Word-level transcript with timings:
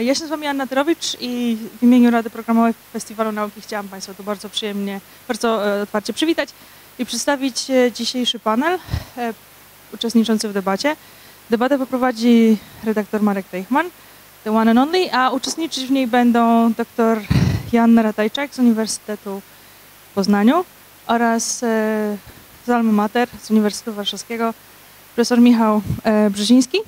Ja 0.00 0.14
się 0.14 0.20
nazywam 0.20 0.42
Joanna 0.42 0.66
Tyrowicz 0.66 1.16
i 1.20 1.58
w 1.78 1.82
imieniu 1.82 2.10
Rady 2.10 2.30
Programowej 2.30 2.74
Festiwalu 2.92 3.32
Nauki 3.32 3.60
chciałam 3.60 3.88
Państwa 3.88 4.14
tu 4.14 4.24
bardzo 4.24 4.48
przyjemnie, 4.48 5.00
bardzo 5.28 5.78
e, 5.78 5.82
otwarcie 5.82 6.12
przywitać 6.12 6.48
i 6.98 7.06
przedstawić 7.06 7.70
e, 7.70 7.92
dzisiejszy 7.92 8.38
panel 8.38 8.78
e, 9.16 9.34
uczestniczący 9.94 10.48
w 10.48 10.52
debacie. 10.52 10.96
Debatę 11.50 11.78
poprowadzi 11.78 12.56
redaktor 12.84 13.22
Marek 13.22 13.46
Teichmann, 13.46 13.90
the 14.44 14.56
one 14.56 14.70
and 14.70 14.80
only, 14.80 15.12
a 15.12 15.30
uczestniczyć 15.30 15.86
w 15.86 15.90
niej 15.90 16.06
będą 16.06 16.72
dr 16.72 17.20
Joanna 17.72 18.02
Ratajczak 18.02 18.54
z 18.54 18.58
Uniwersytetu 18.58 19.42
Poznaniu 20.14 20.64
oraz 21.06 21.58
z 22.66 22.68
Alma 22.68 22.92
Mater 22.92 23.28
z 23.42 23.50
Uniwersytetu 23.50 23.92
Warszawskiego 23.96 24.54
profesor 25.14 25.40
Michał 25.40 25.82
Brzeziński. 26.30 26.78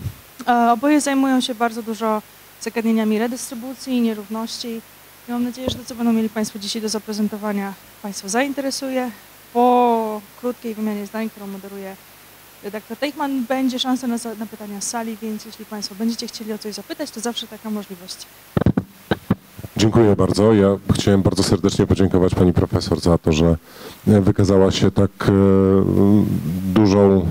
Oboje 0.73 1.01
zajmują 1.01 1.41
się 1.41 1.55
bardzo 1.55 1.83
dużo 1.83 2.23
zagadnieniami 2.61 3.19
redystrybucji, 3.19 4.01
nierówności. 4.01 4.81
I 5.29 5.33
mam 5.33 5.45
nadzieję, 5.45 5.71
że 5.71 5.79
to, 5.79 5.85
co 5.85 5.95
będą 5.95 6.13
mieli 6.13 6.29
Państwo 6.29 6.59
dzisiaj 6.59 6.83
do 6.83 6.89
zaprezentowania, 6.89 7.75
Państwa 8.03 8.29
zainteresuje. 8.29 9.11
Po 9.53 10.21
krótkiej 10.41 10.75
wymianie 10.75 11.07
zdań, 11.07 11.31
którą 11.31 11.47
moderuje 11.47 11.97
redaktor 12.63 12.97
Teichmann, 12.97 13.45
będzie 13.45 13.79
szansa 13.79 14.07
na, 14.07 14.17
na 14.39 14.47
pytania 14.47 14.81
z 14.81 14.87
sali, 14.87 15.17
więc 15.23 15.45
jeśli 15.45 15.65
Państwo 15.65 15.95
będziecie 15.95 16.27
chcieli 16.27 16.53
o 16.53 16.59
coś 16.59 16.75
zapytać, 16.75 17.11
to 17.11 17.21
zawsze 17.21 17.47
taka 17.47 17.71
możliwość. 17.71 18.27
Dziękuję 19.77 20.17
bardzo. 20.17 20.53
Ja 20.53 20.77
chciałem 20.95 21.23
bardzo 21.23 21.43
serdecznie 21.43 21.87
podziękować 21.87 22.35
pani 22.35 22.53
profesor 22.53 23.01
za 23.01 23.19
to, 23.19 23.33
że 23.33 23.57
wykazała 24.07 24.71
się 24.71 24.91
tak 24.91 25.11
e, 25.29 25.33
dużą 26.75 27.27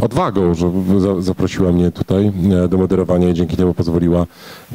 odwagą, 0.00 0.54
że 0.54 0.70
zaprosiła 1.18 1.72
mnie 1.72 1.90
tutaj 1.90 2.32
e, 2.64 2.68
do 2.68 2.78
moderowania 2.78 3.28
i 3.28 3.34
dzięki 3.34 3.56
temu 3.56 3.74
pozwoliła 3.74 4.26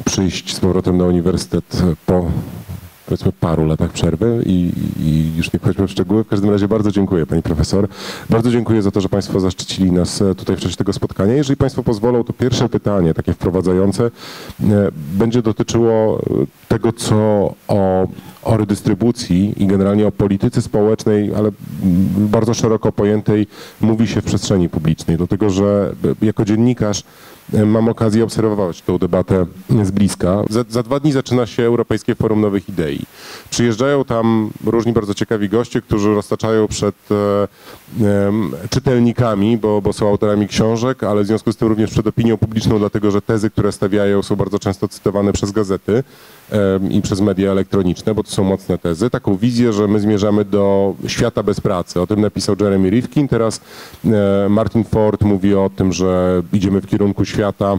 przyjść 0.04 0.56
z 0.56 0.60
powrotem 0.60 0.98
na 0.98 1.04
uniwersytet 1.04 1.82
po 2.06 2.26
powiedzmy 3.06 3.32
paru 3.32 3.66
latach 3.66 3.92
przerwy 3.92 4.42
i, 4.46 4.72
i, 5.00 5.36
już 5.36 5.52
nie 5.52 5.60
wchodźmy 5.60 5.86
w 5.86 5.90
szczegóły. 5.90 6.24
W 6.24 6.28
każdym 6.28 6.50
razie 6.50 6.68
bardzo 6.68 6.90
dziękuję 6.90 7.26
pani 7.26 7.42
profesor. 7.42 7.88
Bardzo 8.30 8.50
dziękuję 8.50 8.82
za 8.82 8.90
to, 8.90 9.00
że 9.00 9.08
państwo 9.08 9.40
zaszczycili 9.40 9.92
nas 9.92 10.22
e, 10.22 10.34
tutaj 10.34 10.56
w 10.56 10.60
czasie 10.60 10.76
tego 10.76 10.92
spotkania. 10.92 11.34
Jeżeli 11.34 11.56
państwo 11.56 11.82
pozwolą, 11.82 12.24
to 12.24 12.32
pierwsze 12.32 12.68
pytanie, 12.68 13.14
takie 13.14 13.32
wprowadzające, 13.32 14.04
e, 14.04 14.10
będzie 15.12 15.42
dotyczyło 15.42 16.22
tego, 16.68 16.92
co 16.92 17.14
o, 17.68 18.08
o 18.42 18.56
redystrybucji 18.56 19.62
i 19.62 19.66
generalnie 19.66 20.06
o 20.06 20.12
polityce 20.12 20.62
społecznej, 20.62 21.34
ale 21.34 21.50
bardzo 22.16 22.54
szeroko 22.54 22.92
pojętej 22.92 23.46
mówi 23.80 24.06
się 24.06 24.20
w 24.20 24.24
przestrzeni 24.24 24.68
publicznej, 24.68 25.16
dlatego 25.16 25.50
że 25.50 25.92
jako 26.22 26.44
dziennikarz 26.44 27.04
mam 27.66 27.88
okazję 27.88 28.24
obserwować 28.24 28.82
tę 28.82 28.98
debatę 28.98 29.46
z 29.82 29.90
bliska. 29.90 30.42
Za, 30.50 30.64
za, 30.68 30.82
dwa 30.82 31.00
dni 31.00 31.12
zaczyna 31.12 31.46
się 31.46 31.62
Europejskie 31.62 32.14
Forum 32.14 32.40
Nowych 32.40 32.68
Idei. 32.68 33.00
Przyjeżdżają 33.50 34.04
tam 34.04 34.50
różni 34.66 34.92
bardzo 34.92 35.14
ciekawi 35.14 35.48
goście, 35.48 35.82
którzy 35.82 36.14
roztaczają 36.14 36.68
przed 36.68 36.94
e, 37.10 37.14
e, 38.04 38.32
czytelnikami, 38.70 39.58
bo, 39.58 39.82
bo 39.82 39.92
są 39.92 40.08
autorami 40.08 40.48
książek, 40.48 41.04
ale 41.04 41.22
w 41.22 41.26
związku 41.26 41.52
z 41.52 41.56
tym 41.56 41.68
również 41.68 41.90
przed 41.90 42.06
opinią 42.06 42.36
publiczną, 42.36 42.78
dlatego 42.78 43.10
że 43.10 43.22
tezy, 43.22 43.50
które 43.50 43.72
stawiają 43.72 44.22
są 44.22 44.36
bardzo 44.36 44.58
często 44.58 44.88
cytowane 44.88 45.32
przez 45.32 45.50
gazety 45.50 46.04
i 46.90 47.02
przez 47.02 47.20
media 47.20 47.50
elektroniczne, 47.50 48.14
bo 48.14 48.22
to 48.22 48.30
są 48.30 48.44
mocne 48.44 48.78
tezy, 48.78 49.10
taką 49.10 49.36
wizję, 49.36 49.72
że 49.72 49.88
my 49.88 50.00
zmierzamy 50.00 50.44
do 50.44 50.94
świata 51.06 51.42
bez 51.42 51.60
pracy. 51.60 52.00
O 52.00 52.06
tym 52.06 52.20
napisał 52.20 52.56
Jeremy 52.60 52.90
Rifkin. 52.90 53.28
Teraz 53.28 53.60
e, 54.04 54.48
Martin 54.48 54.84
Ford 54.84 55.22
mówi 55.22 55.54
o 55.54 55.70
tym, 55.76 55.92
że 55.92 56.42
idziemy 56.52 56.80
w 56.80 56.86
kierunku 56.86 57.24
świata, 57.24 57.78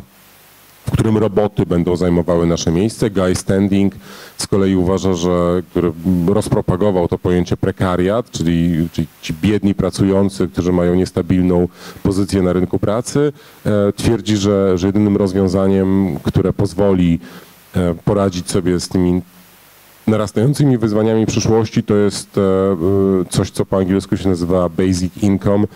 w 0.87 0.91
którym 0.91 1.17
roboty 1.17 1.65
będą 1.65 1.95
zajmowały 1.95 2.47
nasze 2.47 2.71
miejsce. 2.71 3.09
Guy 3.09 3.35
Standing 3.35 3.95
z 4.37 4.47
kolei 4.47 4.75
uważa, 4.75 5.13
że 5.13 5.61
który 5.71 5.91
rozpropagował 6.27 7.07
to 7.07 7.17
pojęcie 7.17 7.57
prekariat, 7.57 8.31
czyli, 8.31 8.89
czyli 8.91 9.07
ci 9.21 9.33
biedni 9.41 9.75
pracujący, 9.75 10.47
którzy 10.47 10.71
mają 10.71 10.95
niestabilną 10.95 11.67
pozycję 12.03 12.41
na 12.41 12.53
rynku 12.53 12.79
pracy, 12.79 13.33
e, 13.65 13.93
twierdzi, 13.93 14.37
że, 14.37 14.77
że 14.77 14.87
jedynym 14.87 15.17
rozwiązaniem, 15.17 16.19
które 16.23 16.53
pozwoli 16.53 17.19
poradzić 18.05 18.51
sobie 18.51 18.79
z 18.79 18.87
tymi 18.89 19.21
narastającymi 20.07 20.77
wyzwaniami 20.77 21.25
przyszłości 21.25 21.83
to 21.83 21.95
jest 21.95 22.37
e, 22.37 22.41
e, 22.41 22.75
coś, 23.29 23.51
co 23.51 23.65
po 23.65 23.77
angielsku 23.77 24.17
się 24.17 24.29
nazywa 24.29 24.69
basic 24.69 25.17
income, 25.21 25.67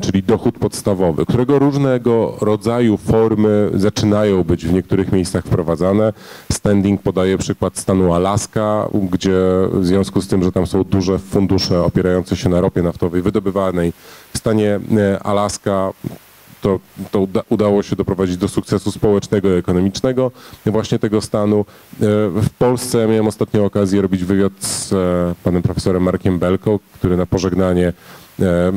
czyli 0.00 0.22
dochód 0.22 0.58
podstawowy, 0.58 1.26
którego 1.26 1.58
różnego 1.58 2.36
rodzaju 2.40 2.96
formy 2.96 3.70
zaczynają 3.74 4.44
być 4.44 4.66
w 4.66 4.72
niektórych 4.72 5.12
miejscach 5.12 5.44
wprowadzane. 5.44 6.12
Standing 6.52 7.02
podaje 7.02 7.38
przykład 7.38 7.78
stanu 7.78 8.14
Alaska, 8.14 8.88
gdzie 9.10 9.38
w 9.72 9.86
związku 9.86 10.20
z 10.20 10.28
tym, 10.28 10.42
że 10.42 10.52
tam 10.52 10.66
są 10.66 10.84
duże 10.84 11.18
fundusze 11.18 11.84
opierające 11.84 12.36
się 12.36 12.48
na 12.48 12.60
ropie 12.60 12.82
naftowej 12.82 13.22
wydobywanej 13.22 13.92
w 14.34 14.38
stanie 14.38 14.80
Alaska 15.24 15.92
to, 16.62 16.80
to 17.10 17.26
udało 17.48 17.82
się 17.82 17.96
doprowadzić 17.96 18.36
do 18.36 18.48
sukcesu 18.48 18.92
społecznego 18.92 19.48
i 19.48 19.52
ekonomicznego 19.52 20.30
właśnie 20.66 20.98
tego 20.98 21.20
stanu. 21.20 21.60
E, 21.60 21.64
w 22.28 22.50
Polsce 22.58 23.08
miałem 23.08 23.26
ostatnio 23.26 23.64
okazję 23.64 24.02
robić 24.02 24.24
wywiad 24.24 24.52
z 24.58 24.92
e, 24.92 24.96
panem 25.44 25.62
profesorem 25.62 26.02
Markiem 26.02 26.38
Belką, 26.38 26.78
który 26.94 27.16
na 27.16 27.26
pożegnanie 27.26 27.92
e, 28.40 28.72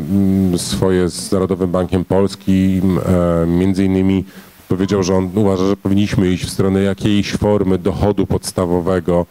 swoje 0.58 1.10
z 1.10 1.32
Narodowym 1.32 1.72
Bankiem 1.72 2.06
Polskim 2.06 3.00
między 3.48 3.86
innymi 3.86 4.24
powiedział, 4.68 5.04
że 5.04 5.16
on 5.16 5.30
uważa, 5.36 5.66
że 5.68 5.78
powinniśmy 5.78 6.32
iść 6.32 6.46
w 6.46 6.50
stronę 6.50 6.82
jakiejś 6.82 7.32
formy 7.32 7.78
dochodu 7.78 8.26
podstawowego, 8.26 9.26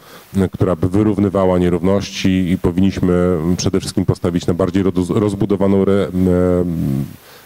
która 0.53 0.77
by 0.77 0.89
wyrównywała 0.89 1.59
nierówności 1.59 2.51
i 2.51 2.59
powinniśmy 2.59 3.39
przede 3.57 3.81
wszystkim 3.81 4.05
postawić 4.05 4.47
na 4.47 4.55
bardziej 4.55 4.85
rozbudowaną 5.09 5.85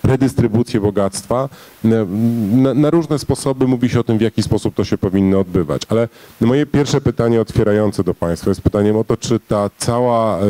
redystrybucję 0.05 0.81
bogactwa. 0.81 1.49
Na, 1.85 2.75
na, 2.75 2.91
różne 2.91 3.19
sposoby 3.19 3.67
mówi 3.67 3.89
się 3.89 4.01
o 4.01 4.05
tym, 4.05 4.19
w 4.19 4.21
jaki 4.21 4.43
sposób 4.43 4.75
to 4.75 4.85
się 4.85 4.99
powinno 4.99 5.41
odbywać. 5.41 5.83
Ale 5.89 6.09
moje 6.41 6.67
pierwsze 6.67 7.01
pytanie 7.01 7.41
otwierające 7.41 8.05
do 8.05 8.15
Państwa 8.15 8.51
jest 8.51 8.63
pytaniem 8.63 8.97
o 8.97 9.05
to, 9.05 9.17
czy 9.17 9.41
ta 9.41 9.71
cała 9.79 10.39
e, 10.39 10.43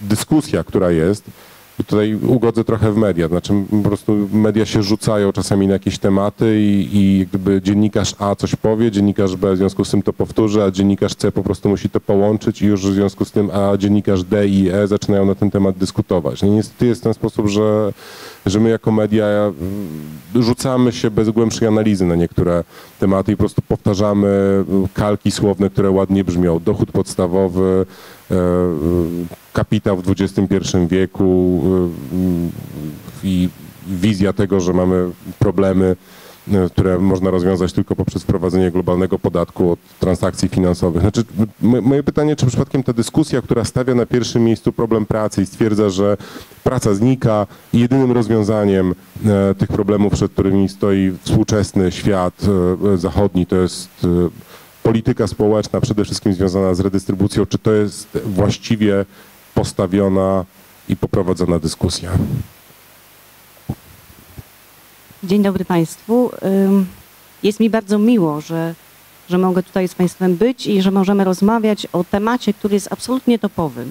dyskusja, 0.00 0.64
która 0.64 0.90
jest, 0.90 1.24
tutaj 1.86 2.14
ugodzę 2.14 2.64
trochę 2.64 2.92
w 2.92 2.96
media, 2.96 3.28
znaczy 3.28 3.52
po 3.70 3.88
prostu 3.88 4.28
media 4.32 4.66
się 4.66 4.82
rzucają 4.82 5.32
czasami 5.32 5.66
na 5.66 5.72
jakieś 5.72 5.98
tematy 5.98 6.60
i, 6.60 6.88
i 6.92 7.26
gdyby 7.26 7.62
dziennikarz 7.62 8.14
A 8.18 8.34
coś 8.34 8.56
powie, 8.56 8.90
dziennikarz 8.90 9.36
B 9.36 9.54
w 9.54 9.56
związku 9.56 9.84
z 9.84 9.90
tym 9.90 10.02
to 10.02 10.12
powtórzy, 10.12 10.62
a 10.62 10.70
dziennikarz 10.70 11.14
C 11.14 11.32
po 11.32 11.42
prostu 11.42 11.68
musi 11.68 11.90
to 11.90 12.00
połączyć 12.00 12.62
i 12.62 12.66
już 12.66 12.86
w 12.86 12.92
związku 12.92 13.24
z 13.24 13.32
tym 13.32 13.50
A 13.50 13.76
dziennikarz 13.76 14.24
D 14.24 14.48
i 14.48 14.68
E 14.68 14.86
zaczynają 14.86 15.26
na 15.26 15.34
ten 15.34 15.50
temat 15.50 15.76
dyskutować. 15.76 16.42
No 16.42 16.48
niestety 16.48 16.86
jest 16.86 17.02
ten 17.02 17.14
sposób, 17.14 17.48
że, 17.48 17.92
że 18.46 18.60
my 18.60 18.70
jako 18.70 18.92
media 18.92 19.26
rzucamy 20.34 20.92
się 20.92 21.10
bez 21.10 21.30
głębszej 21.30 21.68
analizy 21.68 22.06
na 22.06 22.14
niektóre 22.14 22.64
tematy 23.00 23.32
i 23.32 23.36
po 23.36 23.40
prostu 23.40 23.62
powtarzamy 23.62 24.64
kalki 24.94 25.30
słowne, 25.30 25.70
które 25.70 25.90
ładnie 25.90 26.24
brzmią. 26.24 26.60
Dochód 26.64 26.92
podstawowy, 26.92 27.86
kapitał 29.52 29.96
w 29.96 30.10
XXI 30.10 30.76
wieku 30.88 31.62
e, 31.64 33.26
i 33.26 33.48
wizja 33.86 34.32
tego, 34.32 34.60
że 34.60 34.72
mamy 34.72 35.10
problemy, 35.38 35.96
e, 36.52 36.70
które 36.70 36.98
można 36.98 37.30
rozwiązać 37.30 37.72
tylko 37.72 37.96
poprzez 37.96 38.22
wprowadzenie 38.22 38.70
globalnego 38.70 39.18
podatku 39.18 39.70
od 39.70 39.78
transakcji 40.00 40.48
finansowych. 40.48 41.02
Znaczy, 41.02 41.24
moje 41.60 42.02
pytanie, 42.02 42.36
czy 42.36 42.46
przypadkiem 42.46 42.82
ta 42.82 42.92
dyskusja, 42.92 43.42
która 43.42 43.64
stawia 43.64 43.94
na 43.94 44.06
pierwszym 44.06 44.44
miejscu 44.44 44.72
problem 44.72 45.06
pracy 45.06 45.42
i 45.42 45.46
stwierdza, 45.46 45.90
że 45.90 46.16
praca 46.64 46.94
znika 46.94 47.46
i 47.72 47.80
jedynym 47.80 48.12
rozwiązaniem 48.12 48.94
tych 49.58 49.68
problemów, 49.68 50.12
przed 50.12 50.32
którymi 50.32 50.68
stoi 50.68 51.12
współczesny 51.22 51.92
świat 51.92 52.46
zachodni, 52.96 53.46
to 53.46 53.56
jest 53.56 54.06
polityka 54.84 55.26
społeczna 55.26 55.80
przede 55.80 56.04
wszystkim 56.04 56.34
związana 56.34 56.74
z 56.74 56.80
redystrybucją, 56.80 57.46
czy 57.46 57.58
to 57.58 57.72
jest 57.72 58.18
właściwie 58.24 59.04
postawiona 59.54 60.44
i 60.88 60.96
poprowadzona 60.96 61.58
dyskusja? 61.58 62.10
Dzień 65.24 65.42
dobry 65.42 65.64
Państwu. 65.64 66.30
Jest 67.42 67.60
mi 67.60 67.70
bardzo 67.70 67.98
miło, 67.98 68.40
że, 68.40 68.74
że 69.30 69.38
mogę 69.38 69.62
tutaj 69.62 69.88
z 69.88 69.94
Państwem 69.94 70.36
być 70.36 70.66
i 70.66 70.82
że 70.82 70.90
możemy 70.90 71.24
rozmawiać 71.24 71.86
o 71.92 72.04
temacie, 72.04 72.54
który 72.54 72.74
jest 72.74 72.92
absolutnie 72.92 73.38
topowy. 73.38 73.86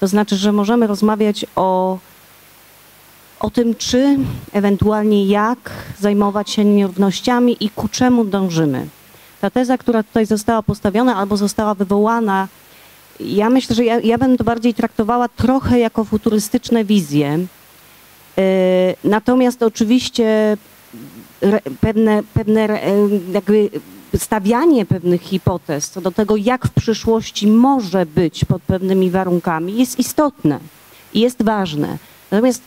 To 0.00 0.08
znaczy, 0.08 0.36
że 0.36 0.52
możemy 0.52 0.86
rozmawiać 0.86 1.46
o, 1.56 1.98
o 3.40 3.50
tym, 3.50 3.74
czy, 3.74 4.18
ewentualnie 4.52 5.26
jak 5.26 5.70
zajmować 5.98 6.50
się 6.50 6.64
nierównościami 6.64 7.56
i 7.60 7.70
ku 7.70 7.88
czemu 7.88 8.24
dążymy. 8.24 8.86
Ta 9.40 9.50
teza, 9.50 9.78
która 9.78 10.02
tutaj 10.02 10.26
została 10.26 10.62
postawiona 10.62 11.16
albo 11.16 11.36
została 11.36 11.74
wywołana 11.74 12.48
ja 13.20 13.50
myślę, 13.50 13.76
że 13.76 13.84
ja, 13.84 14.00
ja 14.00 14.18
bym 14.18 14.36
to 14.36 14.44
bardziej 14.44 14.74
traktowała 14.74 15.28
trochę 15.28 15.78
jako 15.78 16.04
futurystyczne 16.04 16.84
wizje. 16.84 17.38
E, 18.38 18.94
natomiast 19.04 19.62
oczywiście 19.62 20.56
pewne, 21.80 22.22
pewne 22.34 22.80
jakby 23.32 23.70
stawianie 24.16 24.86
pewnych 24.86 25.22
hipotez 25.22 25.90
co 25.90 26.00
do 26.00 26.10
tego, 26.10 26.36
jak 26.36 26.66
w 26.66 26.70
przyszłości 26.70 27.46
może 27.46 28.06
być 28.06 28.44
pod 28.44 28.62
pewnymi 28.62 29.10
warunkami, 29.10 29.76
jest 29.76 29.98
istotne 29.98 30.58
i 31.14 31.20
jest 31.20 31.42
ważne. 31.42 31.98
Natomiast 32.30 32.62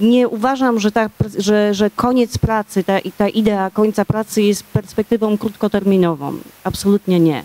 nie 0.00 0.28
uważam, 0.28 0.80
że, 0.80 0.92
ta, 0.92 1.10
że, 1.38 1.74
że 1.74 1.90
koniec 1.90 2.38
pracy, 2.38 2.84
ta, 2.84 2.98
ta 3.18 3.28
idea 3.28 3.70
końca 3.70 4.04
pracy 4.04 4.42
jest 4.42 4.62
perspektywą 4.62 5.38
krótkoterminową. 5.38 6.32
Absolutnie 6.64 7.20
nie. 7.20 7.44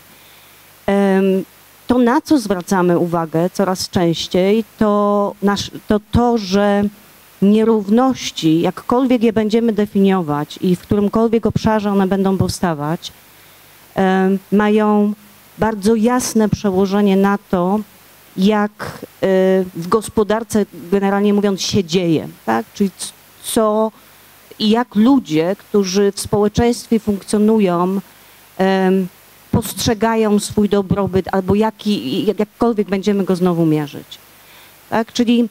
To, 1.87 1.97
na 1.97 2.21
co 2.21 2.39
zwracamy 2.39 2.97
uwagę 2.97 3.49
coraz 3.49 3.89
częściej, 3.89 4.63
to, 4.77 5.33
nasz, 5.41 5.71
to 5.87 5.99
to, 6.11 6.37
że 6.37 6.83
nierówności, 7.41 8.61
jakkolwiek 8.61 9.23
je 9.23 9.33
będziemy 9.33 9.73
definiować 9.73 10.59
i 10.61 10.75
w 10.75 10.79
którymkolwiek 10.79 11.45
obszarze 11.45 11.91
one 11.91 12.07
będą 12.07 12.37
powstawać, 12.37 13.11
mają 14.51 15.13
bardzo 15.57 15.95
jasne 15.95 16.49
przełożenie 16.49 17.17
na 17.17 17.37
to, 17.49 17.79
jak 18.39 18.71
y, 18.71 19.65
w 19.75 19.87
gospodarce, 19.87 20.65
generalnie 20.91 21.33
mówiąc, 21.33 21.61
się 21.61 21.83
dzieje, 21.83 22.27
tak? 22.45 22.65
Czyli 22.73 22.91
co 23.43 23.91
i 24.59 24.69
jak 24.69 24.95
ludzie, 24.95 25.55
którzy 25.59 26.11
w 26.11 26.19
społeczeństwie 26.19 26.99
funkcjonują, 26.99 28.01
postrzegają 29.51 30.39
swój 30.39 30.69
dobrobyt 30.69 31.25
albo 31.31 31.55
jaki, 31.55 32.25
jakkolwiek 32.25 32.89
będziemy 32.89 33.23
go 33.23 33.35
znowu 33.35 33.65
mierzyć. 33.65 34.17
Tak? 34.89 35.13
Czyli 35.13 35.49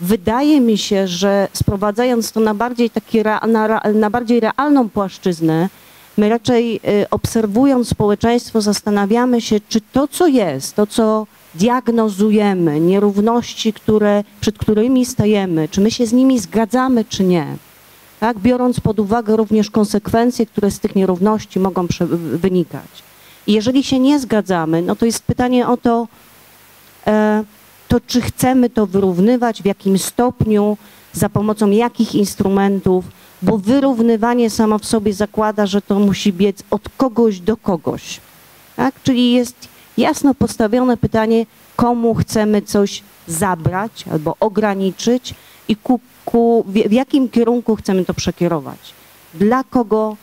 wydaje 0.00 0.60
mi 0.60 0.78
się, 0.78 1.08
że 1.08 1.48
sprowadzając 1.52 2.32
to 2.32 2.40
na 2.40 2.54
bardziej, 2.54 2.90
taki, 2.90 3.22
na, 3.48 3.80
na 3.94 4.10
bardziej 4.10 4.40
realną 4.40 4.88
płaszczyznę, 4.88 5.68
my 6.16 6.28
raczej 6.28 6.80
y, 7.02 7.06
obserwując 7.10 7.88
społeczeństwo 7.88 8.60
zastanawiamy 8.60 9.40
się, 9.40 9.60
czy 9.68 9.80
to, 9.92 10.08
co 10.08 10.26
jest, 10.26 10.76
to, 10.76 10.86
co 10.86 11.26
diagnozujemy, 11.58 12.80
nierówności, 12.80 13.72
które, 13.72 14.24
przed 14.40 14.58
którymi 14.58 15.06
stajemy, 15.06 15.68
czy 15.68 15.80
my 15.80 15.90
się 15.90 16.06
z 16.06 16.12
nimi 16.12 16.38
zgadzamy, 16.38 17.04
czy 17.04 17.24
nie. 17.24 17.56
Tak? 18.20 18.38
Biorąc 18.38 18.80
pod 18.80 19.00
uwagę 19.00 19.36
również 19.36 19.70
konsekwencje, 19.70 20.46
które 20.46 20.70
z 20.70 20.80
tych 20.80 20.94
nierówności 20.94 21.60
mogą 21.60 21.86
wynikać. 22.32 23.02
I 23.46 23.52
jeżeli 23.52 23.84
się 23.84 23.98
nie 23.98 24.20
zgadzamy, 24.20 24.82
no 24.82 24.96
to 24.96 25.06
jest 25.06 25.22
pytanie 25.22 25.68
o 25.68 25.76
to, 25.76 26.08
e, 27.06 27.44
to 27.88 28.00
czy 28.00 28.20
chcemy 28.20 28.70
to 28.70 28.86
wyrównywać, 28.86 29.62
w 29.62 29.64
jakim 29.64 29.98
stopniu, 29.98 30.76
za 31.12 31.28
pomocą 31.28 31.70
jakich 31.70 32.14
instrumentów, 32.14 33.04
bo 33.42 33.58
wyrównywanie 33.58 34.50
samo 34.50 34.78
w 34.78 34.84
sobie 34.84 35.12
zakłada, 35.12 35.66
że 35.66 35.82
to 35.82 35.98
musi 35.98 36.32
biec 36.32 36.62
od 36.70 36.82
kogoś 36.96 37.40
do 37.40 37.56
kogoś. 37.56 38.20
Tak? 38.76 38.94
Czyli 39.02 39.32
jest 39.32 39.68
jasno 39.98 40.34
postawione 40.34 40.96
pytanie, 40.96 41.46
komu 41.76 42.14
chcemy 42.14 42.62
coś 42.62 43.02
zabrać 43.28 44.04
albo 44.12 44.36
ograniczyć 44.40 45.34
i 45.68 45.76
ku, 45.76 46.00
ku, 46.24 46.64
w 46.88 46.92
jakim 46.92 47.28
kierunku 47.28 47.76
chcemy 47.76 48.04
to 48.04 48.14
przekierować. 48.14 48.78
Dla 49.34 49.64
kogo, 49.64 50.16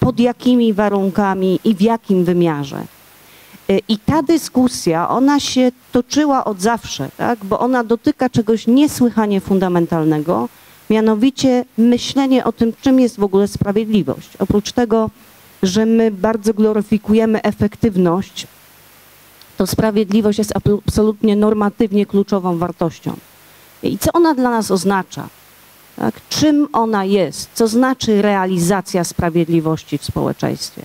pod 0.00 0.20
jakimi 0.20 0.72
warunkami 0.72 1.60
i 1.64 1.74
w 1.74 1.80
jakim 1.80 2.24
wymiarze. 2.24 2.86
E, 3.68 3.78
I 3.88 3.98
ta 3.98 4.22
dyskusja, 4.22 5.08
ona 5.08 5.40
się 5.40 5.72
toczyła 5.92 6.44
od 6.44 6.60
zawsze, 6.60 7.10
tak? 7.16 7.44
bo 7.44 7.58
ona 7.58 7.84
dotyka 7.84 8.30
czegoś 8.30 8.66
niesłychanie 8.66 9.40
fundamentalnego, 9.40 10.48
mianowicie 10.90 11.64
myślenie 11.78 12.44
o 12.44 12.52
tym, 12.52 12.72
czym 12.82 13.00
jest 13.00 13.16
w 13.16 13.24
ogóle 13.24 13.48
sprawiedliwość. 13.48 14.28
Oprócz 14.38 14.72
tego, 14.72 15.10
że 15.62 15.86
my 15.86 16.10
bardzo 16.10 16.54
gloryfikujemy 16.54 17.42
efektywność, 17.42 18.46
to 19.56 19.66
sprawiedliwość 19.66 20.38
jest 20.38 20.52
absolutnie 20.86 21.36
normatywnie 21.36 22.06
kluczową 22.06 22.58
wartością. 22.58 23.16
I 23.82 23.98
co 23.98 24.12
ona 24.12 24.34
dla 24.34 24.50
nas 24.50 24.70
oznacza? 24.70 25.28
Tak? 25.96 26.20
Czym 26.28 26.68
ona 26.72 27.04
jest? 27.04 27.50
Co 27.54 27.68
znaczy 27.68 28.22
realizacja 28.22 29.04
sprawiedliwości 29.04 29.98
w 29.98 30.04
społeczeństwie? 30.04 30.82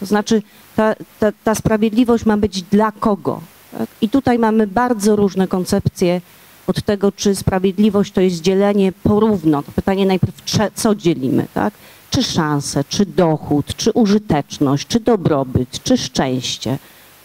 To 0.00 0.06
znaczy, 0.06 0.42
ta, 0.76 0.94
ta, 1.20 1.32
ta 1.44 1.54
sprawiedliwość 1.54 2.26
ma 2.26 2.36
być 2.36 2.62
dla 2.62 2.92
kogo? 2.92 3.40
Tak? 3.78 3.88
I 4.00 4.08
tutaj 4.08 4.38
mamy 4.38 4.66
bardzo 4.66 5.16
różne 5.16 5.48
koncepcje 5.48 6.20
od 6.66 6.82
tego, 6.82 7.12
czy 7.12 7.34
sprawiedliwość 7.34 8.12
to 8.12 8.20
jest 8.20 8.40
dzielenie 8.40 8.92
porówno. 8.92 9.62
To 9.62 9.72
pytanie 9.72 10.06
najpierw, 10.06 10.34
co 10.74 10.94
dzielimy, 10.94 11.46
tak? 11.54 11.74
Czy 12.10 12.22
szanse, 12.22 12.84
czy 12.88 13.06
dochód, 13.06 13.76
czy 13.76 13.92
użyteczność, 13.92 14.86
czy 14.86 15.00
dobrobyt, 15.00 15.82
czy 15.82 15.98
szczęście 15.98 16.78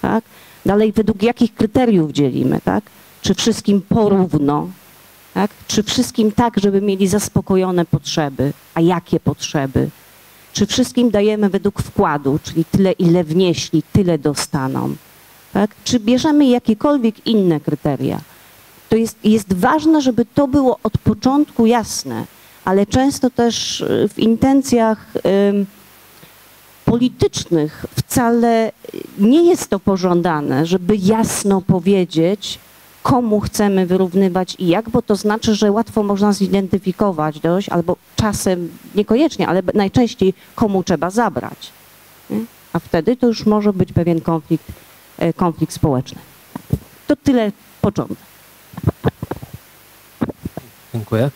tak? 0.05 0.23
Dalej, 0.65 0.91
według 0.91 1.23
jakich 1.23 1.55
kryteriów 1.55 2.11
dzielimy, 2.11 2.59
tak? 2.65 2.83
Czy 3.21 3.33
wszystkim 3.33 3.81
porówno, 3.81 4.67
tak? 5.33 5.51
Czy 5.67 5.83
wszystkim 5.83 6.31
tak, 6.31 6.59
żeby 6.59 6.81
mieli 6.81 7.07
zaspokojone 7.07 7.85
potrzeby, 7.85 8.53
a 8.73 8.81
jakie 8.81 9.19
potrzeby? 9.19 9.89
Czy 10.53 10.65
wszystkim 10.65 11.09
dajemy 11.09 11.49
według 11.49 11.81
wkładu, 11.81 12.39
czyli 12.43 12.65
tyle, 12.65 12.91
ile 12.91 13.23
wnieśli, 13.23 13.83
tyle 13.93 14.17
dostaną, 14.17 14.95
tak? 15.53 15.75
Czy 15.83 15.99
bierzemy 15.99 16.45
jakiekolwiek 16.45 17.27
inne 17.27 17.59
kryteria? 17.59 18.19
To 18.89 18.95
jest, 18.95 19.17
jest 19.23 19.53
ważne, 19.53 20.01
żeby 20.01 20.25
to 20.25 20.47
było 20.47 20.79
od 20.83 20.97
początku 20.97 21.65
jasne, 21.65 22.25
ale 22.65 22.85
często 22.85 23.29
też 23.29 23.81
y, 23.81 24.09
w 24.13 24.19
intencjach 24.19 25.11
politycznych 26.85 27.85
wcale 27.95 28.71
nie 29.19 29.49
jest 29.49 29.69
to 29.69 29.79
pożądane, 29.79 30.65
żeby 30.65 30.95
jasno 30.95 31.61
powiedzieć, 31.61 32.59
komu 33.03 33.39
chcemy 33.39 33.85
wyrównywać 33.85 34.55
i 34.59 34.67
jak, 34.67 34.89
bo 34.89 35.01
to 35.01 35.15
znaczy, 35.15 35.55
że 35.55 35.71
łatwo 35.71 36.03
można 36.03 36.33
zidentyfikować 36.33 37.39
dość, 37.39 37.69
albo 37.69 37.95
czasem 38.15 38.69
niekoniecznie, 38.95 39.47
ale 39.47 39.61
najczęściej 39.73 40.33
komu 40.55 40.83
trzeba 40.83 41.09
zabrać. 41.09 41.71
Nie? 42.29 42.39
A 42.73 42.79
wtedy 42.79 43.15
to 43.15 43.27
już 43.27 43.45
może 43.45 43.73
być 43.73 43.93
pewien 43.93 44.21
konflikt, 44.21 44.65
e, 45.17 45.33
konflikt 45.33 45.73
społeczny. 45.73 46.19
To 47.07 47.15
tyle 47.15 47.51
początek. 47.81 48.17
Dziękuję. 50.93 51.31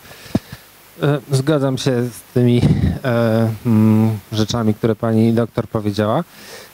E, 1.04 1.20
zgadzam 1.32 1.78
się 1.78 2.04
z 2.04 2.22
tymi 2.34 2.62
e, 3.04 3.50
mm, 3.66 4.20
rzeczami, 4.32 4.74
które 4.74 4.96
pani 4.96 5.34
doktor 5.34 5.68
powiedziała, 5.68 6.24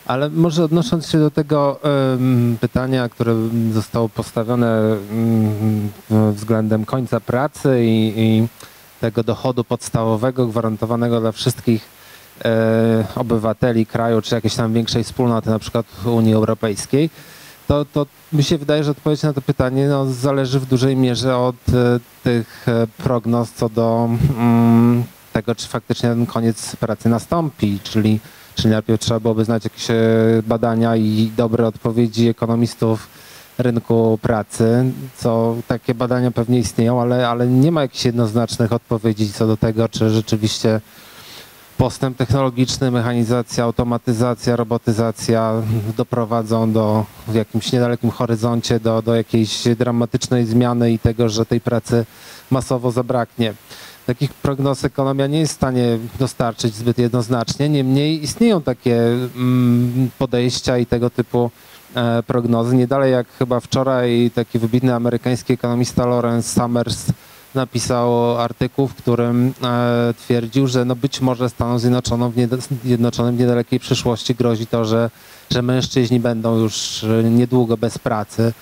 ale 0.05 0.29
może 0.29 0.63
odnosząc 0.63 1.09
się 1.09 1.19
do 1.19 1.31
tego 1.31 1.79
e, 1.83 2.17
pytania, 2.61 3.09
które 3.09 3.35
zostało 3.73 4.09
postawione 4.09 4.97
mm, 5.11 5.89
względem 6.33 6.85
końca 6.85 7.19
pracy 7.19 7.85
i, 7.85 8.13
i 8.17 8.47
tego 9.01 9.23
dochodu 9.23 9.63
podstawowego, 9.63 10.47
gwarantowanego 10.47 11.21
dla 11.21 11.31
wszystkich 11.31 11.85
e, 12.45 13.05
obywateli 13.15 13.85
kraju, 13.85 14.21
czy 14.21 14.35
jakiejś 14.35 14.55
tam 14.55 14.73
większej 14.73 15.03
wspólnoty, 15.03 15.49
na 15.49 15.59
przykład 15.59 15.85
Unii 16.05 16.33
Europejskiej, 16.33 17.09
to, 17.67 17.85
to 17.85 18.05
mi 18.33 18.43
się 18.43 18.57
wydaje, 18.57 18.83
że 18.83 18.91
odpowiedź 18.91 19.23
na 19.23 19.33
to 19.33 19.41
pytanie 19.41 19.87
no, 19.87 20.05
zależy 20.05 20.59
w 20.59 20.65
dużej 20.65 20.95
mierze 20.95 21.37
od 21.37 21.55
e, 21.69 21.99
tych 22.23 22.65
e, 22.67 22.87
prognoz 22.97 23.51
co 23.51 23.69
do 23.69 24.09
mm, 24.37 25.03
tego, 25.33 25.55
czy 25.55 25.67
faktycznie 25.67 26.09
ten 26.09 26.25
koniec 26.25 26.75
pracy 26.75 27.09
nastąpi, 27.09 27.79
czyli, 27.83 28.19
czyli 28.55 28.69
najpierw 28.69 29.01
trzeba 29.01 29.19
byłoby 29.19 29.45
znać 29.45 29.63
jakieś 29.63 29.89
e, 29.89 29.95
badania 30.47 30.95
i 30.95 31.31
dobre 31.37 31.67
odpowiedzi 31.67 32.27
ekonomistów 32.27 33.07
rynku 33.57 34.19
pracy, 34.21 34.91
co 35.17 35.55
takie 35.67 35.93
badania 35.93 36.31
pewnie 36.31 36.59
istnieją, 36.59 37.01
ale, 37.01 37.29
ale 37.29 37.47
nie 37.47 37.71
ma 37.71 37.81
jakichś 37.81 38.05
jednoznacznych 38.05 38.73
odpowiedzi 38.73 39.33
co 39.33 39.47
do 39.47 39.57
tego, 39.57 39.89
czy 39.89 40.09
rzeczywiście 40.09 40.81
postęp 41.77 42.17
technologiczny, 42.17 42.91
mechanizacja, 42.91 43.63
automatyzacja, 43.63 44.55
robotyzacja 44.55 45.53
doprowadzą 45.97 46.71
do 46.71 47.05
w 47.27 47.35
jakimś 47.35 47.71
niedalekim 47.71 48.09
horyzoncie 48.09 48.79
do, 48.79 49.01
do 49.01 49.15
jakiejś 49.15 49.63
dramatycznej 49.77 50.45
zmiany 50.45 50.91
i 50.91 50.99
tego, 50.99 51.29
że 51.29 51.45
tej 51.45 51.61
pracy 51.61 52.05
masowo 52.51 52.91
zabraknie. 52.91 53.53
Takich 54.05 54.33
prognoz 54.33 54.85
ekonomia 54.85 55.27
nie 55.27 55.39
jest 55.39 55.53
w 55.53 55.55
stanie 55.55 55.99
dostarczyć 56.19 56.75
zbyt 56.75 56.97
jednoznacznie, 56.97 57.69
niemniej 57.69 58.23
istnieją 58.23 58.61
takie 58.61 58.97
mm, 59.35 60.09
podejścia 60.17 60.77
i 60.77 60.85
tego 60.85 61.09
typu 61.09 61.51
e, 61.95 62.23
prognozy. 62.23 62.75
Nie 62.75 62.87
dalej 62.87 63.11
jak 63.11 63.27
chyba 63.39 63.59
wczoraj 63.59 64.31
taki 64.35 64.59
wybitny 64.59 64.95
amerykański 64.95 65.53
ekonomista 65.53 66.05
Lawrence 66.05 66.61
Summers 66.61 67.05
napisał 67.55 68.37
artykuł, 68.37 68.87
w 68.87 68.95
którym 68.95 69.53
e, 69.63 70.13
twierdził, 70.17 70.67
że 70.67 70.85
no 70.85 70.95
być 70.95 71.21
może 71.21 71.49
Stanom 71.49 71.79
Zjednoczonym 71.79 72.31
w, 72.31 72.67
Zjednoczonym 72.83 73.35
w 73.35 73.39
niedalekiej 73.39 73.79
przyszłości 73.79 74.35
grozi 74.35 74.67
to, 74.67 74.85
że, 74.85 75.09
że 75.51 75.61
mężczyźni 75.61 76.19
będą 76.19 76.59
już 76.59 77.03
e, 77.03 77.23
niedługo 77.23 77.77
bez 77.77 77.97
pracy. 77.97 78.53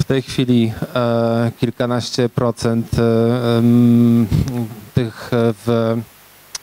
W 0.00 0.04
tej 0.04 0.22
chwili 0.22 0.72
e, 0.94 1.52
kilkanaście 1.60 2.28
procent 2.28 2.98
e, 2.98 3.62
tych 4.94 5.30
e, 5.32 5.54
w, 5.66 5.96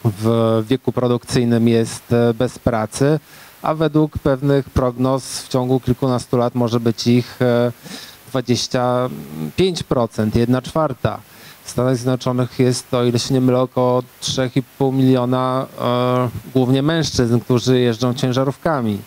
w 0.04 0.63
wieku 0.68 0.92
produkcyjnym 0.92 1.68
jest 1.68 2.13
e, 2.13 2.34
bez 2.34 2.60
pracy, 2.60 3.20
a 3.62 3.74
według 3.74 4.18
pewnych 4.18 4.70
prognoz 4.70 5.42
w 5.42 5.48
ciągu 5.48 5.80
kilkunastu 5.80 6.38
lat 6.38 6.56
może 6.56 6.80
być 6.80 7.08
ich 7.08 7.42
e, 7.42 7.72
25%, 8.34 9.10
jedna 10.36 10.62
czwarta. 10.62 11.20
Stanach 11.72 11.96
Zjednoczonych 11.96 12.60
jest, 12.60 12.94
o 12.94 13.04
ile 13.04 13.20
się 13.20 13.34
nie 13.34 13.42
mylę, 13.42 13.60
około 13.60 14.04
3,5 14.22 14.94
miliona 14.94 15.68
e, 15.82 16.30
głównie 16.54 16.82
mężczyzn, 16.82 17.40
którzy 17.40 17.80
jeżdżą 17.80 18.13
ciężarówkami. 18.13 18.98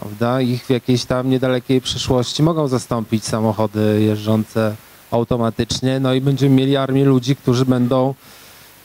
Prawda? 0.00 0.40
Ich 0.40 0.66
w 0.66 0.70
jakiejś 0.70 1.04
tam 1.04 1.30
niedalekiej 1.30 1.80
przyszłości 1.80 2.42
mogą 2.42 2.68
zastąpić 2.68 3.24
samochody 3.24 4.02
jeżdżące 4.02 4.76
automatycznie, 5.10 6.00
no 6.00 6.14
i 6.14 6.20
będziemy 6.20 6.54
mieli 6.54 6.76
armię 6.76 7.04
ludzi, 7.04 7.36
którzy 7.36 7.64
będą 7.64 8.14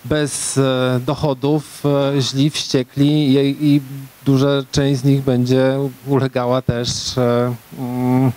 bez 0.06 0.58
e, 0.58 1.00
dochodów, 1.06 1.84
e, 1.86 2.22
źli, 2.22 2.50
wściekli 2.50 3.34
i, 3.34 3.76
i 3.76 3.82
duża 4.26 4.48
część 4.72 5.02
z 5.02 5.04
nich 5.04 5.22
będzie 5.22 5.78
ulegała 6.08 6.62
też 6.62 7.18
e, 7.18 7.56
mm, 7.80 8.32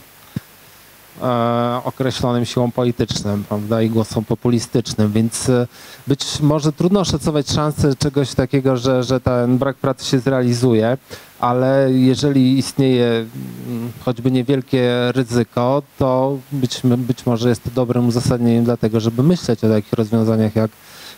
określonym 1.85 2.45
siłom 2.45 2.73
politycznym, 2.73 3.45
prawda, 3.49 3.83
i 3.83 3.91
głosom 3.91 4.25
populistycznym, 4.25 5.13
więc 5.13 5.49
e, 5.49 5.67
być 6.07 6.41
może 6.41 6.73
trudno 6.73 7.05
szacować 7.05 7.51
szanse 7.51 7.97
czegoś 7.97 8.35
takiego, 8.35 8.77
że, 8.77 9.03
że 9.03 9.21
ten 9.21 9.59
brak 9.59 9.77
pracy 9.77 10.05
się 10.05 10.19
zrealizuje, 10.19 10.99
ale 11.41 11.89
jeżeli 11.93 12.59
istnieje 12.59 13.27
mm, 13.67 13.93
choćby 14.05 14.31
niewielkie 14.31 15.13
ryzyko, 15.13 15.83
to 15.99 16.39
być, 16.53 16.81
być 16.85 17.27
może 17.27 17.49
jest 17.49 17.65
to 17.65 17.71
dobrym 17.71 18.09
uzasadnieniem 18.09 18.65
dlatego, 18.65 19.01
żeby 19.01 19.23
myśleć 19.23 19.65
o 19.65 19.69
takich 19.69 19.93
rozwiązaniach 19.93 20.57
jak, 20.57 20.71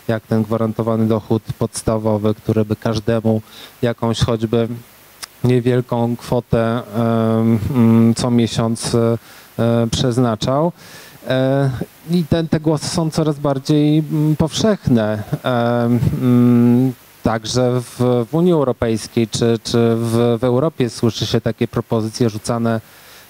jak 0.07 0.23
ten 0.23 0.43
gwarantowany 0.43 1.07
dochód 1.07 1.43
podstawowy, 1.59 2.33
który 2.33 2.65
by 2.65 2.75
każdemu 2.75 3.41
jakąś 3.81 4.19
choćby 4.19 4.67
niewielką 5.43 6.15
kwotę 6.15 6.81
mm, 7.75 8.15
co 8.15 8.31
miesiąc 8.31 8.95
e, 8.95 8.99
e, 8.99 9.17
przeznaczał. 9.91 10.71
E, 11.27 11.69
I 12.11 12.23
te, 12.23 12.43
te 12.43 12.59
głosy 12.59 12.87
są 12.89 13.09
coraz 13.09 13.39
bardziej 13.39 13.99
mm, 13.99 14.35
powszechne. 14.35 15.23
Em, 15.43 15.99
mm, 16.21 16.93
Także 17.23 17.81
w, 17.81 18.25
w 18.31 18.35
Unii 18.35 18.53
Europejskiej 18.53 19.27
czy, 19.27 19.59
czy 19.63 19.95
w, 19.95 20.37
w 20.39 20.43
Europie 20.43 20.89
słyszy 20.89 21.25
się 21.25 21.41
takie 21.41 21.67
propozycje 21.67 22.29
rzucane 22.29 22.81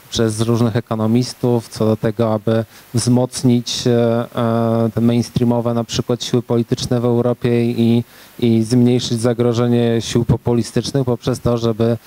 przez 0.10 0.42
różnych 0.42 0.76
ekonomistów 0.76 1.68
co 1.68 1.86
do 1.86 1.98
tego, 1.98 2.34
aby 2.34 2.66
wzmocnić 2.94 3.88
e, 3.88 4.26
e, 4.36 4.90
te 4.96 5.02
mainstreamowe 5.02 5.74
na 5.74 5.84
przykład 5.84 6.24
siły 6.24 6.42
polityczne 6.42 7.00
w 7.00 7.06
Europie 7.06 7.66
i, 7.66 8.04
i 8.40 8.64
zmniejszyć 8.64 9.22
zagrożenie 9.22 10.02
sił 10.02 10.26
populistycznych 10.26 11.06
poprzez 11.06 11.40
to, 11.40 11.58
żeby 11.58 11.84
e, 11.84 11.98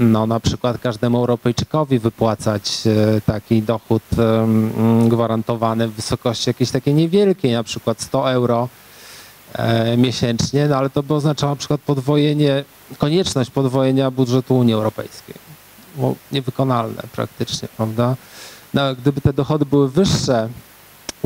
no, 0.00 0.26
na 0.26 0.40
przykład 0.40 0.78
każdemu 0.78 1.18
Europejczykowi 1.18 1.98
wypłacać 1.98 2.82
e, 2.86 3.20
taki 3.20 3.62
dochód 3.62 4.02
gwarantowany 5.08 5.88
w 5.88 5.92
wysokości 5.92 6.50
jakiejś 6.50 6.70
takiej 6.70 6.94
niewielkiej, 6.94 7.52
na 7.52 7.62
przykład 7.62 8.00
100 8.00 8.32
euro 8.32 8.68
e, 9.52 9.96
miesięcznie, 9.96 10.68
no 10.68 10.76
ale 10.76 10.90
to 10.90 11.02
by 11.02 11.14
oznaczało 11.14 11.52
na 11.52 11.56
przykład 11.56 11.80
podwojenie, 11.80 12.64
konieczność 12.98 13.50
podwojenia 13.50 14.10
budżetu 14.10 14.58
Unii 14.58 14.74
Europejskiej. 14.74 15.34
Było 15.96 16.14
niewykonalne 16.32 17.02
praktycznie, 17.12 17.68
prawda? 17.76 18.16
No, 18.74 18.94
gdyby 18.94 19.20
te 19.20 19.32
dochody 19.32 19.66
były 19.66 19.88
wyższe 19.90 20.48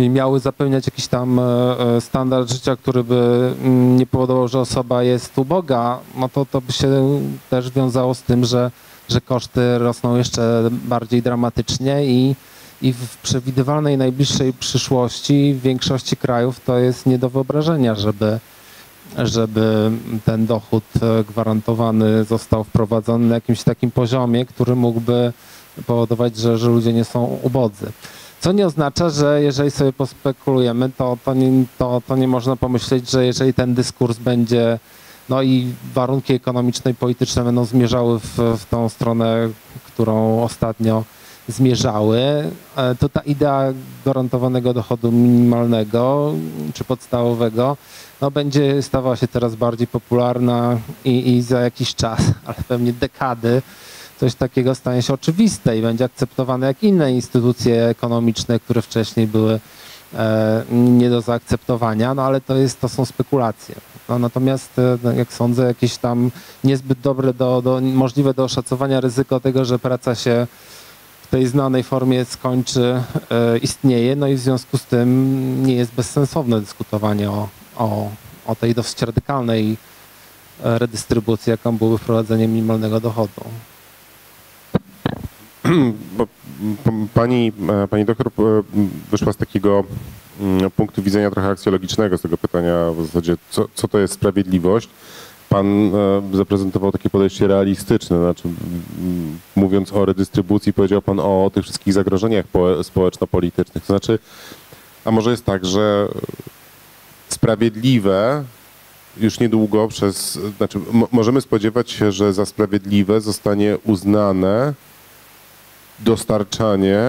miały 0.09 0.41
zapewniać 0.41 0.87
jakiś 0.87 1.07
tam 1.07 1.39
e, 1.39 1.43
e, 1.43 2.01
standard 2.01 2.51
życia, 2.51 2.77
który 2.77 3.05
by 3.05 3.53
mm, 3.63 3.97
nie 3.97 4.07
powodował, 4.07 4.49
że 4.49 4.61
osoba 4.61 5.03
jest 5.03 5.39
uboga, 5.39 5.99
no 6.17 6.29
to 6.29 6.47
to 6.47 6.61
by 6.61 6.73
się 6.73 7.21
też 7.51 7.71
wiązało 7.71 8.15
z 8.15 8.23
tym, 8.23 8.45
że, 8.45 8.71
że 9.09 9.21
koszty 9.21 9.79
rosną 9.79 10.17
jeszcze 10.17 10.71
bardziej 10.73 11.23
dramatycznie 11.23 12.07
i, 12.07 12.37
i 12.83 12.93
w 12.93 13.17
przewidywalnej 13.17 13.99
najbliższej 13.99 14.53
przyszłości 14.53 15.55
w 15.55 15.63
większości 15.63 16.17
krajów 16.17 16.61
to 16.61 16.79
jest 16.79 17.07
nie 17.07 17.19
do 17.19 17.31
wyobrażenia, 17.31 17.95
żeby, 17.95 18.39
żeby 19.19 19.91
ten 20.25 20.47
dochód 20.47 20.85
e, 21.03 21.25
gwarantowany 21.25 22.25
został 22.25 22.65
wprowadzony 22.65 23.27
na 23.27 23.35
jakimś 23.35 23.63
takim 23.63 23.91
poziomie, 23.91 24.47
który 24.47 24.77
mógłby 24.77 25.33
powodować, 25.87 26.37
że, 26.37 26.59
że 26.59 26.69
ludzie 26.69 26.93
nie 26.93 27.05
są 27.05 27.39
ubodzy. 27.43 27.93
Co 28.41 28.53
nie 28.53 28.67
oznacza, 28.67 29.11
że 29.11 29.43
jeżeli 29.43 29.71
sobie 29.71 29.93
pospekulujemy, 29.93 30.91
to, 30.97 31.19
to, 31.25 31.35
nie, 31.35 31.65
to, 31.79 32.03
to 32.07 32.17
nie 32.17 32.29
można 32.29 32.57
pomyśleć, 32.57 33.11
że 33.11 33.27
jeżeli 33.27 33.55
ten 33.55 33.75
dyskurs 33.75 34.19
będzie, 34.19 34.79
no 35.29 35.43
i 35.43 35.73
warunki 35.95 36.35
ekonomiczne 36.35 36.91
i 36.91 36.95
polityczne 36.95 37.45
będą 37.45 37.65
zmierzały 37.65 38.21
w, 38.21 38.37
w 38.37 38.65
tą 38.71 38.89
stronę, 38.89 39.49
którą 39.87 40.43
ostatnio 40.43 41.05
zmierzały, 41.49 42.21
e, 42.77 42.95
to 42.95 43.09
ta 43.09 43.21
idea 43.21 43.73
gwarantowanego 44.05 44.75
dochodu 44.75 45.13
minimalnego 45.13 46.35
czy 46.75 46.85
podstawowego 46.85 47.77
no, 48.21 48.31
będzie 48.31 48.83
stawała 48.83 49.17
się 49.17 49.29
coraz 49.29 49.57
bardziej 49.57 49.87
popularna 49.87 50.79
i, 51.05 51.37
i 51.37 51.43
za 51.43 51.61
jakiś 51.61 51.95
czas, 51.95 52.21
ale 52.47 52.57
pewnie 52.69 52.93
dekady, 52.93 53.63
coś 54.21 54.35
takiego 54.35 54.75
stanie 54.75 55.03
się 55.03 55.15
oczywiste 55.15 55.79
i 55.79 55.83
będzie 55.83 56.05
akceptowane 56.05 56.67
jak 56.67 56.83
inne 56.83 57.13
instytucje 57.13 57.85
ekonomiczne, 57.87 58.61
które 58.61 58.83
wcześniej 58.83 59.27
były 59.27 59.61
e, 60.15 60.65
nie 60.73 61.11
do 61.11 61.21
zaakceptowania, 61.21 62.15
no 62.15 62.23
ale 62.23 62.41
to, 62.41 62.57
jest, 62.57 62.81
to 62.81 62.89
są 62.89 63.05
spekulacje. 63.05 63.75
No, 64.09 64.19
natomiast, 64.19 64.79
e, 64.79 64.99
no, 65.03 65.13
jak 65.13 65.33
sądzę, 65.33 65.65
jakieś 65.65 65.97
tam 65.97 66.31
niezbyt 66.65 67.01
dobre, 67.01 67.35
do, 67.35 67.63
do, 67.63 67.81
możliwe 67.81 68.35
do 68.35 68.45
oszacowania 68.45 69.01
ryzyko 69.01 69.41
tego, 69.41 69.65
że 69.65 69.79
praca 69.79 70.15
się 70.15 70.47
w 71.23 71.27
tej 71.27 71.47
znanej 71.47 71.83
formie 71.83 72.25
skończy, 72.25 73.03
e, 73.31 73.59
istnieje, 73.59 74.17
no 74.17 74.27
i 74.27 74.35
w 74.35 74.41
związku 74.41 74.79
z 74.79 74.85
tym 74.85 75.67
nie 75.67 75.75
jest 75.75 75.95
bezsensowne 75.95 76.61
dyskutowanie 76.61 77.31
o, 77.31 77.49
o, 77.77 78.11
o 78.47 78.55
tej 78.55 78.75
dosyć 78.75 79.03
radykalnej 79.03 79.77
redystrybucji, 80.63 81.51
jaką 81.51 81.77
byłoby 81.77 81.99
wprowadzenie 81.99 82.49
minimalnego 82.49 83.01
dochodu. 83.01 83.45
Bo 86.19 86.27
pani, 87.15 87.53
e, 87.85 87.89
pani 87.89 88.05
doktor 88.05 88.33
wyszła 89.11 89.33
z 89.33 89.37
takiego 89.37 89.85
mm, 90.41 90.71
punktu 90.71 91.03
widzenia 91.03 91.31
trochę 91.31 91.49
aksjologicznego 91.49 92.19
z 92.19 92.23
tego 92.23 92.39
pytania 92.39 92.91
w 92.97 93.07
zasadzie, 93.07 93.37
co, 93.51 93.69
co 93.75 93.89
to 93.89 93.99
jest 93.99 94.15
sprawiedliwość. 94.15 94.89
Pan 95.49 95.67
e, 95.67 96.23
zaprezentował 96.33 96.93
takie 96.93 97.11
podejście 97.11 97.47
realistyczne, 97.47 98.19
znaczy 98.19 98.49
mówiąc 99.57 99.93
o 99.93 100.05
redystrybucji, 100.05 100.73
powiedział 100.73 101.03
pan 101.03 101.21
o 101.21 101.51
tych 101.55 101.65
wszystkich 101.65 101.93
zagrożeniach 101.93 102.47
po- 102.47 102.85
społeczno-politycznych. 102.85 103.85
To 103.85 103.93
znaczy, 103.93 104.19
a 105.05 105.11
może 105.11 105.31
jest 105.31 105.45
tak, 105.45 105.67
że 105.67 106.09
sprawiedliwe 107.29 108.45
już 109.17 109.41
niedługo 109.41 109.89
przez, 109.89 110.39
znaczy 110.57 110.79
mo- 110.93 111.09
możemy 111.13 111.41
spodziewać 111.41 111.91
się, 111.91 112.13
że 112.13 112.33
za 112.33 112.47
sprawiedliwe 112.47 113.21
zostanie 113.21 113.79
uznane 113.85 114.75
dostarczanie, 116.01 117.01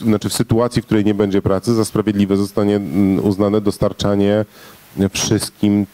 znaczy 0.00 0.28
w 0.28 0.34
sytuacji, 0.34 0.82
w 0.82 0.84
której 0.84 1.04
nie 1.04 1.14
będzie 1.14 1.42
pracy, 1.42 1.74
za 1.74 1.84
sprawiedliwe 1.84 2.36
zostanie 2.36 2.76
mm, 2.76 3.24
uznane 3.24 3.60
dostarczanie 3.60 4.44
wszystkim 5.10 5.86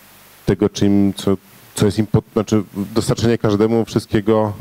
tego, 0.46 0.68
czym, 0.68 1.12
co, 1.16 1.36
co 1.74 1.86
jest 1.86 1.98
im, 1.98 2.06
pod, 2.06 2.24
znaczy 2.32 2.62
dostarczenie 2.74 3.38
każdemu 3.38 3.84
wszystkiego, 3.84 4.52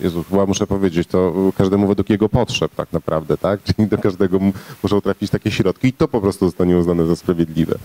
Jezu, 0.00 0.24
chyba 0.30 0.46
muszę 0.46 0.66
powiedzieć, 0.66 1.08
to 1.08 1.34
każdemu 1.58 1.88
według 1.88 2.10
jego 2.10 2.28
potrzeb 2.28 2.74
tak 2.74 2.92
naprawdę, 2.92 3.36
tak? 3.38 3.60
Czyli 3.76 3.88
do 3.88 3.98
każdego 3.98 4.38
muszą 4.82 5.00
trafić 5.00 5.30
takie 5.30 5.50
środki 5.50 5.88
i 5.88 5.92
to 5.92 6.08
po 6.08 6.20
prostu 6.20 6.46
zostanie 6.46 6.76
uznane 6.76 7.06
za 7.06 7.16
sprawiedliwe. 7.16 7.78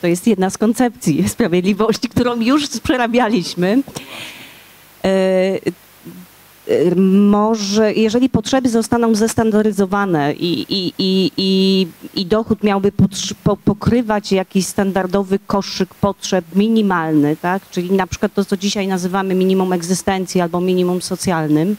To 0.00 0.06
jest 0.06 0.26
jedna 0.26 0.50
z 0.50 0.58
koncepcji 0.58 1.28
sprawiedliwości, 1.28 2.08
którą 2.08 2.40
już 2.40 2.68
przerabialiśmy. 2.68 3.82
E, 6.68 6.94
Może, 7.20 7.92
jeżeli 7.92 8.28
potrzeby 8.28 8.68
zostaną 8.68 9.14
zestandaryzowane 9.14 10.32
i, 10.32 10.66
i, 10.68 10.92
i, 10.98 11.30
i, 11.36 11.86
i 12.14 12.26
dochód 12.26 12.62
miałby 12.62 12.92
pokrywać 13.64 14.32
jakiś 14.32 14.66
standardowy 14.66 15.38
koszyk 15.46 15.94
potrzeb 15.94 16.44
minimalny, 16.54 17.36
tak? 17.36 17.70
czyli 17.70 17.92
na 17.92 18.06
przykład 18.06 18.34
to, 18.34 18.44
co 18.44 18.56
dzisiaj 18.56 18.88
nazywamy 18.88 19.34
minimum 19.34 19.72
egzystencji 19.72 20.40
albo 20.40 20.60
minimum 20.60 21.02
socjalnym, 21.02 21.76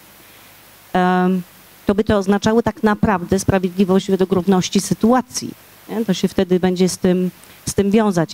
to 1.86 1.96
by 1.96 2.04
to 2.04 2.18
oznaczało 2.18 2.62
tak 2.62 2.84
naprawdę 2.84 3.40
sprawiedliwość 3.40 4.12
według 4.12 4.32
równości 4.32 4.82
sytuacji. 4.82 5.52
Nie? 5.90 6.06
To 6.06 6.14
się 6.14 6.28
wtedy 6.28 6.60
będzie 6.60 6.90
z 6.90 6.98
tym, 6.98 7.32
z 7.66 7.74
tym 7.74 7.92
wiązać. 7.92 8.32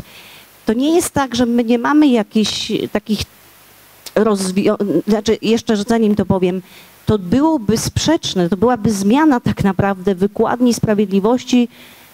To 0.65 0.73
nie 0.73 0.95
jest 0.95 1.11
tak, 1.11 1.35
że 1.35 1.45
my 1.45 1.63
nie 1.63 1.79
mamy 1.79 2.07
jakichś 2.07 2.71
takich 2.91 3.19
rozwi- 4.15 4.75
znaczy 5.07 5.37
jeszcze 5.41 5.77
zanim 5.77 6.15
to 6.15 6.25
powiem, 6.25 6.61
to 7.05 7.19
byłoby 7.19 7.77
sprzeczne, 7.77 8.49
to 8.49 8.57
byłaby 8.57 8.91
zmiana 8.91 9.39
tak 9.39 9.63
naprawdę 9.63 10.15
wykładni 10.15 10.73
sprawiedliwości, 10.73 11.67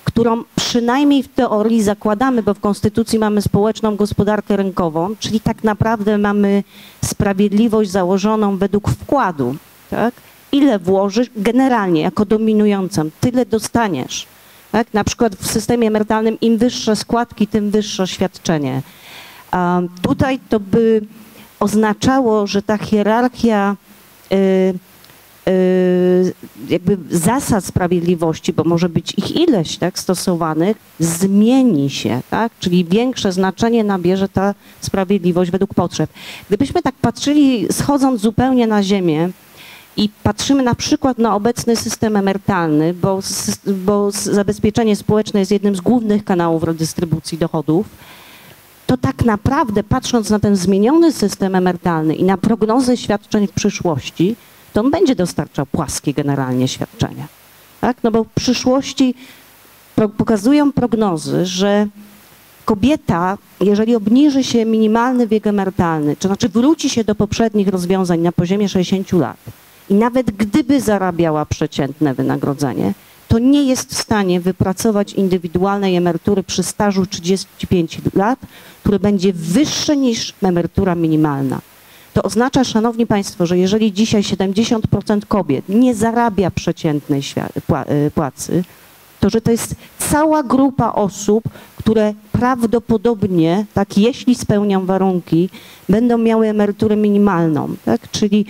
którą 0.04 0.44
przynajmniej 0.56 1.24
w 1.24 1.28
teorii 1.28 1.84
zakładamy, 1.84 2.44
bo 2.44 2.54
w 2.54 2.60
Konstytucji 2.60 3.20
mamy 3.20 3.42
społeczną 3.42 3.96
gospodarkę 3.96 4.56
rynkową, 4.56 5.16
czyli 5.20 5.40
tak 5.40 5.64
naprawdę 5.64 6.18
mamy 6.18 6.64
sprawiedliwość 7.06 7.92
założoną 7.92 8.58
według 8.58 8.90
wkładu, 8.90 9.56
tak? 9.90 10.14
Ile 10.52 10.80
włożysz 10.80 11.28
generalnie 11.38 12.02
jako 12.02 12.26
dominującą, 12.26 13.10
tyle 13.22 13.46
dostaniesz. 13.46 14.28
Tak? 14.72 14.94
Na 14.94 15.04
przykład 15.04 15.36
w 15.36 15.52
systemie 15.52 15.88
emerytalnym 15.88 16.40
im 16.40 16.58
wyższe 16.58 16.96
składki, 16.96 17.48
tym 17.48 17.72
wyższe 17.72 18.08
świadczenie. 18.08 18.82
A 19.52 19.82
tutaj 20.02 20.40
to 20.50 20.60
by 20.60 21.02
oznaczało, 21.62 22.48
że 22.48 22.62
ta 22.62 22.78
hierarchia 22.78 23.76
y, 24.32 24.36
y, 25.48 26.34
jakby 26.70 26.98
zasad 27.10 27.66
sprawiedliwości, 27.66 28.54
bo 28.54 28.64
może 28.64 28.90
być 28.90 29.14
ich 29.18 29.36
ileś 29.36 29.78
tak, 29.78 30.00
stosowanych, 30.00 30.78
zmieni 31.00 31.90
się, 31.90 32.22
tak? 32.30 32.52
czyli 32.60 32.86
większe 32.86 33.32
znaczenie 33.32 33.84
nabierze 33.84 34.30
ta 34.30 34.54
sprawiedliwość 34.82 35.52
według 35.52 35.74
potrzeb. 35.74 36.10
Gdybyśmy 36.48 36.82
tak 36.82 36.96
patrzyli, 36.96 37.68
schodząc 37.72 38.22
zupełnie 38.22 38.68
na 38.68 38.84
ziemię, 38.84 39.30
i 39.98 40.10
patrzymy 40.24 40.64
na 40.64 40.76
przykład 40.76 41.18
na 41.18 41.36
obecny 41.36 41.76
system 41.76 42.16
emerytalny, 42.18 42.94
bo, 42.94 43.20
bo 43.66 44.12
zabezpieczenie 44.12 44.96
społeczne 44.96 45.40
jest 45.40 45.52
jednym 45.52 45.76
z 45.76 45.82
głównych 45.82 46.24
kanałów 46.24 46.64
redystrybucji 46.64 47.38
dochodów, 47.38 47.86
to 48.92 48.98
tak 48.98 49.26
naprawdę 49.26 49.84
patrząc 49.84 50.30
na 50.30 50.40
ten 50.40 50.56
zmieniony 50.56 51.12
system 51.12 51.56
emerytalny 51.56 52.16
i 52.16 52.24
na 52.24 52.38
prognozy 52.38 52.98
świadczeń 52.98 53.48
w 53.48 53.52
przyszłości, 53.52 54.36
to 54.74 54.82
on 54.82 54.92
będzie 54.92 55.16
dostarczał 55.16 55.66
płaskie 55.66 56.14
generalnie 56.14 56.68
świadczenia. 56.68 57.28
Tak? 57.82 57.98
No 58.04 58.12
bo 58.12 58.24
w 58.24 58.30
przyszłości 58.30 59.16
pokazują 60.18 60.72
prognozy, 60.72 61.46
że 61.46 61.88
kobieta, 62.66 63.38
jeżeli 63.62 63.96
obniży 63.96 64.44
się 64.44 64.66
minimalny 64.66 65.28
wiek 65.28 65.48
emerytalny, 65.48 66.16
to 66.16 66.28
znaczy 66.28 66.50
wróci 66.50 66.90
się 66.90 67.04
do 67.04 67.16
poprzednich 67.16 67.68
rozwiązań 67.68 68.20
na 68.20 68.32
poziomie 68.32 68.70
60 68.70 69.12
lat 69.14 69.38
i 69.90 69.94
nawet 69.94 70.32
gdyby 70.32 70.82
zarabiała 70.82 71.46
przeciętne 71.46 72.14
wynagrodzenie, 72.14 72.94
to 73.32 73.40
nie 73.40 73.64
jest 73.64 73.96
w 73.96 73.98
stanie 73.98 74.40
wypracować 74.40 75.14
indywidualnej 75.14 75.96
emerytury 75.96 76.44
przy 76.44 76.64
stażu 76.64 77.06
35 77.06 77.98
lat, 78.16 78.40
który 78.84 79.00
będzie 79.00 79.34
wyższy 79.34 79.98
niż 79.98 80.34
emerytura 80.44 80.96
minimalna. 80.96 81.62
To 82.14 82.24
oznacza, 82.24 82.64
Szanowni 82.64 83.08
Państwo, 83.08 83.46
że 83.46 83.58
jeżeli 83.58 83.94
dzisiaj 83.94 84.22
70% 84.22 85.26
kobiet 85.28 85.70
nie 85.70 85.96
zarabia 85.96 86.52
przeciętnej 86.52 87.22
y, 88.08 88.12
płacy, 88.12 88.64
to 89.20 89.30
że 89.30 89.42
to 89.42 89.52
jest 89.52 89.76
cała 89.98 90.44
grupa 90.44 90.92
osób, 90.92 91.44
które 91.78 92.14
prawdopodobnie, 92.32 93.66
tak 93.74 93.98
jeśli 93.98 94.36
spełnią 94.36 94.86
warunki, 94.86 95.50
będą 95.90 96.18
miały 96.18 96.48
emeryturę 96.48 96.96
minimalną, 96.96 97.76
tak? 97.86 98.12
czyli 98.12 98.46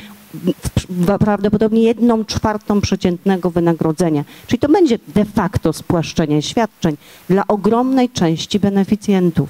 prawdopodobnie 1.20 1.84
jedną 1.84 2.26
czwartą 2.26 2.82
przeciętnego 2.82 3.50
wynagrodzenia. 3.50 4.24
Czyli 4.48 4.60
to 4.60 4.70
będzie 4.70 5.00
de 5.08 5.26
facto 5.26 5.74
spłaszczenie 5.74 6.42
świadczeń 6.42 6.98
dla 7.30 7.48
ogromnej 7.48 8.10
części 8.10 8.60
beneficjentów. 8.60 9.50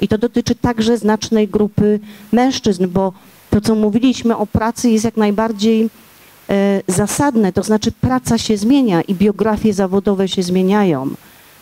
I 0.00 0.08
to 0.08 0.18
dotyczy 0.18 0.54
także 0.54 0.98
znacznej 0.98 1.48
grupy 1.48 2.00
mężczyzn, 2.32 2.88
bo 2.88 3.12
to, 3.50 3.60
co 3.60 3.74
mówiliśmy 3.74 4.36
o 4.36 4.46
pracy, 4.46 4.90
jest 4.90 5.04
jak 5.04 5.16
najbardziej 5.16 5.90
e, 6.48 6.82
zasadne, 6.88 7.52
to 7.52 7.62
znaczy 7.62 7.92
praca 7.92 8.38
się 8.38 8.56
zmienia 8.56 9.02
i 9.02 9.14
biografie 9.14 9.72
zawodowe 9.72 10.28
się 10.28 10.42
zmieniają. 10.42 11.10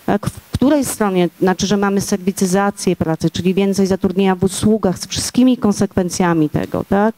Tak? 0.07 0.27
W 0.27 0.51
której 0.53 0.85
stronie, 0.85 1.29
znaczy, 1.41 1.67
że 1.67 1.77
mamy 1.77 2.01
serwicyzację 2.01 2.97
pracy, 2.97 3.31
czyli 3.31 3.55
więcej 3.55 3.87
zatrudnienia 3.87 4.37
w 4.37 4.45
usługach 4.45 4.99
z 4.99 5.07
wszystkimi 5.07 5.57
konsekwencjami 5.57 6.51
tego, 6.51 6.85
tak? 6.89 7.15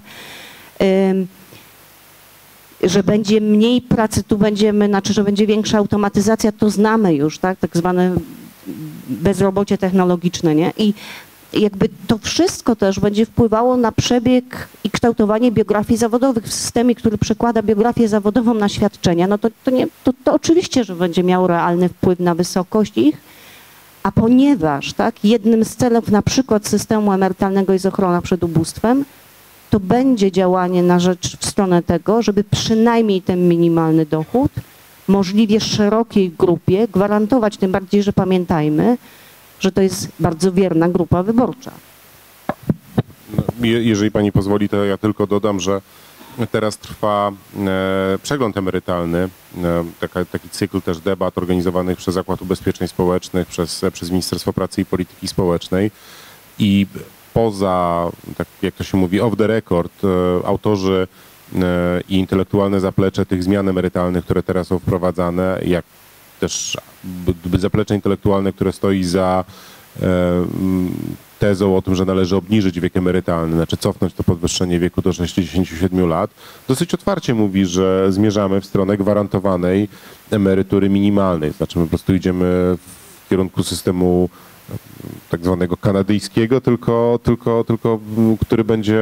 Że 2.82 3.02
będzie 3.02 3.40
mniej 3.40 3.82
pracy, 3.82 4.22
tu 4.22 4.38
będziemy, 4.38 4.86
znaczy, 4.86 5.12
że 5.12 5.24
będzie 5.24 5.46
większa 5.46 5.78
automatyzacja, 5.78 6.52
to 6.52 6.70
znamy 6.70 7.14
już, 7.14 7.38
tak, 7.38 7.58
tak 7.58 7.76
zwane 7.76 8.14
bezrobocie 9.08 9.78
technologiczne, 9.78 10.54
nie? 10.54 10.72
I 10.78 10.94
jakby 11.52 11.88
to 12.06 12.18
wszystko 12.18 12.76
też 12.76 13.00
będzie 13.00 13.26
wpływało 13.26 13.76
na 13.76 13.92
przebieg 13.92 14.68
i 14.84 14.90
kształtowanie 14.90 15.52
biografii 15.52 15.98
zawodowych 15.98 16.44
w 16.44 16.52
systemie, 16.52 16.94
który 16.94 17.18
przekłada 17.18 17.62
biografię 17.62 18.08
zawodową 18.08 18.54
na 18.54 18.68
świadczenia, 18.68 19.26
no 19.26 19.38
to, 19.38 19.48
to, 19.64 19.70
nie, 19.70 19.86
to, 20.04 20.12
to 20.24 20.32
oczywiście, 20.32 20.84
że 20.84 20.94
będzie 20.94 21.24
miało 21.24 21.46
realny 21.46 21.88
wpływ 21.88 22.20
na 22.20 22.34
wysokość 22.34 22.98
ich, 22.98 23.16
a 24.02 24.12
ponieważ 24.12 24.92
tak, 24.92 25.24
jednym 25.24 25.64
z 25.64 25.76
celów 25.76 26.10
na 26.10 26.22
przykład 26.22 26.68
systemu 26.68 27.12
emerytalnego 27.12 27.72
jest 27.72 27.86
ochrona 27.86 28.22
przed 28.22 28.44
ubóstwem, 28.44 29.04
to 29.70 29.80
będzie 29.80 30.32
działanie 30.32 30.82
na 30.82 31.00
rzecz 31.00 31.36
w 31.36 31.46
stronę 31.46 31.82
tego, 31.82 32.22
żeby 32.22 32.44
przynajmniej 32.44 33.22
ten 33.22 33.48
minimalny 33.48 34.06
dochód 34.06 34.52
możliwie 35.08 35.60
szerokiej 35.60 36.30
grupie 36.30 36.88
gwarantować, 36.88 37.56
tym 37.56 37.72
bardziej, 37.72 38.02
że 38.02 38.12
pamiętajmy, 38.12 38.98
że 39.60 39.72
to 39.72 39.82
jest 39.82 40.08
bardzo 40.20 40.52
wierna 40.52 40.88
grupa 40.88 41.22
wyborcza. 41.22 41.70
No, 43.36 43.42
jeżeli 43.60 44.10
pani 44.10 44.32
pozwoli, 44.32 44.68
to 44.68 44.84
ja 44.84 44.96
tylko 44.96 45.26
dodam, 45.26 45.60
że 45.60 45.80
teraz 46.50 46.78
trwa 46.78 47.32
e, 47.66 48.18
przegląd 48.22 48.56
emerytalny, 48.56 49.28
e, 50.08 50.24
taki 50.32 50.48
cykl 50.48 50.80
też 50.80 51.00
debat 51.00 51.38
organizowanych 51.38 51.98
przez 51.98 52.14
Zakład 52.14 52.42
Ubezpieczeń 52.42 52.88
Społecznych, 52.88 53.48
przez, 53.48 53.84
przez 53.92 54.10
Ministerstwo 54.10 54.52
Pracy 54.52 54.80
i 54.80 54.84
Polityki 54.84 55.28
Społecznej 55.28 55.90
i 56.58 56.86
poza, 57.36 58.10
tak 58.36 58.48
jak 58.62 58.74
to 58.74 58.84
się 58.84 58.98
mówi, 58.98 59.20
off 59.20 59.36
the 59.36 59.46
record, 59.46 59.92
e, 60.04 60.46
autorzy 60.46 61.08
e, 61.54 62.00
i 62.08 62.14
intelektualne 62.16 62.80
zaplecze 62.80 63.26
tych 63.26 63.42
zmian 63.42 63.68
emerytalnych, 63.68 64.24
które 64.24 64.42
teraz 64.42 64.66
są 64.66 64.78
wprowadzane, 64.78 65.60
jak 65.66 65.84
też 66.40 66.76
zaplecze 67.58 67.94
intelektualne, 67.94 68.52
które 68.52 68.72
stoi 68.72 69.04
za 69.04 69.44
e, 70.02 70.06
tezą 71.38 71.76
o 71.76 71.82
tym, 71.82 71.94
że 71.94 72.04
należy 72.04 72.36
obniżyć 72.36 72.80
wiek 72.80 72.96
emerytalny, 72.96 73.56
znaczy 73.56 73.76
cofnąć 73.76 74.14
to 74.14 74.24
podwyższenie 74.24 74.78
wieku 74.80 75.02
do 75.02 75.12
67 75.12 76.08
lat, 76.08 76.30
dosyć 76.68 76.94
otwarcie 76.94 77.34
mówi, 77.34 77.66
że 77.66 78.12
zmierzamy 78.12 78.60
w 78.60 78.66
stronę 78.66 78.96
gwarantowanej 78.96 79.88
emerytury 80.30 80.88
minimalnej. 80.88 81.52
Znaczy 81.52 81.78
my 81.78 81.84
po 81.84 81.88
prostu 81.88 82.14
idziemy 82.14 82.44
w 82.46 83.28
kierunku 83.28 83.62
systemu 83.62 84.28
tak 85.30 85.44
zwanego 85.44 85.76
kanadyjskiego, 85.76 86.60
tylko, 86.60 87.18
tylko, 87.22 87.64
tylko 87.64 88.00
który 88.40 88.64
będzie 88.64 89.00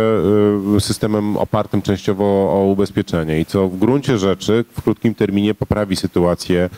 y, 0.77 0.81
systemem 0.81 1.37
opartym 1.37 1.83
częściowo 1.83 2.25
o 2.25 2.65
ubezpieczenie. 2.73 3.41
I 3.41 3.47
co 3.47 3.69
w 3.69 3.79
gruncie 3.79 4.19
rzeczy 4.19 4.65
w 4.77 4.83
krótkim 4.83 5.15
terminie 5.15 5.55
poprawi 5.55 5.97
sytuację 5.97 6.71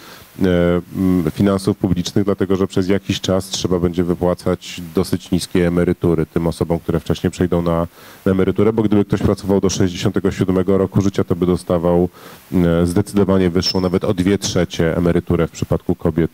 y, 1.26 1.30
finansów 1.30 1.76
publicznych, 1.76 2.24
dlatego 2.24 2.56
że 2.56 2.66
przez 2.66 2.88
jakiś 2.88 3.20
czas 3.20 3.48
trzeba 3.48 3.80
będzie 3.80 4.04
wypłacać 4.04 4.80
dosyć 4.94 5.30
niskie 5.30 5.66
emerytury 5.66 6.26
tym 6.26 6.46
osobom, 6.46 6.78
które 6.78 7.00
wcześniej 7.00 7.30
przejdą 7.30 7.62
na, 7.62 7.86
na 8.24 8.32
emeryturę, 8.32 8.72
bo 8.72 8.82
gdyby 8.82 9.04
ktoś 9.04 9.22
pracował 9.22 9.60
do 9.60 9.70
67 9.70 10.58
roku 10.66 11.00
życia, 11.00 11.24
to 11.24 11.36
by 11.36 11.46
dostawał 11.46 12.08
y, 12.52 12.86
zdecydowanie 12.86 13.50
wyższą, 13.50 13.80
nawet 13.80 14.04
o 14.04 14.14
dwie 14.14 14.38
trzecie 14.38 14.96
emeryturę 14.96 15.46
w 15.46 15.50
przypadku 15.50 15.94
kobiet 15.94 16.30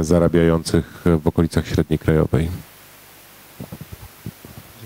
zarabiających 0.00 1.02
w 1.04 1.26
okolicach 1.26 1.66
średniej 1.66 1.98
krajowej. 1.98 2.48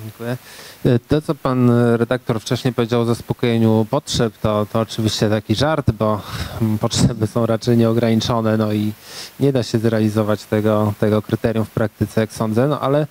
Dziękuję. 0.04 0.36
E, 0.84 0.98
to, 0.98 1.20
co 1.22 1.34
pan 1.34 1.70
redaktor 1.96 2.40
wcześniej 2.40 2.74
powiedział 2.74 3.00
o 3.00 3.04
zaspokojeniu 3.04 3.86
potrzeb, 3.90 4.38
to, 4.38 4.66
to 4.72 4.80
oczywiście 4.80 5.30
taki 5.30 5.54
żart, 5.54 5.90
bo 5.90 6.20
potrzeby 6.80 7.26
są 7.26 7.46
raczej 7.46 7.76
nieograniczone, 7.76 8.56
no 8.56 8.72
i 8.72 8.92
nie 9.40 9.52
da 9.52 9.62
się 9.62 9.78
zrealizować 9.78 10.44
tego, 10.44 10.94
tego 11.00 11.22
kryterium 11.22 11.64
w 11.64 11.70
praktyce, 11.70 12.20
jak 12.20 12.32
sądzę, 12.32 12.68
no 12.68 12.80
ale 12.80 13.00
e, 13.00 13.06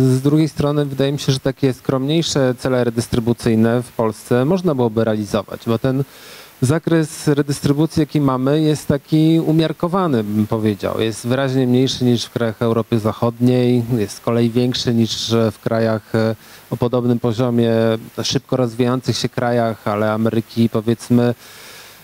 z 0.00 0.22
drugiej 0.22 0.48
strony 0.48 0.84
wydaje 0.84 1.12
mi 1.12 1.18
się, 1.18 1.32
że 1.32 1.40
takie 1.40 1.72
skromniejsze 1.72 2.54
cele 2.58 2.84
redystrybucyjne 2.84 3.82
w 3.82 3.92
Polsce 3.92 4.44
można 4.44 4.74
byłoby 4.74 5.04
realizować, 5.04 5.60
bo 5.66 5.78
ten 5.78 6.04
zakres 6.64 7.28
redystrybucji, 7.28 8.00
jaki 8.00 8.20
mamy, 8.20 8.60
jest 8.60 8.88
taki 8.88 9.40
umiarkowany, 9.46 10.24
bym 10.24 10.46
powiedział. 10.46 11.00
Jest 11.00 11.26
wyraźnie 11.26 11.66
mniejszy 11.66 12.04
niż 12.04 12.24
w 12.24 12.30
krajach 12.30 12.62
Europy 12.62 12.98
Zachodniej, 12.98 13.82
jest 13.98 14.16
z 14.16 14.20
kolei 14.20 14.50
większy 14.50 14.94
niż 14.94 15.34
w 15.52 15.58
krajach 15.58 16.14
e, 16.14 16.36
o 16.70 16.76
podobnym 16.76 17.20
poziomie, 17.20 17.72
szybko 18.22 18.56
rozwijających 18.56 19.16
się 19.16 19.28
krajach, 19.28 19.88
ale 19.88 20.12
Ameryki 20.12 20.68
powiedzmy 20.68 21.34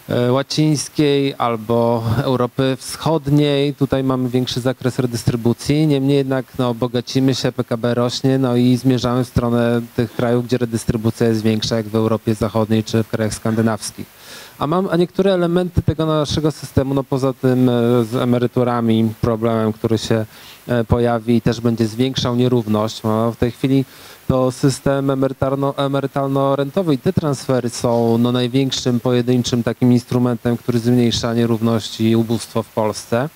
e, 0.09 0.33
łacińskiej 0.33 1.35
albo 1.39 2.05
Europy 2.23 2.77
Wschodniej. 2.81 3.75
Tutaj 3.75 4.05
mamy 4.05 4.29
większy 4.29 4.61
zakres 4.61 4.99
redystrybucji. 4.99 5.87
Niemniej 5.87 6.17
jednak 6.17 6.47
no, 6.59 6.75
bogacimy 6.75 7.35
się, 7.35 7.53
PKB 7.53 7.95
rośnie 7.95 8.39
no 8.39 8.57
i 8.57 8.77
zmierzamy 8.77 9.25
w 9.25 9.29
stronę 9.29 9.81
tych 9.97 10.13
krajów, 10.13 10.47
gdzie 10.47 10.59
redystrybucja 10.59 11.29
jest 11.29 11.43
większa, 11.43 11.77
jak 11.77 11.89
w 11.89 11.95
Europie 11.95 12.35
Zachodniej 12.35 12.85
czy 12.85 13.03
w 13.03 13.09
krajach 13.09 13.35
skandynawskich. 13.35 14.20
A, 14.61 14.67
mam, 14.67 14.89
a 14.91 14.97
niektóre 14.97 15.33
elementy 15.33 15.83
tego 15.83 16.07
naszego 16.07 16.51
systemu, 16.51 16.95
no 16.95 17.05
poza 17.05 17.33
tym 17.33 17.69
e, 17.69 18.05
z 18.05 18.15
emeryturami, 18.15 19.13
problemem, 19.21 19.73
który 19.73 19.99
się 19.99 20.27
e, 20.69 20.85
pojawi 20.85 21.37
i 21.37 21.41
też 21.41 21.61
będzie 21.61 21.87
zwiększał 21.87 22.37
nierówność. 22.37 23.03
No, 23.03 23.33
w 23.33 23.37
tej 23.37 23.51
chwili 23.51 23.85
to 24.29 24.53
system 24.53 25.07
emerytalno- 25.07 25.75
emerytalno-rentowy 25.77 26.95
i 26.95 26.99
te 26.99 27.13
transfery 27.13 27.71
są 27.71 28.19
no, 28.19 28.33
największym 28.33 29.01
pojedynczym 29.01 29.63
takim 29.63 29.93
instrumentem, 29.93 30.57
który 30.57 30.79
zmniejsza 30.79 31.35
nierówności 31.35 32.11
i 32.11 32.17
ubóstwo 32.17 32.63
w 32.63 32.69
Polsce. 32.69 33.29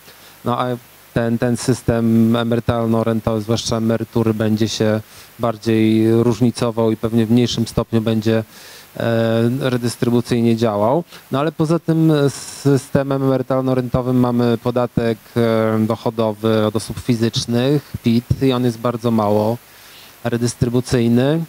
No 0.44 0.60
a 0.60 0.66
ten, 1.14 1.38
ten 1.38 1.56
system 1.56 2.36
emerytalno-rentowy, 2.36 3.40
zwłaszcza 3.40 3.76
emerytury, 3.76 4.34
będzie 4.34 4.68
się 4.68 5.00
bardziej 5.38 6.12
różnicował 6.22 6.90
i 6.90 6.96
pewnie 6.96 7.26
w 7.26 7.30
mniejszym 7.30 7.66
stopniu 7.66 8.00
będzie 8.00 8.44
redystrybucyjnie 9.60 10.56
działał. 10.56 11.04
No 11.32 11.40
ale 11.40 11.52
poza 11.52 11.78
tym 11.78 12.12
systemem 12.62 13.22
emerytalno-rentowym 13.22 14.14
mamy 14.14 14.58
podatek 14.58 15.18
e, 15.36 15.86
dochodowy 15.86 16.66
od 16.66 16.76
osób 16.76 16.98
fizycznych, 16.98 17.92
PIT, 18.02 18.42
i 18.42 18.52
on 18.52 18.64
jest 18.64 18.78
bardzo 18.78 19.10
mało 19.10 19.58
redystrybucyjny. 20.24 21.44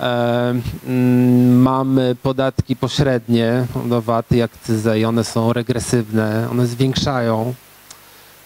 E, 0.00 0.54
mm, 0.86 1.62
Mamy 1.62 2.16
podatki 2.22 2.76
pośrednie 2.76 3.66
do 3.86 4.02
VAT 4.02 4.32
i 4.32 4.42
akcyzę 4.42 5.00
i 5.00 5.04
one 5.04 5.24
są 5.24 5.52
regresywne, 5.52 6.48
one 6.50 6.66
zwiększają, 6.66 7.54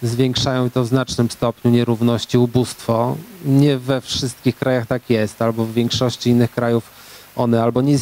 zwiększają 0.01 0.69
to 0.69 0.83
w 0.83 0.87
znacznym 0.87 1.31
stopniu 1.31 1.71
nierówności, 1.71 2.37
ubóstwo. 2.37 3.15
Nie 3.45 3.77
we 3.77 4.01
wszystkich 4.01 4.55
krajach 4.55 4.87
tak 4.87 5.09
jest, 5.09 5.41
albo 5.41 5.65
w 5.65 5.73
większości 5.73 6.29
innych 6.29 6.51
krajów 6.51 7.02
one 7.35 7.63
albo 7.63 7.81
nie, 7.81 7.97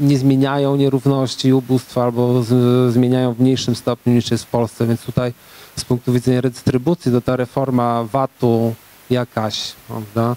nie 0.00 0.18
zmieniają 0.18 0.76
nierówności 0.76 1.48
i 1.48 1.52
ubóstwa, 1.52 2.04
albo 2.04 2.42
zmieniają 2.90 3.34
w 3.34 3.40
mniejszym 3.40 3.74
stopniu 3.74 4.12
niż 4.12 4.30
jest 4.30 4.44
w 4.44 4.50
Polsce, 4.50 4.86
więc 4.86 5.00
tutaj 5.00 5.32
z 5.76 5.84
punktu 5.84 6.12
widzenia 6.12 6.40
redystrybucji 6.40 7.12
to 7.12 7.20
ta 7.20 7.36
reforma 7.36 8.04
VAT-u 8.04 8.74
jakaś, 9.10 9.72
prawda, 9.88 10.36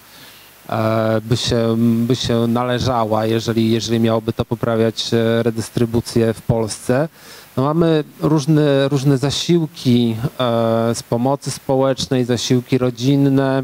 e, 0.70 1.22
by 1.22 1.38
się, 1.38 1.76
by 1.78 2.16
się 2.16 2.48
należała, 2.48 3.26
jeżeli, 3.26 3.72
jeżeli 3.72 4.00
miałoby 4.00 4.34
to 4.34 4.46
poprawiać 4.46 5.14
e, 5.14 5.44
redystrybucję 5.44 6.34
w 6.34 6.42
Polsce. 6.42 7.10
No 7.58 7.64
mamy 7.64 8.04
różne, 8.20 8.88
różne 8.90 9.18
zasiłki 9.18 10.16
e, 10.22 10.96
z 10.96 11.04
pomocy 11.04 11.52
społecznej, 11.52 12.26
zasiłki 12.26 12.78
rodzinne, 12.78 13.64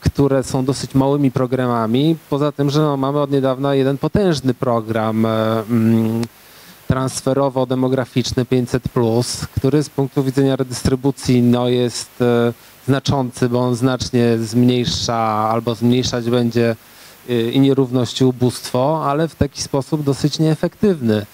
które 0.00 0.42
są 0.42 0.64
dosyć 0.64 0.94
małymi 0.94 1.30
programami. 1.30 2.16
Poza 2.30 2.52
tym, 2.52 2.70
że 2.70 2.80
no, 2.80 2.96
mamy 2.96 3.20
od 3.20 3.30
niedawna 3.30 3.74
jeden 3.74 3.98
potężny 3.98 4.54
program 4.54 5.26
e, 5.26 5.60
mm, 5.70 6.22
transferowo-demograficzny 6.88 8.44
500+, 8.44 9.46
który 9.54 9.82
z 9.82 9.90
punktu 9.90 10.24
widzenia 10.24 10.56
redystrybucji 10.56 11.42
no, 11.42 11.68
jest 11.68 12.22
e, 12.22 12.52
znaczący, 12.86 13.48
bo 13.48 13.60
on 13.60 13.74
znacznie 13.76 14.38
zmniejsza 14.38 15.16
albo 15.52 15.74
zmniejszać 15.74 16.30
będzie 16.30 16.76
i 17.52 17.60
nierówność 17.60 18.20
i 18.20 18.24
ubóstwo, 18.24 19.04
ale 19.06 19.28
w 19.28 19.34
taki 19.34 19.62
sposób 19.62 20.02
dosyć 20.02 20.38
nieefektywny. 20.38 21.26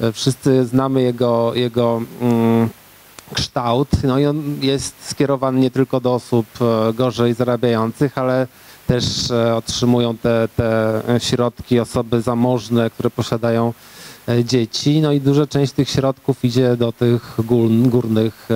E, 0.00 0.12
Wszyscy 0.12 0.66
znamy 0.66 1.02
jego, 1.02 1.54
jego 1.54 2.02
mm, 2.20 2.68
kształt, 3.34 3.88
no 4.04 4.18
i 4.18 4.26
on 4.26 4.58
jest 4.60 4.94
skierowany 5.08 5.60
nie 5.60 5.70
tylko 5.70 6.00
do 6.00 6.14
osób 6.14 6.46
e, 6.60 6.92
gorzej 6.92 7.34
zarabiających, 7.34 8.18
ale 8.18 8.46
też 8.86 9.30
e, 9.30 9.56
otrzymują 9.56 10.16
te, 10.16 10.48
te 10.56 11.02
środki 11.18 11.80
osoby 11.80 12.22
zamożne, 12.22 12.90
które 12.90 13.10
posiadają 13.10 13.72
e, 14.28 14.44
dzieci, 14.44 15.00
no 15.00 15.12
i 15.12 15.20
duża 15.20 15.46
część 15.46 15.72
tych 15.72 15.90
środków 15.90 16.44
idzie 16.44 16.76
do 16.76 16.92
tych 16.92 17.38
gór- 17.38 17.88
górnych 17.88 18.48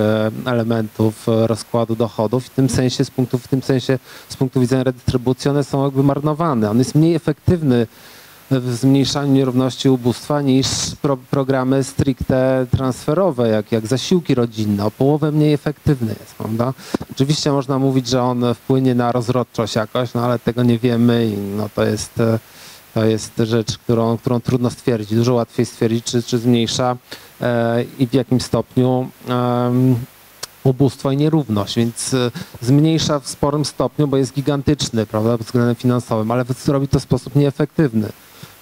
elementów 0.45 1.27
rozkładu 1.27 1.95
dochodów. 1.95 2.45
W 2.45 2.49
tym 2.49 2.69
sensie, 2.69 3.05
z 3.05 3.11
punktu, 3.11 3.37
w 3.37 3.47
tym 3.47 3.61
sensie, 3.61 3.99
z 4.29 4.35
punktu 4.35 4.59
widzenia 4.61 4.83
redystrybucji, 4.83 5.51
one 5.51 5.63
są 5.63 5.83
jakby 5.83 6.03
marnowane. 6.03 6.69
On 6.69 6.77
jest 6.77 6.95
mniej 6.95 7.15
efektywny 7.15 7.87
w 8.59 8.75
zmniejszaniu 8.75 9.33
nierówności 9.33 9.89
ubóstwa 9.89 10.41
niż 10.41 10.67
pro, 11.01 11.17
programy 11.17 11.83
stricte 11.83 12.67
transferowe, 12.71 13.49
jak, 13.49 13.71
jak 13.71 13.87
zasiłki 13.87 14.35
rodzinne. 14.35 14.85
O 14.85 14.91
połowę 14.91 15.31
mniej 15.31 15.53
efektywny 15.53 16.15
jest, 16.19 16.35
prawda? 16.35 16.73
Oczywiście 17.11 17.51
można 17.51 17.79
mówić, 17.79 18.07
że 18.07 18.23
on 18.23 18.43
wpłynie 18.55 18.95
na 18.95 19.11
rozrodczość 19.11 19.75
jakoś, 19.75 20.13
no 20.13 20.25
ale 20.25 20.39
tego 20.39 20.63
nie 20.63 20.79
wiemy 20.79 21.25
i 21.25 21.37
no 21.37 21.69
to 21.75 21.83
jest, 21.85 22.19
e, 22.19 22.39
to 22.93 23.05
jest 23.05 23.31
rzecz, 23.37 23.77
którą, 23.77 24.17
którą 24.17 24.39
trudno 24.39 24.69
stwierdzić. 24.69 25.15
Dużo 25.17 25.33
łatwiej 25.33 25.65
stwierdzić, 25.65 26.05
czy, 26.05 26.23
czy 26.23 26.37
zmniejsza 26.37 26.97
e, 27.41 27.83
i 27.99 28.07
w 28.07 28.13
jakim 28.13 28.41
stopniu 28.41 29.09
em, 29.27 29.95
ubóstwo 30.63 31.11
i 31.11 31.17
nierówność, 31.17 31.75
więc 31.75 32.13
e, 32.13 32.31
zmniejsza 32.61 33.19
w 33.19 33.27
sporym 33.27 33.65
stopniu, 33.65 34.07
bo 34.07 34.17
jest 34.17 34.33
gigantyczny, 34.33 35.05
prawda, 35.05 35.37
pod 35.37 35.47
względem 35.47 35.75
finansowym, 35.75 36.31
ale 36.31 36.45
robi 36.67 36.87
to 36.87 36.99
w 36.99 37.03
sposób 37.03 37.35
nieefektywny. 37.35 38.09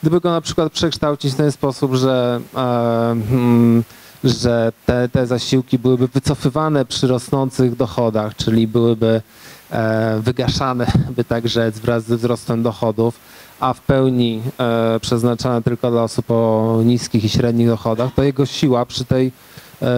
Gdyby 0.01 0.21
go 0.21 0.31
na 0.31 0.41
przykład 0.41 0.71
przekształcić 0.71 1.33
w 1.33 1.35
ten 1.35 1.51
sposób, 1.51 1.95
że, 1.95 2.39
e, 2.55 2.59
mm, 3.11 3.83
że 4.23 4.71
te, 4.85 5.09
te 5.09 5.27
zasiłki 5.27 5.79
byłyby 5.79 6.07
wycofywane 6.07 6.85
przy 6.85 7.07
rosnących 7.07 7.75
dochodach, 7.75 8.35
czyli 8.35 8.67
byłyby 8.67 9.21
e, 9.71 10.19
wygaszane, 10.19 10.87
by 11.15 11.23
tak 11.23 11.47
rzec, 11.47 11.79
wraz 11.79 12.03
ze 12.03 12.17
wzrostem 12.17 12.63
dochodów, 12.63 13.19
a 13.59 13.73
w 13.73 13.81
pełni 13.81 14.41
e, 14.59 14.99
przeznaczane 14.99 15.61
tylko 15.61 15.91
dla 15.91 16.03
osób 16.03 16.31
o 16.31 16.81
niskich 16.85 17.23
i 17.23 17.29
średnich 17.29 17.67
dochodach, 17.67 18.13
to 18.15 18.23
jego 18.23 18.45
siła 18.45 18.85
przy 18.85 19.05
tej 19.05 19.31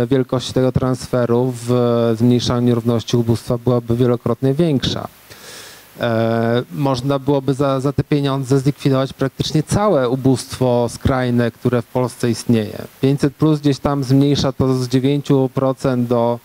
wielkości 0.08 0.54
tego 0.54 0.72
transferu 0.72 1.54
w 1.68 1.72
zmniejszaniu 2.18 2.68
nierówności 2.68 3.18
ubóstwa 3.18 3.58
byłaby 3.58 3.96
wielokrotnie 3.96 4.54
większa. 4.54 5.08
E, 6.00 6.64
można 6.72 7.20
byłoby 7.20 7.54
za, 7.54 7.80
za 7.80 7.94
te 7.94 8.04
pieniądze 8.04 8.60
zlikwidować 8.60 9.14
praktycznie 9.14 9.64
całe 9.64 10.10
ubóstwo 10.10 10.90
skrajne, 10.90 11.52
które 11.52 11.82
w 11.82 11.86
Polsce 11.88 12.30
istnieje. 12.30 12.82
500 13.02 13.36
plus 13.36 13.60
gdzieś 13.60 13.80
tam 13.80 14.04
zmniejsza 14.04 14.52
to 14.52 14.74
z 14.74 14.88
9% 14.88 16.06
do 16.06 16.40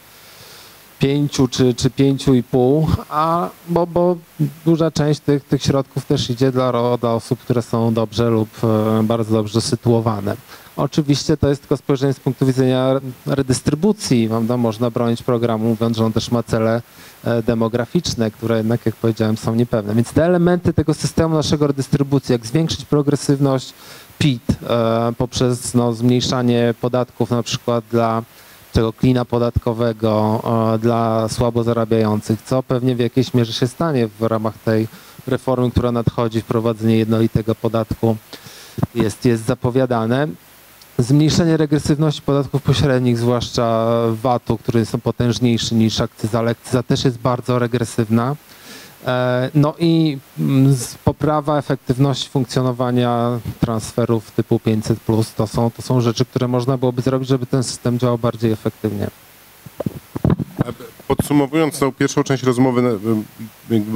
5 0.98 1.32
czy, 1.50 1.74
czy 1.74 1.90
5,5, 1.90 2.86
a 3.08 3.48
bo, 3.68 3.86
bo 3.86 4.16
duża 4.64 4.90
część 4.90 5.20
tych, 5.20 5.44
tych 5.44 5.62
środków 5.62 6.04
też 6.04 6.30
idzie 6.30 6.52
dla, 6.52 6.96
dla 6.96 7.14
osób, 7.14 7.38
które 7.38 7.62
są 7.62 7.94
dobrze 7.94 8.30
lub 8.30 8.48
e, 8.64 9.02
bardzo 9.02 9.32
dobrze 9.32 9.60
sytuowane. 9.60 10.36
Oczywiście 10.76 11.36
to 11.36 11.48
jest 11.48 11.60
tylko 11.60 11.76
spojrzenie 11.76 12.12
z 12.12 12.20
punktu 12.20 12.46
widzenia 12.46 13.00
redystrybucji. 13.26 14.28
Prawda? 14.28 14.56
Można 14.56 14.90
bronić 14.90 15.22
programu, 15.22 15.68
mówiąc, 15.68 15.96
że 15.96 16.04
on 16.04 16.12
też 16.12 16.30
ma 16.30 16.42
cele 16.42 16.82
e, 17.24 17.42
demograficzne, 17.42 18.30
które 18.30 18.56
jednak, 18.56 18.86
jak 18.86 18.96
powiedziałem, 18.96 19.36
są 19.36 19.54
niepewne. 19.54 19.94
Więc 19.94 20.12
te 20.12 20.24
elementy 20.24 20.72
tego 20.72 20.94
systemu 20.94 21.34
naszego 21.34 21.66
redystrybucji, 21.66 22.32
jak 22.32 22.46
zwiększyć 22.46 22.84
progresywność 22.84 23.74
PIT 24.18 24.42
e, 24.50 25.12
poprzez 25.18 25.74
no, 25.74 25.92
zmniejszanie 25.92 26.74
podatków 26.80 27.30
na 27.30 27.42
przykład 27.42 27.84
dla 27.90 28.22
tego 28.76 28.92
klina 28.92 29.24
podatkowego 29.24 30.42
e, 30.74 30.78
dla 30.78 31.28
słabo 31.28 31.62
zarabiających, 31.62 32.42
co 32.42 32.62
pewnie 32.62 32.96
w 32.96 32.98
jakiejś 32.98 33.34
mierze 33.34 33.52
się 33.52 33.66
stanie 33.66 34.08
w 34.08 34.22
ramach 34.22 34.58
tej 34.58 34.88
reformy, 35.26 35.70
która 35.70 35.92
nadchodzi, 35.92 36.40
wprowadzenie 36.40 36.98
jednolitego 36.98 37.54
podatku 37.54 38.16
jest, 38.94 39.24
jest 39.24 39.44
zapowiadane. 39.44 40.28
Zmniejszenie 40.98 41.56
regresywności 41.56 42.22
podatków 42.22 42.62
pośrednich, 42.62 43.18
zwłaszcza 43.18 43.88
VAT-u, 44.22 44.58
który 44.58 44.80
jest 44.80 44.92
potężniejszy 45.02 45.74
niż 45.74 46.00
akcyza, 46.00 46.38
ale 46.38 46.50
akcyza 46.50 46.82
też 46.82 47.04
jest 47.04 47.18
bardzo 47.18 47.58
regresywna. 47.58 48.36
E, 49.06 49.50
No 49.54 49.74
i 49.78 50.18
mm, 50.38 50.76
poprawa 51.04 51.58
efektywności 51.58 52.28
funkcjonowania 52.28 53.40
transferów 53.60 54.30
typu 54.30 54.58
500 54.60 54.98
to 55.36 55.46
są, 55.46 55.70
to 55.70 55.82
są 55.82 56.00
rzeczy, 56.00 56.24
które 56.24 56.48
można 56.48 56.76
byłoby 56.78 57.02
zrobić, 57.02 57.28
żeby 57.28 57.46
ten 57.46 57.62
system 57.62 57.98
działał 57.98 58.18
bardziej 58.18 58.52
efektywnie. 58.52 59.06
Podsumowując 61.08 61.78
tą 61.78 61.92
pierwszą 61.92 62.24
część 62.24 62.42
rozmowy, 62.42 62.98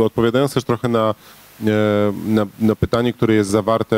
odpowiadając 0.05 0.55
też 0.55 0.65
trochę 0.65 0.89
na, 0.89 1.15
e, 1.61 1.65
na, 2.27 2.47
na 2.61 2.77
pytanie, 2.77 3.13
które 3.13 3.35
jest 3.35 3.51
zawarte 3.51 3.97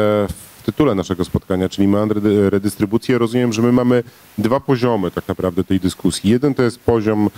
w 0.58 0.62
tytule 0.64 0.94
naszego 0.94 1.24
spotkania, 1.24 1.68
czyli 1.68 1.88
meandry 1.88 2.20
dy- 2.20 2.50
redystrybucji, 2.50 3.12
ja 3.12 3.18
rozumiem, 3.18 3.52
że 3.52 3.62
my 3.62 3.72
mamy 3.72 4.02
dwa 4.38 4.60
poziomy 4.60 5.10
tak 5.10 5.28
naprawdę 5.28 5.64
tej 5.64 5.80
dyskusji. 5.80 6.30
Jeden 6.30 6.54
to 6.54 6.62
jest 6.62 6.80
poziom, 6.80 7.26
e, 7.26 7.30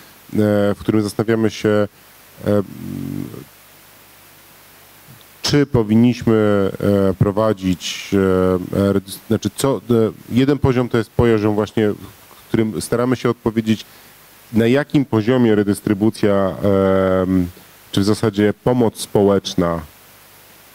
w 0.75 0.77
którym 0.81 1.03
zastanawiamy 1.03 1.51
się, 1.51 1.69
e, 2.47 2.63
czy 5.45 5.67
powinniśmy 5.67 6.71
e, 7.11 7.15
prowadzić, 7.15 8.11
e, 8.15 8.97
e, 8.97 9.01
znaczy 9.29 9.51
co, 9.57 9.81
jeden 10.33 10.59
poziom 10.59 10.89
to 10.89 10.99
jest 10.99 11.11
poziom 11.11 11.55
właśnie, 11.55 11.91
w 11.91 12.49
którym 12.49 12.81
staramy 12.81 13.17
się 13.17 13.31
odpowiedzieć, 13.31 13.85
na 14.53 14.67
jakim 14.67 15.05
poziomie 15.05 15.55
redystrybucja, 15.55 16.57
czy 17.93 18.01
w 18.01 18.05
zasadzie 18.05 18.55
pomoc 18.65 19.01
społeczna 19.01 19.81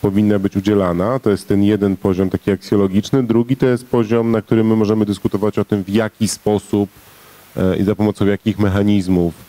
powinna 0.02 0.40
być 0.40 0.58
udzielana. 0.58 1.20
To 1.20 1.30
jest 1.30 1.48
ten 1.48 1.64
jeden 1.64 1.98
poziom 1.98 2.30
taki 2.30 2.52
aksjologiczny. 2.52 3.24
Drugi 3.24 3.58
to 3.58 3.66
jest 3.66 3.86
poziom, 3.86 4.32
na 4.32 4.42
którym 4.42 4.68
my 4.68 4.76
możemy 4.76 5.06
dyskutować 5.06 5.60
o 5.60 5.66
tym, 5.66 5.84
w 5.84 5.90
jaki 5.90 6.28
sposób 6.28 6.90
i 7.80 7.84
za 7.84 7.96
pomocą 7.96 8.26
jakich 8.26 8.60
mechanizmów 8.60 9.49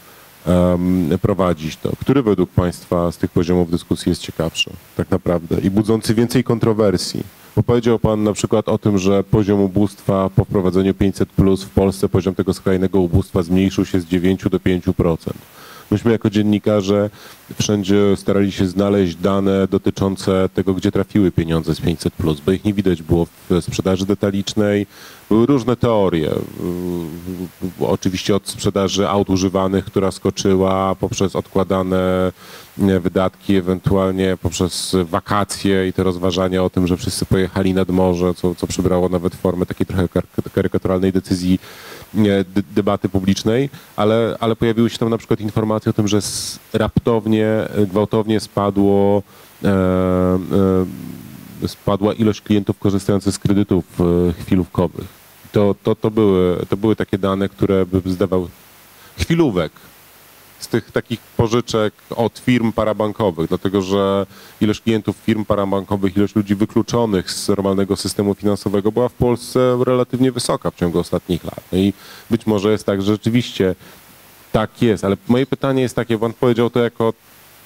prowadzić 1.23 1.77
to. 1.77 1.93
Który 2.01 2.23
według 2.23 2.51
Państwa 2.51 3.13
z 3.13 3.19
tych 3.19 3.31
poziomów 3.31 3.71
dyskusji 3.71 4.11
jest 4.11 4.23
ciekawszy 4.23 4.71
tak 4.97 5.11
naprawdę 5.11 5.61
i 5.61 5.71
budzący 5.71 6.15
więcej 6.15 6.45
kontrowersji? 6.45 7.25
Bo 7.57 7.63
powiedział 7.63 7.99
Pan 7.99 8.23
na 8.23 8.33
przykład 8.33 8.69
o 8.69 8.79
tym, 8.79 8.99
że 8.99 9.25
poziom 9.25 9.61
ubóstwa 9.61 10.31
po 10.37 10.45
wprowadzeniu 10.45 10.95
500 10.95 11.29
plus 11.29 11.65
w 11.65 11.71
Polsce, 11.71 12.09
poziom 12.09 12.35
tego 12.35 12.55
skrajnego 12.55 13.01
ubóstwa 13.01 13.43
zmniejszył 13.43 13.85
się 13.85 14.01
z 14.01 14.05
9 14.05 14.43
do 14.51 14.59
5%. 14.59 15.17
Myśmy 15.91 16.13
jako 16.13 16.31
dziennikarze 16.31 17.11
wszędzie 17.59 18.17
starali 18.17 18.53
się 18.53 18.67
znaleźć 18.67 19.15
dane 19.15 19.69
dotyczące 19.69 20.49
tego, 20.55 20.75
gdzie 20.75 20.93
trafiły 20.93 21.33
pieniądze 21.33 21.75
z 21.75 21.81
500, 21.81 22.15
bo 22.47 22.53
ich 22.53 22.65
nie 22.65 22.75
widać 22.75 23.03
było 23.03 23.27
w 23.51 23.61
sprzedaży 23.61 24.07
detalicznej. 24.07 24.87
Były 25.29 25.47
różne 25.47 25.77
teorie. 25.77 26.31
Oczywiście 27.81 28.37
od 28.37 28.49
sprzedaży 28.49 29.09
aut 29.09 29.31
używanych, 29.31 29.85
która 29.85 30.11
skoczyła, 30.11 30.95
poprzez 30.95 31.37
odkładane 31.37 32.33
wydatki, 32.77 33.57
ewentualnie 33.57 34.37
poprzez 34.43 34.97
wakacje 35.05 35.89
i 35.89 35.93
te 35.93 36.03
rozważania 36.03 36.65
o 36.65 36.71
tym, 36.71 36.87
że 36.87 36.97
wszyscy 36.97 37.27
pojechali 37.27 37.75
nad 37.75 37.89
morze, 37.89 38.35
co, 38.35 38.55
co 38.55 38.67
przybrało 38.67 39.09
nawet 39.09 39.35
formę 39.35 39.67
takiej 39.67 39.87
trochę 39.87 40.09
kar- 40.09 40.53
karykaturalnej 40.55 41.13
decyzji 41.13 41.59
debaty 42.75 43.09
publicznej, 43.09 43.71
ale, 43.97 44.37
ale 44.41 44.57
pojawiły 44.57 44.91
się 44.91 44.99
tam 44.99 45.11
na 45.11 45.19
przykład 45.19 45.41
informacje 45.41 45.91
o 45.91 45.93
tym, 45.93 46.09
że 46.09 46.19
raptownie, 46.73 47.47
e, 47.47 47.87
gwałtownie 47.87 48.41
spadło, 48.41 49.23
e, 49.65 49.69
e, 51.63 51.69
spadła 51.69 52.15
ilość 52.15 52.41
klientów 52.41 52.79
korzystających 52.79 53.35
z 53.35 53.39
kredytów 53.39 53.85
chwilówkowych. 54.41 55.21
To, 55.53 55.75
to, 55.83 55.95
to, 55.95 56.11
były, 56.11 56.67
to 56.69 56.77
były 56.77 56.97
takie 56.97 57.19
dane, 57.19 57.49
które 57.49 57.87
by 57.87 58.11
zdawały 58.11 58.49
chwilówek 59.19 59.73
z 60.61 60.69
tych 60.69 60.93
takich 60.93 61.21
pożyczek 61.21 61.95
od 62.17 62.39
firm 62.39 62.73
parabankowych, 62.73 63.49
dlatego 63.49 63.83
że 63.83 64.27
ilość 64.61 64.81
klientów 64.81 65.17
firm 65.17 65.45
parabankowych, 65.45 66.17
ilość 66.17 66.37
ludzi 66.37 66.55
wykluczonych 66.55 67.31
z 67.31 67.49
normalnego 67.49 67.97
systemu 67.97 68.35
finansowego 68.35 68.93
była 68.93 69.09
w 69.09 69.13
Polsce 69.13 69.79
relatywnie 69.87 70.33
wysoka 70.33 70.71
w 70.71 70.75
ciągu 70.75 70.99
ostatnich 70.99 71.45
lat. 71.45 71.61
No 71.73 71.79
I 71.79 71.93
być 72.31 72.47
może 72.47 72.73
jest 72.73 72.87
tak, 72.87 73.03
że 73.03 73.13
rzeczywiście 73.13 73.75
tak 74.53 74.83
jest, 74.83 75.05
ale 75.05 75.17
moje 75.29 75.47
pytanie 75.47 75.83
jest 75.83 75.97
takie, 75.97 76.19
Pan 76.19 76.33
powiedział 76.33 76.71
to 76.71 76.81
jako 76.81 77.13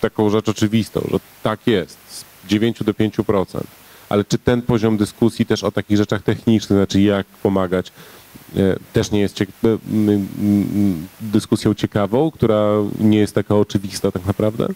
taką 0.01 0.31
rzecz 0.31 0.49
oczywistą, 0.49 1.01
że 1.11 1.19
tak 1.43 1.67
jest, 1.67 1.99
z 2.09 2.25
9 2.49 2.85
do 2.85 2.93
5%. 2.93 3.61
Ale 4.09 4.25
czy 4.25 4.39
ten 4.39 4.63
poziom 4.63 4.97
dyskusji 4.97 5.47
też 5.47 5.65
o 5.65 5.73
takich 5.73 5.97
rzeczach 5.97 6.23
technicznych, 6.23 6.79
znaczy 6.79 7.01
jak 7.01 7.27
pomagać, 7.27 7.93
też 8.93 9.11
nie 9.11 9.21
jest 9.21 9.43
e, 9.43 9.47
dyskusją 11.21 11.75
ciekawą, 11.75 12.31
która 12.31 12.69
nie 13.01 13.19
jest 13.19 13.35
taka 13.35 13.55
oczywista 13.55 14.11
tak 14.11 14.27
naprawdę? 14.27 14.69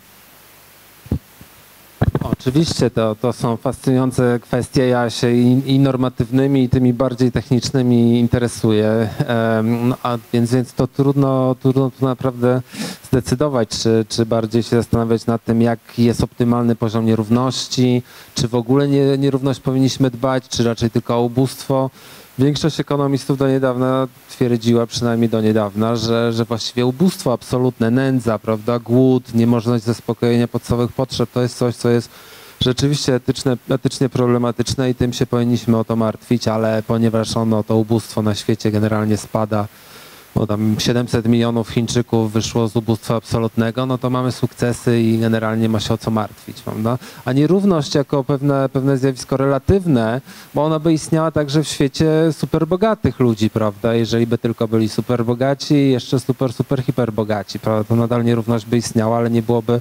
Oczywiście 2.20 2.90
to, 2.90 3.14
to 3.20 3.32
są 3.32 3.56
fascynujące 3.56 4.40
kwestie. 4.42 4.88
Ja 4.88 5.10
się 5.10 5.32
i, 5.32 5.74
i 5.74 5.78
normatywnymi, 5.78 6.64
i 6.64 6.68
tymi 6.68 6.92
bardziej 6.92 7.32
technicznymi 7.32 8.20
interesuję. 8.20 9.08
No, 9.62 9.96
a 10.02 10.18
więc, 10.32 10.52
więc 10.52 10.72
to 10.72 10.86
trudno, 10.86 11.56
trudno 11.62 11.90
tu 11.90 12.04
naprawdę 12.04 12.62
zdecydować, 13.08 13.68
czy, 13.68 14.06
czy 14.08 14.26
bardziej 14.26 14.62
się 14.62 14.76
zastanawiać 14.76 15.26
nad 15.26 15.44
tym, 15.44 15.62
jaki 15.62 16.04
jest 16.04 16.22
optymalny 16.22 16.76
poziom 16.76 17.06
nierówności, 17.06 18.02
czy 18.34 18.48
w 18.48 18.54
ogóle 18.54 18.88
nie, 18.88 19.18
nierówność 19.18 19.60
powinniśmy 19.60 20.10
dbać, 20.10 20.48
czy 20.48 20.64
raczej 20.64 20.90
tylko 20.90 21.16
o 21.16 21.22
ubóstwo. 21.22 21.90
Większość 22.38 22.80
ekonomistów 22.80 23.38
do 23.38 23.48
niedawna 23.48 24.08
twierdziła, 24.30 24.86
przynajmniej 24.86 25.28
do 25.28 25.40
niedawna, 25.40 25.96
że, 25.96 26.32
że 26.32 26.44
właściwie 26.44 26.86
ubóstwo 26.86 27.32
absolutne, 27.32 27.90
nędza, 27.90 28.38
prawda, 28.38 28.78
głód, 28.78 29.34
niemożność 29.34 29.84
zaspokojenia 29.84 30.48
podstawowych 30.48 30.92
potrzeb 30.92 31.30
to 31.30 31.42
jest 31.42 31.58
coś, 31.58 31.76
co 31.76 31.88
jest 31.88 32.10
rzeczywiście 32.60 33.14
etyczne, 33.14 33.56
etycznie 33.70 34.08
problematyczne 34.08 34.90
i 34.90 34.94
tym 34.94 35.12
się 35.12 35.26
powinniśmy 35.26 35.78
o 35.78 35.84
to 35.84 35.96
martwić, 35.96 36.48
ale 36.48 36.82
ponieważ 36.86 37.36
ono, 37.36 37.62
to 37.62 37.76
ubóstwo 37.76 38.22
na 38.22 38.34
świecie 38.34 38.70
generalnie 38.70 39.16
spada, 39.16 39.66
bo 40.34 40.46
tam 40.46 40.76
700 40.78 41.26
milionów 41.26 41.68
Chińczyków 41.68 42.32
wyszło 42.32 42.68
z 42.68 42.76
ubóstwa 42.76 43.16
absolutnego, 43.16 43.86
no 43.86 43.98
to 43.98 44.10
mamy 44.10 44.32
sukcesy 44.32 45.00
i 45.00 45.18
generalnie 45.18 45.68
ma 45.68 45.80
się 45.80 45.94
o 45.94 45.98
co 45.98 46.10
martwić, 46.10 46.60
prawda? 46.60 46.98
A 47.24 47.32
nierówność 47.32 47.94
jako 47.94 48.24
pewne, 48.24 48.68
pewne 48.68 48.98
zjawisko 48.98 49.36
relatywne, 49.36 50.20
bo 50.54 50.64
ona 50.64 50.78
by 50.78 50.92
istniała 50.92 51.30
także 51.30 51.62
w 51.62 51.68
świecie 51.68 52.10
superbogatych 52.32 53.20
ludzi, 53.20 53.50
prawda? 53.50 53.94
Jeżeli 53.94 54.26
by 54.26 54.38
tylko 54.38 54.68
byli 54.68 54.88
superbogaci 54.88 55.74
i 55.74 55.90
jeszcze 55.90 56.20
super, 56.20 56.52
super, 56.52 56.82
hiperbogaci, 56.82 57.58
prawda? 57.58 57.84
To 57.84 57.96
nadal 57.96 58.24
nierówność 58.24 58.66
by 58.66 58.76
istniała, 58.76 59.18
ale 59.18 59.30
nie 59.30 59.42
byłoby 59.42 59.80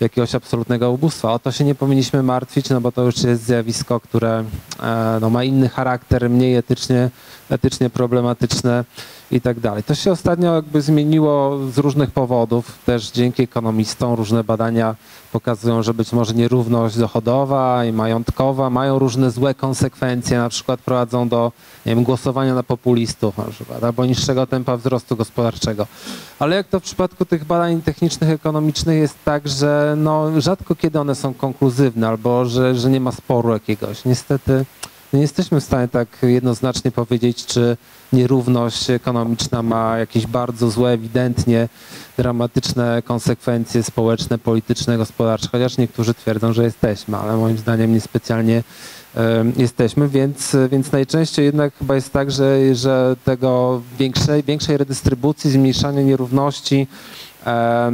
jakiegoś 0.00 0.34
absolutnego 0.34 0.90
ubóstwa. 0.90 1.32
O 1.32 1.38
to 1.38 1.52
się 1.52 1.64
nie 1.64 1.74
powinniśmy 1.74 2.22
martwić, 2.22 2.70
no 2.70 2.80
bo 2.80 2.92
to 2.92 3.02
już 3.02 3.22
jest 3.22 3.44
zjawisko, 3.44 4.00
które 4.00 4.44
e, 4.82 5.18
no, 5.20 5.30
ma 5.30 5.44
inny 5.44 5.68
charakter, 5.68 6.30
mniej 6.30 6.56
etycznie, 6.56 7.10
etycznie 7.50 7.90
problematyczne 7.90 8.84
i 9.30 9.40
tak 9.40 9.60
dalej. 9.60 9.82
To 9.82 9.94
się 9.94 10.12
ostatnio 10.12 10.54
jakby 10.54 10.82
zmieniło 10.82 11.58
z 11.72 11.78
różnych 11.78 12.10
powodów, 12.10 12.78
też 12.86 13.10
dzięki 13.10 13.42
ekonomistom. 13.42 14.14
Różne 14.14 14.44
badania 14.44 14.94
pokazują, 15.32 15.82
że 15.82 15.94
być 15.94 16.12
może 16.12 16.34
nierówność 16.34 16.98
dochodowa 16.98 17.84
i 17.84 17.92
majątkowa 17.92 18.70
mają 18.70 18.98
różne 18.98 19.30
złe 19.30 19.54
konsekwencje, 19.54 20.38
na 20.38 20.48
przykład 20.48 20.80
prowadzą 20.80 21.28
do 21.28 21.52
nie 21.86 21.94
wiem, 21.94 22.04
głosowania 22.04 22.54
na 22.54 22.62
populistów 22.62 23.38
na 23.38 23.44
przykład, 23.44 23.84
albo 23.84 24.06
niższego 24.06 24.46
tempa 24.46 24.76
wzrostu 24.76 25.16
gospodarczego. 25.16 25.86
Ale 26.38 26.56
jak 26.56 26.68
to 26.68 26.80
w 26.80 26.82
przypadku 26.82 27.24
tych 27.24 27.44
badań 27.44 27.82
technicznych, 27.82 28.30
ekonomicznych 28.30 28.98
jest 28.98 29.24
tak, 29.24 29.48
że 29.48 29.94
no, 29.96 30.40
rzadko 30.40 30.74
kiedy 30.74 31.00
one 31.00 31.14
są 31.14 31.34
konkluzywne, 31.34 32.08
albo 32.08 32.44
że, 32.44 32.74
że 32.74 32.90
nie 32.90 33.00
ma 33.00 33.12
sporu 33.12 33.52
jakiegoś. 33.52 34.04
Niestety 34.04 34.64
nie 35.14 35.22
jesteśmy 35.22 35.60
w 35.60 35.64
stanie 35.64 35.88
tak 35.88 36.08
jednoznacznie 36.22 36.90
powiedzieć, 36.90 37.46
czy 37.46 37.76
nierówność 38.12 38.90
ekonomiczna 38.90 39.62
ma 39.62 39.98
jakieś 39.98 40.26
bardzo 40.26 40.70
złe, 40.70 40.90
ewidentnie 40.90 41.68
dramatyczne 42.16 43.02
konsekwencje 43.04 43.82
społeczne, 43.82 44.38
polityczne, 44.38 44.98
gospodarcze, 44.98 45.48
chociaż 45.52 45.78
niektórzy 45.78 46.14
twierdzą, 46.14 46.52
że 46.52 46.64
jesteśmy, 46.64 47.16
ale 47.16 47.36
moim 47.36 47.58
zdaniem 47.58 47.92
niespecjalnie 47.92 48.62
jesteśmy, 49.56 50.08
więc, 50.08 50.56
więc 50.70 50.92
najczęściej 50.92 51.44
jednak 51.44 51.74
chyba 51.74 51.94
jest 51.94 52.12
tak, 52.12 52.30
że, 52.30 52.74
że 52.74 53.16
tego 53.24 53.82
większej, 53.98 54.42
większej 54.42 54.76
redystrybucji, 54.76 55.50
zmniejszania 55.50 56.02
nierówności 56.02 56.86
e, 57.46 57.92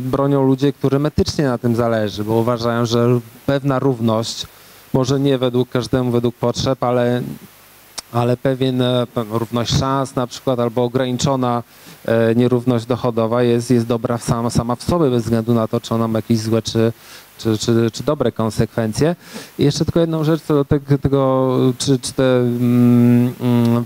bronią 0.00 0.46
ludzie, 0.46 0.72
którym 0.72 1.06
etycznie 1.06 1.44
na 1.44 1.58
tym 1.58 1.76
zależy, 1.76 2.24
bo 2.24 2.34
uważają, 2.34 2.86
że 2.86 3.20
pewna 3.46 3.78
równość 3.78 4.46
może 4.94 5.20
nie 5.20 5.38
według 5.38 5.68
każdemu, 5.68 6.10
według 6.10 6.34
potrzeb, 6.34 6.82
ale, 6.82 7.22
ale 8.12 8.36
pewien, 8.36 8.82
e, 8.82 9.06
równość 9.30 9.78
szans 9.78 10.14
na 10.14 10.26
przykład 10.26 10.60
albo 10.60 10.84
ograniczona 10.84 11.62
e, 12.04 12.34
nierówność 12.34 12.86
dochodowa 12.86 13.42
jest, 13.42 13.70
jest 13.70 13.86
dobra 13.86 14.18
sama, 14.18 14.50
sama 14.50 14.76
w 14.76 14.82
sobie, 14.82 15.10
bez 15.10 15.22
względu 15.22 15.54
na 15.54 15.68
to, 15.68 15.80
czy 15.80 15.94
ona 15.94 16.08
ma 16.08 16.18
jakieś 16.18 16.38
złe 16.38 16.62
czy, 16.62 16.92
czy, 17.38 17.58
czy, 17.58 17.90
czy 17.92 18.02
dobre 18.02 18.32
konsekwencje. 18.32 19.16
I 19.58 19.64
jeszcze 19.64 19.84
tylko 19.84 20.00
jedną 20.00 20.24
rzecz 20.24 20.42
co 20.42 20.54
do 20.54 20.64
tego, 20.98 21.56
czy, 21.78 21.98
czy 21.98 22.12
te 22.12 22.38
mm, 22.38 23.34
mm, 23.40 23.84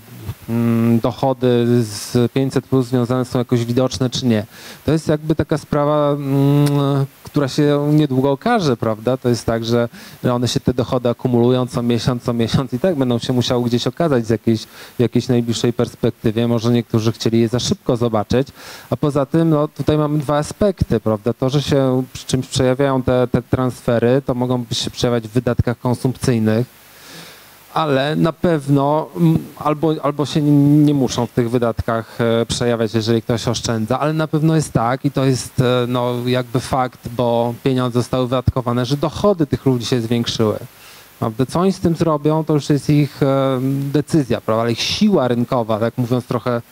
dochody 1.02 1.66
z 1.82 2.32
500 2.32 2.66
plus 2.66 2.86
związane 2.86 3.24
są 3.24 3.38
jakoś 3.38 3.64
widoczne, 3.64 4.10
czy 4.10 4.26
nie. 4.26 4.46
To 4.86 4.92
jest 4.92 5.08
jakby 5.08 5.34
taka 5.34 5.58
sprawa, 5.58 6.10
mm, 6.12 7.06
która 7.24 7.48
się 7.48 7.88
niedługo 7.92 8.30
okaże, 8.30 8.76
prawda? 8.76 9.16
To 9.16 9.28
jest 9.28 9.46
tak, 9.46 9.64
że 9.64 9.88
one 10.30 10.48
się 10.48 10.60
te 10.60 10.74
dochody 10.74 11.08
akumulują 11.08 11.66
co 11.66 11.82
miesiąc, 11.82 12.22
co 12.22 12.32
miesiąc 12.32 12.72
i 12.72 12.78
tak 12.78 12.96
będą 12.96 13.18
się 13.18 13.32
musiały 13.32 13.64
gdzieś 13.64 13.86
okazać 13.86 14.26
z 14.26 14.30
jakiejś, 14.30 14.66
jakiejś 14.98 15.28
najbliższej 15.28 15.72
perspektywie. 15.72 16.48
Może 16.48 16.72
niektórzy 16.72 17.12
chcieli 17.12 17.40
je 17.40 17.48
za 17.48 17.60
szybko 17.60 17.96
zobaczyć, 17.96 18.48
a 18.90 18.96
poza 18.96 19.26
tym 19.26 19.50
no, 19.50 19.68
tutaj 19.68 19.98
mamy 19.98 20.18
dwa 20.18 20.36
aspekty, 20.36 21.00
prawda? 21.00 21.32
To, 21.32 21.50
że 21.50 21.62
się 21.62 22.02
przy 22.12 22.26
czymś 22.26 22.46
przejawiają 22.46 23.02
te, 23.02 23.28
te 23.32 23.42
transfery, 23.42 24.22
to 24.26 24.34
mogą 24.34 24.64
się 24.72 24.90
przejawiać 24.90 25.28
w 25.28 25.32
wydatkach 25.32 25.78
konsumpcyjnych, 25.78 26.77
ale 27.74 28.16
na 28.16 28.32
pewno 28.32 29.08
mm, 29.16 29.38
albo, 29.58 29.94
albo 30.02 30.26
się 30.26 30.42
nie 30.42 30.94
muszą 30.94 31.26
w 31.26 31.32
tych 31.32 31.50
wydatkach 31.50 32.18
e, 32.20 32.46
przejawiać, 32.46 32.94
jeżeli 32.94 33.22
ktoś 33.22 33.48
oszczędza, 33.48 34.00
ale 34.00 34.12
na 34.12 34.28
pewno 34.28 34.56
jest 34.56 34.72
tak 34.72 35.04
i 35.04 35.10
to 35.10 35.24
jest 35.24 35.60
e, 35.60 35.64
no, 35.88 36.14
jakby 36.26 36.60
fakt, 36.60 37.08
bo 37.08 37.54
pieniądze 37.64 37.98
zostały 37.98 38.28
wydatkowane, 38.28 38.86
że 38.86 38.96
dochody 38.96 39.46
tych 39.46 39.66
ludzi 39.66 39.86
się 39.86 40.00
zwiększyły. 40.00 40.58
Prawda? 41.18 41.46
Co 41.46 41.60
oni 41.60 41.72
z 41.72 41.80
tym 41.80 41.96
zrobią, 41.96 42.44
to 42.44 42.54
już 42.54 42.70
jest 42.70 42.90
ich 42.90 43.22
e, 43.22 43.58
decyzja, 43.92 44.40
prawda? 44.40 44.62
ale 44.62 44.72
ich 44.72 44.80
siła 44.80 45.28
rynkowa, 45.28 45.78
tak 45.78 45.98
mówiąc 45.98 46.26
trochę 46.26 46.62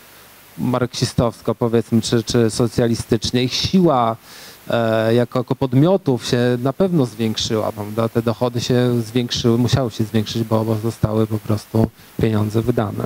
marksistowsko 0.58 1.54
powiedzmy, 1.54 2.02
czy, 2.02 2.22
czy 2.22 2.50
socjalistycznie, 2.50 3.42
ich 3.42 3.54
siła 3.54 4.16
jako, 5.14 5.38
jako 5.38 5.54
podmiotów 5.54 6.26
się 6.26 6.58
na 6.62 6.72
pewno 6.72 7.06
zwiększyła, 7.06 7.72
prawda? 7.72 8.08
Te 8.08 8.22
dochody 8.22 8.60
się 8.60 9.02
zwiększyły, 9.02 9.58
musiały 9.58 9.90
się 9.90 10.04
zwiększyć, 10.04 10.42
bo, 10.42 10.64
bo 10.64 10.74
zostały 10.74 11.26
po 11.26 11.38
prostu 11.38 11.90
pieniądze 12.20 12.62
wydane. 12.62 13.04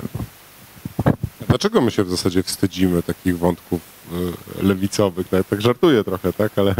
Dlaczego 1.47 1.81
my 1.81 1.91
się 1.91 2.03
w 2.03 2.09
zasadzie 2.09 2.43
wstydzimy 2.43 3.03
takich 3.03 3.37
wątków 3.37 3.81
y, 4.59 4.63
lewicowych? 4.63 5.31
Nawet 5.31 5.49
tak 5.49 5.61
żartuję 5.61 6.03
trochę, 6.03 6.33
tak? 6.33 6.51
Ale, 6.55 6.75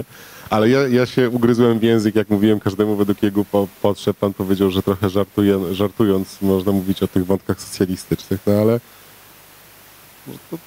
ale 0.49 0.69
ja, 0.69 0.87
ja 0.87 1.05
się 1.05 1.29
ugryzłem 1.29 1.79
w 1.79 1.83
język, 1.83 2.15
jak 2.15 2.29
mówiłem 2.29 2.59
każdemu 2.59 2.95
według 2.95 3.23
jego 3.23 3.45
po, 3.45 3.67
potrzeb. 3.81 4.17
Pan 4.17 4.33
powiedział, 4.33 4.71
że 4.71 4.83
trochę 4.83 5.09
żartuje, 5.09 5.75
żartując 5.75 6.41
można 6.41 6.71
mówić 6.71 7.03
o 7.03 7.07
tych 7.07 7.25
wątkach 7.25 7.61
socjalistycznych, 7.61 8.41
no 8.47 8.53
ale 8.53 8.79
no 10.27 10.33
to 10.51 10.57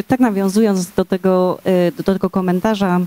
Czy 0.00 0.04
tak 0.04 0.20
nawiązując 0.20 0.90
do 0.90 1.04
tego, 1.04 1.58
y, 1.88 1.92
do 1.92 2.02
tego 2.02 2.30
komentarza, 2.30 3.00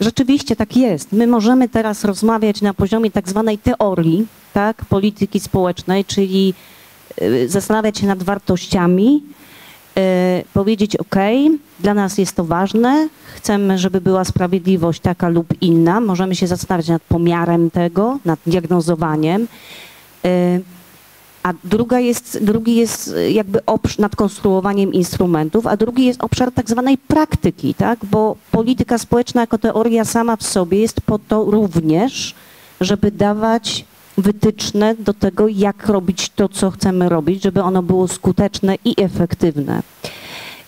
rzeczywiście 0.00 0.56
tak 0.56 0.76
jest. 0.76 1.12
My 1.12 1.26
możemy 1.26 1.68
teraz 1.68 2.04
rozmawiać 2.04 2.60
na 2.60 2.74
poziomie 2.74 3.10
tak 3.10 3.28
zwanej 3.28 3.58
teorii, 3.58 4.26
tak, 4.52 4.84
polityki 4.84 5.40
społecznej, 5.40 6.04
czyli 6.04 6.54
y, 7.22 7.48
zastanawiać 7.48 7.98
się 7.98 8.06
nad 8.06 8.22
wartościami, 8.22 9.22
y, 9.98 10.44
powiedzieć 10.54 10.96
OK, 10.96 11.16
dla 11.80 11.94
nas 11.94 12.18
jest 12.18 12.36
to 12.36 12.44
ważne, 12.44 13.08
chcemy, 13.34 13.78
żeby 13.78 14.00
była 14.00 14.24
sprawiedliwość 14.24 15.00
taka 15.00 15.28
lub 15.28 15.46
inna, 15.60 16.00
możemy 16.00 16.34
się 16.34 16.46
zastanawiać 16.46 16.88
nad 16.88 17.02
pomiarem 17.02 17.70
tego, 17.70 18.18
nad 18.24 18.40
diagnozowaniem. 18.46 19.46
A 21.42 21.52
druga 21.64 22.00
jest, 22.00 22.44
drugi 22.44 22.76
jest 22.76 23.14
jakby 23.28 23.64
obszar 23.66 24.00
nad 24.00 24.16
konstruowaniem 24.16 24.92
instrumentów, 24.92 25.66
a 25.66 25.76
drugi 25.76 26.04
jest 26.04 26.24
obszar 26.24 26.52
tak 26.52 26.70
zwanej 26.70 26.98
praktyki, 26.98 27.74
tak? 27.74 27.98
bo 28.04 28.36
polityka 28.50 28.98
społeczna 28.98 29.40
jako 29.40 29.58
teoria 29.58 30.04
sama 30.04 30.36
w 30.36 30.42
sobie 30.42 30.78
jest 30.80 31.00
po 31.00 31.18
to 31.18 31.44
również, 31.44 32.34
żeby 32.80 33.10
dawać 33.10 33.84
wytyczne 34.18 34.94
do 34.94 35.14
tego, 35.14 35.48
jak 35.48 35.86
robić 35.86 36.30
to, 36.30 36.48
co 36.48 36.70
chcemy 36.70 37.08
robić, 37.08 37.42
żeby 37.42 37.62
ono 37.62 37.82
było 37.82 38.08
skuteczne 38.08 38.76
i 38.84 38.94
efektywne. 39.02 39.82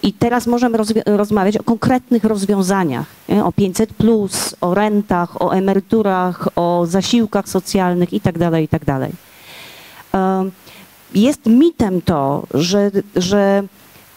I 0.02 0.12
teraz 0.12 0.46
możemy 0.46 0.78
rozmawiać 1.06 1.56
o 1.56 1.62
konkretnych 1.62 2.24
rozwiązaniach, 2.24 3.06
nie? 3.28 3.44
o 3.44 3.52
500, 3.52 3.90
o 4.60 4.74
rentach, 4.74 5.42
o 5.42 5.50
emeryturach, 5.50 6.48
o 6.56 6.86
zasiłkach 6.86 7.48
socjalnych 7.48 8.12
itd. 8.12 8.50
Tak 8.50 8.60
itd. 8.60 9.08
Jest 11.14 11.46
mitem 11.46 12.02
to, 12.02 12.46
że, 12.54 12.90
że 13.16 13.62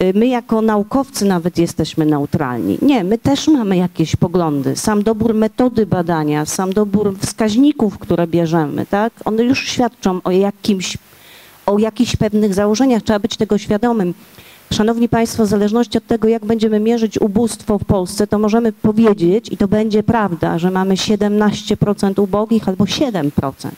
y, 0.02 0.14
my 0.16 0.28
jako 0.28 0.62
naukowcy 0.62 1.26
nawet 1.26 1.58
jesteśmy 1.58 2.06
neutralni. 2.06 2.78
Nie, 2.82 3.04
my 3.04 3.18
też 3.18 3.48
mamy 3.48 3.78
jakieś 3.78 4.16
poglądy. 4.16 4.76
Sam 4.76 5.04
dobór 5.04 5.34
metody 5.34 5.86
badania, 5.86 6.46
sam 6.46 6.74
dobór 6.74 7.18
wskaźników, 7.20 7.98
które 7.98 8.28
bierzemy, 8.28 8.86
tak, 8.86 9.14
one 9.26 9.44
już 9.44 9.68
świadczą 9.68 10.20
o 10.24 10.32
jakimś, 10.32 10.98
o 11.66 11.80
jakichś 11.80 12.16
pewnych 12.16 12.54
założeniach. 12.54 13.04
Trzeba 13.04 13.20
być 13.20 13.38
tego 13.38 13.58
świadomym. 13.58 14.14
Szanowni 14.74 15.10
Państwo, 15.10 15.46
w 15.46 15.48
zależności 15.48 15.98
od 15.98 16.08
tego, 16.08 16.28
jak 16.28 16.46
będziemy 16.46 16.80
mierzyć 16.80 17.22
ubóstwo 17.22 17.80
w 17.80 17.86
Polsce, 17.86 18.28
to 18.28 18.40
możemy 18.40 18.72
powiedzieć, 18.72 19.52
i 19.52 19.58
to 19.58 19.68
będzie 19.68 20.04
prawda, 20.04 20.60
że 20.60 20.72
mamy 20.72 20.96
17% 20.96 22.22
ubogich 22.22 22.68
albo 22.68 22.86
7%. 22.86 23.70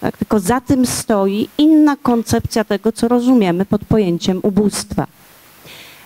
Tak? 0.00 0.16
Tylko 0.16 0.40
za 0.40 0.60
tym 0.60 0.86
stoi 0.86 1.48
inna 1.58 1.96
koncepcja 1.96 2.64
tego, 2.64 2.92
co 2.92 3.08
rozumiemy 3.08 3.64
pod 3.64 3.84
pojęciem 3.84 4.40
ubóstwa. 4.42 5.06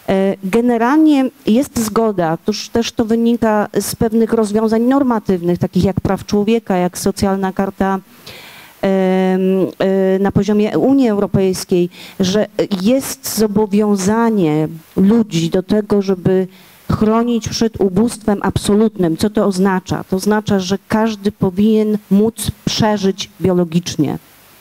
E, 0.09 0.37
generalnie 0.45 1.31
jest 1.47 1.79
zgoda, 1.79 2.37
toż 2.37 2.69
też 2.69 2.93
to 2.93 3.05
wynika 3.05 3.69
z 3.81 3.97
pewnych 3.97 4.33
rozwiązań 4.33 4.83
normatywnych, 4.83 5.59
takich 5.59 5.85
jak 5.85 6.01
praw 6.01 6.27
człowieka, 6.27 6.77
jak 6.77 6.99
socjalna 6.99 7.53
karta 7.53 7.99
e, 8.83 9.39
na 10.21 10.33
poziomie 10.33 10.79
Unii 10.79 11.09
Europejskiej, 11.09 11.91
że 12.21 12.47
jest 12.83 13.37
zobowiązanie 13.37 14.69
ludzi 14.97 15.51
do 15.51 15.63
tego, 15.63 16.03
żeby 16.03 16.47
chronić 16.93 17.49
przed 17.49 17.81
ubóstwem 17.81 18.39
absolutnym. 18.43 19.17
Co 19.17 19.31
to 19.31 19.47
oznacza? 19.47 20.05
To 20.05 20.17
oznacza, 20.17 20.61
że 20.61 20.79
każdy 20.89 21.33
powinien 21.33 21.99
móc 22.11 22.51
przeżyć 22.65 23.31
biologicznie. 23.41 24.19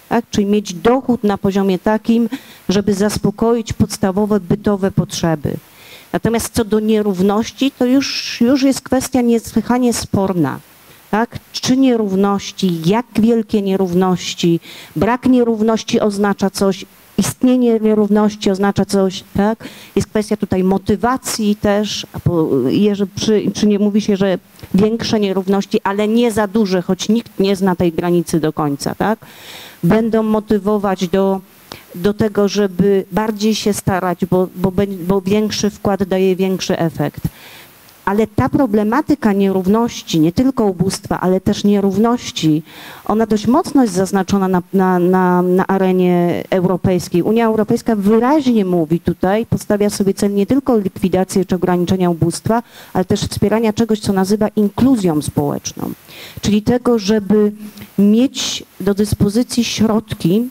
Tak? 0.09 0.25
Czyli 0.31 0.47
mieć 0.47 0.73
dochód 0.73 1.23
na 1.23 1.37
poziomie 1.37 1.79
takim, 1.79 2.29
żeby 2.69 2.93
zaspokoić 2.93 3.73
podstawowe 3.73 4.39
bytowe 4.39 4.91
potrzeby. 4.91 5.57
Natomiast 6.13 6.53
co 6.53 6.65
do 6.65 6.79
nierówności, 6.79 7.71
to 7.71 7.85
już, 7.85 8.41
już 8.41 8.63
jest 8.63 8.81
kwestia 8.81 9.21
niesłychanie 9.21 9.93
sporna. 9.93 10.59
Tak? 11.11 11.39
Czy 11.51 11.77
nierówności, 11.77 12.89
jak 12.89 13.05
wielkie 13.19 13.61
nierówności, 13.61 14.59
brak 14.95 15.25
nierówności 15.25 15.99
oznacza 15.99 16.49
coś, 16.49 16.85
istnienie 17.17 17.79
nierówności 17.79 18.51
oznacza 18.51 18.85
coś, 18.85 19.23
tak? 19.33 19.67
Jest 19.95 20.07
kwestia 20.07 20.37
tutaj 20.37 20.63
motywacji 20.63 21.55
też, 21.55 22.07
przy, 23.15 23.51
czy 23.53 23.67
nie 23.67 23.79
mówi 23.79 24.01
się, 24.01 24.17
że 24.17 24.37
większe 24.73 25.19
nierówności, 25.19 25.79
ale 25.83 26.07
nie 26.07 26.31
za 26.31 26.47
duże, 26.47 26.81
choć 26.81 27.09
nikt 27.09 27.39
nie 27.39 27.55
zna 27.55 27.75
tej 27.75 27.91
granicy 27.91 28.39
do 28.39 28.53
końca, 28.53 28.95
tak? 28.95 29.19
Będą 29.83 30.23
motywować 30.23 31.07
do, 31.07 31.41
do 31.95 32.13
tego, 32.13 32.47
żeby 32.47 33.05
bardziej 33.11 33.55
się 33.55 33.73
starać, 33.73 34.25
bo, 34.25 34.47
bo, 34.55 34.71
bo 35.07 35.21
większy 35.21 35.69
wkład 35.69 36.03
daje 36.03 36.35
większy 36.35 36.77
efekt 36.79 37.23
ale 38.11 38.27
ta 38.27 38.49
problematyka 38.49 39.33
nierówności, 39.33 40.19
nie 40.19 40.31
tylko 40.31 40.65
ubóstwa, 40.65 41.19
ale 41.19 41.41
też 41.41 41.63
nierówności, 41.63 42.63
ona 43.05 43.25
dość 43.25 43.47
mocno 43.47 43.81
jest 43.81 43.93
zaznaczona 43.93 44.47
na, 44.47 44.61
na, 44.73 44.99
na, 44.99 45.41
na 45.41 45.67
arenie 45.67 46.43
europejskiej. 46.49 47.21
Unia 47.21 47.45
Europejska 47.45 47.95
wyraźnie 47.95 48.65
mówi 48.65 48.99
tutaj, 48.99 49.45
postawia 49.45 49.89
sobie 49.89 50.13
cel 50.13 50.33
nie 50.33 50.45
tylko 50.45 50.77
likwidacji 50.77 51.45
czy 51.45 51.55
ograniczenia 51.55 52.09
ubóstwa, 52.09 52.63
ale 52.93 53.05
też 53.05 53.21
wspierania 53.21 53.73
czegoś, 53.73 53.99
co 53.99 54.13
nazywa 54.13 54.47
inkluzją 54.47 55.21
społeczną, 55.21 55.91
czyli 56.41 56.61
tego, 56.61 56.99
żeby 56.99 57.51
mieć 57.99 58.63
do 58.79 58.93
dyspozycji 58.93 59.63
środki, 59.63 60.49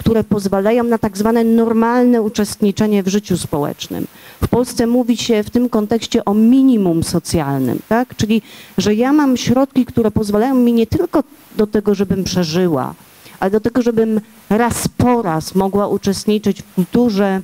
które 0.00 0.24
pozwalają 0.24 0.84
na 0.84 0.98
tak 0.98 1.18
zwane 1.18 1.44
normalne 1.44 2.22
uczestniczenie 2.22 3.02
w 3.02 3.08
życiu 3.08 3.36
społecznym. 3.36 4.06
W 4.42 4.48
Polsce 4.48 4.86
mówi 4.86 5.16
się 5.16 5.42
w 5.42 5.50
tym 5.50 5.68
kontekście 5.68 6.24
o 6.24 6.34
minimum 6.34 7.02
socjalnym, 7.02 7.78
tak? 7.88 8.16
czyli 8.16 8.42
że 8.78 8.94
ja 8.94 9.12
mam 9.12 9.36
środki, 9.36 9.84
które 9.84 10.10
pozwalają 10.10 10.54
mi 10.54 10.72
nie 10.72 10.86
tylko 10.86 11.22
do 11.56 11.66
tego, 11.66 11.94
żebym 11.94 12.24
przeżyła, 12.24 12.94
ale 13.40 13.50
do 13.50 13.60
tego, 13.60 13.82
żebym 13.82 14.20
raz 14.50 14.88
po 14.88 15.22
raz 15.22 15.54
mogła 15.54 15.88
uczestniczyć 15.88 16.62
w 16.62 16.74
kulturze, 16.74 17.42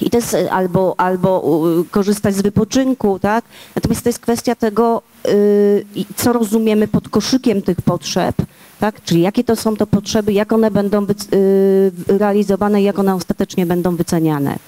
i 0.00 0.10
to 0.10 0.16
jest, 0.16 0.36
albo, 0.50 0.94
albo 1.00 1.62
korzystać 1.90 2.34
z 2.34 2.42
wypoczynku, 2.42 3.18
tak? 3.18 3.44
Natomiast 3.74 4.02
to 4.02 4.08
jest 4.08 4.18
kwestia 4.18 4.54
tego, 4.54 5.02
yy, 5.24 6.04
co 6.16 6.32
rozumiemy 6.32 6.88
pod 6.88 7.08
koszykiem 7.08 7.62
tych 7.62 7.82
potrzeb, 7.82 8.36
tak? 8.82 9.02
Czyli 9.02 9.20
jakie 9.20 9.44
to 9.44 9.56
są 9.56 9.76
to 9.76 9.86
potrzeby, 9.86 10.32
jak 10.32 10.52
one 10.52 10.70
będą 10.70 11.06
yy, 11.06 12.18
realizowane, 12.18 12.82
jak 12.82 12.98
one 12.98 13.14
ostatecznie 13.14 13.66
będą 13.66 13.96
wyceniane. 13.96 14.58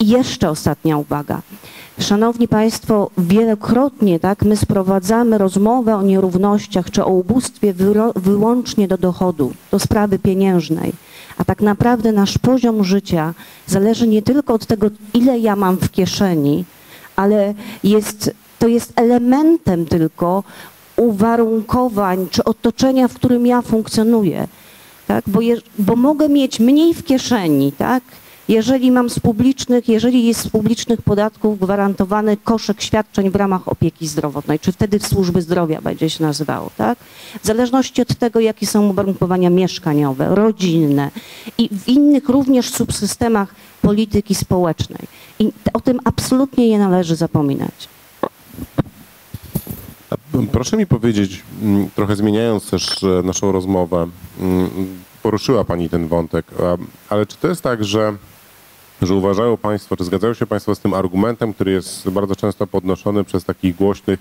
I 0.00 0.08
jeszcze 0.08 0.50
ostatnia 0.50 0.98
uwaga. 0.98 1.42
Szanowni 2.00 2.48
Państwo, 2.48 3.10
wielokrotnie 3.18 4.20
tak, 4.20 4.42
my 4.42 4.56
sprowadzamy 4.56 5.38
rozmowę 5.38 5.96
o 5.96 6.02
nierównościach 6.02 6.90
czy 6.90 7.04
o 7.04 7.10
ubóstwie 7.10 7.74
wyłącznie 8.16 8.88
do 8.88 8.98
dochodu, 8.98 9.52
do 9.70 9.78
sprawy 9.78 10.18
pieniężnej. 10.18 10.92
A 11.38 11.44
tak 11.44 11.62
naprawdę 11.62 12.12
nasz 12.12 12.38
poziom 12.38 12.84
życia 12.84 13.34
zależy 13.66 14.08
nie 14.08 14.22
tylko 14.22 14.54
od 14.54 14.66
tego, 14.66 14.86
ile 15.14 15.38
ja 15.38 15.56
mam 15.56 15.76
w 15.76 15.90
kieszeni, 15.90 16.64
ale 17.16 17.54
jest, 17.84 18.30
to 18.58 18.68
jest 18.68 18.92
elementem 18.96 19.86
tylko 19.86 20.42
uwarunkowań 20.98 22.26
czy 22.30 22.44
otoczenia, 22.44 23.08
w 23.08 23.14
którym 23.14 23.46
ja 23.46 23.62
funkcjonuję. 23.62 24.48
Tak? 25.06 25.24
Bo, 25.26 25.40
je, 25.40 25.56
bo 25.78 25.96
mogę 25.96 26.28
mieć 26.28 26.60
mniej 26.60 26.94
w 26.94 27.04
kieszeni, 27.04 27.72
tak? 27.72 28.02
Jeżeli 28.48 28.90
mam 28.90 29.10
z 29.10 29.18
publicznych, 29.18 29.88
jeżeli 29.88 30.26
jest 30.26 30.40
z 30.40 30.48
publicznych 30.48 31.02
podatków 31.02 31.58
gwarantowany 31.58 32.36
koszyk 32.36 32.82
świadczeń 32.82 33.30
w 33.30 33.36
ramach 33.36 33.68
opieki 33.68 34.06
zdrowotnej, 34.06 34.58
czy 34.58 34.72
wtedy 34.72 34.98
w 34.98 35.06
służby 35.06 35.42
zdrowia 35.42 35.80
będzie 35.80 36.10
się 36.10 36.24
nazywało, 36.24 36.70
tak? 36.76 36.98
W 37.42 37.46
zależności 37.46 38.02
od 38.02 38.14
tego, 38.14 38.40
jakie 38.40 38.66
są 38.66 38.88
uwarunkowania 38.88 39.50
mieszkaniowe, 39.50 40.34
rodzinne 40.34 41.10
i 41.58 41.68
w 41.72 41.88
innych 41.88 42.28
również 42.28 42.70
subsystemach 42.70 43.54
polityki 43.82 44.34
społecznej. 44.34 45.02
I 45.38 45.52
o 45.72 45.80
tym 45.80 46.00
absolutnie 46.04 46.68
nie 46.68 46.78
należy 46.78 47.16
zapominać. 47.16 47.88
P- 50.46 50.52
Proszę 50.52 50.76
mi 50.76 50.86
powiedzieć, 50.86 51.42
mm, 51.62 51.90
trochę 51.96 52.16
zmieniając 52.16 52.70
też 52.70 53.04
e, 53.04 53.22
naszą 53.22 53.52
rozmowę, 53.52 54.08
mm, 54.40 54.70
poruszyła 55.22 55.64
Pani 55.64 55.88
ten 55.88 56.08
wątek, 56.08 56.46
ale 57.08 57.26
czy 57.26 57.36
to 57.36 57.48
jest 57.48 57.62
tak, 57.62 57.84
że, 57.84 58.16
że 59.02 59.14
uważają 59.14 59.56
Państwo, 59.56 59.96
czy 59.96 60.04
zgadzają 60.04 60.34
się 60.34 60.46
Państwo 60.46 60.74
z 60.74 60.80
tym 60.80 60.94
argumentem, 60.94 61.54
który 61.54 61.70
jest 61.72 62.10
bardzo 62.10 62.36
często 62.36 62.66
podnoszony 62.66 63.24
przez 63.24 63.44
takich 63.44 63.76
głośnych 63.76 64.20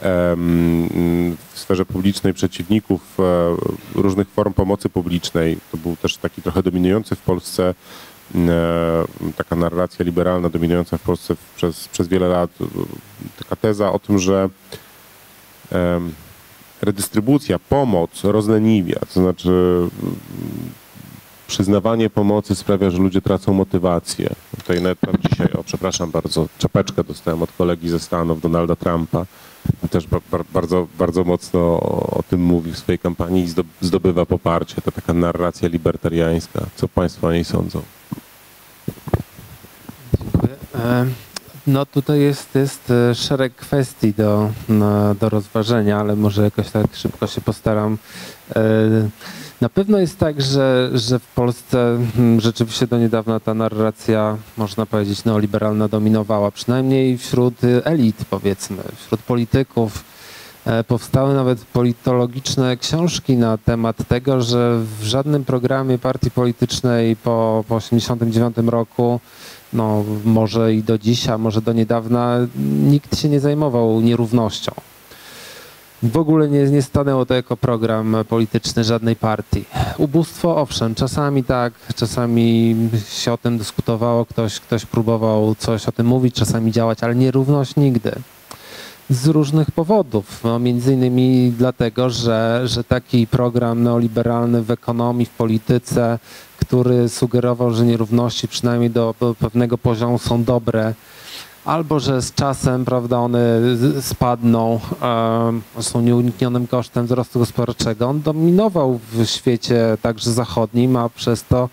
w 0.00 1.58
sferze 1.58 1.84
publicznej 1.86 2.34
przeciwników 2.34 3.00
e, 3.20 3.56
różnych 3.94 4.28
form 4.28 4.52
pomocy 4.52 4.88
publicznej. 4.88 5.58
To 5.72 5.76
był 5.76 5.96
też 5.96 6.16
taki 6.16 6.42
trochę 6.42 6.62
dominujący 6.62 7.16
w 7.16 7.20
Polsce 7.20 7.74
e, 8.34 9.04
taka 9.36 9.56
narracja 9.56 10.04
liberalna 10.04 10.48
dominująca 10.48 10.98
w 10.98 11.02
Polsce 11.02 11.36
przez, 11.56 11.88
przez 11.88 12.08
wiele 12.08 12.28
lat. 12.28 12.50
Taka 13.38 13.56
teza 13.56 13.92
o 13.92 13.98
tym, 13.98 14.18
że 14.18 14.48
redystrybucja, 16.82 17.58
pomoc 17.58 18.24
rozleniwia, 18.24 19.00
to 19.14 19.20
znaczy 19.22 19.50
przyznawanie 21.46 22.10
pomocy 22.10 22.54
sprawia, 22.54 22.90
że 22.90 22.98
ludzie 22.98 23.20
tracą 23.22 23.52
motywację. 23.52 24.30
Tutaj 24.56 24.82
nawet 24.82 25.00
tam 25.00 25.14
dzisiaj, 25.30 25.52
o 25.52 25.64
przepraszam 25.64 26.10
bardzo, 26.10 26.46
czapeczkę 26.58 27.04
dostałem 27.04 27.42
od 27.42 27.52
kolegi 27.52 27.88
ze 27.88 28.00
Stanów, 28.00 28.40
Donalda 28.40 28.76
Trumpa. 28.76 29.26
Też 29.90 30.06
ba- 30.06 30.20
ba- 30.30 30.44
bardzo, 30.52 30.86
bardzo 30.98 31.24
mocno 31.24 31.60
o, 31.60 32.22
tym 32.30 32.42
mówi 32.42 32.72
w 32.72 32.78
swojej 32.78 32.98
kampanii 32.98 33.44
i 33.44 33.48
zdo- 33.48 33.64
zdobywa 33.80 34.26
poparcie. 34.26 34.74
To 34.82 34.92
taka 34.92 35.12
narracja 35.14 35.68
libertariańska. 35.68 36.66
Co 36.76 36.88
Państwo 36.88 37.26
o 37.26 37.32
niej 37.32 37.44
sądzą? 37.44 37.82
Dziękuję. 40.18 40.56
No 41.72 41.86
tutaj 41.86 42.20
jest, 42.20 42.54
jest 42.54 42.90
e, 42.90 43.14
szereg 43.14 43.54
kwestii 43.54 44.14
do, 44.14 44.50
do 45.20 45.28
rozważenia, 45.28 45.98
ale 45.98 46.16
może 46.16 46.42
jakoś 46.42 46.70
tak 46.70 46.94
szybko 46.94 47.26
się 47.26 47.40
postaram. 47.40 47.98
E, 48.56 48.62
Na 49.60 49.68
pewno 49.68 49.98
jest 49.98 50.18
tak, 50.18 50.42
że, 50.42 50.90
że 50.94 51.18
w 51.18 51.26
Polsce 51.26 51.98
mm, 52.18 52.40
rzeczywiście 52.40 52.86
do 52.86 52.98
niedawna 52.98 53.40
ta 53.40 53.54
narracja, 53.54 54.36
można 54.56 54.86
powiedzieć, 54.86 55.24
neoliberalna 55.24 55.88
dominowała, 55.88 56.50
przynajmniej 56.50 57.18
wśród 57.18 57.54
elit, 57.84 58.24
powiedzmy, 58.30 58.82
wśród 58.96 59.20
polityków. 59.20 60.04
E, 60.66 60.84
Powstały 60.84 61.34
nawet 61.34 61.64
politologiczne 61.64 62.76
książki 62.76 63.36
na 63.36 63.58
temat 63.58 63.96
tego, 64.08 64.42
że 64.42 64.80
w 65.00 65.02
żadnym 65.02 65.44
programie 65.44 65.98
partii 65.98 66.30
politycznej 66.30 67.16
po, 67.16 67.64
po 67.68 67.80
1989 67.80 68.70
roku 68.70 69.20
no 69.72 70.04
może 70.24 70.74
i 70.74 70.82
do 70.82 70.98
dzisiaj, 70.98 71.38
może 71.38 71.62
do 71.62 71.72
niedawna 71.72 72.38
nikt 72.82 73.18
się 73.18 73.28
nie 73.28 73.40
zajmował 73.40 74.00
nierównością. 74.00 74.72
W 76.02 76.16
ogóle 76.16 76.48
nie, 76.48 76.64
nie 76.64 76.82
stanęło 76.82 77.26
to 77.26 77.34
jako 77.34 77.56
program 77.56 78.16
polityczny 78.28 78.84
żadnej 78.84 79.16
partii. 79.16 79.64
Ubóstwo, 79.98 80.56
owszem, 80.56 80.94
czasami 80.94 81.44
tak, 81.44 81.72
czasami 81.96 82.76
się 83.10 83.32
o 83.32 83.38
tym 83.38 83.58
dyskutowało, 83.58 84.26
ktoś, 84.26 84.60
ktoś 84.60 84.86
próbował 84.86 85.54
coś 85.54 85.88
o 85.88 85.92
tym 85.92 86.06
mówić, 86.06 86.34
czasami 86.34 86.72
działać, 86.72 87.02
ale 87.02 87.14
nierówność 87.14 87.76
nigdy. 87.76 88.12
Z 89.10 89.26
różnych 89.26 89.70
powodów. 89.70 90.44
No, 90.44 90.58
między 90.58 90.94
innymi 90.94 91.52
dlatego, 91.58 92.10
że, 92.10 92.62
że 92.64 92.84
taki 92.84 93.26
program 93.26 93.82
neoliberalny 93.82 94.62
w 94.62 94.70
ekonomii, 94.70 95.26
w 95.26 95.30
polityce, 95.30 96.18
który 96.58 97.08
sugerował, 97.08 97.74
że 97.74 97.86
nierówności 97.86 98.48
przynajmniej 98.48 98.90
do 98.90 99.14
do 99.20 99.34
pewnego 99.34 99.78
poziomu 99.78 100.18
są 100.18 100.44
dobre, 100.44 100.94
albo 101.64 102.00
że 102.00 102.22
z 102.22 102.34
czasem, 102.34 102.84
prawda, 102.84 103.18
one 103.18 103.60
spadną, 104.00 104.80
są 105.80 106.00
nieuniknionym 106.00 106.66
kosztem 106.66 107.06
wzrostu 107.06 107.38
gospodarczego. 107.38 108.08
On 108.08 108.22
dominował 108.22 109.00
w 109.12 109.26
świecie 109.26 109.96
także 110.02 110.32
zachodnim, 110.32 110.96
a 110.96 111.08
przez 111.08 111.44
to 111.44 111.68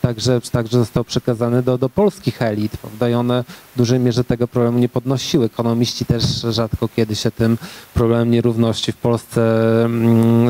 także, 0.00 0.40
także 0.52 0.78
został 0.78 1.04
przekazany 1.04 1.62
do, 1.62 1.78
do 1.78 1.88
polskich 1.88 2.42
elit, 2.42 2.76
prawda, 2.76 3.08
i 3.08 3.14
one 3.14 3.44
w 3.74 3.78
dużej 3.78 4.00
mierze 4.00 4.24
tego 4.24 4.48
problemu 4.48 4.78
nie 4.78 4.88
podnosiły. 4.88 5.44
Ekonomiści 5.44 6.04
też 6.04 6.24
rzadko 6.50 6.88
kiedy 6.96 7.16
się 7.16 7.30
tym 7.30 7.58
problemem 7.94 8.30
nierówności 8.30 8.92
w 8.92 8.96
Polsce 8.96 9.40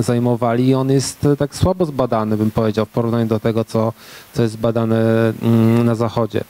zajmowali 0.00 0.68
i 0.68 0.74
on 0.74 0.90
jest 0.90 1.24
e, 1.24 1.36
tak 1.36 1.56
słabo 1.56 1.86
zbadany, 1.86 2.36
bym 2.36 2.50
powiedział, 2.50 2.86
w 2.86 2.88
porównaniu 2.88 3.26
do 3.26 3.40
tego, 3.40 3.64
co, 3.64 3.92
co 4.34 4.42
jest 4.42 4.56
badane 4.56 4.98
mm, 5.42 5.86
na 5.86 5.94
Zachodzie. 5.94 6.44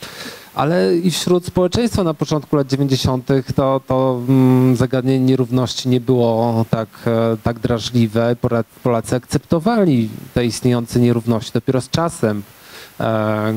Ale 0.59 0.97
i 0.97 1.11
wśród 1.11 1.47
społeczeństwa 1.47 2.05
na 2.05 2.15
początku 2.15 2.57
lat 2.57 2.67
90. 2.67 3.29
to, 3.55 3.81
to 3.87 4.21
mm, 4.29 4.77
zagadnienie 4.77 5.27
nierówności 5.27 5.89
nie 5.89 6.01
było 6.01 6.65
tak, 6.71 6.89
e, 7.07 7.37
tak 7.43 7.59
drażliwe. 7.59 8.37
Polacy 8.83 9.17
akceptowali 9.17 10.09
te 10.35 10.47
istniejące 10.47 11.01
nierówności. 11.01 11.51
Dopiero 11.55 11.81
z 11.81 11.91
czasem, 11.91 12.43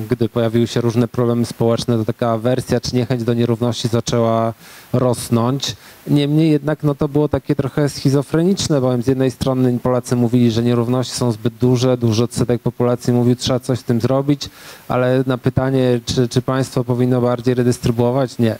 gdy 0.10 0.30
pojawiły 0.30 0.68
się 0.68 0.82
różne 0.82 1.08
problemy 1.08 1.46
społeczne, 1.46 1.98
to 1.98 2.06
taka 2.06 2.32
awersja 2.32 2.80
czy 2.80 2.96
niechęć 2.96 3.24
do 3.24 3.34
nierówności 3.34 3.88
zaczęła 3.88 4.54
rosnąć. 4.94 5.76
Niemniej 6.08 6.52
jednak 6.52 6.84
no, 6.84 6.96
to 6.96 7.08
było 7.08 7.30
takie 7.30 7.56
trochę 7.56 7.89
schizofreniczne, 7.89 8.82
bowiem 8.82 9.02
z 9.02 9.08
jednej 9.08 9.32
strony 9.32 9.80
Polacy 9.80 10.16
mówili, 10.16 10.52
że 10.52 10.64
nierówności 10.64 11.14
są 11.14 11.32
zbyt 11.32 11.54
duże, 11.54 11.98
duży 11.98 12.24
odsetek 12.24 12.62
populacji 12.62 13.14
mówił, 13.14 13.36
trzeba 13.36 13.60
coś 13.60 13.80
z 13.80 13.84
tym 13.84 14.02
zrobić, 14.02 14.50
ale 14.88 15.24
na 15.28 15.38
pytanie, 15.38 16.00
czy, 16.06 16.28
czy 16.28 16.42
państwo 16.42 16.84
powinno 16.84 17.22
bardziej 17.22 17.54
redystrybuować, 17.54 18.38
nie. 18.38 18.56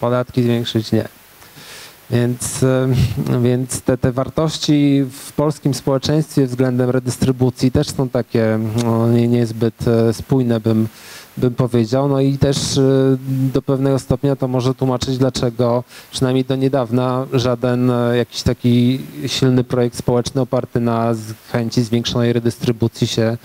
Podatki 0.00 0.42
zwiększyć, 0.42 0.92
nie. 0.92 1.17
Więc, 2.10 2.62
e, 2.62 2.88
więc 3.42 3.80
te, 3.80 3.98
te 3.98 4.12
wartości 4.12 5.04
w 5.10 5.32
polskim 5.32 5.74
społeczeństwie 5.74 6.46
względem 6.46 6.90
redystrybucji 6.90 7.70
też 7.70 7.90
są 7.90 8.08
takie 8.08 8.58
no, 8.84 9.08
nie, 9.08 9.28
niezbyt 9.28 9.88
e, 9.88 10.12
spójne, 10.12 10.60
bym, 10.60 10.88
bym 11.36 11.54
powiedział. 11.54 12.08
No 12.08 12.20
i 12.20 12.38
też 12.38 12.78
e, 12.78 12.82
do 13.52 13.62
pewnego 13.62 13.98
stopnia 13.98 14.36
to 14.36 14.48
może 14.48 14.74
tłumaczyć, 14.74 15.18
dlaczego 15.18 15.84
przynajmniej 16.10 16.44
do 16.44 16.56
niedawna 16.56 17.26
żaden 17.32 17.92
jakiś 18.16 18.42
taki 18.42 19.00
silny 19.26 19.64
projekt 19.64 19.96
społeczny 19.96 20.40
oparty 20.40 20.80
na 20.80 21.14
chęci 21.52 21.82
zwiększonej 21.82 22.32
redystrybucji 22.32 23.06
się 23.06 23.36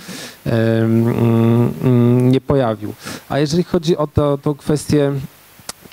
mm, 0.46 1.74
mm, 1.84 2.32
nie 2.32 2.42
pojawił. 2.42 2.94
A 3.30 3.40
jeżeli 3.40 3.64
chodzi 3.64 3.98
o 3.98 4.08
to, 4.08 4.56
kwestię 4.56 5.14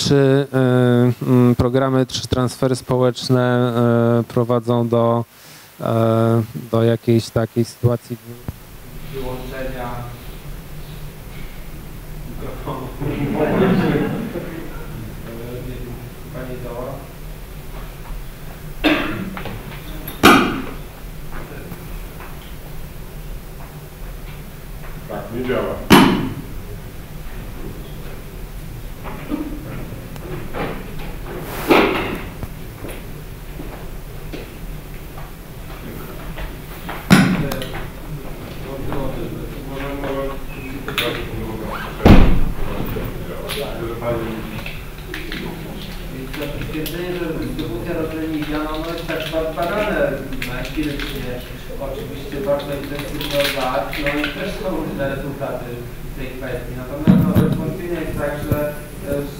czy 0.00 0.14
y, 1.24 1.24
mm, 1.26 1.54
programy, 1.54 2.06
czy 2.06 2.28
transfery 2.28 2.76
społeczne 2.76 3.72
y, 4.20 4.24
prowadzą 4.24 4.88
do, 4.88 5.24
y, 5.80 5.84
do 6.70 6.82
jakiejś 6.82 7.30
takiej 7.30 7.64
sytuacji 7.64 8.16
wy- 8.16 9.20
wyłączenia? 9.20 9.88
Tak, 25.08 25.22
nie 25.34 25.48
działa. 25.48 25.89
Stwierdzenie, 46.68 47.10
że 47.18 47.26
dystrybucja 47.40 47.92
rozleniwia, 48.02 48.58
no, 48.64 48.70
no 48.78 48.92
jest 48.94 49.06
tak 49.06 49.20
ba- 49.32 49.52
badane 49.56 50.12
empirycznie, 50.60 51.30
oczywiście 51.86 52.36
bardzo 52.46 52.70
intensywnie 52.82 53.38
od 53.44 53.56
lat, 53.56 53.92
no 54.02 54.08
i 54.20 54.22
też 54.36 54.50
są 54.60 54.66
różne 54.76 55.04
rezultaty 55.16 55.70
w 56.12 56.18
tej 56.18 56.28
kwestii. 56.36 56.72
Natomiast 56.80 57.20
no, 57.26 57.56
wątpienie 57.56 58.00
jest 58.04 58.18
tak, 58.18 58.32
że, 58.46 58.58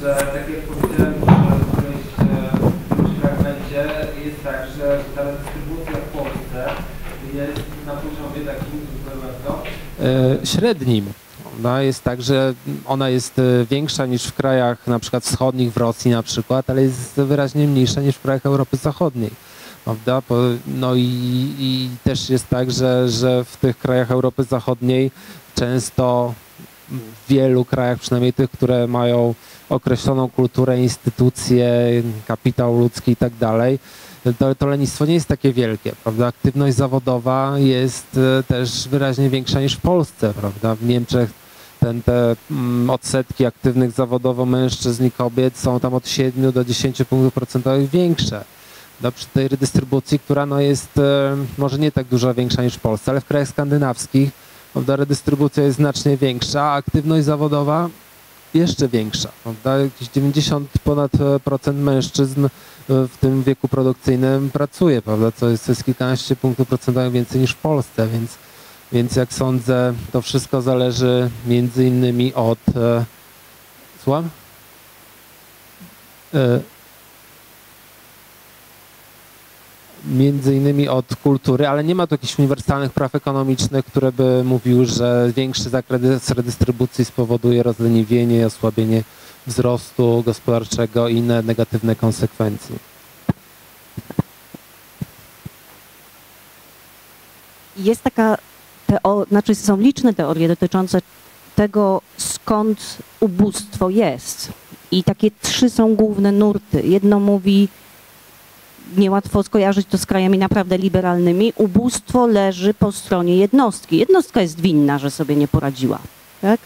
że 0.00 0.14
tak 0.34 0.44
jak 0.54 0.62
powiedziałem 0.70 1.14
już 1.14 1.30
w 1.66 1.72
którymś, 1.72 2.04
e, 2.18 2.24
w 2.56 2.92
którymś 2.92 3.16
fragmencie, 3.20 3.80
jest 4.26 4.40
tak, 4.44 4.61
że 4.76 4.86
ta 5.14 5.22
dystrybucja 5.32 5.92
w 6.04 6.08
Polsce 6.16 6.61
jest 7.40 7.62
na 7.86 7.92
poziomie 8.02 8.40
takim, 8.50 8.80
to, 9.46 9.62
E, 10.04 10.46
średnim. 10.46 11.04
Prawda? 11.61 11.82
Jest 11.82 12.04
tak, 12.04 12.22
że 12.22 12.54
ona 12.86 13.08
jest 13.08 13.38
e, 13.38 13.42
większa 13.70 14.06
niż 14.06 14.24
w 14.24 14.34
krajach 14.34 14.86
na 14.86 14.98
przykład 14.98 15.24
wschodnich, 15.24 15.72
w 15.72 15.76
Rosji 15.76 16.11
na 16.11 16.22
przykład, 16.22 16.70
ale 16.70 16.82
jest 16.82 17.14
wyraźnie 17.16 17.68
mniejsza 17.68 18.00
niż 18.00 18.16
w 18.16 18.20
krajach 18.20 18.46
Europy 18.46 18.76
Zachodniej. 18.76 19.30
Prawda? 19.84 20.22
No 20.66 20.94
i, 20.94 21.08
i 21.58 21.90
też 22.04 22.30
jest 22.30 22.48
tak, 22.48 22.70
że, 22.70 23.08
że 23.08 23.44
w 23.44 23.56
tych 23.56 23.78
krajach 23.78 24.11
Europy 24.11 24.44
Zachodniej 24.44 25.11
często 25.54 26.34
w 26.88 27.28
wielu 27.28 27.64
krajach, 27.64 27.98
przynajmniej 27.98 28.32
tych, 28.32 28.50
które 28.50 28.86
mają 28.86 29.34
określoną 29.68 30.28
kulturę, 30.28 30.80
instytucje, 30.80 31.72
kapitał 32.26 32.78
ludzki 32.78 33.12
i 33.12 33.16
tak 33.16 33.32
dalej, 33.34 33.78
to, 34.38 34.54
to 34.54 34.66
lenistwo 34.66 35.06
nie 35.06 35.14
jest 35.14 35.28
takie 35.28 35.52
wielkie, 35.52 35.92
prawda? 36.02 36.26
Aktywność 36.26 36.76
zawodowa 36.76 37.54
jest 37.58 38.18
e, 38.38 38.42
też 38.42 38.88
wyraźnie 38.88 39.30
większa 39.30 39.61
niż 39.61 39.74
w 39.74 39.80
Polsce, 39.80 40.34
prawda? 40.34 40.74
W 40.74 40.84
Niemczech 40.84 41.49
ten, 41.81 42.03
te 42.03 42.37
mm, 42.51 42.91
odsetki 42.91 43.47
aktywnych 43.47 43.91
zawodowo 43.93 44.47
mężczyzn 44.47 45.07
i 45.07 45.11
kobiet 45.11 45.57
są 45.57 45.81
tam 45.81 45.95
od 45.95 46.09
7 46.09 46.53
do 46.53 46.64
10 46.64 47.03
punktów 47.09 47.35
procentowych 47.35 47.91
większe. 47.91 48.45
No, 49.03 49.12
przy 49.12 49.26
tej 49.26 49.49
redystrybucji, 49.49 50.18
która 50.18 50.47
no 50.47 50.61
jest 50.61 50.99
e, 50.99 51.37
może 51.59 51.78
nie 51.78 51.93
tak 51.93 52.07
duża 52.07 52.35
większa 52.35 52.62
niż 52.62 52.74
w 52.74 52.81
Polsce, 52.81 53.11
ale 53.11 53.20
w 53.20 53.24
krajach 53.24 53.49
skandynawskich 53.49 54.31
prawda, 54.72 54.97
redystrybucja 54.97 55.62
jest 55.62 55.76
znacznie 55.76 56.16
większa, 56.16 56.62
a 56.62 56.74
aktywność 56.74 57.24
zawodowa 57.24 57.89
jeszcze 58.55 58.89
większa. 58.89 59.28
Prawda? 59.43 59.78
Jakieś 59.78 60.09
90 60.09 60.70
ponad 60.85 61.14
e, 61.14 61.41
procent 61.41 61.78
mężczyzn 61.78 62.49
w 62.89 63.16
tym 63.20 63.43
wieku 63.43 63.68
produkcyjnym 63.68 64.51
pracuje, 64.51 65.03
prawda? 65.03 65.33
Co 65.33 65.49
jest, 65.49 65.66
to 65.66 65.72
jest 65.72 65.85
kilkanaście 65.85 66.37
punktów 66.37 66.68
procentowych 66.68 67.12
więcej 67.12 67.41
niż 67.41 67.53
w 67.53 67.57
Polsce, 67.57 68.09
więc, 68.09 68.31
więc 68.93 69.16
jak 69.16 69.32
sądzę, 69.32 69.95
to 70.12 70.22
wszystko 70.22 70.62
zależy 70.62 71.30
między 71.47 71.86
innymi 71.86 72.34
od. 72.34 72.59
E, 72.76 73.05
słucham? 74.05 74.30
E, 76.34 76.61
między 80.05 80.57
innymi 80.57 80.88
od 80.88 81.16
kultury, 81.16 81.68
ale 81.68 81.84
nie 81.84 81.95
ma 81.95 82.07
tu 82.07 82.14
jakichś 82.14 82.38
uniwersalnych 82.38 82.93
praw 82.93 83.14
ekonomicznych, 83.14 83.84
które 83.84 84.12
by 84.12 84.45
mówiły, 84.45 84.86
że 84.86 85.32
większy 85.36 85.68
zakres 85.68 86.30
redystrybucji 86.30 87.05
spowoduje 87.05 87.62
rozleniwienie 87.62 88.47
osłabienie 88.47 89.03
wzrostu 89.47 90.22
gospodarczego 90.26 91.09
i 91.09 91.16
inne 91.16 91.43
negatywne 91.43 91.97
konsekwencje. 91.97 92.76
Jest 97.76 98.03
taka, 98.03 98.38
teo, 98.91 99.24
znaczy 99.28 99.55
są 99.55 99.76
liczne 99.76 100.14
teorie 100.14 100.49
dotyczące 100.49 101.01
tego, 101.57 102.03
skąd 102.16 102.99
ubóstwo 103.20 103.91
jest. 103.91 104.53
I 104.91 105.05
takie 105.05 105.30
trzy 105.43 105.70
są 105.70 105.95
główne 105.95 106.32
nurty. 106.32 106.82
Jedno 106.82 107.20
mówi, 107.20 107.68
niełatwo 108.97 109.43
skojarzyć 109.43 109.86
to 109.86 109.99
z 109.99 110.07
krajami 110.07 110.38
naprawdę 110.38 110.78
liberalnymi, 110.78 111.53
ubóstwo 111.57 112.26
leży 112.26 112.74
po 112.74 112.93
stronie 112.93 113.36
jednostki. 113.36 113.97
Jednostka 113.97 114.43
jest 114.43 114.61
winna, 114.61 114.99
że 114.99 115.11
sobie 115.11 115.36
nie 115.36 115.49
poradziła. 115.49 115.99
Tak? 116.41 116.61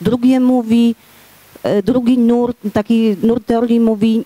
Drugie 0.00 0.40
mówi, 0.40 0.94
E, 1.66 1.82
drugi 1.82 2.18
nurt, 2.18 2.56
taki 2.72 3.16
nurt 3.22 3.46
teorii 3.46 3.80
mówi, 3.80 4.24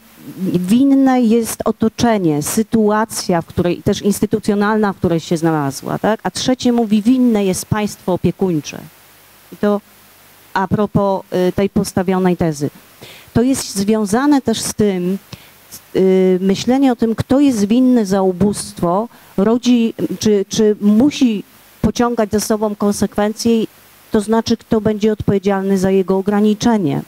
winne 0.55 1.21
jest 1.21 1.63
otoczenie, 1.65 2.43
sytuacja, 2.43 3.43
w 3.43 3.47
której, 3.47 3.83
też 3.83 4.03
instytucjonalna, 4.03 4.93
w 4.93 4.97
której 4.97 5.21
się 5.21 5.37
znalazła, 5.37 5.99
tak? 5.99 6.21
A 6.23 6.31
trzecie 6.31 6.73
mówi, 6.73 7.03
winne 7.03 7.45
jest 7.45 7.67
państwo 7.67 8.13
opiekuńcze. 8.13 8.79
I 9.53 9.57
to 9.57 9.81
a 10.55 10.69
propos 10.69 11.23
e, 11.31 11.53
tej 11.53 11.71
postawionej 11.71 12.37
tezy. 12.37 12.71
To 13.33 13.43
jest 13.43 13.75
związane 13.75 14.43
też 14.43 14.61
z 14.61 14.75
tym, 14.75 15.19
e, 15.95 16.01
myślenie 16.41 16.93
o 16.93 16.97
tym, 16.97 17.15
kto 17.15 17.41
jest 17.41 17.65
winny 17.65 18.07
za 18.07 18.23
ubóstwo, 18.23 19.09
rodzi, 19.37 19.95
czy, 20.19 20.45
czy 20.49 20.77
musi 20.81 21.45
pociągać 21.81 22.31
za 22.31 22.41
sobą 22.41 22.75
konsekwencje, 22.75 23.67
to 24.11 24.21
znaczy, 24.21 24.57
kto 24.57 24.81
będzie 24.81 25.13
odpowiedzialny 25.13 25.79
za 25.79 25.91
jego 25.91 26.17
ograniczenie. 26.17 27.03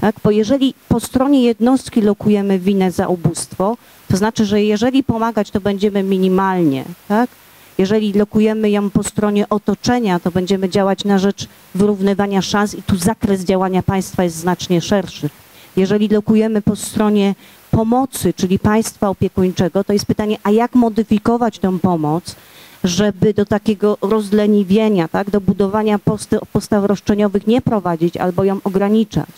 Tak? 0.00 0.16
Bo 0.24 0.30
jeżeli 0.30 0.74
po 0.88 1.00
stronie 1.00 1.42
jednostki 1.42 2.02
lokujemy 2.02 2.58
winę 2.58 2.90
za 2.90 3.08
ubóstwo, 3.08 3.76
to 4.08 4.16
znaczy, 4.16 4.44
że 4.44 4.62
jeżeli 4.62 5.04
pomagać, 5.04 5.50
to 5.50 5.60
będziemy 5.60 6.02
minimalnie. 6.02 6.84
Tak? 7.08 7.30
Jeżeli 7.78 8.12
lokujemy 8.12 8.70
ją 8.70 8.90
po 8.90 9.02
stronie 9.02 9.48
otoczenia, 9.48 10.20
to 10.20 10.30
będziemy 10.30 10.68
działać 10.68 11.04
na 11.04 11.18
rzecz 11.18 11.48
wyrównywania 11.74 12.42
szans 12.42 12.74
i 12.74 12.82
tu 12.82 12.96
zakres 12.96 13.44
działania 13.44 13.82
państwa 13.82 14.24
jest 14.24 14.36
znacznie 14.36 14.80
szerszy. 14.80 15.30
Jeżeli 15.76 16.08
lokujemy 16.08 16.62
po 16.62 16.76
stronie 16.76 17.34
pomocy, 17.70 18.34
czyli 18.34 18.58
państwa 18.58 19.08
opiekuńczego, 19.08 19.84
to 19.84 19.92
jest 19.92 20.06
pytanie, 20.06 20.38
a 20.42 20.50
jak 20.50 20.74
modyfikować 20.74 21.58
tę 21.58 21.78
pomoc, 21.78 22.36
żeby 22.84 23.34
do 23.34 23.44
takiego 23.44 23.98
rozleniwienia, 24.00 25.08
tak, 25.08 25.30
do 25.30 25.40
budowania 25.40 25.98
posty, 25.98 26.38
postaw 26.52 26.84
roszczeniowych 26.84 27.46
nie 27.46 27.60
prowadzić 27.60 28.16
albo 28.16 28.44
ją 28.44 28.58
ograniczać. 28.64 29.28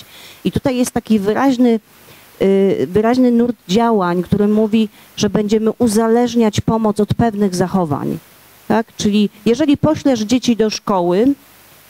I 0.45 0.53
tutaj 0.53 0.77
jest 0.77 0.91
taki 0.91 1.19
wyraźny, 1.19 1.81
y, 2.43 2.87
wyraźny 2.91 3.31
nurt 3.31 3.57
działań, 3.69 4.23
który 4.23 4.49
mówi, 4.49 4.89
że 5.17 5.31
będziemy 5.31 5.71
uzależniać 5.79 6.61
pomoc 6.61 7.01
od 7.01 7.15
pewnych 7.15 7.55
zachowań. 7.55 8.19
Tak? 8.69 8.87
Czyli 8.97 9.31
jeżeli 9.47 9.77
poślesz 9.77 10.21
dzieci 10.21 10.57
do 10.57 10.71
szkoły, 10.71 11.27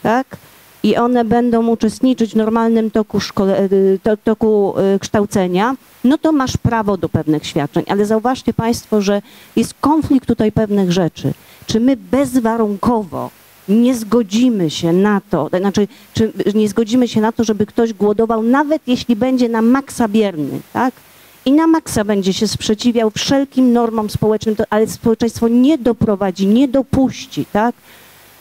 tak, 0.03 0.37
i 0.83 0.97
one 0.97 1.25
będą 1.25 1.67
uczestniczyć 1.67 2.33
w 2.33 2.37
normalnym 2.37 2.91
toku, 2.91 3.21
szkole, 3.21 3.69
y, 3.73 3.99
to, 4.03 4.17
toku 4.17 4.75
y, 4.95 4.99
kształcenia, 4.99 5.77
no 6.05 6.19
to 6.19 6.33
masz 6.33 6.57
prawo 6.57 6.97
do 6.97 7.09
pewnych 7.09 7.47
świadczeń. 7.47 7.85
Ale 7.89 8.07
zauważcie 8.07 8.55
Państwo, 8.55 9.01
że 9.01 9.23
jest 9.57 9.75
konflikt 9.81 10.29
tutaj 10.29 10.53
pewnych 10.53 10.93
rzeczy. 10.93 11.33
Czy 11.67 11.81
my 11.81 11.97
bezwarunkowo 11.97 13.31
nie 13.69 13.95
zgodzimy 13.95 14.71
się 14.71 14.93
na 14.93 15.21
to, 15.31 15.51
znaczy, 15.59 15.89
czy 16.15 16.33
nie 16.55 16.69
zgodzimy 16.69 17.09
się 17.09 17.21
na 17.21 17.33
to, 17.33 17.45
żeby 17.45 17.67
ktoś 17.67 17.93
głodował, 17.93 18.43
nawet 18.43 18.83
jeśli 18.87 19.17
będzie 19.17 19.49
na 19.49 19.63
maksa 19.63 20.09
bierny, 20.09 20.61
tak? 20.73 20.95
I 21.45 21.53
na 21.53 21.67
maksa 21.67 22.05
będzie 22.05 22.33
się 22.33 22.49
sprzeciwiał 22.49 23.11
wszelkim 23.11 23.73
normom 23.73 24.11
społecznym, 24.11 24.57
ale 24.71 24.87
społeczeństwo 24.87 25.49
nie 25.49 25.79
doprowadzi, 25.79 26.47
nie 26.47 26.69
dopuści, 26.69 27.47
tak? 27.53 27.75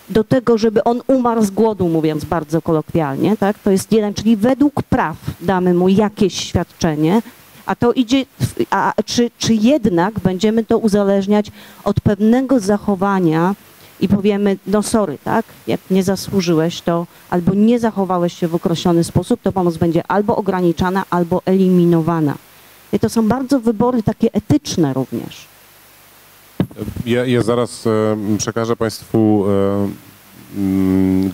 Do 0.10 0.24
tego, 0.24 0.57
żeby 0.57 0.84
on 0.84 1.01
umarł 1.07 1.43
z 1.43 1.51
głodu, 1.51 1.89
mówiąc 1.89 2.26
bardzo 2.26 2.62
kolokwialnie, 2.62 3.38
tak? 3.38 3.60
To 3.60 3.72
jest 3.72 3.91
jeden, 3.91 4.14
czyli 4.14 4.38
według 4.38 4.84
praw 4.84 5.18
damy 5.41 5.74
mu 5.74 5.89
jakieś 5.89 6.34
świadczenie, 6.34 7.22
a 7.66 7.76
to 7.76 7.93
idzie, 7.93 8.26
a 8.70 8.93
czy, 9.05 9.32
czy 9.38 9.53
jednak 9.53 10.20
będziemy 10.20 10.66
to 10.66 10.78
uzależniać 10.78 11.51
od 11.84 12.01
pewnego 12.01 12.60
zachowania 12.60 13.55
i 13.99 14.07
powiemy, 14.07 14.57
no 14.68 14.84
sorry, 14.84 15.18
tak, 15.24 15.45
jak 15.68 15.80
nie 15.91 16.03
zasłużyłeś, 16.03 16.82
to 16.82 17.07
albo 17.30 17.53
nie 17.53 17.80
zachowałeś 17.80 18.34
się 18.34 18.47
w 18.47 18.55
określony 18.55 19.03
sposób, 19.03 19.41
to 19.41 19.51
pomoc 19.51 19.78
będzie 19.78 20.03
albo 20.07 20.36
ograniczana, 20.36 21.03
albo 21.10 21.41
eliminowana. 21.45 22.36
I 22.93 22.99
to 22.99 23.10
są 23.10 23.28
bardzo 23.28 23.60
wybory 23.60 24.03
takie 24.03 24.34
etyczne 24.34 24.93
również. 24.93 25.49
Ja, 27.05 27.26
ja 27.26 27.41
zaraz 27.41 27.88
e, 27.88 28.17
przekażę 28.38 28.76
Państwu 28.76 29.45
e, 29.49 29.89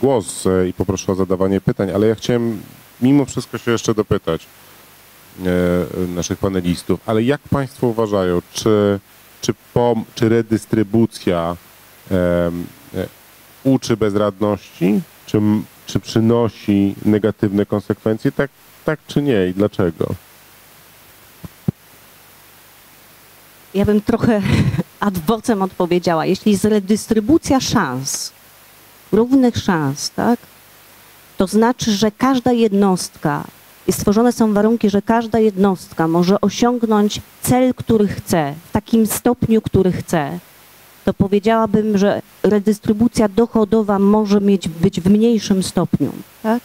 głos 0.02 0.48
e, 0.48 0.68
i 0.68 0.74
poproszę 0.74 1.12
o 1.12 1.16
zadawanie 1.16 1.62
pytań, 1.62 1.92
ale 1.92 2.08
ja 2.08 2.16
chciałem 2.16 2.62
mimo 3.02 3.26
wszystko 3.26 3.58
się 3.58 3.72
jeszcze 3.72 3.94
dopytać 3.94 4.48
naszych 6.16 6.40
panelistów. 6.40 7.00
Ale 7.06 7.24
jak 7.24 7.42
Państwo 7.42 7.88
uważają, 7.88 8.42
czy, 8.54 9.00
czy, 9.42 9.54
pom, 9.74 10.06
czy 10.16 10.30
redystrybucja 10.30 11.56
uczy 13.64 13.98
bezradności, 13.98 15.02
czy, 15.26 15.42
czy 15.86 16.00
przynosi 16.00 16.96
negatywne 17.06 17.66
konsekwencje? 17.66 18.32
Tak, 18.32 18.52
tak 18.86 19.00
czy 19.08 19.22
nie 19.22 19.48
i 19.48 19.54
dlaczego? 19.54 20.16
Ja 23.76 23.86
bym 23.86 24.02
trochę 24.02 24.42
ad 25.00 25.18
vocem 25.18 25.62
odpowiedziała. 25.62 26.26
Jeśli 26.26 26.52
jest 26.52 26.66
redystrybucja 26.66 27.60
szans, 27.60 28.32
równych 29.12 29.58
szans, 29.58 30.10
tak, 30.10 30.40
to 31.38 31.48
znaczy, 31.48 31.92
że 31.92 32.12
każda 32.12 32.52
jednostka 32.52 33.44
i 33.88 33.94
stworzone 33.94 34.32
są 34.32 34.54
warunki, 34.54 34.90
że 34.90 35.02
każda 35.02 35.40
jednostka 35.40 36.08
może 36.08 36.42
osiągnąć 36.42 37.22
cel, 37.42 37.74
który 37.74 38.08
chce, 38.08 38.54
w 38.70 38.72
takim 38.72 39.08
stopniu, 39.08 39.62
który 39.62 39.92
chce, 39.92 40.40
to 41.06 41.14
powiedziałabym, 41.14 41.98
że 41.98 42.22
redystrybucja 42.44 43.28
dochodowa 43.28 44.00
może 44.00 44.42
mieć, 44.42 44.68
być 44.68 45.02
w 45.02 45.10
mniejszym 45.10 45.64
stopniu. 45.64 46.12
Tak? 46.44 46.64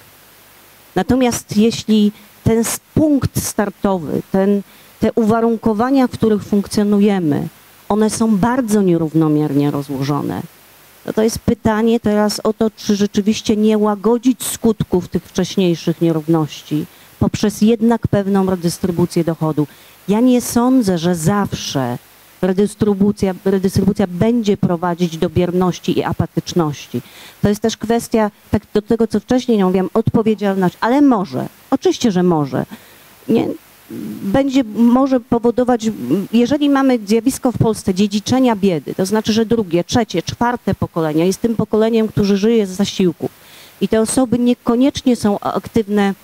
Natomiast 0.94 1.56
jeśli 1.56 2.12
ten 2.44 2.64
punkt 2.94 3.42
startowy, 3.42 4.22
ten, 4.32 4.62
te 5.00 5.12
uwarunkowania, 5.12 6.06
w 6.06 6.10
których 6.10 6.44
funkcjonujemy, 6.44 7.48
one 7.88 8.10
są 8.10 8.36
bardzo 8.36 8.82
nierównomiernie 8.82 9.70
rozłożone, 9.70 10.42
No 11.06 11.12
to 11.12 11.22
jest 11.22 11.38
pytanie 11.38 12.00
teraz 12.00 12.40
o 12.44 12.52
to, 12.52 12.70
czy 12.70 12.96
rzeczywiście 12.96 13.56
nie 13.56 13.78
łagodzić 13.78 14.44
skutków 14.44 15.08
tych 15.08 15.24
wcześniejszych 15.24 16.00
nierówności 16.00 16.86
poprzez 17.20 17.60
jednak 17.60 18.08
pewną 18.08 18.50
redystrybucję 18.50 19.24
dochodu. 19.24 19.66
Ja 20.08 20.20
nie 20.20 20.40
sądzę, 20.40 20.98
że 20.98 21.14
zawsze 21.14 21.98
redystrybucja, 22.42 23.34
redystrybucja 23.44 24.06
będzie 24.06 24.56
prowadzić 24.56 25.18
do 25.18 25.30
bierności 25.30 25.98
i 25.98 26.04
apatyczności. 26.04 27.02
To 27.42 27.48
jest 27.48 27.60
też 27.60 27.76
kwestia, 27.76 28.30
tak 28.50 28.62
do 28.74 28.82
tego, 28.82 29.06
co 29.06 29.20
wcześniej 29.20 29.58
nie 29.58 29.64
mówiłam, 29.64 29.90
odpowiedzialność, 29.94 30.76
ale 30.80 31.00
może, 31.00 31.48
oczywiście, 31.70 32.10
że 32.10 32.22
może. 32.22 32.66
Nie, 33.28 33.48
będzie, 34.22 34.64
może 34.64 35.20
powodować, 35.20 35.90
jeżeli 36.32 36.70
mamy 36.70 36.98
zjawisko 37.06 37.52
w 37.52 37.58
Polsce 37.58 37.94
dziedziczenia 37.94 38.56
biedy, 38.56 38.94
to 38.94 39.06
znaczy, 39.06 39.32
że 39.32 39.46
drugie, 39.46 39.84
trzecie, 39.84 40.22
czwarte 40.22 40.74
pokolenie 40.74 41.26
jest 41.26 41.40
tym 41.40 41.56
pokoleniem, 41.56 42.08
które 42.08 42.36
żyje 42.36 42.66
z 42.66 42.70
zasiłku 42.70 43.28
i 43.80 43.88
te 43.88 44.00
osoby 44.00 44.38
niekoniecznie 44.38 45.16
są 45.16 45.40
aktywne 45.40 46.14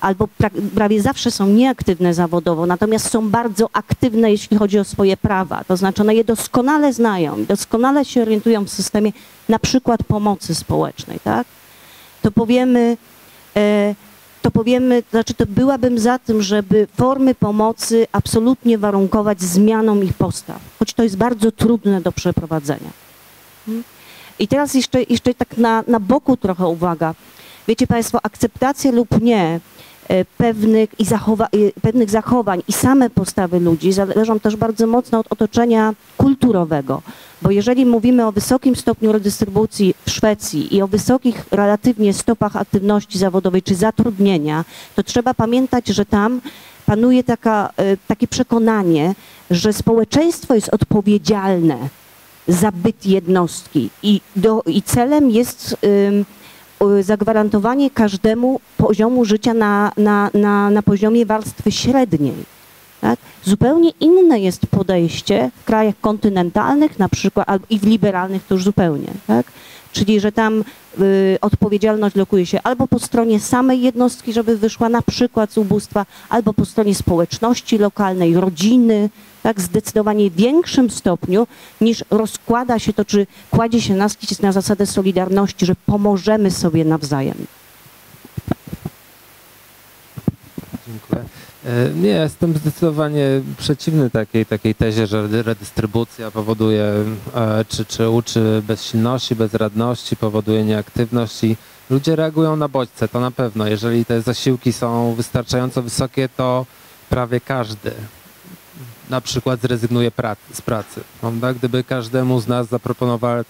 albo 0.00 0.28
pra- 0.40 0.70
prawie 0.74 1.02
zawsze 1.02 1.30
są 1.30 1.46
nieaktywne 1.46 2.14
zawodowo, 2.14 2.66
natomiast 2.66 3.10
są 3.10 3.30
bardzo 3.30 3.68
aktywne, 3.72 4.30
jeśli 4.30 4.56
chodzi 4.56 4.78
o 4.78 4.84
swoje 4.84 5.16
prawa. 5.16 5.64
To 5.64 5.76
znaczy 5.76 6.02
one 6.02 6.14
je 6.14 6.24
doskonale 6.24 6.92
znają 6.92 7.44
doskonale 7.44 8.04
się 8.04 8.22
orientują 8.22 8.64
w 8.64 8.70
systemie 8.70 9.12
na 9.48 9.58
przykład 9.58 10.02
pomocy 10.02 10.54
społecznej, 10.54 11.20
tak? 11.24 11.46
To 12.22 12.30
powiemy, 12.30 12.96
e, 13.56 13.94
to 14.46 14.50
powiemy, 14.50 15.02
znaczy 15.10 15.34
to 15.34 15.46
byłabym 15.46 15.98
za 15.98 16.18
tym, 16.18 16.42
żeby 16.42 16.86
formy 16.96 17.34
pomocy 17.34 18.06
absolutnie 18.12 18.78
warunkować 18.78 19.42
zmianą 19.42 20.02
ich 20.02 20.14
postaw, 20.14 20.60
choć 20.78 20.94
to 20.94 21.02
jest 21.02 21.16
bardzo 21.16 21.52
trudne 21.52 22.00
do 22.00 22.12
przeprowadzenia. 22.12 22.90
Hmm? 23.66 23.84
I 24.38 24.48
teraz 24.48 24.74
jeszcze, 24.74 25.02
jeszcze 25.02 25.34
tak 25.34 25.56
na, 25.56 25.84
na 25.88 26.00
boku 26.00 26.36
trochę 26.36 26.66
uwaga. 26.66 27.14
Wiecie 27.68 27.86
Państwo, 27.86 28.18
akceptacja 28.22 28.92
lub 28.92 29.20
nie 29.20 29.60
pewnych, 30.38 31.00
i 31.00 31.04
zachowa, 31.04 31.44
e, 31.44 31.80
pewnych 31.82 32.10
zachowań 32.10 32.62
i 32.68 32.72
same 32.72 33.10
postawy 33.10 33.60
ludzi 33.60 33.92
zależą 33.92 34.40
też 34.40 34.56
bardzo 34.56 34.86
mocno 34.86 35.18
od 35.18 35.26
otoczenia 35.30 35.94
kulturowego. 36.16 37.02
Bo 37.42 37.50
jeżeli 37.50 37.86
mówimy 37.86 38.26
o 38.26 38.32
wysokim 38.32 38.76
stopniu 38.76 39.12
redystrybucji 39.12 39.94
w 40.06 40.10
Szwecji 40.10 40.76
i 40.76 40.82
o 40.82 40.88
wysokich 40.88 41.44
relatywnie 41.50 42.12
stopach 42.12 42.56
aktywności 42.56 43.18
zawodowej 43.18 43.62
czy 43.62 43.74
zatrudnienia, 43.74 44.64
to 44.94 45.02
trzeba 45.02 45.34
pamiętać, 45.34 45.88
że 45.88 46.04
tam 46.04 46.40
panuje 46.86 47.24
taka, 47.24 47.72
e, 47.76 47.96
takie 47.96 48.28
przekonanie, 48.28 49.14
że 49.50 49.72
społeczeństwo 49.72 50.54
jest 50.54 50.68
odpowiedzialne 50.68 51.76
za 52.48 52.72
byt 52.72 53.06
jednostki 53.06 53.90
i, 54.02 54.20
do, 54.36 54.62
i 54.66 54.82
celem 54.82 55.30
jest 55.30 55.76
ym, 55.84 56.20
y, 56.20 56.24
zagwarantowanie 57.00 57.90
każdemu 57.90 58.60
poziomu 58.76 59.24
życia 59.24 59.54
na, 59.54 59.92
na, 59.96 60.30
na, 60.34 60.70
na 60.70 60.82
poziomie 60.82 61.26
warstwy 61.26 61.72
średniej. 61.72 62.34
Tak? 63.00 63.18
Zupełnie 63.44 63.90
inne 64.00 64.40
jest 64.40 64.66
podejście 64.66 65.50
w 65.56 65.64
krajach 65.64 65.94
kontynentalnych 66.00 66.98
na 66.98 67.08
przykład 67.08 67.48
i 67.70 67.78
w 67.78 67.84
liberalnych 67.86 68.46
to 68.46 68.54
już 68.54 68.64
zupełnie. 68.64 69.08
Tak? 69.26 69.46
Czyli, 69.92 70.20
że 70.20 70.32
tam 70.32 70.64
y, 71.00 71.38
odpowiedzialność 71.40 72.16
lokuje 72.16 72.46
się 72.46 72.62
albo 72.62 72.88
po 72.88 72.98
stronie 72.98 73.40
samej 73.40 73.80
jednostki, 73.80 74.32
żeby 74.32 74.56
wyszła 74.56 74.88
na 74.88 75.02
przykład 75.02 75.52
z 75.52 75.58
ubóstwa, 75.58 76.06
albo 76.28 76.52
po 76.52 76.64
stronie 76.64 76.94
społeczności 76.94 77.78
lokalnej, 77.78 78.34
rodziny, 78.34 79.10
tak, 79.46 79.60
zdecydowanie 79.60 80.30
większym 80.30 80.90
stopniu 80.90 81.46
niż 81.80 82.04
rozkłada 82.10 82.78
się 82.78 82.92
to, 82.92 83.04
czy 83.04 83.26
kładzie 83.50 83.80
się 83.82 83.94
nacisk 83.94 84.42
na 84.42 84.52
zasadę 84.52 84.86
solidarności, 84.86 85.66
że 85.66 85.74
pomożemy 85.86 86.50
sobie 86.50 86.84
nawzajem. 86.84 87.46
Dziękuję. 90.88 91.24
E, 91.64 91.90
Nie, 91.94 92.08
jestem 92.08 92.56
zdecydowanie 92.56 93.26
przeciwny 93.58 94.10
takiej, 94.10 94.46
takiej 94.46 94.74
tezie, 94.74 95.06
że 95.06 95.42
redystrybucja 95.42 96.30
powoduje, 96.30 96.84
e, 97.34 97.64
czy, 97.68 97.84
czy 97.84 98.10
uczy 98.10 98.62
bezsilności, 98.66 99.34
bezradności, 99.34 100.16
powoduje 100.16 100.64
nieaktywność 100.64 101.44
i 101.44 101.56
ludzie 101.90 102.16
reagują 102.16 102.56
na 102.56 102.68
bodźce, 102.68 103.08
to 103.08 103.20
na 103.20 103.30
pewno. 103.30 103.66
Jeżeli 103.66 104.04
te 104.04 104.22
zasiłki 104.22 104.72
są 104.72 105.14
wystarczająco 105.14 105.82
wysokie, 105.82 106.28
to 106.36 106.66
prawie 107.08 107.40
każdy 107.40 107.92
na 109.10 109.20
przykład 109.20 109.60
zrezygnuje 109.60 110.10
pracy, 110.10 110.42
z 110.52 110.60
pracy. 110.60 111.00
Prawda? 111.20 111.54
Gdyby 111.54 111.84
każdemu 111.84 112.40
z 112.40 112.48
nas 112.48 112.68
zaproponować 112.68 113.46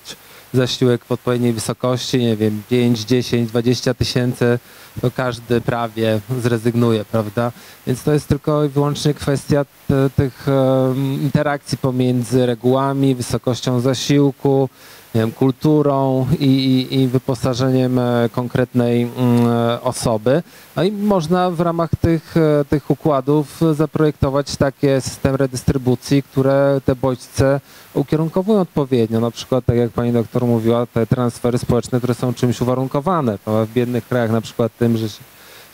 zasiłek 0.53 1.05
w 1.05 1.13
odpowiedniej 1.13 1.53
wysokości, 1.53 2.19
nie 2.19 2.37
wiem, 2.37 2.63
5, 2.69 3.01
10, 3.01 3.49
20 3.49 3.95
tysięcy, 3.95 4.59
to 5.01 5.11
każdy 5.11 5.61
prawie 5.61 6.21
zrezygnuje, 6.41 7.05
prawda? 7.05 7.53
Więc 7.87 8.03
to 8.03 8.13
jest 8.13 8.29
tylko 8.29 8.65
i 8.65 8.69
wyłącznie 8.69 9.15
kwestia 9.15 9.65
tych 10.17 10.47
interakcji 11.23 11.79
pomiędzy 11.79 12.47
regułami, 12.47 13.15
wysokością 13.15 13.81
zasiłku, 13.81 14.69
wiem, 15.15 15.33
kulturą 15.33 16.27
i, 16.39 16.45
i, 16.45 17.01
i 17.01 17.09
wyposażeniem 17.09 17.99
e, 17.99 18.29
konkretnej 18.33 19.03
mm, 19.03 19.47
e, 19.47 19.83
osoby. 19.83 20.43
No 20.77 20.83
i 20.83 20.93
można 20.93 21.51
w 21.51 21.61
ramach 21.61 21.91
tych, 22.01 22.37
e, 22.37 22.65
tych 22.65 22.91
układów 22.91 23.61
zaprojektować 23.73 24.57
takie 24.57 25.01
systemy 25.01 25.37
redystrybucji, 25.37 26.23
które 26.23 26.81
te 26.85 26.95
bodźce 26.95 27.61
ukierunkowują 27.95 28.61
odpowiednio. 28.61 29.21
Na 29.21 29.31
przykład, 29.31 29.65
tak 29.65 29.77
jak 29.77 29.91
pani 29.91 30.13
doktor 30.13 30.47
mówiła, 30.47 30.87
te 30.87 31.07
transfery 31.07 31.59
społeczne, 31.59 31.99
które 31.99 32.15
są 32.15 32.35
czymś 32.35 32.61
uwarunkowane. 32.61 33.39
W 33.47 33.73
biednych 33.75 34.09
krajach 34.09 34.31
na 34.31 34.41
przykład 34.41 34.73
tym, 34.79 34.97
że 34.97 35.09
się, 35.09 35.23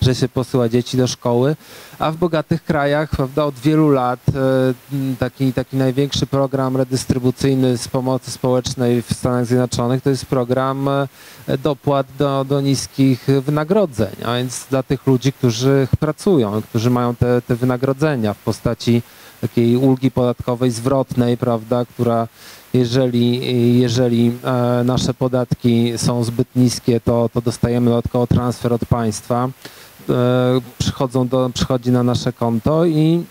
że 0.02 0.14
się 0.14 0.28
posyła 0.28 0.68
dzieci 0.68 0.96
do 0.96 1.06
szkoły, 1.06 1.56
a 1.98 2.10
w 2.10 2.16
bogatych 2.16 2.64
krajach 2.64 3.10
prawda, 3.10 3.44
od 3.44 3.54
wielu 3.54 3.90
lat 3.90 4.20
e, 4.28 5.14
taki, 5.18 5.52
taki 5.52 5.76
największy 5.76 6.26
program 6.26 6.76
redystrybucyjny 6.76 7.78
z 7.78 7.88
pomocy 7.88 8.30
społecznej 8.30 9.02
w 9.02 9.12
Stanach 9.12 9.46
Zjednoczonych 9.46 10.02
to 10.02 10.10
jest 10.10 10.26
program 10.26 10.88
e, 10.88 11.08
dopłat 11.58 12.06
do, 12.18 12.44
do 12.48 12.60
niskich 12.60 13.26
wynagrodzeń, 13.46 14.14
a 14.24 14.36
więc 14.36 14.66
dla 14.70 14.82
tych 14.82 15.06
ludzi, 15.06 15.32
którzy 15.32 15.88
pracują, 16.00 16.62
którzy 16.62 16.90
mają 16.90 17.14
te, 17.14 17.42
te 17.42 17.56
wynagrodzenia 17.56 18.34
w 18.34 18.38
postaci 18.38 19.02
takiej 19.40 19.76
ulgi 19.76 20.10
podatkowej 20.10 20.70
zwrotnej, 20.70 21.36
prawda, 21.36 21.84
która 21.84 22.28
jeżeli, 22.74 23.78
jeżeli 23.80 24.32
e, 24.44 24.84
nasze 24.84 25.14
podatki 25.14 25.92
są 25.96 26.24
zbyt 26.24 26.48
niskie, 26.56 27.00
to, 27.00 27.30
to 27.34 27.40
dostajemy 27.40 27.90
dodatkowo 27.90 28.26
transfer 28.26 28.72
od 28.72 28.84
państwa, 28.84 29.48
przychodzą 30.78 31.28
do, 31.28 31.50
przychodzi 31.54 31.90
na 31.90 32.02
nasze 32.02 32.32
konto 32.32 32.84
i, 32.84 33.24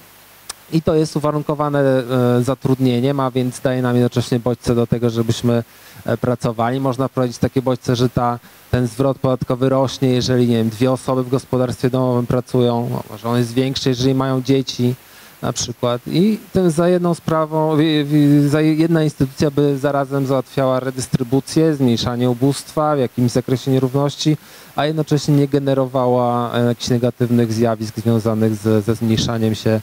i 0.72 0.82
to 0.82 0.95
jest 0.95 1.15
uwarunkowane 1.15 1.80
e, 1.80 2.03
zatrudnieniem, 2.43 3.19
a 3.19 3.32
więc 3.32 3.59
daje 3.59 3.82
nam 3.82 3.95
jednocześnie 3.95 4.39
bodźce 4.39 4.76
do 4.76 4.88
tego, 4.88 5.09
żebyśmy 5.09 5.63
e, 6.05 6.17
pracowali. 6.17 6.80
Można 6.80 7.07
wprowadzić 7.07 7.38
takie 7.38 7.61
bodźce, 7.61 7.95
że 7.95 8.09
ta, 8.09 8.39
ten 8.72 8.88
zwrot 8.88 9.19
podatkowy 9.19 9.69
rośnie, 9.69 10.09
jeżeli 10.09 10.47
nie 10.47 10.57
wiem, 10.57 10.69
dwie 10.69 10.91
osoby 10.91 11.24
w 11.24 11.30
gospodarstwie 11.30 11.89
domowym 11.89 12.28
pracują, 12.28 13.01
może 13.09 13.30
on 13.30 13.38
jest 13.38 13.53
większy, 13.53 13.89
jeżeli 13.89 14.15
mają 14.15 14.41
dzieci 14.41 14.95
na 15.41 15.53
przykład. 15.53 16.01
I 16.07 16.39
tym 16.53 16.71
za 16.71 16.89
jedną 16.89 17.13
sprawą, 17.13 17.77
za 18.47 18.61
jedna 18.61 19.03
instytucja 19.03 19.51
by 19.51 19.77
zarazem 19.77 20.25
załatwiała 20.25 20.79
redystrybucję, 20.79 21.75
zmniejszanie 21.75 22.29
ubóstwa, 22.29 22.95
w 22.95 22.99
jakimś 22.99 23.31
zakresie 23.31 23.71
nierówności, 23.71 24.37
a 24.75 24.85
jednocześnie 24.85 25.35
nie 25.35 25.47
generowała 25.47 26.53
e, 26.53 26.65
jakichś 26.65 26.89
negatywnych 26.89 27.53
zjawisk 27.53 27.99
związanych 27.99 28.55
z, 28.55 28.85
ze 28.85 28.95
zmniejszaniem 28.95 29.55
się 29.55 29.81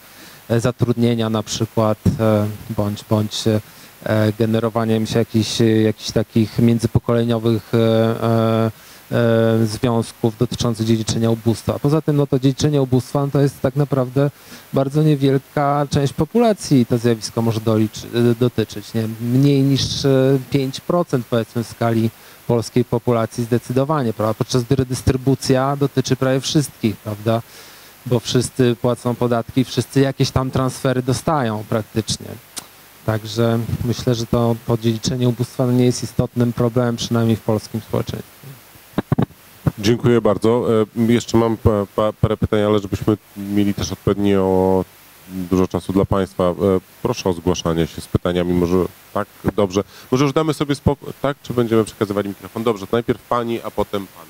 e, 0.48 0.60
zatrudnienia 0.60 1.30
na 1.30 1.42
przykład, 1.42 1.98
e, 2.20 2.46
bądź, 2.76 3.04
bądź 3.10 3.44
generowaniem 4.38 5.06
się 5.06 5.18
jakichś, 5.18 5.60
jakichś 5.84 6.10
takich 6.10 6.58
międzypokoleniowych 6.58 7.72
związków 9.64 10.38
dotyczących 10.38 10.86
dziedziczenia 10.86 11.30
ubóstwa. 11.30 11.78
Poza 11.78 12.02
tym 12.02 12.16
no 12.16 12.26
to 12.26 12.38
dziedziczenie 12.38 12.82
ubóstwa 12.82 13.20
no 13.20 13.30
to 13.30 13.40
jest 13.40 13.60
tak 13.60 13.76
naprawdę 13.76 14.30
bardzo 14.72 15.02
niewielka 15.02 15.86
część 15.90 16.12
populacji 16.12 16.86
to 16.86 16.98
zjawisko 16.98 17.42
może 17.42 17.60
doliczy, 17.60 18.06
dotyczyć. 18.40 18.94
Nie? 18.94 19.08
Mniej 19.20 19.62
niż 19.62 20.04
e, 20.04 20.38
5% 20.52 21.22
powiedzmy 21.30 21.64
w 21.64 21.68
skali 21.68 22.10
polskiej 22.46 22.84
populacji 22.84 23.44
zdecydowanie, 23.44 24.12
prawda? 24.12 24.34
podczas 24.34 24.62
gdy 24.62 24.76
redystrybucja 24.76 25.76
dotyczy 25.76 26.16
prawie 26.16 26.40
wszystkich, 26.40 26.96
prawda? 26.96 27.42
Bo 28.06 28.20
wszyscy 28.20 28.76
płacą 28.80 29.14
podatki, 29.14 29.64
wszyscy 29.64 30.00
jakieś 30.00 30.30
tam 30.30 30.50
transfery 30.50 31.02
dostają 31.02 31.64
praktycznie. 31.68 32.26
Także 33.06 33.58
myślę, 33.84 34.14
że 34.14 34.26
to 34.26 34.56
podziedziczenie 34.66 35.28
ubóstwa 35.28 35.66
no 35.66 35.72
nie 35.72 35.84
jest 35.84 36.02
istotnym 36.02 36.52
problemem, 36.52 36.96
przynajmniej 36.96 37.36
w 37.36 37.40
polskim 37.40 37.80
społeczeństwie. 37.80 38.57
Dziękuję 39.78 40.20
bardzo. 40.20 40.66
E, 41.08 41.12
Jeszcze 41.12 41.38
mam 41.38 41.56
pa, 41.56 41.70
pa, 41.96 42.12
parę 42.12 42.36
pytań, 42.36 42.60
ale 42.62 42.78
żebyśmy 42.78 43.16
mieli 43.36 43.74
też 43.74 43.92
odpowiednio 43.92 44.84
dużo 45.28 45.68
czasu 45.68 45.92
dla 45.92 46.04
Państwa. 46.04 46.44
E, 46.44 46.54
Proszę 47.02 47.28
o 47.30 47.32
zgłaszanie 47.32 47.86
się 47.86 48.00
z 48.00 48.06
pytaniami. 48.06 48.52
Może 48.52 48.76
tak, 49.14 49.28
dobrze. 49.56 49.84
Może 50.10 50.24
już 50.24 50.32
damy 50.32 50.54
sobie 50.54 50.74
spokój, 50.74 51.12
tak? 51.22 51.36
Czy 51.42 51.54
będziemy 51.54 51.84
przekazywali 51.84 52.28
mikrofon? 52.28 52.62
Dobrze, 52.62 52.86
to 52.86 52.96
najpierw 52.96 53.22
Pani, 53.22 53.60
a 53.62 53.70
potem 53.70 54.06
Pan. 54.06 54.26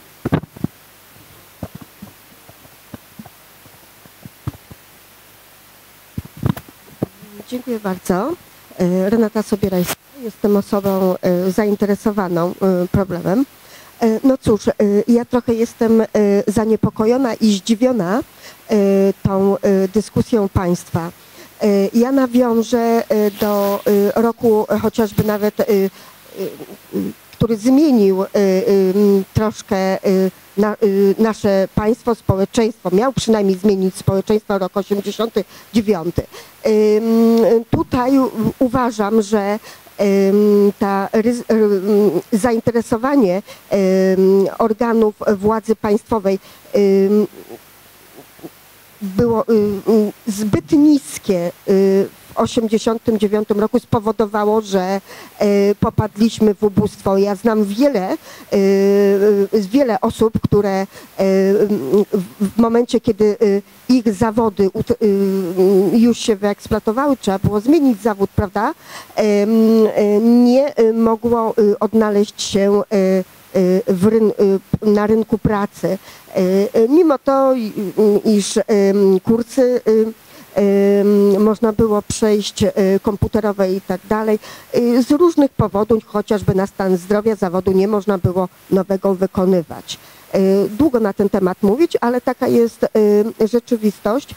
Dziękuję 7.48 7.80
bardzo. 7.80 8.32
E, 8.78 9.10
Renata 9.10 9.42
Sobierajska. 9.42 9.94
Jestem 10.22 10.56
osobą 10.56 11.14
zainteresowaną 11.48 12.54
problemem. 12.92 13.44
E, 14.00 14.20
No 14.24 14.38
cóż, 14.38 14.68
e, 14.68 14.72
ja 15.08 15.24
trochę 15.24 15.54
jestem 15.54 16.00
e, 16.00 16.06
zaniepokojona 16.46 17.34
i 17.34 17.52
zdziwiona 17.52 18.22
tą 19.22 19.56
dyskusją 19.94 20.48
państwa. 20.48 21.10
Ja 21.94 22.12
nawiążę 22.12 23.02
do 23.40 23.80
roku 24.14 24.66
chociażby 24.82 25.24
nawet, 25.24 25.54
który 27.32 27.56
zmienił 27.56 28.24
troszkę 29.34 29.98
na, 30.56 30.76
nasze 31.18 31.68
państwo, 31.74 32.14
społeczeństwo, 32.14 32.90
miał 32.92 33.12
przynajmniej 33.12 33.58
zmienić 33.58 33.96
społeczeństwo 33.96 34.58
rok 34.58 34.76
89. 34.76 36.14
Ym, 36.66 37.64
Tutaj 37.70 38.12
uważam, 38.58 39.22
że 39.22 39.58
ta 40.78 41.08
zainteresowanie 42.32 43.42
organów 44.58 45.14
władzy 45.36 45.76
państwowej 45.76 46.38
było 49.02 49.44
zbyt 50.26 50.72
niskie 50.72 51.52
y, 51.68 52.08
89 52.38 53.48
roku 53.50 53.78
spowodowało, 53.78 54.60
że 54.60 55.00
y, 55.42 55.74
popadliśmy 55.80 56.54
w 56.54 56.62
ubóstwo. 56.62 57.18
Ja 57.18 57.34
znam 57.34 57.64
wiele, 57.64 58.12
y, 58.12 58.18
y, 59.54 59.60
wiele 59.60 60.00
osób, 60.00 60.32
które 60.44 60.86
w- 62.40 62.58
momencie, 62.58 63.00
kiedy 63.00 63.36
ich 63.88 64.12
zawody 64.12 64.70
już 65.92 66.18
się 66.18 66.36
wyeksploatowały, 66.36 67.16
trzeba 67.16 67.38
było 67.38 67.60
zmienić 67.60 68.02
zawód, 68.02 68.30
prawda, 68.36 68.74
nie 70.22 70.74
mogło 70.94 71.54
odnaleźć 71.80 72.42
się 72.42 72.82
ryn- 73.86 74.32
na 74.82 75.06
rynku 75.06 75.38
pracy. 75.38 75.98
Mimo 76.88 77.18
to, 77.18 77.54
iż 78.24 78.58
kursy 79.24 79.80
można 81.38 81.72
było 81.72 82.02
przejść 82.02 82.62
y, 82.62 82.70
komputerowe 83.02 83.72
i 83.72 83.80
tak 83.80 84.00
dalej, 84.08 84.38
y, 84.74 85.02
z 85.02 85.10
różnych 85.10 85.50
powodów, 85.50 86.06
chociażby 86.06 86.54
na 86.54 86.66
stan 86.66 86.96
zdrowia 86.96 87.34
zawodu 87.34 87.72
nie 87.72 87.88
można 87.88 88.18
było 88.18 88.48
nowego 88.70 89.14
wykonywać. 89.14 89.98
Y, 90.34 90.68
Długo 90.68 91.00
na 91.00 91.12
ten 91.12 91.28
temat 91.28 91.58
mówić, 91.62 91.96
ale 92.00 92.20
taka 92.20 92.48
jest 92.48 92.86
rzeczywistość. 93.52 94.34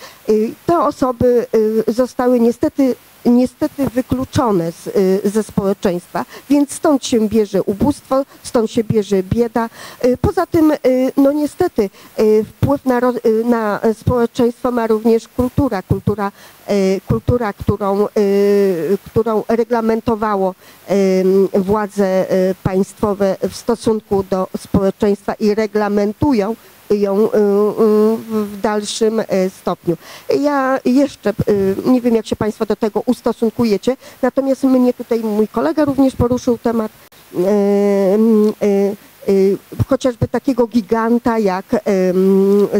Te 0.65 0.79
osoby 0.79 1.45
zostały 1.87 2.39
niestety 2.39 2.95
niestety 3.25 3.89
wykluczone 3.89 4.71
z, 4.71 4.87
y, 4.87 5.29
ze 5.29 5.43
społeczeństwa, 5.43 6.25
więc 6.49 6.71
stąd 6.71 7.05
się 7.05 7.27
bierze 7.29 7.63
ubóstwo, 7.63 8.25
stąd 8.43 8.71
się 8.71 8.83
bierze 8.83 9.23
bieda. 9.23 9.69
Y, 10.05 10.17
Poza 10.17 10.45
tym, 10.45 10.71
y, 10.71 10.77
no 11.17 11.31
niestety, 11.31 11.89
wpływ 12.45 12.85
na, 12.85 13.01
na 13.45 13.79
społeczeństwo 13.93 14.71
ma 14.71 14.87
również 14.87 15.27
kultura, 15.27 15.81
kultura, 15.81 16.31
kultura 17.07 17.53
którą, 17.53 18.07
którą 19.05 19.43
reglamentowało 19.47 20.55
władze 21.53 22.25
państwowe 22.63 23.37
w 23.49 23.55
stosunku 23.55 24.23
do 24.29 24.47
społeczeństwa 24.57 25.33
i 25.33 25.55
reglamentują 25.55 26.55
ją 26.95 27.17
y, 27.19 27.27
y, 27.27 27.31
w 28.45 28.61
dalszym 28.61 29.19
y, 29.19 29.25
stopniu. 29.61 29.97
Ja 30.39 30.79
jeszcze 30.85 31.33
y, 31.49 31.75
nie 31.85 32.01
wiem, 32.01 32.15
jak 32.15 32.27
się 32.27 32.35
Państwo 32.35 32.65
do 32.65 32.75
tego 32.75 33.03
ustosunkujecie, 33.05 33.97
natomiast 34.21 34.63
mnie 34.63 34.93
tutaj 34.93 35.19
mój 35.19 35.47
kolega 35.47 35.85
również 35.85 36.15
poruszył 36.15 36.57
temat 36.57 36.91
y, 37.35 37.39
y, 39.29 39.57
chociażby 39.87 40.27
takiego 40.27 40.67
giganta 40.67 41.39
jak 41.39 41.65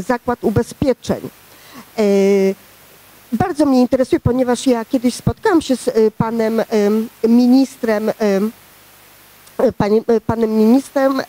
Zakład 0.07 0.43
Ubezpieczeń. 0.43 1.30
Bardzo 3.34 3.66
mnie 3.66 3.82
interesuje, 3.82 4.20
ponieważ 4.20 4.68
ja 4.68 4.86
kiedyś 4.86 5.14
spotkałam 5.14 5.62
się 5.62 5.76
z 5.76 5.89
panem 6.18 6.62
ministrem, 7.28 8.12
panem 10.28 10.57
ministrem 10.57 11.22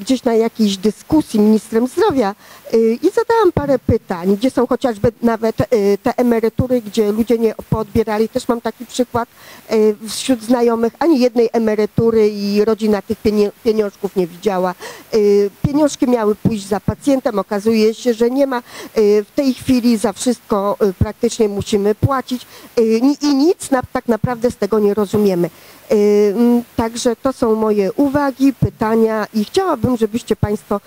gdzieś 0.00 0.24
na 0.24 0.34
jakiejś 0.34 0.76
dyskusji 0.76 1.40
ministrem 1.40 1.86
zdrowia 1.86 2.34
i 2.78 3.10
zadałam 3.14 3.52
parę 3.54 3.78
pytań, 3.78 4.36
gdzie 4.36 4.50
są 4.50 4.66
chociażby 4.66 5.12
nawet 5.22 5.60
y, 5.60 5.98
te 6.02 6.16
emerytury, 6.18 6.82
gdzie 6.82 7.12
ludzie 7.12 7.38
nie 7.38 7.54
poodbierali. 7.70 8.28
Też 8.28 8.48
mam 8.48 8.60
taki 8.60 8.86
przykład 8.86 9.28
y, 9.72 9.96
wśród 10.08 10.42
znajomych, 10.42 10.92
ani 10.98 11.20
jednej 11.20 11.48
emerytury 11.52 12.28
i 12.30 12.64
rodzina 12.64 13.02
tych 13.02 13.18
pieniążków 13.64 14.16
nie 14.16 14.26
widziała. 14.26 14.74
Y, 15.14 15.50
Pieniążki 15.62 16.08
miały 16.08 16.34
pójść 16.34 16.66
za 16.66 16.80
pacjentem, 16.80 17.38
okazuje 17.38 17.94
się, 17.94 18.14
że 18.14 18.30
nie 18.30 18.46
ma. 18.46 18.58
Y, 18.98 19.24
W 19.24 19.34
tej 19.34 19.54
chwili 19.54 19.96
za 19.96 20.12
wszystko 20.12 20.76
y, 20.82 20.92
praktycznie 20.92 21.48
musimy 21.48 21.94
płacić 21.94 22.46
y, 22.78 23.00
i 23.22 23.34
nic 23.34 23.68
tak 23.92 24.08
naprawdę 24.08 24.50
z 24.50 24.56
tego 24.56 24.78
nie 24.78 24.94
rozumiemy. 24.94 25.50
Y, 25.92 26.34
Także 26.76 27.16
to 27.16 27.32
są 27.32 27.54
moje 27.54 27.92
uwagi, 27.92 28.52
pytania 28.52 29.26
i 29.34 29.44
chciałabym, 29.44 29.96
żebyście 29.96 30.36
Państwo 30.36 30.80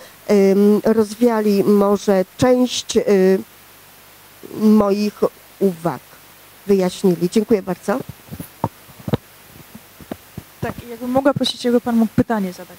rozwiali 0.83 1.63
może 1.63 2.25
część 2.37 2.97
y, 2.97 3.39
moich 4.59 5.19
uwag, 5.59 6.01
wyjaśnili. 6.67 7.29
Dziękuję 7.29 7.61
bardzo. 7.61 7.99
Tak, 10.61 10.73
jakbym 10.89 11.09
mogła 11.09 11.33
prosić, 11.33 11.65
jakby 11.65 11.81
pan 11.81 11.95
mógł 11.95 12.11
pytanie 12.15 12.53
zadać. 12.53 12.77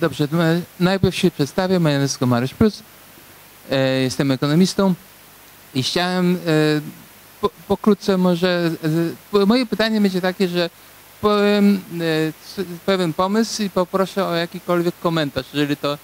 Dobrze, 0.00 0.24
e, 0.24 0.60
najpierw 0.80 1.16
się 1.16 1.30
przedstawię. 1.30 1.80
Moje 1.80 1.98
nazwisko 1.98 2.26
Mariusz 2.26 2.54
Plus. 2.54 2.82
E, 3.70 4.00
jestem 4.00 4.30
ekonomistą 4.30 4.94
i 5.74 5.82
chciałem 5.82 6.36
e, 6.36 6.38
po, 7.40 7.50
pokrótce 7.68 8.18
może... 8.18 8.70
E, 9.34 9.46
moje 9.46 9.66
pytanie 9.66 10.00
będzie 10.00 10.20
takie, 10.20 10.48
że 10.48 10.70
pewien 12.86 13.12
pomysł 13.12 13.62
i 13.62 13.70
poproszę 13.70 14.26
o 14.26 14.34
jakikolwiek 14.34 14.94
komentarz, 15.02 15.46
jeżeli 15.52 15.76
to 15.76 15.98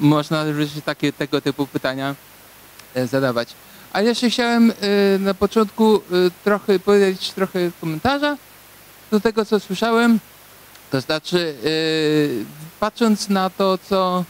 można 0.00 0.44
również 0.44 0.70
takie, 0.84 1.12
tego 1.12 1.40
typu 1.40 1.66
pytania 1.66 2.14
e, 2.94 3.06
zadawać. 3.06 3.48
A 3.92 4.02
jeszcze 4.02 4.30
chciałem 4.30 4.70
e, 4.70 4.74
na 5.18 5.34
początku 5.34 5.96
e, 5.96 6.00
trochę 6.44 6.78
powiedzieć 6.78 7.30
trochę 7.30 7.70
komentarza 7.80 8.36
do 9.10 9.20
tego, 9.20 9.44
co 9.44 9.60
słyszałem. 9.60 10.20
To 10.90 11.00
znaczy, 11.00 11.56
patrząc 12.80 13.28
na 13.28 13.50
to, 13.50 13.78
co, 13.88 14.24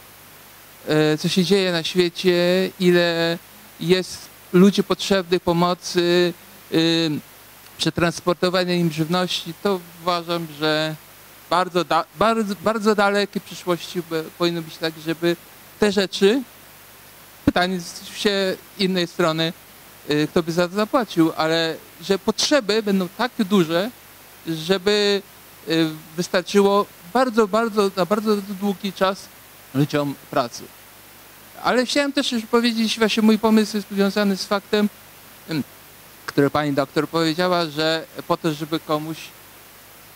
co 1.19 1.29
się 1.29 1.43
dzieje 1.43 1.71
na 1.71 1.83
świecie, 1.83 2.69
ile 2.79 3.37
jest 3.79 4.29
ludzi 4.53 4.83
potrzebnych 4.83 5.41
pomocy, 5.41 6.33
przetransportowania 7.77 8.75
im 8.75 8.91
żywności, 8.91 9.53
to 9.63 9.79
uważam, 10.01 10.47
że 10.59 10.95
bardzo, 11.49 11.83
da, 11.83 12.05
bardzo, 12.15 12.55
bardzo 12.63 12.95
dalekiej 12.95 13.41
przyszłości 13.41 14.01
powinno 14.37 14.61
być 14.61 14.77
tak, 14.77 14.93
żeby 15.05 15.35
te 15.79 15.91
rzeczy, 15.91 16.41
pytanie 17.45 17.79
się 18.13 18.55
innej 18.79 19.07
strony, 19.07 19.53
yy, 20.09 20.27
kto 20.27 20.43
by 20.43 20.51
za 20.51 20.67
to 20.67 20.75
zapłacił, 20.75 21.31
ale 21.37 21.75
że 22.01 22.19
potrzeby 22.19 22.83
będą 22.83 23.07
tak 23.17 23.31
duże, 23.39 23.91
żeby 24.47 25.21
y, 25.67 25.89
wystarczyło 26.17 26.85
bardzo, 27.13 27.47
bardzo, 27.47 27.91
na 27.95 28.05
bardzo 28.05 28.37
długi 28.37 28.93
czas 28.93 29.27
ludziom 29.73 30.15
pracy. 30.31 30.63
Ale 31.63 31.85
chciałem 31.85 32.13
też 32.13 32.31
już 32.31 32.45
powiedzieć, 32.45 32.99
właśnie 32.99 33.23
mój 33.23 33.39
pomysł 33.39 33.77
jest 33.77 33.87
związany 33.91 34.37
z 34.37 34.45
faktem, 34.45 34.89
ym, 36.37 36.41
który 36.41 36.49
pani 36.49 36.73
doktor 36.73 37.09
powiedziała, 37.09 37.65
że 37.65 38.05
po 38.27 38.37
to, 38.37 38.53
żeby 38.53 38.79
komuś 38.79 39.17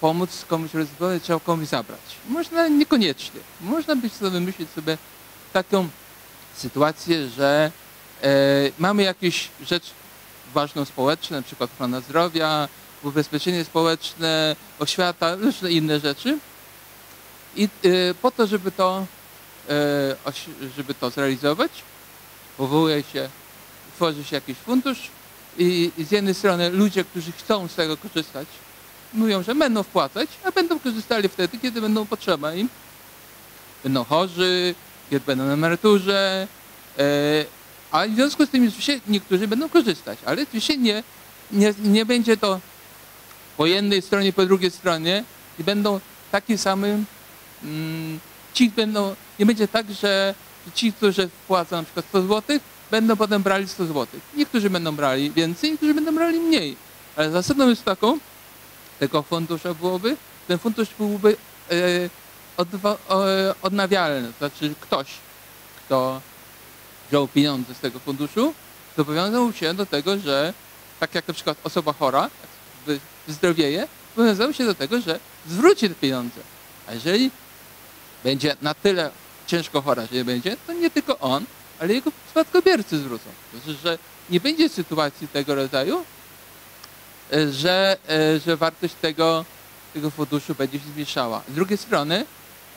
pomóc, 0.01 0.45
komuś 0.47 0.73
rozwiązać, 0.73 1.23
trzeba 1.23 1.39
komuś 1.39 1.67
zabrać. 1.67 1.99
Można 2.29 2.67
niekoniecznie. 2.67 3.39
Można 3.61 3.95
być 3.95 4.13
sobie 4.13 4.31
wymyślić 4.31 4.69
sobie 4.69 4.97
taką 5.53 5.89
sytuację, 6.55 7.27
że 7.27 7.71
e, 8.23 8.27
mamy 8.79 9.03
jakąś 9.03 9.49
rzecz 9.61 9.83
ważną 10.53 10.85
społeczną, 10.85 11.37
na 11.37 11.43
przykład 11.43 11.69
ochrona 11.73 11.99
zdrowia, 11.99 12.67
ubezpieczenie 13.03 13.65
społeczne, 13.65 14.55
oświata, 14.79 15.35
różne 15.35 15.71
inne 15.71 15.99
rzeczy. 15.99 16.37
I 17.55 17.69
y, 17.85 18.15
po 18.21 18.31
to, 18.31 18.47
żeby 18.47 18.71
to, 18.71 19.05
e, 19.69 20.31
żeby 20.77 20.93
to 20.93 21.09
zrealizować, 21.09 21.71
powołuje 22.57 23.03
się, 23.03 23.29
tworzy 23.95 24.23
się 24.23 24.35
jakiś 24.35 24.57
fundusz 24.57 25.09
I, 25.57 25.91
z 25.97 26.11
jednej 26.11 26.33
strony 26.33 26.69
ludzie, 26.69 27.03
którzy 27.03 27.31
chcą 27.31 27.67
z 27.67 27.75
tego 27.75 27.97
korzystać, 27.97 28.47
mówią, 29.13 29.43
że 29.43 29.55
będą 29.55 29.83
wpłacać, 29.83 30.29
a 30.43 30.51
będą 30.51 30.79
korzystali 30.79 31.29
wtedy, 31.29 31.57
kiedy 31.57 31.81
będą 31.81 32.05
potrzeba 32.05 32.53
im. 32.53 32.69
Będą 33.83 34.03
chorzy, 34.03 34.75
kiedy 35.09 35.25
będą 35.25 35.45
na 35.45 35.53
emeryturze, 35.53 36.47
e, 36.99 37.45
a 37.91 38.07
w 38.07 38.15
związku 38.15 38.45
z 38.45 38.49
tym 38.49 38.67
oczywiście 38.67 38.99
niektórzy 39.07 39.47
będą 39.47 39.69
korzystać, 39.69 40.19
ale 40.25 40.43
oczywiście 40.43 40.77
nie, 40.77 41.03
nie, 41.51 41.73
nie 41.83 42.05
będzie 42.05 42.37
to 42.37 42.59
po 43.57 43.65
jednej 43.65 44.01
stronie, 44.01 44.33
po 44.33 44.45
drugiej 44.45 44.71
stronie 44.71 45.23
i 45.59 45.63
będą 45.63 45.99
takim 46.31 46.57
samym, 46.57 47.05
mm, 47.63 48.19
ci 48.53 48.69
będą, 48.69 49.15
nie 49.39 49.45
będzie 49.45 49.67
tak, 49.67 49.91
że 49.91 50.35
ci, 50.73 50.93
którzy 50.93 51.27
wpłacą 51.27 51.75
na 51.75 51.83
przykład 51.83 52.05
100 52.05 52.21
zł, 52.21 52.59
będą 52.91 53.15
potem 53.15 53.43
brali 53.43 53.67
100 53.67 53.85
zł. 53.85 54.07
Niektórzy 54.35 54.69
będą 54.69 54.95
brali 54.95 55.31
więcej, 55.31 55.71
niektórzy 55.71 55.93
będą 55.93 56.15
brali 56.15 56.39
mniej. 56.39 56.75
Ale 57.15 57.31
zasadą 57.31 57.69
jest 57.69 57.83
taką, 57.83 58.19
tego 58.99 59.21
funduszu 59.23 59.75
byłoby, 59.75 60.17
ten 60.47 60.57
fundusz 60.59 60.87
byłby 60.97 61.35
e, 61.71 61.75
odwa, 62.57 62.97
e, 63.09 63.55
odnawialny. 63.61 64.27
To 64.27 64.37
znaczy 64.37 64.73
ktoś, 64.81 65.07
kto 65.85 66.21
wziął 67.09 67.27
pieniądze 67.27 67.73
z 67.73 67.79
tego 67.79 67.99
funduszu, 67.99 68.53
zobowiązał 68.97 69.53
się 69.53 69.73
do 69.73 69.85
tego, 69.85 70.17
że 70.17 70.53
tak 70.99 71.15
jak 71.15 71.27
na 71.27 71.33
przykład 71.33 71.57
osoba 71.63 71.93
chora 71.93 72.29
wy- 72.85 72.99
wyzdrowieje, 73.27 73.87
zobowiązał 74.15 74.53
się 74.53 74.65
do 74.65 74.75
tego, 74.75 75.01
że 75.01 75.19
zwróci 75.47 75.89
te 75.89 75.95
pieniądze. 75.95 76.41
A 76.87 76.93
jeżeli 76.93 77.31
będzie 78.23 78.55
na 78.61 78.73
tyle 78.73 79.11
ciężko 79.47 79.81
chora, 79.81 80.05
że 80.05 80.15
nie 80.15 80.25
będzie, 80.25 80.57
to 80.67 80.73
nie 80.73 80.89
tylko 80.89 81.19
on, 81.19 81.45
ale 81.81 81.93
jego 81.93 82.11
spadkobiercy 82.29 82.97
zwrócą. 82.97 83.29
Znaczy, 83.53 83.79
że 83.83 83.97
nie 84.29 84.39
będzie 84.39 84.69
sytuacji 84.69 85.27
tego 85.27 85.55
rodzaju, 85.55 86.03
e, 87.33 87.51
że, 87.51 87.97
e, 88.09 88.39
że 88.39 88.57
wartość 88.57 88.93
tego, 89.01 89.45
tego 89.93 90.11
funduszu 90.11 90.55
będzie 90.55 90.79
się 90.79 90.85
zmniejszała. 90.93 91.43
Z 91.49 91.53
drugiej 91.53 91.77
strony 91.77 92.25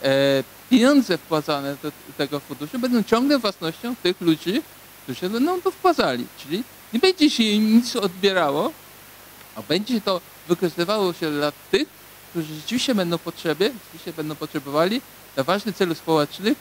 e, 0.02 0.44
pieniądze 0.70 1.18
wpłacane 1.18 1.76
do 1.82 1.92
tego 2.18 2.40
funduszu 2.40 2.78
będą 2.78 3.02
ciągle 3.02 3.38
własnością 3.38 3.96
tych 4.02 4.20
ludzi, 4.20 4.62
którzy 5.02 5.30
będą 5.30 5.60
to 5.60 5.70
wpłacali. 5.70 6.26
Czyli 6.38 6.64
nie 6.92 7.00
będzie 7.00 7.30
się 7.30 7.42
im 7.42 7.76
nic 7.76 7.96
odbierało, 7.96 8.72
a 9.56 9.62
będzie 9.62 10.00
to 10.00 10.20
wykorzystywało 10.48 11.12
się 11.12 11.30
dla 11.30 11.52
tych, 11.70 11.88
którzy 12.30 12.54
rzeczywiście 12.54 12.94
będą 12.94 13.18
potrzebie, 13.18 13.70
rzeczywiście 13.84 14.12
będą 14.12 14.34
potrzebowali 14.34 15.00
dla 15.34 15.44
ważnych 15.44 15.76
celów 15.76 15.98
społecznych, 15.98 16.58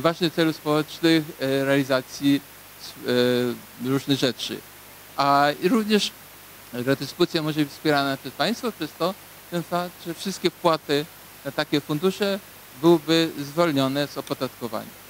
ważnych 0.00 0.34
celów 0.34 0.56
społecznych 0.56 1.24
e, 1.40 1.64
realizacji 1.64 2.40
e, 3.84 3.88
różnych 3.88 4.18
rzeczy. 4.18 4.60
A 5.16 5.46
również 5.62 6.12
redystrybucja 6.72 7.42
może 7.42 7.60
być 7.60 7.70
wspierana 7.70 8.16
przez 8.16 8.32
państwo 8.32 8.72
przez 8.72 8.90
to, 8.98 9.14
ten 9.50 9.62
fakt, 9.62 10.04
że 10.06 10.14
wszystkie 10.14 10.50
wpłaty 10.50 11.06
na 11.44 11.52
takie 11.52 11.80
fundusze 11.80 12.40
byłyby 12.80 13.30
zwolnione 13.38 14.06
z 14.06 14.18
opodatkowania. 14.18 15.00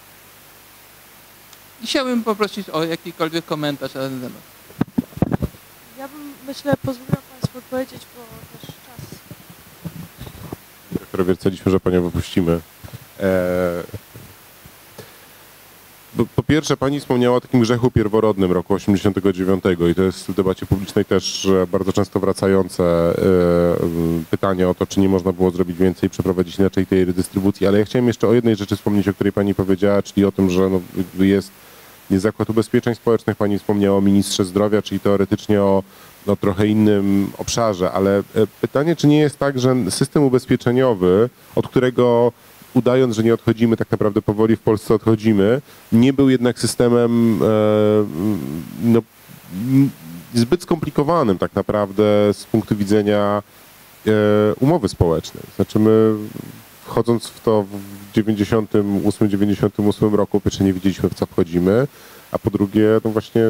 I 1.82 1.86
chciałbym 1.86 2.24
poprosić 2.24 2.70
o 2.70 2.84
jakikolwiek 2.84 3.46
komentarz 3.46 3.94
na 3.94 4.00
ten 4.00 4.20
temat. 4.20 4.42
Ja 5.98 6.08
bym, 6.08 6.32
myślę, 6.46 6.74
pozwoliła 6.82 7.16
Państwu 7.30 7.58
odpowiedzieć, 7.58 8.02
bo 8.16 8.22
też 8.58 8.76
czas. 8.76 9.18
które 11.08 11.24
wierceliśmy, 11.24 11.72
że 11.72 11.80
panią 11.80 12.02
wypuścimy. 12.02 12.60
E, 13.20 13.82
bo 16.20 16.26
po 16.36 16.42
pierwsze, 16.42 16.76
pani 16.76 17.00
wspomniała 17.00 17.36
o 17.36 17.40
takim 17.40 17.60
grzechu 17.60 17.90
pierworodnym 17.90 18.52
roku 18.52 18.74
89 18.74 19.64
i 19.90 19.94
to 19.94 20.02
jest 20.02 20.26
w 20.26 20.34
debacie 20.34 20.66
publicznej 20.66 21.04
też 21.04 21.48
bardzo 21.72 21.92
często 21.92 22.20
wracające 22.20 22.84
e, 22.84 23.14
pytanie 24.30 24.68
o 24.68 24.74
to, 24.74 24.86
czy 24.86 25.00
nie 25.00 25.08
można 25.08 25.32
było 25.32 25.50
zrobić 25.50 25.76
więcej 25.76 26.10
przeprowadzić 26.10 26.58
inaczej 26.58 26.86
tej 26.86 27.04
redystrybucji, 27.04 27.66
ale 27.66 27.78
ja 27.78 27.84
chciałem 27.84 28.06
jeszcze 28.06 28.28
o 28.28 28.34
jednej 28.34 28.56
rzeczy 28.56 28.76
wspomnieć, 28.76 29.08
o 29.08 29.14
której 29.14 29.32
pani 29.32 29.54
powiedziała, 29.54 30.02
czyli 30.02 30.24
o 30.24 30.32
tym, 30.32 30.50
że 30.50 30.70
no, 30.70 30.80
jest 31.24 31.50
Zakład 32.10 32.50
Ubezpieczeń 32.50 32.94
Społecznych, 32.94 33.36
pani 33.36 33.58
wspomniała 33.58 33.98
o 33.98 34.00
ministrze 34.00 34.44
zdrowia, 34.44 34.82
czyli 34.82 35.00
teoretycznie 35.00 35.62
o 35.62 35.82
no, 36.26 36.36
trochę 36.36 36.66
innym 36.66 37.30
obszarze, 37.38 37.92
ale 37.92 38.18
e, 38.18 38.22
pytanie, 38.60 38.96
czy 38.96 39.06
nie 39.06 39.18
jest 39.18 39.38
tak, 39.38 39.58
że 39.58 39.76
system 39.90 40.22
ubezpieczeniowy, 40.22 41.28
od 41.54 41.68
którego 41.68 42.32
udając, 42.74 43.16
że 43.16 43.22
nie 43.22 43.34
odchodzimy, 43.34 43.76
tak 43.76 43.90
naprawdę 43.90 44.22
powoli 44.22 44.56
w 44.56 44.60
Polsce 44.60 44.94
odchodzimy, 44.94 45.60
nie 45.92 46.12
był 46.12 46.30
jednak 46.30 46.58
systemem 46.58 47.40
e, 47.42 47.46
no, 48.82 49.02
zbyt 50.34 50.62
skomplikowanym 50.62 51.38
tak 51.38 51.54
naprawdę 51.54 52.02
z 52.32 52.44
punktu 52.44 52.76
widzenia 52.76 53.42
e, 54.06 54.10
umowy 54.60 54.88
społecznej. 54.88 55.42
Znaczy 55.56 55.78
my 55.78 56.14
wchodząc 56.84 57.26
w 57.26 57.40
to 57.40 57.62
w 57.62 58.12
98-98 58.16 60.14
roku, 60.14 60.40
pierwsze 60.40 60.64
nie 60.64 60.72
wiedzieliśmy 60.72 61.08
w 61.08 61.14
co 61.14 61.26
wchodzimy, 61.26 61.86
a 62.32 62.38
po 62.38 62.50
drugie 62.50 62.86
no 63.04 63.10
właśnie 63.10 63.42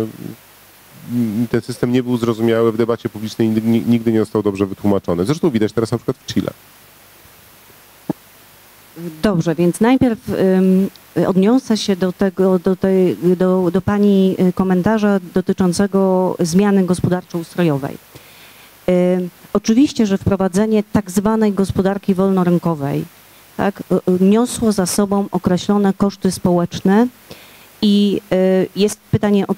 m, 1.13 1.47
ten 1.51 1.61
system 1.61 1.93
nie 1.93 2.03
był 2.03 2.17
zrozumiały 2.17 2.73
w 2.73 2.77
debacie 2.77 3.09
publicznej, 3.09 3.49
nigdy 3.87 4.13
nie 4.13 4.21
został 4.21 4.43
dobrze 4.43 4.67
wytłumaczony. 4.67 5.25
Zresztą 5.25 5.51
widać 5.51 5.73
teraz 5.73 5.93
na 5.93 5.99
przykład 5.99 6.17
w 6.17 6.27
Chile. 6.27 6.51
Dobrze, 9.23 9.55
więc 9.55 9.81
najpierw 9.81 10.19
odniosę 11.27 11.77
się 11.77 11.97
do 11.97 12.13
tego, 12.13 12.59
do, 12.59 12.77
tej, 12.77 13.17
do, 13.37 13.71
do 13.71 13.81
Pani 13.81 14.37
y, 14.49 14.53
komentarza 14.53 15.21
dotyczącego 15.35 16.37
zmiany 16.41 16.85
gospodarczo-ustrojowej. 16.85 17.97
Oczywiście, 19.53 20.07
że 20.07 20.19
wprowadzenie 20.19 20.83
tak 20.93 21.11
zwanej 21.11 21.53
gospodarki 21.53 22.15
wolnorynkowej 22.15 23.05
tak, 23.57 23.81
y, 23.81 24.13
y, 24.13 24.25
niosło 24.25 24.73
za 24.73 24.87
sobą 24.87 25.27
określone 25.31 25.93
koszty 25.93 26.31
społeczne 26.33 27.07
i 27.83 28.21
jest 28.77 29.01
pytanie 29.11 29.47
o 29.47 29.55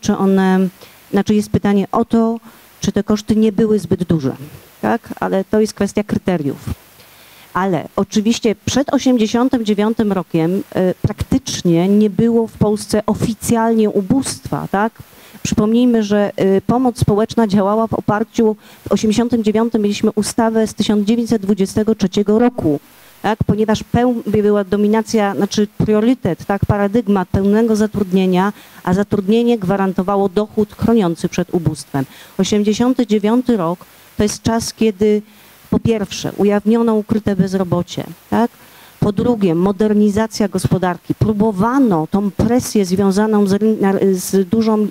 czy 0.00 0.16
one, 0.16 0.68
znaczy 1.10 1.34
jest 1.34 1.50
pytanie 1.50 1.86
o 1.92 2.04
to, 2.04 2.40
czy 2.80 2.92
te 2.92 3.02
koszty 3.02 3.36
nie 3.36 3.52
były 3.52 3.78
zbyt 3.78 4.04
duże, 4.04 4.36
tak, 4.82 5.14
ale 5.20 5.44
to 5.44 5.60
jest 5.60 5.74
kwestia 5.74 6.04
kryteriów. 6.04 6.89
Ale 7.54 7.88
oczywiście 7.96 8.54
przed 8.64 8.94
89 8.94 9.98
rokiem 9.98 10.50
y, 10.56 10.94
praktycznie 11.02 11.88
nie 11.88 12.10
było 12.10 12.46
w 12.46 12.52
Polsce 12.52 13.02
oficjalnie 13.06 13.90
ubóstwa, 13.90 14.68
tak? 14.70 14.92
Przypomnijmy, 15.42 16.02
że 16.02 16.32
y, 16.40 16.62
pomoc 16.66 16.98
społeczna 16.98 17.46
działała 17.46 17.86
w 17.86 17.94
oparciu, 17.94 18.56
w 18.88 18.92
89 18.92 19.72
mieliśmy 19.74 20.10
ustawę 20.14 20.66
z 20.66 20.74
1923 20.74 22.08
roku, 22.26 22.80
tak? 23.22 23.38
ponieważ 23.46 23.82
peł, 23.82 24.22
była 24.26 24.64
dominacja, 24.64 25.34
znaczy 25.34 25.68
priorytet, 25.78 26.44
tak? 26.44 26.66
paradygmat 26.66 27.28
pełnego 27.28 27.76
zatrudnienia, 27.76 28.52
a 28.84 28.94
zatrudnienie 28.94 29.58
gwarantowało 29.58 30.28
dochód 30.28 30.74
chroniący 30.78 31.28
przed 31.28 31.54
ubóstwem. 31.54 32.04
89 32.38 33.48
rok 33.48 33.78
to 34.16 34.22
jest 34.22 34.42
czas, 34.42 34.74
kiedy 34.74 35.22
po 35.70 35.80
pierwsze 35.80 36.32
ujawniono 36.36 36.94
ukryte 36.94 37.36
bezrobocie, 37.36 38.04
tak? 38.30 38.50
Po 39.00 39.12
drugie, 39.12 39.54
modernizacja 39.54 40.48
gospodarki. 40.48 41.14
Próbowano 41.14 42.06
tą 42.10 42.30
presję 42.30 42.84
związaną 42.84 43.46
z, 43.46 43.62
z, 44.12 44.48
dużą, 44.48 44.86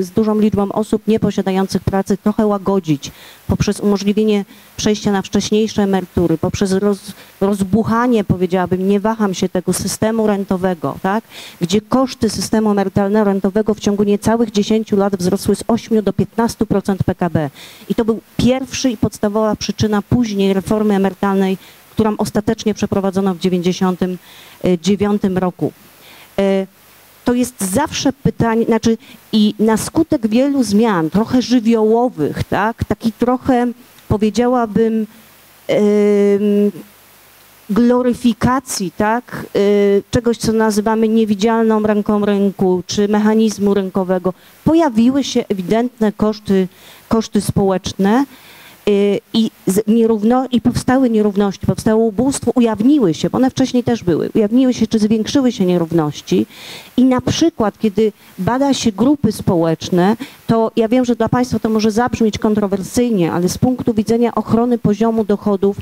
z 0.00 0.10
dużą 0.10 0.38
liczbą 0.38 0.72
osób 0.72 1.06
nieposiadających 1.06 1.84
pracy 1.84 2.16
trochę 2.16 2.46
łagodzić 2.46 3.12
poprzez 3.46 3.80
umożliwienie 3.80 4.44
przejścia 4.76 5.12
na 5.12 5.22
wcześniejsze 5.22 5.82
emerytury, 5.82 6.38
poprzez 6.38 6.72
roz, 6.72 7.12
rozbuchanie, 7.40 8.24
powiedziałabym, 8.24 8.88
nie 8.88 9.00
waham 9.00 9.34
się 9.34 9.48
tego 9.48 9.72
systemu 9.72 10.26
rentowego, 10.26 10.96
tak? 11.02 11.24
gdzie 11.60 11.80
koszty 11.80 12.30
systemu 12.30 12.70
emerytalno-rentowego 12.70 13.74
w 13.74 13.80
ciągu 13.80 14.04
niecałych 14.04 14.50
10 14.50 14.92
lat 14.92 15.16
wzrosły 15.16 15.56
z 15.56 15.64
8 15.66 16.02
do 16.02 16.12
15% 16.12 16.96
PKB. 17.06 17.50
I 17.88 17.94
to 17.94 18.04
był 18.04 18.20
pierwszy 18.36 18.90
i 18.90 18.96
podstawowa 18.96 19.56
przyczyna 19.56 20.02
później 20.02 20.52
reformy 20.52 20.94
emerytalnej, 20.94 21.58
którą 21.94 22.16
ostatecznie 22.16 22.74
przeprowadzono 22.74 23.34
w 23.34 23.38
1999 23.38 25.22
roku. 25.40 25.72
E, 26.38 26.66
To 27.24 27.34
jest 27.34 27.60
zawsze 27.60 28.12
pytanie, 28.12 28.64
znaczy 28.64 28.98
i 29.32 29.54
na 29.58 29.76
skutek 29.76 30.26
wielu 30.26 30.62
zmian, 30.62 31.10
trochę 31.10 31.42
żywiołowych, 31.42 32.44
tak, 32.44 32.84
taki 32.84 33.12
trochę 33.12 33.66
powiedziałabym 34.08 35.06
gloryfikacji, 37.70 38.92
tak, 38.96 39.46
y, 39.56 40.02
czegoś, 40.10 40.36
co 40.36 40.52
nazywamy 40.52 41.08
niewidzialną 41.08 41.82
ręką 41.82 42.24
rynku, 42.24 42.82
czy 42.86 43.08
mechanizmu 43.08 43.74
rynkowego, 43.74 44.34
pojawiły 44.64 45.24
się 45.24 45.44
ewidentne 45.48 46.12
koszty, 46.12 46.68
koszty 47.08 47.40
społeczne 47.40 48.24
i 49.32 49.50
z 49.66 49.86
nierówno, 49.86 50.46
i 50.50 50.60
powstały 50.60 51.10
nierówności, 51.10 51.66
powstało 51.66 52.04
ubóstwo, 52.04 52.52
ujawniły 52.54 53.14
się, 53.14 53.30
bo 53.30 53.38
one 53.38 53.50
wcześniej 53.50 53.84
też 53.84 54.04
były, 54.04 54.30
ujawniły 54.34 54.74
się 54.74 54.86
czy 54.86 54.98
zwiększyły 54.98 55.52
się 55.52 55.66
nierówności 55.66 56.46
i 56.96 57.04
na 57.04 57.20
przykład, 57.20 57.78
kiedy 57.78 58.12
bada 58.38 58.74
się 58.74 58.92
grupy 58.92 59.32
społeczne, 59.32 60.16
to 60.46 60.70
ja 60.76 60.88
wiem, 60.88 61.04
że 61.04 61.16
dla 61.16 61.28
Państwa 61.28 61.58
to 61.58 61.68
może 61.68 61.90
zabrzmieć 61.90 62.38
kontrowersyjnie, 62.38 63.32
ale 63.32 63.48
z 63.48 63.58
punktu 63.58 63.94
widzenia 63.94 64.34
ochrony 64.34 64.78
poziomu 64.78 65.24
dochodów 65.24 65.76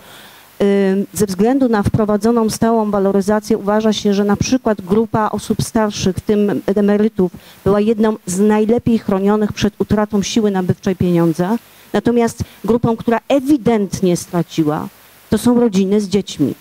y, 0.62 1.06
ze 1.12 1.26
względu 1.26 1.68
na 1.68 1.82
wprowadzoną 1.82 2.50
stałą 2.50 2.90
waloryzację 2.90 3.58
uważa 3.58 3.92
się, 3.92 4.14
że 4.14 4.24
na 4.24 4.36
przykład 4.36 4.80
grupa 4.80 5.30
osób 5.32 5.62
starszych, 5.62 6.16
w 6.16 6.20
tym 6.20 6.62
emerytów, 6.66 7.32
była 7.64 7.80
jedną 7.80 8.16
z 8.26 8.40
najlepiej 8.40 8.98
chronionych 8.98 9.52
przed 9.52 9.74
utratą 9.78 10.22
siły 10.22 10.50
nabywczej 10.50 10.96
pieniądza. 10.96 11.58
Natomiast 11.92 12.44
grupą, 12.64 12.96
która 12.96 13.20
ewidentnie 13.28 14.16
straciła, 14.16 14.88
to 15.30 15.38
są 15.38 15.60
rodziny 15.60 16.00
z 16.00 16.08
dziećmi. 16.08 16.54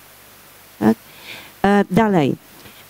Tak? 0.80 0.98
E, 1.64 1.86
dalej, 1.92 2.36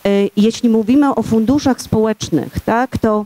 e, 0.06 0.10
jeśli 0.38 0.70
mówimy 0.70 1.16
o 1.16 1.24
funduszach 1.24 1.82
społecznych, 1.82 2.60
tak, 2.60 2.98
to 2.98 3.26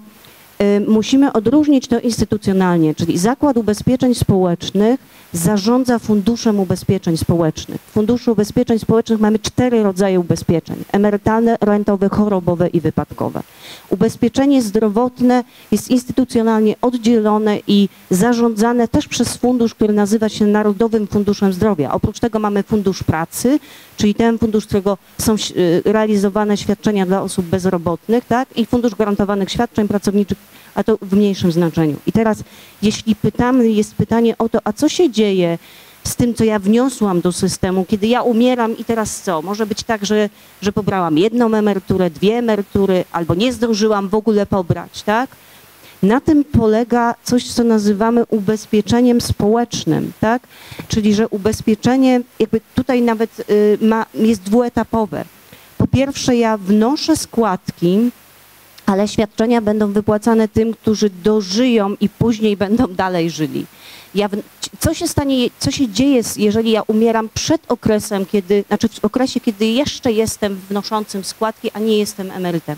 e, 0.59 0.80
musimy 0.80 1.34
odróżnić 1.34 1.88
to 1.88 1.99
instytucjonalnie, 1.99 2.95
czyli 2.95 3.18
Zakład 3.18 3.57
Ubezpieczeń 3.57 4.16
Społecznych 4.16 4.99
zarządza 5.36 6.00
Funduszem 6.00 6.60
Ubezpieczeń 6.60 7.18
Społecznych. 7.18 7.82
W 7.82 7.92
Funduszu 7.92 8.32
Ubezpieczeń 8.32 8.80
Społecznych 8.80 9.20
mamy 9.20 9.40
cztery 9.40 9.84
rodzaje 9.84 10.20
ubezpieczeń: 10.20 10.76
emerytalne, 10.92 11.58
rentowe, 11.62 12.10
chorobowe 12.10 12.68
i 12.68 12.82
wypadkowe. 12.82 13.42
Ubezpieczenie 13.90 14.62
zdrowotne 14.62 15.44
jest 15.72 15.90
instytucjonalnie 15.90 16.76
oddzielone 16.82 17.60
i 17.68 17.90
zarządzane 18.10 18.88
też 18.88 19.08
przez 19.08 19.38
fundusz, 19.38 19.74
który 19.76 19.94
nazywa 19.94 20.30
się 20.30 20.46
Narodowym 20.46 21.08
Funduszem 21.08 21.54
Zdrowia. 21.54 21.92
Oprócz 21.92 22.20
tego 22.20 22.40
mamy 22.40 22.64
Fundusz 22.64 23.04
Pracy, 23.04 23.60
czyli 23.98 24.16
ten 24.16 24.40
fundusz, 24.40 24.66
którego 24.66 24.98
są 25.18 25.36
y, 25.36 25.82
realizowane 25.86 26.58
świadczenia 26.58 27.06
dla 27.06 27.22
osób 27.22 27.46
bezrobotnych, 27.46 28.26
tak? 28.26 28.58
I 28.58 28.66
Fundusz 28.66 28.96
Gwarantowanych 28.96 29.52
Świadczeń 29.52 29.88
Pracowniczych, 29.88 30.38
a 30.76 30.84
to 30.84 30.98
w 31.02 31.16
mniejszym 31.16 31.52
znaczeniu. 31.52 31.96
I 32.06 32.12
teraz, 32.12 32.44
jeśli 32.82 33.16
pytamy, 33.16 33.70
jest 33.70 33.96
pytanie 33.96 34.38
o 34.38 34.50
to, 34.50 34.60
a 34.64 34.74
co 34.74 34.90
się 34.90 35.10
dzieje 35.10 35.58
z 36.04 36.16
tym, 36.16 36.34
co 36.34 36.44
ja 36.44 36.60
wniosłam 36.60 37.22
do 37.22 37.32
systemu, 37.32 37.86
kiedy 37.86 38.08
ja 38.08 38.22
umieram 38.22 38.78
i 38.78 38.86
teraz 38.86 39.22
co? 39.22 39.42
Może 39.42 39.66
być 39.66 39.84
tak, 39.84 40.06
że, 40.06 40.30
że 40.62 40.72
pobrałam 40.72 41.18
jedną 41.18 41.54
emeryturę, 41.54 42.10
dwie 42.10 42.38
emerytury, 42.38 43.06
albo 43.12 43.36
nie 43.36 43.54
zdążyłam 43.54 44.10
w 44.10 44.16
ogóle 44.16 44.46
pobrać, 44.46 45.04
tak? 45.04 45.30
Na 46.04 46.22
tym 46.22 46.44
polega 46.44 47.16
coś, 47.24 47.54
co 47.54 47.64
nazywamy 47.64 48.26
ubezpieczeniem 48.30 49.22
społecznym, 49.22 50.12
tak? 50.20 50.48
Czyli, 50.88 51.14
że 51.14 51.28
ubezpieczenie, 51.28 52.22
jakby 52.40 52.62
tutaj 52.76 53.02
nawet 53.02 53.40
y, 53.50 53.78
ma, 53.82 54.06
jest 54.14 54.42
dwuetapowe. 54.42 55.26
Po 55.78 55.88
pierwsze, 55.88 56.36
ja 56.36 56.58
wnoszę 56.58 57.16
składki, 57.16 58.12
ale 58.86 59.08
świadczenia 59.08 59.62
będą 59.62 59.92
wypłacane 59.92 60.48
tym, 60.48 60.74
którzy 60.74 61.10
dożyją 61.10 61.96
i 62.02 62.10
później 62.10 62.58
będą 62.58 62.88
dalej 62.88 63.30
żyli. 63.30 63.66
Ja, 64.16 64.30
co 64.80 64.94
się 64.94 65.08
stanie, 65.08 65.50
co 65.60 65.72
się 65.72 65.88
dzieje, 65.88 66.22
jeżeli 66.38 66.72
ja 66.72 66.82
umieram 66.88 67.30
przed 67.34 67.62
okresem, 67.72 68.26
kiedy, 68.26 68.64
znaczy 68.68 68.90
w 68.90 69.06
okresie, 69.06 69.40
kiedy 69.40 69.66
jeszcze 69.66 70.12
jestem 70.12 70.60
wnoszącym 70.70 71.24
składki, 71.24 71.72
a 71.74 71.80
nie 71.80 71.98
jestem 71.98 72.32
emerytem? 72.32 72.78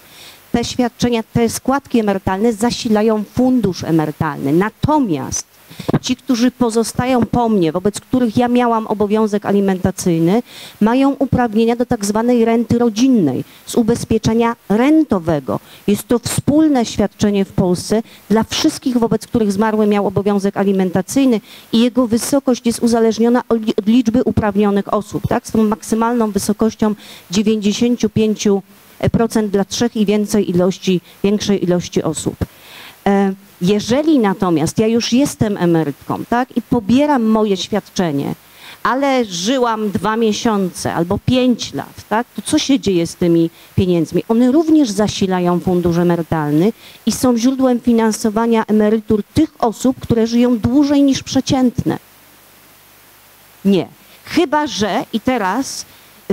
Te 0.52 0.64
świadczenia, 0.64 1.24
te 1.34 1.50
składki 1.50 2.00
emerytalne 2.00 2.54
zasilają 2.54 3.24
fundusz 3.24 3.84
emerytalny. 3.84 4.54
Natomiast 4.54 5.57
Ci, 6.02 6.16
którzy 6.16 6.52
pozostają 6.52 7.26
po 7.26 7.50
mnie, 7.50 7.72
wobec 7.72 8.00
których 8.00 8.38
ja 8.38 8.48
miałam 8.48 8.88
obowiązek 8.88 9.46
alimentacyjny, 9.46 10.44
mają 10.82 11.12
uprawnienia 11.12 11.76
do 11.76 11.86
tak 11.86 12.06
zwanej 12.06 12.46
renty 12.46 12.80
rodzinnej 12.80 13.44
z 13.66 13.76
ubezpieczenia 13.76 14.56
rentowego. 14.70 15.60
Jest 15.88 16.08
to 16.08 16.20
wspólne 16.20 16.86
świadczenie 16.86 17.46
w 17.46 17.52
Polsce 17.52 18.04
dla 18.30 18.44
wszystkich, 18.44 18.98
wobec 18.98 19.28
których 19.28 19.52
zmarły 19.52 19.88
miał 19.88 20.08
obowiązek 20.08 20.58
alimentacyjny 20.58 21.42
i 21.74 21.80
jego 21.80 22.08
wysokość 22.08 22.66
jest 22.66 22.80
uzależniona 22.80 23.44
od 23.50 23.88
liczby 23.88 24.24
uprawnionych 24.24 24.94
osób, 24.94 25.24
tak? 25.30 25.48
Z 25.48 25.52
tą 25.52 25.64
maksymalną 25.64 26.32
wysokością 26.32 26.96
95% 27.32 28.62
dla 29.50 29.66
trzech 29.66 29.96
i 29.96 30.06
więcej 30.06 30.50
ilości, 30.50 31.02
większej 31.24 31.64
ilości 31.64 32.04
osób. 32.04 32.36
E, 33.06 33.34
jeżeli 33.62 34.20
natomiast 34.20 34.80
ja 34.80 34.88
już 34.88 35.14
jestem 35.14 35.58
emerytką, 35.58 36.26
tak, 36.30 36.58
i 36.58 36.62
pobieram 36.62 37.24
moje 37.24 37.58
świadczenie, 37.58 38.36
ale 38.84 39.26
żyłam 39.26 39.92
dwa 39.92 40.18
miesiące 40.18 40.94
albo 40.94 41.20
pięć 41.26 41.74
lat, 41.74 42.04
tak, 42.10 42.28
to 42.36 42.42
co 42.42 42.60
się 42.60 42.80
dzieje 42.80 43.08
z 43.08 43.16
tymi 43.16 43.50
pieniędzmi? 43.76 44.24
One 44.28 44.52
również 44.52 44.90
zasilają 44.90 45.60
fundusz 45.60 45.98
emerytalny 45.98 46.74
i 47.06 47.12
są 47.12 47.38
źródłem 47.38 47.80
finansowania 47.80 48.64
emerytur 48.68 49.24
tych 49.34 49.50
osób, 49.60 50.00
które 50.00 50.28
żyją 50.28 50.58
dłużej 50.58 51.04
niż 51.04 51.24
przeciętne. 51.24 51.98
Nie. 53.66 53.88
Chyba, 54.24 54.68
że 54.68 55.06
i 55.14 55.20
teraz 55.20 55.86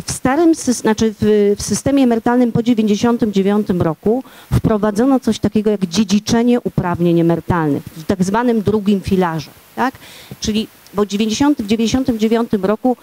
w 0.02 0.12
starym, 0.12 0.54
znaczy 0.54 1.14
w, 1.20 1.54
w 1.58 1.62
systemie 1.62 2.04
emerytalnym 2.04 2.52
po 2.52 2.62
99 2.62 3.68
roku 3.78 4.24
wprowadzono 4.52 5.20
coś 5.20 5.38
takiego 5.38 5.70
jak 5.70 5.86
dziedziczenie 5.86 6.60
uprawnień 6.60 7.20
emerytalnych 7.20 7.82
w 7.82 8.04
tak 8.04 8.24
zwanym 8.24 8.62
drugim 8.62 9.00
filarze, 9.00 9.50
tak? 9.76 9.94
Czyli 10.40 10.68
bo 10.94 11.02
w 11.04 11.06
90, 11.06 11.60
99 11.60 12.50
roku 12.62 12.96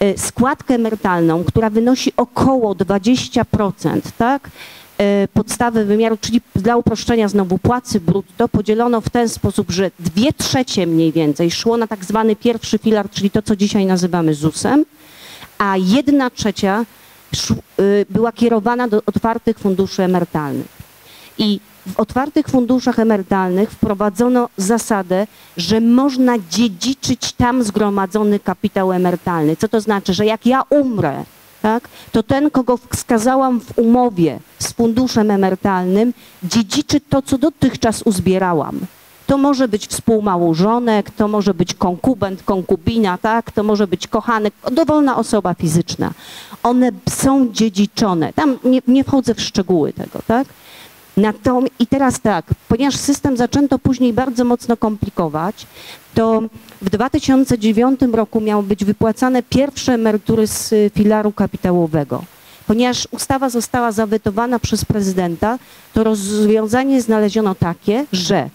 e, 0.00 0.18
składkę 0.18 0.74
emerytalną, 0.74 1.44
która 1.44 1.70
wynosi 1.70 2.12
około 2.16 2.74
20%, 2.74 4.00
tak? 4.18 4.50
E, 4.98 5.28
podstawy 5.28 5.84
wymiaru, 5.84 6.16
czyli 6.20 6.40
dla 6.56 6.76
uproszczenia 6.76 7.28
znowu 7.28 7.58
płacy 7.58 8.00
brutto, 8.00 8.48
podzielono 8.48 9.00
w 9.00 9.10
ten 9.10 9.28
sposób, 9.28 9.70
że 9.70 9.90
dwie 9.98 10.32
trzecie 10.32 10.86
mniej 10.86 11.12
więcej 11.12 11.50
szło 11.50 11.76
na 11.76 11.86
tak 11.86 12.04
zwany 12.04 12.36
pierwszy 12.36 12.78
filar, 12.78 13.10
czyli 13.10 13.30
to, 13.30 13.42
co 13.42 13.56
dzisiaj 13.56 13.86
nazywamy 13.86 14.34
ZUS-em, 14.34 14.84
a 15.58 15.76
jedna 15.76 16.30
trzecia 16.30 16.84
y, 17.80 18.06
była 18.10 18.32
kierowana 18.32 18.88
do 18.88 19.02
otwartych 19.06 19.58
funduszy 19.58 20.02
emerytalnych. 20.02 20.68
I 21.38 21.60
w 21.86 22.00
otwartych 22.00 22.48
funduszach 22.48 22.98
emerytalnych 22.98 23.70
wprowadzono 23.70 24.48
zasadę, 24.56 25.26
że 25.56 25.80
można 25.80 26.34
dziedziczyć 26.50 27.32
tam 27.32 27.62
zgromadzony 27.62 28.40
kapitał 28.40 28.92
emerytalny. 28.92 29.56
Co 29.56 29.68
to 29.68 29.80
znaczy, 29.80 30.14
że 30.14 30.26
jak 30.26 30.46
ja 30.46 30.62
umrę, 30.70 31.24
tak, 31.62 31.88
to 32.12 32.22
ten, 32.22 32.50
kogo 32.50 32.78
wskazałam 32.92 33.60
w 33.60 33.78
umowie 33.78 34.38
z 34.58 34.72
funduszem 34.72 35.30
emerytalnym, 35.30 36.14
dziedziczy 36.42 37.00
to, 37.00 37.22
co 37.22 37.38
dotychczas 37.38 38.02
uzbierałam. 38.02 38.80
To 39.26 39.38
może 39.38 39.68
być 39.68 39.86
współmałżonek, 39.86 41.10
to 41.10 41.28
może 41.28 41.54
być 41.54 41.74
konkubent, 41.74 42.42
konkubina, 42.42 43.18
tak? 43.18 43.52
To 43.52 43.62
może 43.62 43.86
być 43.86 44.06
kochanek, 44.06 44.54
dowolna 44.72 45.16
osoba 45.16 45.54
fizyczna. 45.54 46.10
One 46.62 46.90
są 47.10 47.52
dziedziczone. 47.52 48.32
Tam 48.32 48.58
nie, 48.64 48.80
nie 48.88 49.04
wchodzę 49.04 49.34
w 49.34 49.40
szczegóły 49.40 49.92
tego, 49.92 50.18
tak? 50.26 50.46
Natomiast, 51.16 51.74
I 51.78 51.86
teraz 51.86 52.20
tak, 52.20 52.44
ponieważ 52.68 52.96
system 52.96 53.36
zaczęto 53.36 53.78
później 53.78 54.12
bardzo 54.12 54.44
mocno 54.44 54.76
komplikować, 54.76 55.66
to 56.14 56.42
w 56.82 56.90
2009 56.90 58.00
roku 58.12 58.40
miały 58.40 58.62
być 58.62 58.84
wypłacane 58.84 59.42
pierwsze 59.42 59.92
emerytury 59.94 60.46
z 60.46 60.74
filaru 60.94 61.32
kapitałowego. 61.32 62.24
Ponieważ 62.66 63.08
ustawa 63.10 63.48
została 63.50 63.92
zawetowana 63.92 64.58
przez 64.58 64.84
prezydenta, 64.84 65.58
to 65.92 66.04
rozwiązanie 66.04 67.02
znaleziono 67.02 67.54
takie, 67.54 68.06
że 68.12 68.50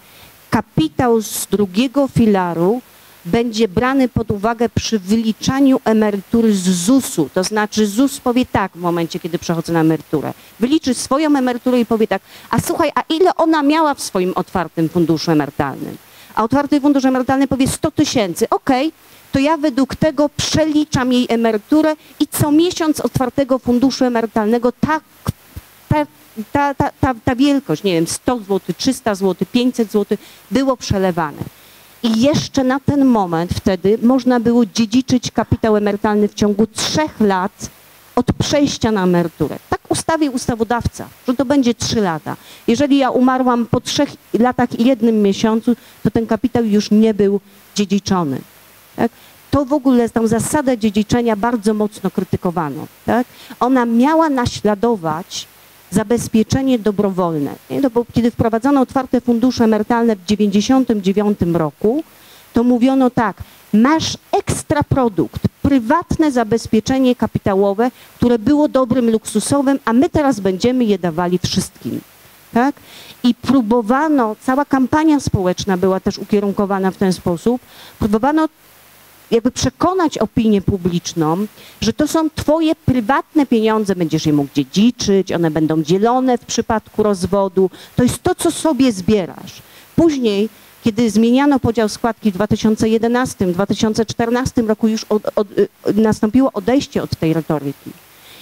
kapitał 0.50 1.22
z 1.22 1.45
drugiego 1.45 2.08
filaru 2.08 2.82
będzie 3.26 3.68
brany 3.68 4.10
pod 4.10 4.32
uwagę 4.32 4.70
przy 4.70 5.00
wyliczaniu 5.00 5.80
emerytury 5.86 6.54
z 6.54 6.70
ZUS-u. 6.70 7.30
To 7.34 7.43
znaczy 7.43 7.88
ZUS 7.88 8.20
powie 8.20 8.45
tak 8.45 8.72
w 8.76 8.82
momencie, 8.82 9.20
kiedy 9.20 9.39
przechodzę 9.39 9.74
na 9.74 9.82
emeryturę. 9.82 10.34
Wyliczy 10.60 10.93
swoją 10.93 11.38
emeryturę 11.38 11.80
i 11.80 11.86
powie 11.86 12.08
tak, 12.08 12.22
a 12.50 12.60
słuchaj, 12.60 12.91
a 12.95 13.04
ile 13.10 13.36
ona 13.36 13.64
miała 13.64 13.93
w 13.93 14.02
swoim 14.02 14.34
otwartym 14.36 14.89
funduszu 14.89 15.32
emerytalnym? 15.32 15.97
A 16.36 16.43
otwarty 16.43 16.82
fundusz 16.82 17.06
emerytalny 17.06 17.47
powie 17.47 17.68
100 17.68 17.91
tysięcy. 17.91 18.50
Okej, 18.50 18.88
okay, 18.88 19.00
to 19.32 19.39
ja 19.39 19.58
według 19.58 19.95
tego 19.95 20.30
przeliczam 20.30 21.14
jej 21.14 21.26
emeryturę 21.30 21.95
i 22.20 22.28
co 22.28 22.52
miesiąc 22.52 23.00
otwartego 23.00 23.60
funduszu 23.60 24.06
emerytalnego 24.06 24.72
tak, 24.72 25.04
ta, 25.89 26.06
ta, 26.51 26.73
ta, 26.73 26.91
ta, 27.01 27.13
ta 27.25 27.35
wielkość, 27.35 27.83
nie 27.83 27.93
wiem, 27.93 28.07
100 28.07 28.39
zł, 28.39 28.59
300 28.77 29.15
zł, 29.15 29.47
500 29.51 29.91
zł 29.91 30.17
było 30.51 30.77
przelewane. 30.77 31.41
I 32.03 32.21
jeszcze 32.21 32.63
na 32.63 32.79
ten 32.79 33.05
moment 33.05 33.51
wtedy 33.53 33.97
można 34.01 34.39
było 34.39 34.65
dziedziczyć 34.65 35.31
kapitał 35.31 35.77
emerytalny 35.77 36.27
w 36.27 36.33
ciągu 36.33 36.67
trzech 36.67 37.19
lat 37.19 37.69
od 38.15 38.25
przejścia 38.33 38.91
na 38.91 39.03
emeryturę. 39.03 39.59
Tak 39.69 39.79
ustawił 39.89 40.33
ustawodawca, 40.33 41.07
że 41.27 41.33
to 41.33 41.45
będzie 41.45 41.73
trzy 41.73 42.01
lata. 42.01 42.35
Jeżeli 42.67 42.97
ja 42.97 43.09
umarłam 43.09 43.65
po 43.65 43.81
trzech 43.81 44.09
latach 44.39 44.79
i 44.79 44.85
jednym 44.85 45.21
miesiącu, 45.21 45.75
to 46.03 46.11
ten 46.11 46.27
kapitał 46.27 46.65
już 46.65 46.91
nie 46.91 47.13
był 47.13 47.39
dziedziczony. 47.75 48.41
Tak? 48.95 49.11
to 49.51 49.65
w 49.65 49.73
ogóle 49.73 50.09
tą 50.09 50.27
zasadę 50.27 50.77
dziedziczenia 50.77 51.35
bardzo 51.35 51.73
mocno 51.73 52.11
krytykowano. 52.11 52.87
Tak? 53.05 53.27
Ona 53.59 53.85
miała 53.85 54.29
naśladować 54.29 55.47
zabezpieczenie 55.91 56.79
dobrowolne. 56.79 57.55
Bo 57.93 58.05
kiedy 58.13 58.31
wprowadzono 58.31 58.81
otwarte 58.81 59.21
fundusze 59.21 59.63
emerytalne 59.63 60.15
w 60.15 60.19
1999 60.19 61.55
roku, 61.55 62.03
to 62.53 62.63
mówiono 62.63 63.09
tak, 63.09 63.43
masz 63.73 64.17
ekstra 64.31 64.83
produkt, 64.83 65.41
prywatne 65.61 66.31
zabezpieczenie 66.31 67.15
kapitałowe, 67.15 67.91
które 68.15 68.39
było 68.39 68.67
dobrym 68.67 69.09
luksusowym, 69.11 69.79
a 69.85 69.93
my 69.93 70.09
teraz 70.09 70.39
będziemy 70.39 70.85
je 70.85 70.99
dawali 70.99 71.39
wszystkim. 71.43 72.01
Tak? 72.53 72.75
I 73.23 73.35
próbowano, 73.35 74.35
cała 74.41 74.65
kampania 74.65 75.19
społeczna 75.19 75.77
była 75.77 75.99
też 75.99 76.17
ukierunkowana 76.17 76.91
w 76.91 76.97
ten 76.97 77.13
sposób, 77.13 77.61
próbowano 77.99 78.49
jakby 79.32 79.51
przekonać 79.51 80.17
opinię 80.17 80.61
publiczną, 80.61 81.45
że 81.82 81.93
to 81.93 82.07
są 82.07 82.30
twoje 82.36 82.75
prywatne 82.75 83.45
pieniądze, 83.45 83.95
będziesz 83.95 84.25
je 84.25 84.34
mógł 84.34 84.53
dziedziczyć, 84.55 85.32
one 85.32 85.51
będą 85.51 85.84
dzielone 85.84 86.38
w 86.38 86.45
przypadku 86.45 87.03
rozwodu, 87.03 87.69
to 87.95 88.03
jest 88.03 88.23
to, 88.23 88.36
co 88.36 88.51
sobie 88.51 88.91
zbierasz. 88.91 89.61
Później, 89.95 90.49
kiedy 90.84 91.09
zmieniano 91.09 91.59
podział 91.59 91.89
składki 91.89 92.32
w 92.32 92.38
2011-2014 92.38 94.67
roku, 94.67 94.88
już 94.88 95.03
od, 95.03 95.23
od, 95.36 95.47
y, 95.57 95.67
nastąpiło 95.93 96.51
odejście 96.53 97.03
od 97.03 97.15
tej 97.15 97.34
retoryki. 97.34 97.91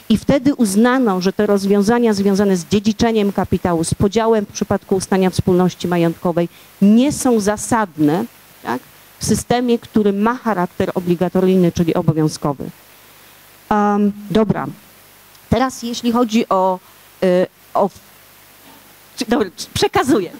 I 0.09 0.17
wtedy 0.17 0.55
uznano, 0.55 1.21
że 1.21 1.33
te 1.33 1.45
rozwiązania 1.45 2.13
związane 2.13 2.57
z 2.57 2.65
dziedziczeniem 2.65 3.31
kapitału, 3.31 3.83
z 3.83 3.93
podziałem 3.93 4.45
w 4.45 4.51
przypadku 4.51 4.95
ustania 4.95 5.29
wspólności 5.29 5.87
majątkowej 5.87 6.49
nie 6.81 7.11
są 7.11 7.39
zasadne 7.39 8.25
tak, 8.63 8.81
w 9.19 9.25
systemie, 9.25 9.79
który 9.79 10.13
ma 10.13 10.35
charakter 10.35 10.91
obligatoryjny, 10.93 11.71
czyli 11.71 11.93
obowiązkowy. 11.93 12.69
Um, 13.69 14.11
dobra. 14.31 14.65
Teraz 15.49 15.83
jeśli 15.83 16.11
chodzi 16.11 16.49
o, 16.49 16.79
y, 17.23 17.47
o 17.73 17.89
czy- 19.17 19.25
dobra, 19.27 19.49
przekazuję, 19.73 20.31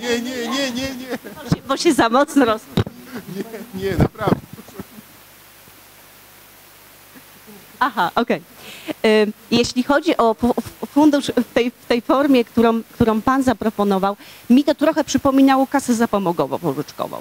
Nie, 0.00 0.20
nie, 0.20 0.20
nie, 0.20 0.48
nie, 0.48 0.70
nie, 0.70 0.94
nie, 0.96 1.06
bo 1.34 1.56
się, 1.56 1.62
bo 1.68 1.76
się 1.76 1.94
za 1.94 2.08
mocno 2.08 2.44
roz... 2.44 2.62
nie, 3.36 3.82
nie, 3.82 3.96
naprawdę. 3.96 4.36
Aha, 7.80 8.10
okej. 8.14 8.42
Y, 9.04 9.32
Jeśli 9.50 9.82
chodzi 9.82 10.16
o 10.16 10.36
fundusz 10.94 11.26
w 11.26 11.54
tej, 11.54 11.70
w 11.70 11.86
tej 11.86 12.00
formie, 12.00 12.44
którą, 12.44 12.82
którą 12.92 13.22
Pan 13.22 13.42
zaproponował, 13.42 14.16
mi 14.50 14.64
to 14.64 14.74
trochę 14.74 15.04
przypominało 15.04 15.66
kasę 15.66 15.94
zapomogowo-pożyczkową. 15.94 17.18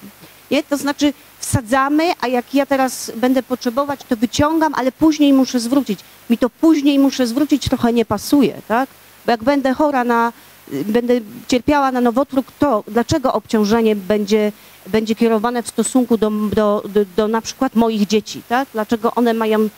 Nie? 0.52 0.64
To 0.64 0.78
znaczy 0.78 1.14
wsadzamy, 1.40 2.04
a 2.22 2.28
jak 2.28 2.54
ja 2.54 2.66
teraz 2.66 3.12
będę 3.16 3.44
potrzebować, 3.44 4.00
to 4.10 4.18
wyciągam, 4.18 4.74
ale 4.76 4.92
później 4.92 5.34
muszę 5.34 5.60
zwrócić. 5.60 6.00
Mi 6.30 6.38
to 6.38 6.50
później 6.50 7.00
muszę 7.00 7.28
zwrócić 7.28 7.70
trochę 7.70 7.94
nie 7.94 8.06
pasuje, 8.06 8.62
tak? 8.68 8.90
Bo 9.26 9.32
jak 9.32 9.44
będę 9.44 9.74
chora 9.74 10.04
na, 10.04 10.34
będę 10.86 11.14
cierpiała 11.48 11.92
na 11.92 12.02
nowotwór, 12.02 12.44
to 12.60 12.84
dlaczego 12.88 13.34
obciążenie 13.34 13.96
będzie, 13.96 14.52
będzie 14.88 15.16
kierowane 15.16 15.64
w 15.64 15.68
stosunku 15.68 16.18
do, 16.18 16.30
do, 16.30 16.84
do, 16.90 17.06
do 17.16 17.28
na 17.28 17.42
przykład 17.42 17.76
moich 17.76 18.08
dzieci, 18.08 18.42
tak? 18.50 18.68
Dlaczego 18.74 19.16
one 19.16 19.34
mają 19.34 19.60
y, 19.60 19.70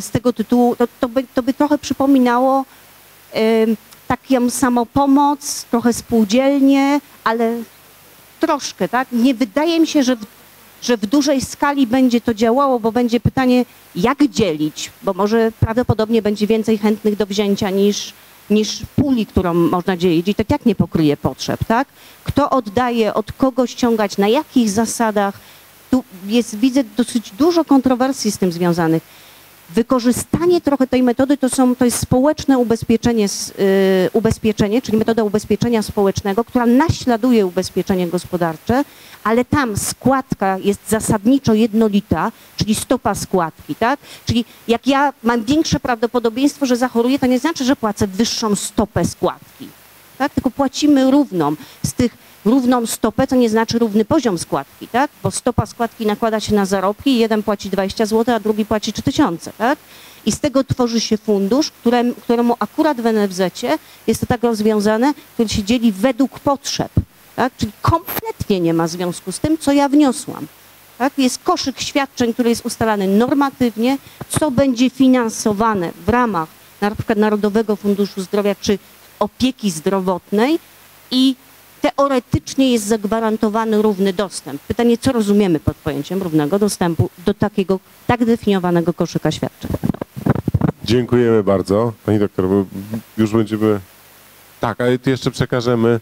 z 0.00 0.10
tego 0.10 0.32
tytułu, 0.32 0.76
to, 0.76 0.88
to, 1.00 1.08
by, 1.08 1.24
to 1.34 1.42
by 1.42 1.54
trochę 1.54 1.78
przypominało 1.78 2.64
taką 4.08 4.50
samopomoc, 4.50 5.64
trochę 5.64 5.92
spółdzielnie, 5.92 7.00
ale 7.24 7.62
troszkę, 8.40 8.88
tak? 8.88 9.08
Nie 9.12 9.34
wydaje 9.34 9.80
mi 9.80 9.86
się, 9.86 10.02
że 10.02 10.16
w, 10.16 10.26
że 10.82 10.96
w 10.96 11.06
dużej 11.06 11.40
skali 11.40 11.86
będzie 11.86 12.20
to 12.20 12.34
działało, 12.34 12.80
bo 12.80 12.92
będzie 12.92 13.20
pytanie, 13.20 13.64
jak 13.96 14.28
dzielić, 14.28 14.90
bo 15.02 15.12
może 15.12 15.52
prawdopodobnie 15.60 16.22
będzie 16.22 16.46
więcej 16.46 16.78
chętnych 16.78 17.16
do 17.16 17.26
wzięcia 17.26 17.70
niż, 17.70 18.12
niż 18.50 18.78
puli, 18.96 19.26
którą 19.26 19.54
można 19.54 19.96
dzielić 19.96 20.28
i 20.28 20.34
tak 20.34 20.50
jak 20.50 20.66
nie 20.66 20.74
pokryje 20.74 21.16
potrzeb, 21.16 21.64
tak? 21.64 21.88
Kto 22.24 22.50
oddaje, 22.50 23.14
od 23.14 23.32
kogo 23.32 23.66
ściągać, 23.66 24.18
na 24.18 24.28
jakich 24.28 24.70
zasadach. 24.70 25.34
Tu 25.90 26.04
jest, 26.26 26.56
widzę 26.56 26.84
dosyć 26.84 27.30
dużo 27.30 27.64
kontrowersji 27.64 28.30
z 28.30 28.38
tym 28.38 28.52
związanych. 28.52 29.02
Wykorzystanie 29.74 30.60
trochę 30.60 30.86
tej 30.86 31.02
metody 31.02 31.36
to, 31.36 31.48
są, 31.48 31.76
to 31.76 31.84
jest 31.84 31.98
społeczne 31.98 32.58
ubezpieczenie, 32.58 33.26
y, 33.26 34.10
ubezpieczenie, 34.12 34.82
czyli 34.82 34.98
metoda 34.98 35.24
ubezpieczenia 35.24 35.82
społecznego, 35.82 36.44
która 36.44 36.66
naśladuje 36.66 37.46
ubezpieczenie 37.46 38.06
gospodarcze, 38.06 38.84
ale 39.24 39.44
tam 39.44 39.76
składka 39.76 40.58
jest 40.58 40.80
zasadniczo 40.88 41.54
jednolita, 41.54 42.32
czyli 42.56 42.74
stopa 42.74 43.14
składki, 43.14 43.74
tak? 43.74 44.00
Czyli 44.26 44.44
jak 44.68 44.86
ja 44.86 45.12
mam 45.22 45.44
większe 45.44 45.80
prawdopodobieństwo, 45.80 46.66
że 46.66 46.76
zachoruję, 46.76 47.18
to 47.18 47.26
nie 47.26 47.38
znaczy, 47.38 47.64
że 47.64 47.76
płacę 47.76 48.06
wyższą 48.06 48.56
stopę 48.56 49.04
składki, 49.04 49.68
tak? 50.18 50.34
Tylko 50.34 50.50
płacimy 50.50 51.10
równą 51.10 51.56
z 51.86 51.92
tych 51.92 52.29
równą 52.44 52.86
stopę, 52.86 53.26
to 53.26 53.36
nie 53.36 53.50
znaczy 53.50 53.78
równy 53.78 54.04
poziom 54.04 54.38
składki, 54.38 54.88
tak? 54.88 55.10
Bo 55.22 55.30
stopa 55.30 55.66
składki 55.66 56.06
nakłada 56.06 56.40
się 56.40 56.54
na 56.54 56.66
zarobki, 56.66 57.18
jeden 57.18 57.42
płaci 57.42 57.70
20 57.70 58.06
zł, 58.06 58.34
a 58.34 58.40
drugi 58.40 58.64
płaci 58.64 58.92
3000, 58.92 59.52
tak? 59.58 59.78
I 60.26 60.32
z 60.32 60.40
tego 60.40 60.64
tworzy 60.64 61.00
się 61.00 61.16
fundusz, 61.16 61.70
któremu, 61.70 62.14
któremu 62.14 62.56
akurat 62.58 63.00
w 63.00 63.04
NFZ 63.12 63.40
jest 64.06 64.20
to 64.20 64.26
tak 64.26 64.42
rozwiązane, 64.42 65.14
który 65.34 65.48
się 65.48 65.64
dzieli 65.64 65.92
według 65.92 66.40
potrzeb, 66.40 66.92
tak? 67.36 67.52
Czyli 67.56 67.72
kompletnie 67.82 68.60
nie 68.60 68.74
ma 68.74 68.88
związku 68.88 69.32
z 69.32 69.40
tym, 69.40 69.58
co 69.58 69.72
ja 69.72 69.88
wniosłam. 69.88 70.46
Tak? 70.98 71.18
Jest 71.18 71.38
koszyk 71.38 71.80
świadczeń, 71.80 72.34
który 72.34 72.48
jest 72.48 72.66
ustalany 72.66 73.08
normatywnie, 73.08 73.98
co 74.28 74.50
będzie 74.50 74.90
finansowane 74.90 75.92
w 76.06 76.08
ramach 76.08 76.48
na 76.80 76.90
przykład 76.90 77.18
Narodowego 77.18 77.76
Funduszu 77.76 78.22
Zdrowia 78.22 78.54
czy 78.54 78.78
opieki 79.18 79.70
zdrowotnej 79.70 80.58
i 81.10 81.36
teoretycznie 81.82 82.72
jest 82.72 82.86
zagwarantowany 82.86 83.82
równy 83.82 84.12
dostęp. 84.12 84.62
Pytanie, 84.62 84.98
co 84.98 85.12
rozumiemy 85.12 85.60
pod 85.60 85.76
pojęciem 85.76 86.22
równego 86.22 86.58
dostępu 86.58 87.10
do 87.26 87.34
takiego 87.34 87.80
tak 88.06 88.24
definiowanego 88.24 88.92
koszyka 88.92 89.30
świadczeń? 89.30 89.70
Dziękujemy 90.84 91.42
bardzo. 91.42 91.92
Pani 92.06 92.18
doktor, 92.18 92.44
już 93.18 93.32
będziemy... 93.32 93.80
Tak, 94.60 94.80
ale 94.80 94.98
jeszcze 95.06 95.30
przekażemy 95.30 96.00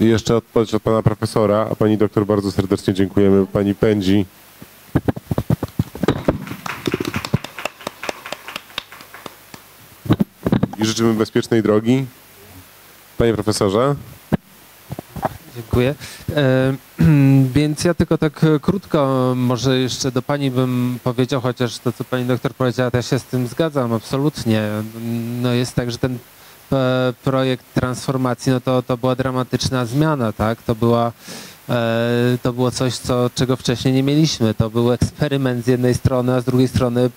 jeszcze 0.00 0.36
odpowiedź 0.36 0.74
od 0.74 0.82
pana 0.82 1.02
profesora, 1.02 1.68
a 1.70 1.74
pani 1.74 1.98
doktor 1.98 2.26
bardzo 2.26 2.52
serdecznie 2.52 2.94
dziękujemy. 2.94 3.46
Pani 3.46 3.74
pędzi. 3.74 4.26
I 10.78 10.84
życzymy 10.84 11.14
bezpiecznej 11.14 11.62
drogi. 11.62 12.06
Panie 13.20 13.34
profesorze. 13.34 13.94
Dziękuję. 15.54 15.94
E, 16.36 16.74
więc 17.54 17.84
ja 17.84 17.94
tylko 17.94 18.18
tak 18.18 18.44
e, 18.44 18.60
krótko 18.60 19.32
może 19.36 19.78
jeszcze 19.78 20.12
do 20.12 20.22
Pani 20.22 20.50
bym 20.50 20.98
powiedział, 21.04 21.40
chociaż 21.40 21.78
to, 21.78 21.92
co 21.92 22.04
Pani 22.04 22.24
doktor 22.24 22.54
powiedziała, 22.54 22.90
też 22.90 23.10
się 23.10 23.18
z 23.18 23.24
tym 23.24 23.46
zgadzam, 23.46 23.92
absolutnie. 23.92 24.68
No 25.42 25.52
jest 25.52 25.74
tak, 25.74 25.90
że 25.90 25.98
ten 25.98 26.18
e, 26.72 27.12
projekt 27.24 27.64
transformacji, 27.74 28.52
no 28.52 28.60
to, 28.60 28.82
to 28.82 28.96
była 28.96 29.14
dramatyczna 29.14 29.86
zmiana, 29.86 30.32
tak? 30.32 30.62
To 30.62 30.74
była 30.74 31.12
e, 31.68 32.38
to 32.42 32.52
było 32.52 32.70
coś, 32.70 32.96
co, 32.96 33.30
czego 33.34 33.56
wcześniej 33.56 33.94
nie 33.94 34.02
mieliśmy. 34.02 34.54
To 34.54 34.70
był 34.70 34.92
eksperyment 34.92 35.64
z 35.64 35.68
jednej 35.68 35.94
strony, 35.94 36.34
a 36.34 36.40
z 36.40 36.44
drugiej 36.44 36.68
strony 36.68 37.10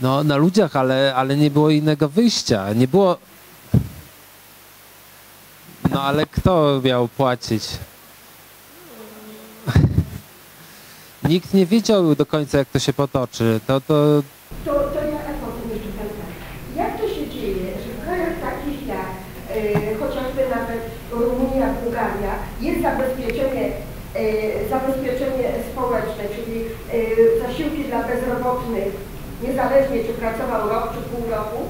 no, 0.00 0.24
na 0.24 0.36
ludziach, 0.36 0.76
ale, 0.76 1.14
ale 1.14 1.36
nie 1.36 1.50
było 1.50 1.70
innego 1.70 2.08
wyjścia. 2.08 2.72
Nie 2.72 2.88
było 2.88 3.18
no 5.90 6.02
ale 6.02 6.26
kto 6.26 6.80
miał 6.84 7.08
płacić? 7.08 7.68
Nikt 11.28 11.54
nie 11.54 11.66
wiedział 11.66 12.14
do 12.14 12.26
końca, 12.26 12.58
jak 12.58 12.68
to 12.68 12.78
się 12.78 12.92
potoczy. 12.92 13.60
To, 13.66 13.80
to 13.80 14.22
To, 14.64 14.72
to 14.72 15.00
ja 15.12 15.18
o 15.46 15.50
tym 15.60 15.70
jeszcze 15.70 15.88
pytam. 15.88 16.30
Jak 16.76 17.00
to 17.00 17.08
się 17.08 17.30
dzieje, 17.30 17.72
że 17.82 17.88
w 17.92 18.04
krajach 18.04 18.34
takich 18.40 18.86
jak 18.86 19.10
e, 19.50 19.94
chociażby 19.94 20.42
nawet 20.56 20.80
Rumunia, 21.10 21.74
Bułgaria 21.82 22.34
jest 22.60 22.82
zabezpieczenie, 22.82 23.64
e, 24.14 24.68
zabezpieczenie 24.68 25.52
społeczne, 25.72 26.24
czyli 26.36 26.56
e, 26.60 26.98
zasiłki 27.42 27.84
dla 27.84 28.02
bezrobotnych, 28.02 28.92
niezależnie 29.42 30.04
czy 30.04 30.12
pracował 30.12 30.68
rok 30.68 30.94
czy 30.94 31.00
pół 31.10 31.30
roku, 31.30 31.60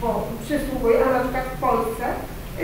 bo 0.00 0.26
przysługuje, 0.44 1.04
a 1.04 1.12
na 1.12 1.20
przykład 1.20 1.44
w 1.44 1.60
Polsce 1.60 2.04
e, 2.06 2.62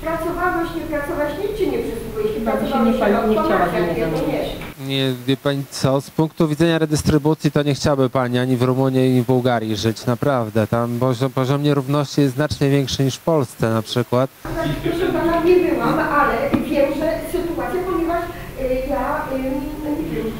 pracowałeś, 0.00 0.68
nie 0.76 0.80
pracowałeś, 0.80 1.32
nic 1.38 1.58
ci 1.58 1.64
nie 1.70 1.78
przysługuje. 1.78 2.24
Jeśli 2.26 2.38
Chyba 2.40 2.52
by 2.56 2.68
się 2.68 2.84
nie 2.84 2.92
pani 2.92 3.14
nie 3.30 3.42
chciała 3.42 3.66
nie, 3.66 4.86
nie. 4.86 4.86
nie 4.96 5.14
wie 5.26 5.36
pani 5.36 5.64
co, 5.70 6.00
z 6.00 6.10
punktu 6.10 6.48
widzenia 6.48 6.78
redystrybucji 6.78 7.50
to 7.50 7.62
nie 7.62 7.74
chciałaby 7.74 8.10
pani 8.10 8.38
ani 8.38 8.56
w 8.56 8.62
Rumunii, 8.62 9.10
ani 9.12 9.22
w 9.22 9.26
Bułgarii 9.26 9.76
żyć, 9.76 10.06
naprawdę. 10.06 10.66
Tam 10.66 10.98
poziom, 10.98 11.30
poziom 11.32 11.62
nierówności 11.62 12.20
jest 12.20 12.34
znacznie 12.34 12.70
większy 12.70 13.04
niż 13.04 13.14
w 13.16 13.20
Polsce 13.20 13.70
na 13.70 13.82
przykład. 13.82 14.30
Proszę 14.82 15.06
pana, 15.12 15.44
nie 15.44 15.56
byłam, 15.56 15.98
ale 15.98 16.34
wiem, 16.64 16.88
że 16.98 17.18
sytuacja, 17.32 17.80
ponieważ 17.92 18.22
y, 18.60 18.88
ja, 18.90 19.22
y, 19.32 19.42
nie 19.42 20.06
wiem, 20.14 20.32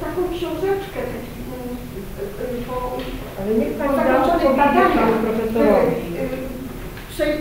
taką 0.00 0.28
książeczkę, 0.36 1.00
y, 1.00 2.58
y, 2.58 2.62
po, 2.68 2.96
Ale 3.42 3.54
niech 3.54 3.72
pani 3.78 3.90
po 3.90 3.96
da 3.96 4.04
zakończonych 4.04 4.34
odpowiedź 4.34 4.56
badaniach 4.56 4.92
panu 4.92 5.12
profesorowi. 5.22 5.92
y, 5.92 6.20
y, 6.22 6.28
prze- 6.28 6.54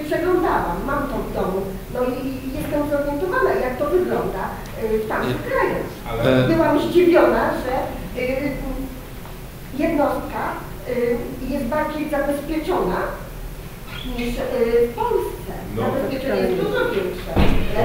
przeglądałam, 0.05 0.77
mam 0.85 1.01
to 1.09 1.15
w 1.17 1.33
domu, 1.33 1.61
no 1.93 1.99
i 2.03 2.23
jestem 2.57 2.89
zorientowana, 2.89 3.53
jak 3.53 3.77
to 3.77 3.85
wygląda 3.89 4.43
y, 4.83 4.99
w 4.99 5.07
tamtych 5.07 5.41
krajach. 5.47 5.87
E, 6.25 6.47
Byłam 6.53 6.79
zdziwiona, 6.81 7.53
że 7.63 7.73
y, 8.21 8.51
jednostka 9.77 10.41
y, 10.89 11.17
jest 11.49 11.65
bardziej 11.65 12.09
zabezpieczona 12.09 12.97
niż 14.17 14.33
w 14.89 14.93
Polsce. 14.95 15.53
No. 15.75 15.81
Zabezpieczenie 15.81 16.41
jest 16.41 16.61
dużo 16.63 16.79
większe. 16.93 17.31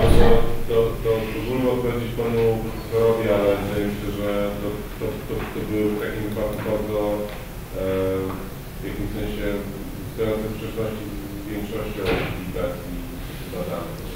Można 0.05 0.29
to, 0.69 0.75
to 1.05 1.11
pozwólmy 1.35 1.71
odpowiedzieć 1.71 2.13
panu 2.21 2.43
profesorowi, 2.65 3.25
ale 3.37 3.49
wydaje 3.61 3.85
mi 3.89 3.95
się, 4.01 4.11
że 4.21 4.29
to, 4.61 4.69
to, 4.99 5.05
to, 5.29 5.35
to 5.53 5.59
był 5.71 5.87
w 5.91 6.01
takim 6.03 6.23
wypadku 6.29 6.61
bardzo 6.71 7.01
e, 7.81 7.85
w 8.81 8.83
jakimś 8.89 9.11
sensie 9.19 9.47
w 10.17 10.21
sprzeczności 10.55 11.05
z 11.13 11.28
większością 11.51 12.03
publikacji 12.03 12.93
badanych. 13.53 14.09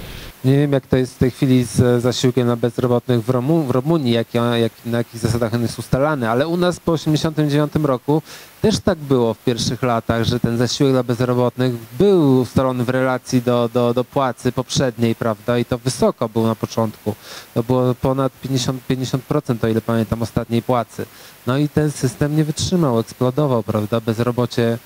Nie 0.45 0.57
wiem, 0.59 0.73
jak 0.73 0.87
to 0.87 0.97
jest 0.97 1.15
w 1.15 1.19
tej 1.19 1.31
chwili 1.31 1.65
z 1.65 2.03
zasiłkiem 2.03 2.47
na 2.47 2.57
bezrobotnych 2.57 3.25
w, 3.25 3.31
Romu, 3.31 3.63
w 3.63 3.71
Rumunii, 3.71 4.13
jak, 4.13 4.35
jak, 4.35 4.73
na 4.87 4.99
jakich 4.99 5.21
zasadach 5.21 5.55
on 5.55 5.63
jest 5.63 5.79
ustalany, 5.79 6.31
ale 6.31 6.49
u 6.49 6.57
nas 6.57 6.81
po 6.81 6.93
1989 6.93 7.87
roku 7.87 8.23
też 8.63 8.79
tak 8.79 8.99
było 8.99 9.35
w 9.35 9.39
pierwszych 9.39 9.83
latach, 9.83 10.25
że 10.25 10.41
ten 10.41 10.59
zasiłek 10.59 10.93
dla 10.93 11.03
bezrobotnych 11.03 11.73
był 11.99 12.41
ustalony 12.41 12.85
w 12.85 12.89
relacji 12.89 13.43
do, 13.43 13.71
do, 13.75 13.95
do 13.95 14.05
płacy 14.05 14.53
poprzedniej, 14.53 15.15
prawda, 15.15 15.59
i 15.59 15.65
to 15.65 15.79
wysoko 15.79 16.29
był 16.29 16.47
na 16.47 16.55
początku. 16.55 17.15
To 17.55 17.63
było 17.63 17.95
ponad 17.95 18.33
50, 18.43 18.83
50% 18.91 19.65
o 19.65 19.69
ile 19.69 19.81
pamiętam, 19.81 20.23
ostatniej 20.23 20.63
płacy. 20.63 21.07
No 21.47 21.59
i 21.59 21.69
ten 21.69 21.91
system 21.91 22.37
nie 22.37 22.45
wytrzymał, 22.45 22.99
eksplodował, 22.99 23.63
prawda, 23.63 24.01
bezrobocie 24.01 24.79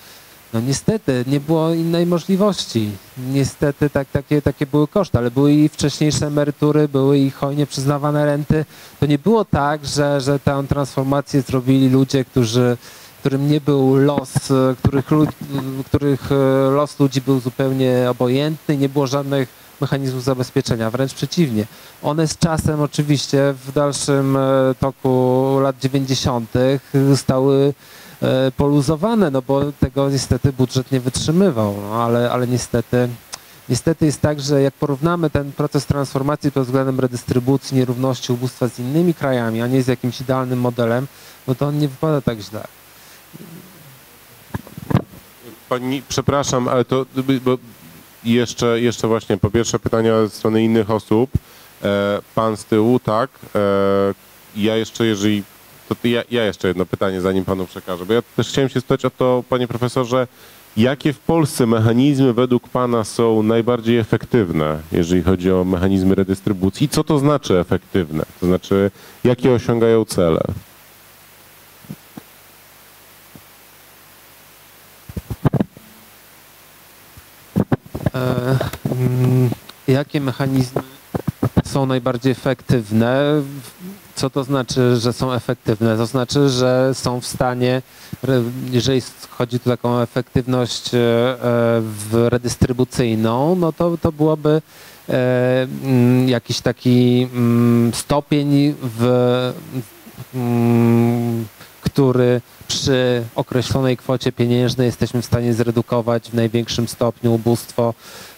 no 0.56 0.62
niestety, 0.62 1.24
nie 1.26 1.40
było 1.40 1.74
innej 1.74 2.06
możliwości. 2.06 2.90
Niestety 3.32 3.90
tak, 3.90 4.08
takie, 4.08 4.42
takie 4.42 4.66
były 4.66 4.88
koszty, 4.88 5.18
ale 5.18 5.30
były 5.30 5.52
i 5.52 5.68
wcześniejsze 5.68 6.26
emerytury, 6.26 6.88
były 6.88 7.18
i 7.18 7.30
hojnie 7.30 7.66
przyznawane 7.66 8.26
renty. 8.26 8.64
To 9.00 9.06
nie 9.06 9.18
było 9.18 9.44
tak, 9.44 9.86
że, 9.86 10.20
że 10.20 10.38
tę 10.38 10.64
transformację 10.68 11.42
zrobili 11.42 11.88
ludzie, 11.88 12.24
którzy, 12.24 12.76
którym 13.20 13.50
nie 13.50 13.60
był 13.60 13.96
los, 13.96 14.32
których, 14.78 15.06
których 15.86 16.32
e, 16.32 16.34
los 16.70 17.00
ludzi 17.00 17.20
był 17.20 17.40
zupełnie 17.40 18.06
obojętny, 18.10 18.76
nie 18.76 18.88
było 18.88 19.06
żadnych 19.06 19.48
mechanizmów 19.80 20.24
zabezpieczenia, 20.24 20.90
wręcz 20.90 21.14
przeciwnie. 21.14 21.66
One 22.02 22.28
z 22.28 22.38
czasem 22.38 22.80
oczywiście 22.80 23.54
w 23.66 23.72
dalszym 23.72 24.36
e, 24.36 24.74
toku 24.80 25.58
lat 25.62 25.78
90. 25.78 26.50
stały 27.16 27.74
poluzowane, 28.56 29.30
no 29.30 29.42
bo 29.42 29.72
tego 29.72 30.10
niestety 30.10 30.52
budżet 30.52 30.92
nie 30.92 31.00
wytrzymywał, 31.00 31.74
no, 31.82 32.04
ale, 32.04 32.30
ale 32.30 32.46
niestety, 32.46 33.08
niestety 33.68 34.06
jest 34.06 34.20
tak, 34.20 34.40
że 34.40 34.62
jak 34.62 34.74
porównamy 34.74 35.30
ten 35.30 35.52
proces 35.52 35.86
transformacji 35.86 36.52
pod 36.52 36.64
względem 36.64 37.00
redystrybucji, 37.00 37.76
nierówności, 37.76 38.32
ubóstwa 38.32 38.68
z 38.68 38.78
innymi 38.78 39.14
krajami, 39.14 39.62
a 39.62 39.66
nie 39.66 39.82
z 39.82 39.86
jakimś 39.86 40.20
idealnym 40.20 40.60
modelem, 40.60 41.06
no 41.48 41.54
to 41.54 41.66
on 41.66 41.78
nie 41.78 41.88
wypada 41.88 42.20
tak 42.20 42.38
źle. 42.40 42.64
Pani, 45.68 46.02
przepraszam, 46.08 46.68
ale 46.68 46.84
to 46.84 47.06
jeszcze, 48.24 48.80
jeszcze 48.80 49.08
właśnie 49.08 49.36
po 49.36 49.50
pierwsze 49.50 49.78
pytania 49.78 50.26
ze 50.26 50.30
strony 50.30 50.64
innych 50.64 50.90
osób. 50.90 51.30
E, 51.84 52.20
pan 52.34 52.56
z 52.56 52.64
tyłu, 52.64 53.00
tak. 53.00 53.30
E, 53.54 53.58
ja 54.56 54.76
jeszcze, 54.76 55.06
jeżeli. 55.06 55.42
To 55.88 56.08
ja, 56.08 56.22
ja 56.30 56.44
jeszcze 56.44 56.68
jedno 56.68 56.86
pytanie, 56.86 57.20
zanim 57.20 57.44
panu 57.44 57.66
przekażę, 57.66 58.06
bo 58.06 58.12
ja 58.12 58.22
też 58.22 58.48
chciałem 58.48 58.68
się 58.68 58.80
spytać 58.80 59.04
o 59.04 59.10
to, 59.10 59.44
panie 59.48 59.68
profesorze, 59.68 60.26
jakie 60.76 61.12
w 61.12 61.18
Polsce 61.18 61.66
mechanizmy 61.66 62.32
według 62.32 62.68
pana 62.68 63.04
są 63.04 63.42
najbardziej 63.42 63.98
efektywne, 63.98 64.78
jeżeli 64.92 65.22
chodzi 65.22 65.52
o 65.52 65.64
mechanizmy 65.64 66.14
redystrybucji? 66.14 66.88
Co 66.88 67.04
to 67.04 67.18
znaczy 67.18 67.58
efektywne? 67.58 68.24
To 68.40 68.46
znaczy, 68.46 68.90
jakie 69.24 69.52
osiągają 69.52 70.04
cele? 70.04 70.40
E, 78.14 78.58
mm, 78.90 79.50
jakie 79.88 80.20
mechanizmy 80.20 80.82
są 81.64 81.86
najbardziej 81.86 82.32
efektywne? 82.32 83.42
Co 84.16 84.30
to 84.30 84.44
znaczy, 84.44 84.96
że 84.96 85.12
są 85.12 85.32
efektywne? 85.32 85.96
To 85.96 86.06
znaczy, 86.06 86.48
że 86.48 86.90
są 86.94 87.20
w 87.20 87.26
stanie, 87.26 87.82
jeżeli 88.70 89.02
chodzi 89.30 89.60
tu 89.60 89.70
o 89.70 89.76
taką 89.76 90.00
efektywność 90.00 90.94
e, 90.94 90.98
e, 90.98 92.30
redystrybucyjną, 92.30 93.56
no 93.56 93.72
to, 93.72 93.98
to 93.98 94.12
byłoby 94.12 94.62
e, 95.08 95.66
mm, 95.82 96.28
jakiś 96.28 96.60
taki 96.60 97.28
mm, 97.32 97.94
stopień 97.94 98.74
w, 98.82 99.52
mm, 100.34 101.46
który 101.80 102.40
przy 102.68 103.24
określonej 103.34 103.96
kwocie 103.96 104.32
pieniężnej 104.32 104.86
jesteśmy 104.86 105.22
w 105.22 105.26
stanie 105.26 105.54
zredukować 105.54 106.30
w 106.30 106.34
największym 106.34 106.88
stopniu 106.88 107.34
ubóstwo 107.34 107.94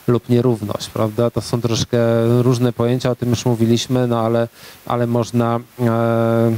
lub 0.09 0.29
nierówność, 0.29 0.91
prawda? 0.91 1.31
To 1.31 1.41
są 1.41 1.61
troszkę 1.61 1.99
różne 2.43 2.73
pojęcia, 2.73 3.11
o 3.11 3.15
tym 3.15 3.31
już 3.31 3.45
mówiliśmy, 3.45 4.07
no 4.07 4.21
ale, 4.21 4.49
ale 4.87 5.07
można 5.07 5.61
e, 5.81 6.53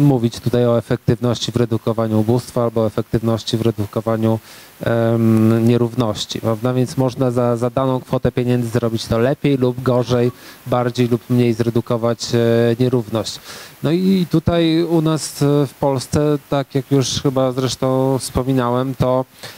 mówić 0.00 0.40
tutaj 0.40 0.66
o 0.66 0.78
efektywności 0.78 1.52
w 1.52 1.56
redukowaniu 1.56 2.20
ubóstwa 2.20 2.62
albo 2.62 2.86
efektywności 2.86 3.56
w 3.56 3.62
redukowaniu 3.62 4.38
em, 4.80 5.68
nierówności, 5.68 6.40
prawda? 6.40 6.72
Więc 6.72 6.96
można 6.96 7.30
za, 7.30 7.56
za 7.56 7.70
daną 7.70 8.00
kwotę 8.00 8.32
pieniędzy 8.32 8.68
zrobić 8.68 9.06
to 9.06 9.18
lepiej 9.18 9.56
lub 9.56 9.82
gorzej, 9.82 10.32
bardziej 10.66 11.08
lub 11.08 11.30
mniej 11.30 11.54
zredukować 11.54 12.34
e, 12.34 12.38
nierówność. 12.80 13.40
No 13.82 13.90
i 13.90 14.26
tutaj 14.30 14.82
u 14.82 15.02
nas 15.02 15.42
e, 15.42 15.66
w 15.66 15.74
Polsce, 15.74 16.38
tak 16.50 16.74
jak 16.74 16.90
już 16.90 17.22
chyba 17.22 17.52
zresztą 17.52 18.18
wspominałem, 18.18 18.94
to 18.94 19.24
e, 19.24 19.57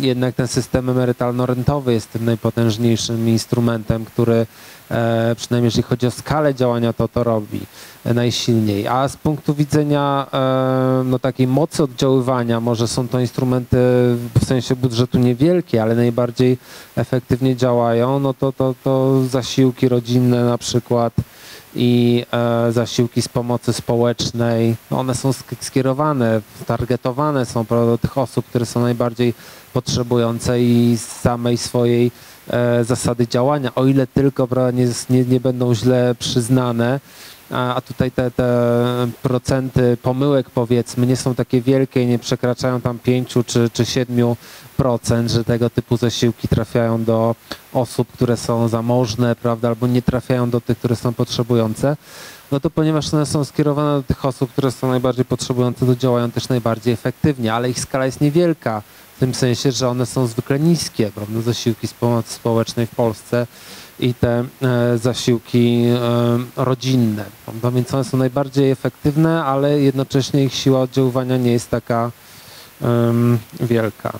jednak 0.00 0.34
ten 0.34 0.48
system 0.48 0.90
emerytalno-rentowy 0.90 1.92
jest 1.92 2.12
tym 2.12 2.24
najpotężniejszym 2.24 3.28
instrumentem, 3.28 4.04
który 4.04 4.46
e, 4.90 5.34
przynajmniej 5.36 5.66
jeżeli 5.66 5.82
chodzi 5.82 6.06
o 6.06 6.10
skalę 6.10 6.54
działania, 6.54 6.92
to 6.92 7.08
to 7.08 7.24
robi 7.24 7.60
e, 8.04 8.14
najsilniej. 8.14 8.88
A 8.88 9.08
z 9.08 9.16
punktu 9.16 9.54
widzenia 9.54 10.26
e, 10.32 11.04
no, 11.04 11.18
takiej 11.18 11.46
mocy 11.46 11.82
oddziaływania, 11.82 12.60
może 12.60 12.88
są 12.88 13.08
to 13.08 13.20
instrumenty 13.20 13.76
w 14.40 14.44
sensie 14.46 14.76
budżetu 14.76 15.18
niewielkie, 15.18 15.82
ale 15.82 15.94
najbardziej 15.94 16.58
efektywnie 16.96 17.56
działają, 17.56 18.18
no 18.18 18.34
to, 18.34 18.52
to, 18.52 18.74
to 18.84 19.22
zasiłki 19.24 19.88
rodzinne 19.88 20.44
na 20.44 20.58
przykład, 20.58 21.12
i 21.76 22.24
e, 22.32 22.72
zasiłki 22.72 23.22
z 23.22 23.28
pomocy 23.28 23.72
społecznej, 23.72 24.76
no 24.90 24.98
one 24.98 25.14
są 25.14 25.30
sk- 25.30 25.64
skierowane, 25.64 26.40
targetowane 26.66 27.46
są 27.46 27.64
do 27.64 27.98
tych 27.98 28.18
osób, 28.18 28.46
które 28.46 28.66
są 28.66 28.80
najbardziej 28.80 29.34
potrzebujące 29.72 30.62
i 30.62 30.96
z 30.96 31.06
samej 31.06 31.56
swojej 31.56 32.10
e, 32.50 32.84
zasady 32.84 33.28
działania, 33.28 33.74
o 33.74 33.86
ile 33.86 34.06
tylko 34.06 34.48
nie, 34.72 34.88
nie, 35.10 35.24
nie 35.24 35.40
będą 35.40 35.74
źle 35.74 36.14
przyznane, 36.18 37.00
a, 37.50 37.80
tutaj 37.80 38.10
te, 38.10 38.30
te 38.30 38.46
procenty 39.22 39.96
pomyłek 40.02 40.50
powiedzmy 40.50 41.06
nie 41.06 41.16
są 41.16 41.34
takie 41.34 41.60
wielkie 41.60 42.06
nie 42.06 42.18
przekraczają 42.18 42.80
tam 42.80 42.98
5 42.98 43.34
czy, 43.46 43.70
czy 43.70 43.86
7 43.86 44.34
procent, 44.76 45.30
że 45.30 45.44
tego 45.44 45.70
typu 45.70 45.96
zasiłki 45.96 46.48
trafiają 46.48 47.04
do 47.04 47.34
osób, 47.72 48.12
które 48.12 48.36
są 48.36 48.68
zamożne, 48.68 49.36
prawda, 49.36 49.68
albo 49.68 49.86
nie 49.86 50.02
trafiają 50.02 50.50
do 50.50 50.60
tych, 50.60 50.78
które 50.78 50.96
są 50.96 51.14
potrzebujące, 51.14 51.96
no 52.52 52.60
to 52.60 52.70
ponieważ 52.70 53.14
one 53.14 53.26
są 53.26 53.44
skierowane 53.44 53.96
do 53.96 54.02
tych 54.02 54.24
osób, 54.24 54.52
które 54.52 54.72
są 54.72 54.88
najbardziej 54.88 55.24
potrzebujące, 55.24 55.86
to 55.86 55.96
działają 55.96 56.30
też 56.30 56.48
najbardziej 56.48 56.94
efektywnie, 56.94 57.54
ale 57.54 57.70
ich 57.70 57.80
skala 57.80 58.06
jest 58.06 58.20
niewielka, 58.20 58.82
w 59.16 59.18
tym 59.18 59.34
sensie, 59.34 59.72
że 59.72 59.88
one 59.88 60.06
są 60.06 60.26
zwykle 60.26 60.60
niskie, 60.60 61.10
prawda, 61.14 61.40
zasiłki 61.40 61.86
z 61.86 61.94
pomocy 61.94 62.34
społecznej 62.34 62.86
w 62.86 62.94
Polsce 62.94 63.46
i 64.00 64.14
te 64.14 64.44
e, 64.62 64.98
zasiłki 64.98 65.84
e, 65.84 66.64
rodzinne, 66.64 67.24
prawda, 67.44 67.70
więc 67.70 67.94
one 67.94 68.04
są 68.04 68.16
najbardziej 68.16 68.70
efektywne, 68.70 69.44
ale 69.44 69.80
jednocześnie 69.80 70.44
ich 70.44 70.54
siła 70.54 70.80
oddziaływania 70.80 71.36
nie 71.36 71.52
jest 71.52 71.70
taka 71.70 72.10
wielka. 73.60 74.18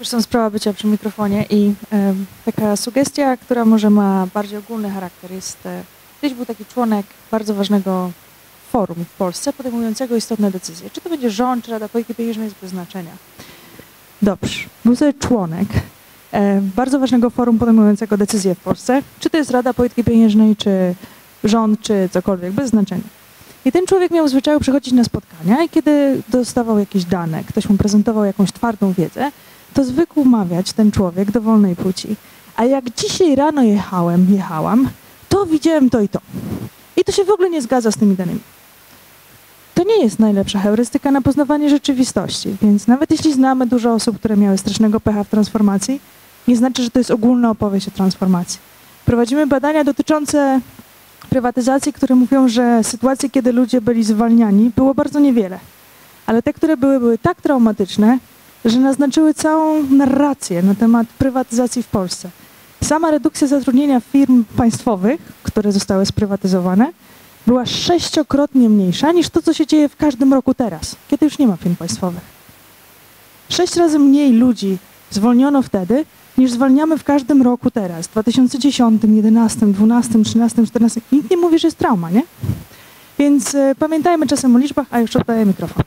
Zresztą 0.00 0.22
sprawa 0.22 0.50
bycia 0.50 0.72
przy 0.72 0.86
mikrofonie 0.86 1.46
i 1.50 1.74
taka 2.44 2.76
sugestia, 2.76 3.36
która 3.36 3.64
może 3.64 3.90
ma 3.90 4.26
bardziej 4.34 4.58
ogólny 4.58 4.90
charakter 4.90 5.30
jest, 5.32 5.66
e, 5.66 5.82
kiedyś 6.20 6.36
był 6.36 6.46
taki 6.46 6.64
członek 6.64 7.06
bardzo 7.30 7.54
ważnego 7.54 8.10
forum 8.72 9.04
w 9.04 9.18
Polsce 9.18 9.52
podejmującego 9.52 10.16
istotne 10.16 10.50
decyzje. 10.50 10.90
Czy 10.90 11.00
to 11.00 11.10
będzie 11.10 11.30
rząd, 11.30 11.64
czy 11.64 11.70
Rada 11.70 11.88
Polityki 11.88 12.14
Pieniężnej 12.14 12.44
jest 12.44 12.56
bez 12.62 12.70
znaczenia. 12.70 13.10
Dobrze, 14.22 14.58
był 14.84 14.96
sobie 14.96 15.14
członek 15.14 15.68
e, 16.32 16.60
bardzo 16.76 16.98
ważnego 16.98 17.30
forum 17.30 17.58
podejmującego 17.58 18.16
decyzje 18.16 18.54
w 18.54 18.60
Polsce, 18.60 19.02
czy 19.20 19.30
to 19.30 19.36
jest 19.36 19.50
Rada 19.50 19.74
Polityki 19.74 20.04
Pieniężnej, 20.04 20.56
czy 20.56 20.94
rząd, 21.44 21.80
czy 21.80 22.08
cokolwiek, 22.12 22.52
bez 22.52 22.70
znaczenia. 22.70 23.04
I 23.64 23.72
ten 23.72 23.86
człowiek 23.86 24.10
miał 24.10 24.28
zwyczaju 24.28 24.60
przychodzić 24.60 24.92
na 24.92 25.04
spotkania 25.04 25.64
i 25.64 25.68
kiedy 25.68 26.22
dostawał 26.28 26.78
jakieś 26.78 27.04
dane, 27.04 27.44
ktoś 27.44 27.68
mu 27.68 27.76
prezentował 27.76 28.24
jakąś 28.24 28.52
twardą 28.52 28.92
wiedzę, 28.92 29.30
to 29.74 29.84
zwykł 29.84 30.24
mawiać 30.24 30.72
ten 30.72 30.90
człowiek 30.90 31.30
do 31.30 31.40
wolnej 31.40 31.76
płci. 31.76 32.16
A 32.56 32.64
jak 32.64 32.90
dzisiaj 32.90 33.36
rano 33.36 33.62
jechałem, 33.62 34.26
jechałam, 34.30 34.88
to 35.28 35.46
widziałem 35.46 35.90
to 35.90 36.00
i 36.00 36.08
to. 36.08 36.20
I 36.96 37.04
to 37.04 37.12
się 37.12 37.24
w 37.24 37.30
ogóle 37.30 37.50
nie 37.50 37.62
zgadza 37.62 37.90
z 37.90 37.96
tymi 37.96 38.16
danymi. 38.16 38.40
To 39.74 39.84
nie 39.84 40.02
jest 40.02 40.18
najlepsza 40.18 40.58
heurystyka 40.58 41.10
na 41.10 41.22
poznawanie 41.22 41.70
rzeczywistości, 41.70 42.56
więc 42.62 42.86
nawet 42.86 43.10
jeśli 43.10 43.32
znamy 43.32 43.66
dużo 43.66 43.94
osób, 43.94 44.18
które 44.18 44.36
miały 44.36 44.58
strasznego 44.58 45.00
pecha 45.00 45.24
w 45.24 45.28
transformacji, 45.28 46.00
nie 46.48 46.56
znaczy, 46.56 46.82
że 46.82 46.90
to 46.90 46.98
jest 47.00 47.10
ogólna 47.10 47.50
opowieść 47.50 47.88
o 47.88 47.90
transformacji. 47.90 48.58
Prowadzimy 49.04 49.46
badania 49.46 49.84
dotyczące 49.84 50.60
prywatyzacji, 51.30 51.92
które 51.92 52.14
mówią, 52.14 52.48
że 52.48 52.84
sytuacje, 52.84 53.30
kiedy 53.30 53.52
ludzie 53.52 53.80
byli 53.80 54.04
zwalniani, 54.04 54.70
było 54.76 54.94
bardzo 54.94 55.20
niewiele. 55.20 55.58
Ale 56.26 56.42
te, 56.42 56.52
które 56.52 56.76
były, 56.76 57.00
były 57.00 57.18
tak 57.18 57.42
traumatyczne, 57.42 58.18
że 58.64 58.80
naznaczyły 58.80 59.34
całą 59.34 59.82
narrację 59.82 60.62
na 60.62 60.74
temat 60.74 61.06
prywatyzacji 61.06 61.82
w 61.82 61.86
Polsce. 61.86 62.30
Sama 62.84 63.10
redukcja 63.10 63.46
zatrudnienia 63.46 64.00
firm 64.00 64.44
państwowych, 64.56 65.20
które 65.42 65.72
zostały 65.72 66.06
sprywatyzowane, 66.06 66.92
była 67.46 67.66
sześciokrotnie 67.66 68.68
mniejsza 68.68 69.12
niż 69.12 69.28
to, 69.28 69.42
co 69.42 69.54
się 69.54 69.66
dzieje 69.66 69.88
w 69.88 69.96
każdym 69.96 70.34
roku 70.34 70.54
teraz, 70.54 70.96
kiedy 71.08 71.26
już 71.26 71.38
nie 71.38 71.46
ma 71.46 71.56
firm 71.56 71.76
państwowych. 71.76 72.22
Sześć 73.48 73.76
razy 73.76 73.98
mniej 73.98 74.32
ludzi 74.32 74.78
zwolniono 75.10 75.62
wtedy, 75.62 76.04
niż 76.38 76.50
zwalniamy 76.52 76.98
w 76.98 77.04
każdym 77.04 77.42
roku 77.42 77.70
teraz, 77.70 78.06
w 78.06 78.10
2010, 78.10 79.00
2011, 79.00 79.58
2012, 79.58 80.10
2013, 80.10 80.54
2014. 80.56 81.00
Nikt 81.12 81.30
nie 81.30 81.36
mówi, 81.36 81.58
że 81.58 81.68
jest 81.68 81.78
trauma, 81.78 82.10
nie? 82.10 82.22
Więc 83.18 83.54
y, 83.54 83.74
pamiętajmy 83.78 84.26
czasem 84.26 84.56
o 84.56 84.58
liczbach, 84.58 84.86
a 84.90 85.00
już 85.00 85.16
oddaję 85.16 85.46
mikrofon. 85.46 85.82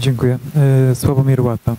Dziękuję. 0.00 0.38
E, 0.90 0.94
Sławomir 0.94 1.40
Łata. 1.40 1.76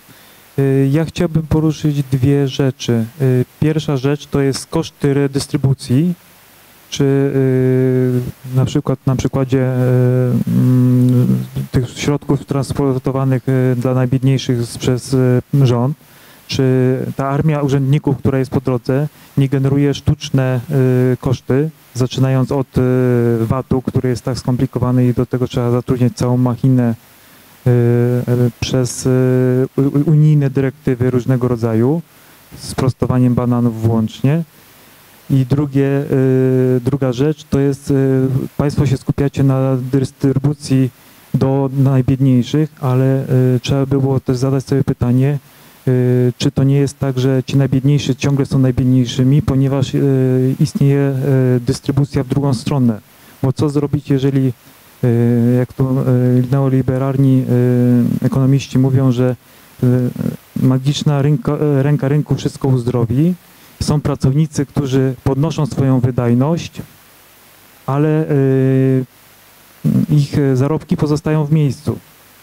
E, 0.57 0.87
Ja 0.91 1.05
chciałbym 1.05 1.43
poruszyć 1.43 2.03
dwie 2.03 2.47
rzeczy. 2.47 3.05
E, 3.21 3.25
Pierwsza 3.59 3.97
rzecz 3.97 4.27
to 4.27 4.41
jest 4.41 4.65
koszty 4.65 5.13
redystrybucji, 5.13 6.13
czy 6.89 7.31
na 8.55 8.65
przykład 8.65 8.99
na 9.05 9.15
przykładzie 9.15 9.71
tych 11.71 11.89
środków 11.89 12.45
transportowanych 12.45 13.43
dla 13.77 13.93
najbiedniejszych 13.93 14.59
przez 14.79 15.15
rząd, 15.61 15.97
czy 16.47 16.97
ta 17.15 17.29
armia 17.29 17.61
urzędników, 17.61 18.17
która 18.17 18.39
jest 18.39 18.51
po 18.51 18.61
drodze, 18.61 19.07
nie 19.37 19.49
generuje 19.49 19.93
sztuczne 19.93 20.59
koszty, 21.19 21.69
zaczynając 21.93 22.51
od 22.51 22.67
VAT-u, 23.39 23.81
który 23.81 24.09
jest 24.09 24.23
tak 24.23 24.37
skomplikowany 24.37 25.07
i 25.07 25.13
do 25.13 25.25
tego 25.25 25.47
trzeba 25.47 25.71
zatrudniać 25.71 26.13
całą 26.13 26.37
machinę 26.37 26.95
przez 28.59 29.05
e, 29.05 29.09
u- 29.77 29.81
u- 29.81 30.09
unijne 30.11 30.49
dyrektywy 30.49 31.11
różnego 31.11 31.47
rodzaju, 31.47 32.01
z 32.57 32.75
prostowaniem 32.75 33.33
bananów 33.35 33.81
włącznie. 33.81 34.43
I 35.29 35.45
drugie, 35.45 35.87
e, 35.87 36.05
druga 36.85 37.13
rzecz 37.13 37.43
to 37.43 37.59
jest, 37.59 37.91
e, 37.91 37.93
Państwo 38.57 38.85
się 38.85 38.97
skupiacie 38.97 39.43
na 39.43 39.77
dystrybucji 39.91 40.89
do 41.33 41.69
najbiedniejszych, 41.77 42.69
ale 42.81 43.21
e, 43.21 43.25
trzeba 43.61 43.85
było 43.85 44.19
też 44.19 44.37
zadać 44.37 44.65
sobie 44.65 44.83
pytanie, 44.83 45.39
e, 45.87 45.91
czy 46.37 46.51
to 46.51 46.63
nie 46.63 46.77
jest 46.77 46.99
tak, 46.99 47.19
że 47.19 47.43
ci 47.45 47.57
najbiedniejsi 47.57 48.15
ciągle 48.15 48.45
są 48.45 48.59
najbiedniejszymi, 48.59 49.41
ponieważ 49.41 49.95
e, 49.95 49.99
istnieje 50.59 50.99
e, 50.99 51.15
dystrybucja 51.59 52.23
w 52.23 52.27
drugą 52.27 52.53
stronę. 52.53 52.99
Bo 53.43 53.53
co 53.53 53.69
zrobić, 53.69 54.09
jeżeli 54.09 54.47
e, 54.47 54.51
jak 55.59 55.73
to 55.73 55.83
e, 55.83 56.03
neoliberalni 56.51 57.45
e, 58.21 58.25
ekonomiści 58.25 58.79
mówią, 58.79 59.11
że 59.11 59.35
e, 59.83 59.87
magiczna 60.55 61.21
e, 61.21 61.83
ręka 61.83 62.07
rynku 62.07 62.35
wszystko 62.35 62.67
uzdrowi. 62.67 63.33
Są 63.81 64.01
pracownicy, 64.01 64.65
którzy 64.65 65.15
podnoszą 65.23 65.65
swoją 65.65 65.99
wydajność, 65.99 66.81
ale 67.85 68.27
e, 68.29 68.33
ich 70.09 70.37
e, 70.37 70.55
zarobki 70.55 70.97
pozostają 70.97 71.45
w 71.45 71.51
miejscu, 71.51 71.99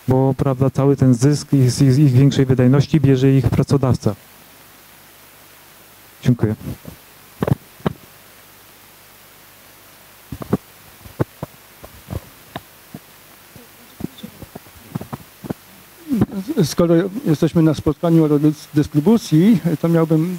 bo 0.09 0.35
prawda, 0.36 0.70
cały 0.70 0.97
ten 0.97 1.14
zysk 1.14 1.48
z 1.66 1.74
z 1.74 1.98
ich 1.98 2.12
większej 2.12 2.47
wydajności 2.47 3.01
bierze 3.01 3.32
ich 3.32 3.51
pracodawca. 3.51 4.14
Dziękuję. 6.22 6.55
Skoro 16.65 16.95
jesteśmy 17.24 17.62
na 17.62 17.74
spotkaniu 17.74 18.24
o 18.24 18.28
dys- 18.28 18.69
dystrybucji, 18.74 19.61
to 19.81 19.89
miałbym. 19.89 20.39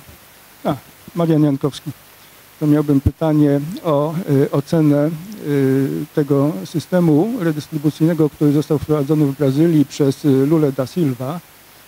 A, 0.64 0.76
Marian 1.16 1.44
Jankowski. 1.44 1.92
To 2.60 2.68
miałbym 2.68 3.02
pytanie 3.02 3.62
o 3.84 4.14
y, 4.30 4.52
ocenę 4.52 5.10
y, 5.48 6.06
tego 6.16 6.52
systemu 6.66 7.34
redystrybucyjnego, 7.40 8.30
który 8.30 8.52
został 8.52 8.80
wprowadzony 8.80 9.26
w 9.26 9.38
Brazylii 9.38 9.86
przez 9.86 10.26
y, 10.26 10.46
Lula 10.46 10.72
da 10.72 10.88
Silva. 10.88 11.40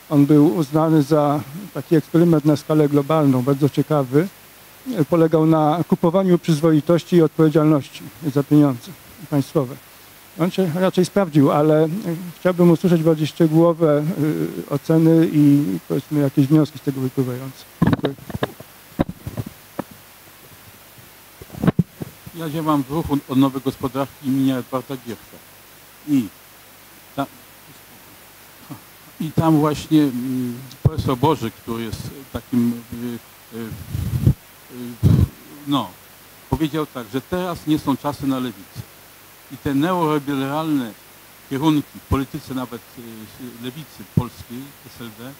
On 0.10 0.26
był 0.26 0.56
uznany 0.56 1.04
za 1.04 1.40
taki 1.74 1.96
eksperyment 1.96 2.46
na 2.46 2.56
skalę 2.56 2.90
globalną, 2.90 3.42
bardzo 3.42 3.70
ciekawy. 3.70 4.28
Polegał 5.10 5.46
na 5.46 5.84
kupowaniu 5.88 6.38
przyzwoitości 6.38 7.16
i 7.16 7.22
odpowiedzialności 7.22 8.02
za 8.34 8.44
pieniądze 8.44 8.92
państwowe. 9.30 9.76
On 10.42 10.52
się 10.52 10.72
raczej 10.76 11.06
sprawdził, 11.06 11.52
ale 11.52 11.86
y, 11.86 11.90
chciałbym 12.40 12.72
usłyszeć 12.72 13.04
bardziej 13.04 13.28
szczegółowe 13.28 14.04
y, 14.20 14.70
oceny 14.70 15.30
i 15.34 15.64
powiedzmy 15.88 16.20
jakieś 16.20 16.48
wnioski 16.48 16.80
z 16.80 16.82
tego 16.82 17.02
wypływające. 17.02 17.64
Dziękuję. 17.84 18.14
Ja 22.36 22.50
działam 22.50 22.84
w 22.84 22.92
ruchu 22.92 23.18
odnowy 23.30 23.62
gospodarki 23.62 24.28
imienia 24.28 24.58
Edwarda 24.58 24.96
Gierka. 24.98 25.38
I, 26.08 26.28
ta, 27.16 27.26
I 29.20 29.32
tam 29.32 29.58
właśnie 29.60 30.02
mm, 30.02 30.60
profesor 30.84 31.18
Boży, 31.18 31.52
który 31.52 31.84
jest 31.84 32.10
takim, 32.34 32.82
y, 33.54 33.70
no, 35.68 35.90
powiedział 36.50 36.86
tak, 36.86 37.08
że 37.14 37.22
teraz 37.22 37.68
nie 37.68 37.80
są 37.80 37.98
czasy 37.98 38.28
na 38.28 38.40
lewicę. 38.40 38.91
I 39.54 39.58
te 39.58 39.76
neoliberalne 39.76 40.92
kierunki 41.50 42.00
w 42.00 42.10
polityce 42.10 42.54
nawet 42.54 42.82
y, 43.00 43.64
lewicy 43.64 44.04
polskiej, 44.16 44.58
SLD, 44.96 45.32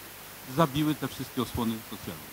zabiły 0.58 0.96
te 0.96 1.08
wszystkie 1.08 1.42
osłony 1.42 1.74
socjalne. 1.90 2.32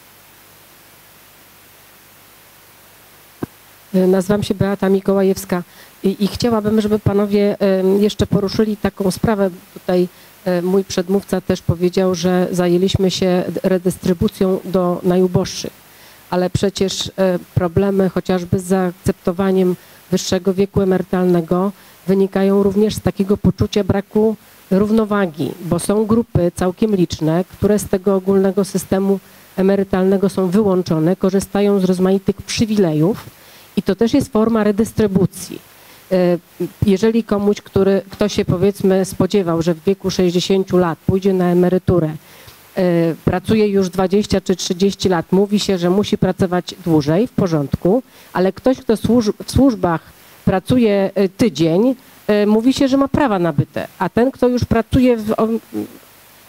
Nazywam 3.95 4.43
się 4.43 4.55
Beata 4.55 4.89
Mikołajewska 4.89 5.63
i, 6.03 6.25
i 6.25 6.27
chciałabym, 6.27 6.81
żeby 6.81 6.99
panowie 6.99 7.61
em, 7.61 8.03
jeszcze 8.03 8.27
poruszyli 8.27 8.77
taką 8.77 9.11
sprawę. 9.11 9.51
Tutaj 9.75 10.09
e, 10.45 10.63
mój 10.63 10.85
przedmówca 10.85 11.41
też 11.41 11.63
powiedział, 11.63 12.15
że 12.15 12.49
zajęliśmy 12.51 13.11
się 13.11 13.45
redystrybucją 13.63 14.61
do 14.65 15.01
najuboższych, 15.03 15.73
ale 16.31 16.51
przecież 16.51 17.13
e, 17.17 17.39
problemy 17.55 18.09
chociażby 18.09 18.59
z 18.59 18.65
zaakceptowaniem 18.65 19.77
wyższego 20.11 20.55
wieku 20.55 20.81
emerytalnego 20.83 21.73
wynikają 22.07 22.63
również 22.63 22.95
z 22.95 23.01
takiego 23.01 23.37
poczucia 23.37 23.85
braku 23.85 24.37
równowagi, 24.71 25.51
bo 25.65 25.79
są 25.79 26.07
grupy 26.07 26.53
całkiem 26.55 26.95
liczne, 26.97 27.45
które 27.45 27.79
z 27.79 27.85
tego 27.89 28.15
ogólnego 28.15 28.65
systemu 28.65 29.21
emerytalnego 29.57 30.29
są 30.29 30.49
wyłączone, 30.49 31.17
korzystają 31.17 31.81
z 31.81 31.85
rozmaitych 31.85 32.37
przywilejów 32.37 33.27
i 33.77 33.83
to 33.83 33.95
też 33.97 34.15
jest 34.15 34.33
forma 34.33 34.65
redystrybucji. 34.65 35.59
E, 36.13 36.39
Jeżeli 36.87 37.25
komuś, 37.25 37.61
który, 37.61 38.03
kto 38.11 38.29
się 38.29 38.45
powiedzmy 38.45 39.05
spodziewał, 39.05 39.63
że 39.63 39.75
w 39.75 39.85
wieku 39.85 40.11
60 40.11 40.73
lat 40.73 40.99
pójdzie 40.99 41.33
na 41.33 41.45
emeryturę, 41.45 42.11
pracuje 43.25 43.69
już 43.69 43.89
20 43.89 44.41
czy 44.41 44.57
30 44.57 45.09
lat, 45.09 45.33
mówi 45.33 45.61
się, 45.61 45.79
że 45.79 45.91
musi 45.91 46.19
pracować 46.19 46.75
dłużej, 46.85 47.27
w 47.27 47.33
porządku, 47.33 48.03
ale 48.33 48.53
ktoś, 48.53 48.79
kto 48.79 48.95
w 49.45 49.51
służbach 49.51 50.01
pracuje 50.45 51.11
e, 51.15 51.29
tydzień, 51.29 51.95
e, 52.27 52.47
mówi 52.47 52.73
się, 52.73 52.89
że 52.89 52.97
ma 52.97 53.09
prawa 53.09 53.39
nabyte, 53.39 53.89
a 53.99 54.09
ten, 54.09 54.31
kto 54.31 54.49
już 54.49 54.65
pracuje 54.65 55.17
w, 55.17 55.35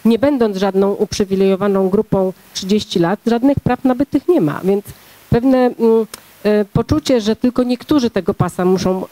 nie 0.06 0.19
będąc 0.19 0.57
żadną 0.57 0.93
uprzywilejowaną 0.93 1.89
grupą 1.89 2.34
30 2.53 2.99
lat, 2.99 3.19
żadnych 3.26 3.60
praw 3.60 3.84
nabytych 3.84 4.27
nie 4.27 4.41
ma, 4.41 4.61
więc 4.64 4.85
pewne 5.30 5.57
mm, 5.57 6.06
poczucie, 6.73 7.22
że 7.22 7.35
tylko 7.35 7.64
niektórzy 7.64 8.10
tego 8.10 8.34
pasa 8.34 8.65
muszą 8.65 9.06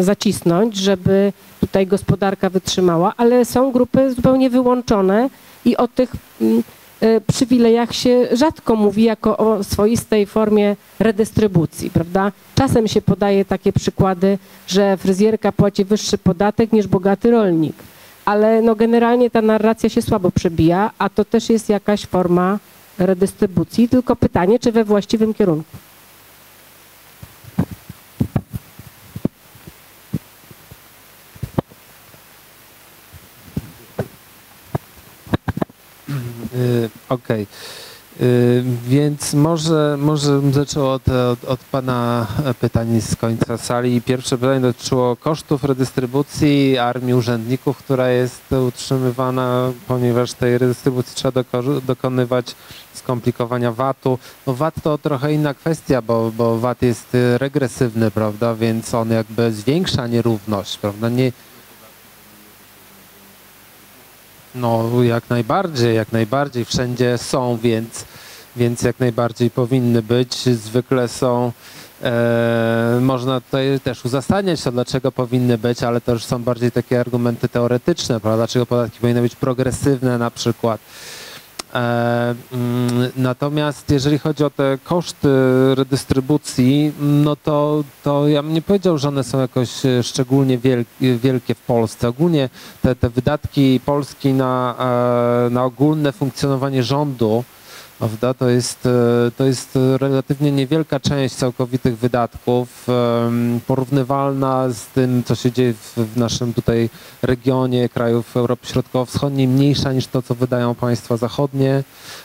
zacisnąć, 0.00 0.76
żeby 0.76 1.32
tutaj 1.60 1.86
gospodarka 1.86 2.50
wytrzymała, 2.50 3.12
ale 3.16 3.44
są 3.44 3.72
grupy 3.72 4.14
zupełnie 4.14 4.50
wyłączone 4.50 5.30
i 5.64 5.76
o 5.76 5.88
tych 5.88 6.12
mm, 6.40 6.62
e, 7.00 7.20
przywilejach 7.20 7.94
się 7.94 8.28
rzadko 8.32 8.76
mówi 8.76 9.02
jako 9.02 9.36
o 9.36 9.64
swoistej 9.64 10.26
formie 10.26 10.76
redystrybucji, 10.98 11.90
prawda? 11.90 12.32
Czasem 12.54 12.88
się 12.88 13.02
podaje 13.02 13.44
takie 13.44 13.72
przykłady, 13.72 14.38
że 14.66 14.96
fryzjerka 14.96 15.52
płaci 15.52 15.84
wyższy 15.84 16.18
podatek 16.18 16.72
niż 16.72 16.86
bogaty 16.86 17.30
rolnik, 17.30 17.76
ale 18.24 18.62
no 18.62 18.74
generalnie 18.74 19.30
ta 19.30 19.42
narracja 19.42 19.88
się 19.88 20.02
słabo 20.02 20.30
przebija, 20.30 20.90
a 20.98 21.08
to 21.08 21.24
też 21.24 21.50
jest 21.50 21.68
jakaś 21.68 22.06
forma 22.06 22.58
redystrybucji, 22.98 23.88
tylko 23.88 24.16
pytanie, 24.16 24.58
czy 24.58 24.72
we 24.72 24.84
właściwym 24.84 25.34
kierunku. 25.34 25.76
Okej. 37.08 37.46
Y, 38.20 38.64
Więc 38.88 39.34
może, 39.34 39.96
może 40.00 40.40
zaczął 40.52 40.90
od, 40.90 41.08
od, 41.08 41.44
od 41.44 41.60
Pana 41.60 42.26
pytań 42.60 43.00
z 43.00 43.16
końca 43.16 43.58
sali. 43.58 44.02
Pierwsze 44.02 44.38
pytanie 44.38 44.60
dotyczyło 44.60 45.16
kosztów 45.16 45.64
redystrybucji 45.64 46.78
armii 46.78 47.14
urzędników, 47.14 47.78
która 47.78 48.08
jest 48.08 48.52
utrzymywana, 48.68 49.72
ponieważ 49.88 50.32
tej 50.32 50.58
redystrybucji 50.58 51.14
trzeba 51.16 51.42
doko- 51.42 51.80
dokonywać 51.80 52.54
skomplikowania 52.94 53.72
VAT-u. 53.72 54.18
No 54.46 54.54
VAT 54.54 54.74
to 54.82 54.98
trochę 54.98 55.32
inna 55.32 55.54
kwestia, 55.54 56.02
bo, 56.02 56.32
bo 56.36 56.58
VAT 56.58 56.82
jest 56.82 57.14
y, 57.14 57.38
regresywny, 57.38 58.10
prawda, 58.10 58.54
więc 58.54 58.94
on 58.94 59.10
jakby 59.10 59.52
zwiększa 59.52 60.06
nierówność, 60.06 60.78
prawda, 60.78 61.08
nie, 61.08 61.32
no, 64.54 65.02
jak 65.02 65.30
najbardziej, 65.30 65.96
jak 65.96 66.12
najbardziej. 66.12 66.64
Wszędzie 66.64 67.18
są, 67.18 67.58
więc, 67.62 68.04
więc 68.56 68.82
jak 68.82 69.00
najbardziej 69.00 69.50
powinny 69.50 70.02
być. 70.02 70.34
Zwykle 70.34 71.08
są. 71.08 71.52
E, 72.02 72.98
można 73.00 73.40
tutaj 73.40 73.80
też 73.84 74.04
uzasadniać 74.04 74.62
to, 74.62 74.72
dlaczego 74.72 75.12
powinny 75.12 75.58
być, 75.58 75.82
ale 75.82 76.00
to 76.00 76.12
już 76.12 76.24
są 76.24 76.42
bardziej 76.42 76.72
takie 76.72 77.00
argumenty 77.00 77.48
teoretyczne, 77.48 78.20
prawda? 78.20 78.36
Dlaczego 78.36 78.66
podatki 78.66 79.00
powinny 79.00 79.22
być 79.22 79.36
progresywne 79.36 80.18
na 80.18 80.30
przykład. 80.30 80.80
E, 81.74 82.34
mm, 82.52 83.10
Natomiast 83.16 83.90
jeżeli 83.90 84.18
chodzi 84.18 84.44
o 84.44 84.50
te 84.50 84.78
koszty 84.84 85.28
redystrybucji, 85.74 86.92
no 87.00 87.36
to, 87.36 87.84
to 88.02 88.28
ja 88.28 88.42
bym 88.42 88.54
nie 88.54 88.62
powiedział, 88.62 88.98
że 88.98 89.08
one 89.08 89.24
są 89.24 89.40
jakoś 89.40 89.86
e, 89.86 90.02
szczególnie 90.02 90.58
wielkie, 91.00 91.54
w 91.54 91.60
Polsce. 91.60 92.08
Ogólnie 92.08 92.48
te, 92.82 92.94
te 92.94 93.10
wydatki 93.10 93.80
Polski 93.84 94.32
na, 94.32 94.74
e, 95.46 95.50
na 95.50 95.64
ogólne 95.64 96.12
funkcjonowanie 96.12 96.82
rządu, 96.82 97.44
prawda, 98.00 98.34
to 98.34 98.48
jest, 98.48 98.86
e, 98.86 99.30
to 99.36 99.44
jest 99.44 99.78
relatywnie 99.98 100.52
niewielka 100.52 101.00
część 101.00 101.34
całkowitych 101.34 101.98
wydatków, 101.98 102.86
porównywalna 103.66 104.68
z 104.68 104.86
tym, 104.86 105.24
co 105.24 105.34
się 105.34 105.52
dzieje 105.52 105.72
w, 105.74 105.94
w 105.96 106.16
naszym 106.16 106.54
tutaj 106.54 106.90
regionie 107.22 107.88
krajów 107.88 108.36
Europy 108.36 108.66
Środkowo-Wschodniej, 108.66 109.48
mniejsza 109.48 109.92
niż 109.92 110.06
to, 110.06 110.22
co 110.22 110.34
wydają 110.34 110.74
państwa 110.74 111.16
zachodnie, 111.16 111.84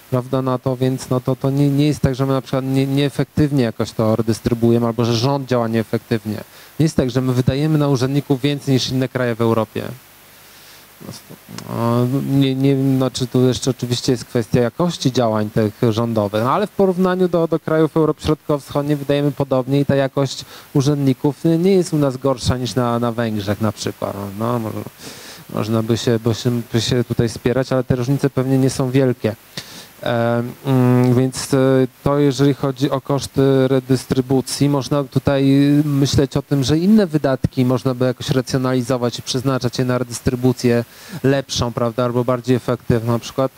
prawda, 0.09 0.41
na 0.41 0.57
to, 0.57 0.77
więc 0.77 1.09
no 1.09 1.19
to, 1.19 1.35
to 1.35 1.49
nie, 1.49 1.69
nie 1.69 1.87
jest 1.87 1.99
tak, 1.99 2.15
że 2.15 2.25
my 2.25 2.33
na 2.33 2.41
przykład 2.41 2.65
nie, 2.65 2.87
nieefektywnie 2.87 3.63
jakoś 3.63 3.91
to 3.91 4.15
redystrybuujemy, 4.15 4.85
albo 4.85 5.05
że 5.05 5.13
rząd 5.13 5.49
działa 5.49 5.67
nieefektywnie. 5.67 6.43
Nie 6.79 6.83
jest 6.83 6.95
tak, 6.95 7.09
że 7.09 7.21
my 7.21 7.33
wydajemy 7.33 7.77
na 7.77 7.87
urzędników 7.87 8.41
więcej 8.41 8.73
niż 8.73 8.89
inne 8.89 9.07
kraje 9.07 9.35
w 9.35 9.41
Europie. 9.41 9.83
No, 11.69 12.07
Nie, 12.29 12.55
nie, 12.55 12.97
znaczy 12.97 13.27
tu 13.27 13.47
jeszcze 13.47 13.71
oczywiście 13.71 14.11
jest 14.11 14.25
kwestia 14.25 14.59
jakości 14.59 15.11
działań 15.11 15.49
tych 15.49 15.73
rządowych, 15.89 16.43
no 16.43 16.51
ale 16.51 16.67
w 16.67 16.71
porównaniu 16.71 17.27
do, 17.27 17.47
do 17.47 17.59
krajów 17.59 17.97
Europy 17.97 18.21
Środkowo-Wschodniej 18.21 18.97
wydajemy 18.97 19.31
podobnie 19.31 19.79
i 19.79 19.85
ta 19.85 19.95
jakość 19.95 20.45
urzędników 20.73 21.35
nie 21.59 21.71
jest 21.71 21.93
u 21.93 21.97
nas 21.97 22.17
gorsza 22.17 22.57
niż 22.57 22.75
na, 22.75 22.99
na 22.99 23.11
Węgrzech 23.11 23.61
na 23.61 23.71
przykład. 23.71 24.15
No, 24.39 24.59
może, 24.59 24.79
można 25.53 25.83
by 25.83 25.97
się, 25.97 26.19
by, 26.19 26.33
się, 26.33 26.61
by 26.73 26.81
się 26.81 27.03
tutaj 27.03 27.29
spierać, 27.29 27.71
ale 27.71 27.83
te 27.83 27.95
różnice 27.95 28.29
pewnie 28.29 28.57
nie 28.57 28.69
są 28.69 28.91
wielkie. 28.91 29.35
Mm, 30.01 31.13
Więc 31.15 31.53
e, 31.53 31.57
to 32.03 32.19
jeżeli 32.19 32.53
chodzi 32.53 32.91
o 32.91 33.01
koszty 33.01 33.67
redystrybucji, 33.67 34.69
można 34.69 35.03
tutaj 35.03 35.45
myśleć 35.85 36.37
o 36.37 36.41
tym, 36.41 36.63
że 36.63 36.77
inne 36.77 37.07
wydatki 37.07 37.65
można 37.65 37.93
by 37.93 38.05
jakoś 38.05 38.29
racjonalizować 38.29 39.19
i 39.19 39.21
przeznaczać 39.21 39.79
je 39.79 39.85
na 39.85 39.97
redystrybucję 39.97 40.83
lepszą, 41.23 41.73
prawda, 41.73 42.05
albo 42.05 42.23
bardziej 42.23 42.55
efektywną. 42.55 43.13
Na 43.13 43.19
przykład 43.19 43.51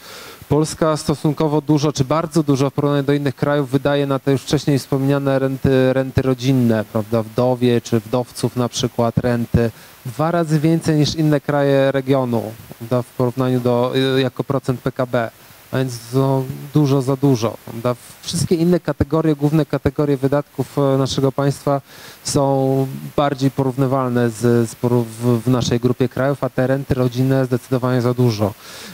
Polska 0.50 0.98
stosunkowo 0.98 1.62
dużo, 1.62 1.94
czy 1.94 2.06
bardzo 2.06 2.44
dużo 2.44 2.70
w 2.70 2.74
porównaniu 2.74 3.04
do 3.04 3.14
innych 3.14 3.36
krajów 3.36 3.70
wydaje 3.70 4.08
na 4.08 4.20
te 4.20 4.32
już 4.32 4.42
wcześniej 4.42 4.80
wspomniane 4.80 5.40
renty, 5.40 5.94
renty 5.94 6.22
rodzinne, 6.22 6.86
prawda, 6.92 7.24
wdowie 7.24 7.82
czy 7.82 8.00
wdowców 8.00 8.56
na 8.56 8.70
przykład 8.70 9.18
renty, 9.18 9.72
dwa 10.06 10.32
razy 10.32 10.60
więcej 10.60 10.98
niż 10.98 11.16
inne 11.16 11.42
kraje 11.42 11.92
regionu, 11.92 12.44
prawda, 12.78 13.02
w 13.02 13.06
porównaniu 13.06 13.60
do, 13.60 13.94
jako 14.18 14.44
procent 14.44 14.82
PKB 14.82 15.32
a 15.72 15.78
więc 15.78 16.00
to 16.14 16.44
dużo 16.74 17.02
za 17.02 17.16
dużo. 17.16 17.58
Prawda? 17.66 17.96
Wszystkie 18.22 18.56
inne 18.56 18.80
kategorie, 18.80 19.36
główne 19.36 19.66
kategorie 19.66 20.18
wydatków 20.18 20.78
e, 20.78 20.98
naszego 20.98 21.32
państwa 21.32 21.82
są 22.24 22.88
bardziej 23.16 23.52
porównywalne 23.52 24.30
z, 24.30 24.70
z 24.70 24.76
porów 24.76 25.08
w 25.44 25.48
naszej 25.48 25.80
grupie 25.80 26.10
krajów, 26.10 26.44
a 26.44 26.50
te 26.50 26.68
renty 26.68 26.94
rodzinne 26.94 27.46
zdecydowanie 27.46 28.02
za 28.02 28.14
dużo. 28.14 28.54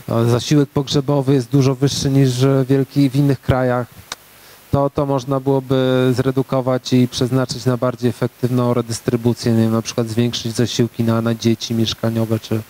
E, 0.09 0.25
Zasiłek 0.25 0.69
pogrzebowy 0.69 1.33
jest 1.33 1.49
dużo 1.49 1.75
wyższy 1.75 2.09
niż 2.09 2.45
wielki 2.69 3.09
w 3.09 3.15
innych 3.15 3.41
krajach. 3.41 3.87
To, 4.71 4.89
to 4.89 5.05
można 5.05 5.39
byłoby 5.39 6.11
zredukować 6.15 6.93
i 6.93 7.07
przeznaczyć 7.07 7.65
na 7.65 7.77
bardziej 7.77 8.09
efektywną 8.09 8.73
redystrybucję, 8.73 9.53
nie 9.53 9.61
wiem, 9.61 9.71
na 9.71 9.81
przykład 9.81 10.07
zwiększyć 10.07 10.55
zasiłki 10.55 11.03
na, 11.03 11.21
na 11.21 11.35
dzieci 11.35 11.73
mieszkaniowe 11.73 12.39
czy, 12.39 12.61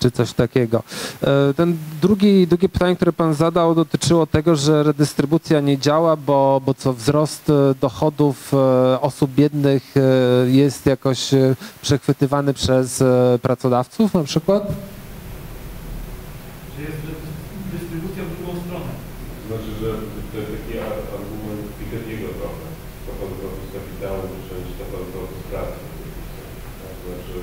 czy 0.00 0.10
coś 0.10 0.32
takiego. 0.32 0.82
E, 1.22 1.54
Ten 1.54 1.76
drugi, 2.02 2.46
drugie 2.46 2.68
pytanie, 2.68 2.96
które 2.96 3.12
pan 3.12 3.34
zadał, 3.34 3.74
dotyczyło 3.74 4.26
tego, 4.26 4.56
że 4.56 4.82
redystrybucja 4.82 5.60
nie 5.60 5.78
działa, 5.78 6.16
bo, 6.16 6.60
bo 6.66 6.74
co 6.74 6.92
wzrost 6.92 7.50
e, 7.50 7.74
dochodów 7.80 8.54
e, 8.54 9.00
osób 9.00 9.30
biednych 9.30 9.94
jest 10.46 10.86
jakoś 10.86 11.30
przechwytywany 11.82 12.54
przez 12.54 13.04
pracodawców 13.42 14.14
na 14.14 14.24
przykład? 14.24 14.62
Że 16.76 16.82
jest 16.88 17.00
dystrybucja 17.72 18.22
w 18.24 18.30
drugą 18.36 18.52
stronę. 18.64 18.90
Znaczy, 19.48 19.70
że 19.80 19.88
to 20.30 20.34
jest 20.40 20.50
taki 20.56 20.72
ar- 20.86 21.04
argument 21.16 21.62
Piketty'ego 21.78 22.28
trochę. 22.38 22.66
Stopa 23.02 23.24
zwrotu 23.34 23.60
z 23.68 23.70
kapitału 23.76 24.22
niż 24.32 24.44
stopa 24.76 24.98
zwrotu 25.08 25.34
z 25.42 25.44
pracy. 25.50 25.78
Tak, 26.82 26.94
znaczy 27.04 27.34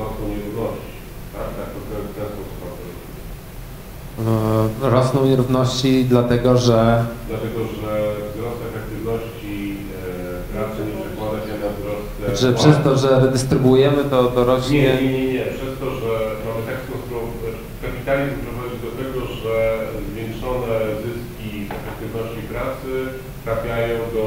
rosną 0.00 0.24
nierówności. 0.32 0.92
Tak, 1.36 1.48
tak, 1.58 1.68
to 1.74 1.78
w 1.84 1.86
ten 1.90 2.02
w 2.10 2.14
ten 2.18 2.28
sposób 2.34 2.56
mam 2.62 2.72
to 2.78 2.82
rozumieć. 2.88 3.20
E, 4.11 4.11
Rosną 4.82 5.26
nierówności 5.26 6.04
dlatego, 6.04 6.58
że 6.58 7.04
Dlatego, 7.28 7.58
że 7.60 7.90
wzrost 8.34 8.60
efektywności 8.70 9.76
e, 10.50 10.54
pracy 10.54 10.78
nie 10.86 10.94
przekłada 11.02 11.38
się 11.46 11.54
na 11.62 11.68
wzrost 11.76 12.06
e, 12.28 12.36
że 12.36 12.52
przez 12.52 12.84
to, 12.84 12.96
że 12.98 13.20
redystrybuujemy, 13.20 14.04
to, 14.10 14.24
to 14.24 14.44
rośnie... 14.44 14.82
Nie, 14.82 15.02
nie, 15.02 15.12
nie, 15.12 15.32
nie. 15.32 15.44
Przez 15.44 15.78
to, 15.80 15.86
że 16.00 16.12
mamy 16.46 16.62
tak 16.66 16.78
kapitalizm 17.82 18.36
prowadzi 18.46 18.78
do 18.86 18.90
tego, 19.00 19.18
że 19.42 19.54
zwiększone 20.08 20.74
zyski 21.04 21.50
z 21.68 21.70
efektywności 21.80 22.42
pracy 22.52 22.90
trafiają 23.44 23.98
do 24.16 24.24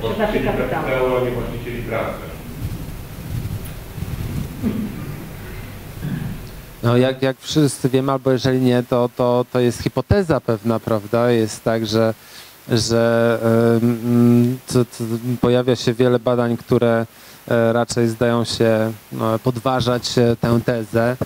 właścicieli 0.00 0.46
kapitału. 0.46 0.70
kapitału, 0.70 1.08
a 1.16 1.20
nie 1.24 1.30
właścicieli 1.30 1.82
pracy. 1.82 2.29
No 6.82 6.96
jak, 6.96 7.22
jak 7.22 7.36
wszyscy 7.40 7.88
wiemy, 7.88 8.12
albo 8.12 8.30
jeżeli 8.30 8.60
nie, 8.60 8.82
to, 8.82 9.10
to, 9.16 9.44
to 9.52 9.60
jest 9.60 9.82
hipoteza 9.82 10.40
pewna, 10.40 10.80
prawda? 10.80 11.30
Jest 11.30 11.64
tak, 11.64 11.86
że, 11.86 12.14
że 12.68 13.38
to, 14.66 14.84
to 14.84 15.04
pojawia 15.40 15.76
się 15.76 15.94
wiele 15.94 16.18
badań, 16.18 16.56
które 16.56 17.06
e, 17.48 17.72
raczej 17.72 18.08
zdają 18.08 18.44
się 18.44 18.92
no, 19.12 19.38
podważać 19.38 20.18
e, 20.18 20.36
tę 20.36 20.60
tezę. 20.64 21.16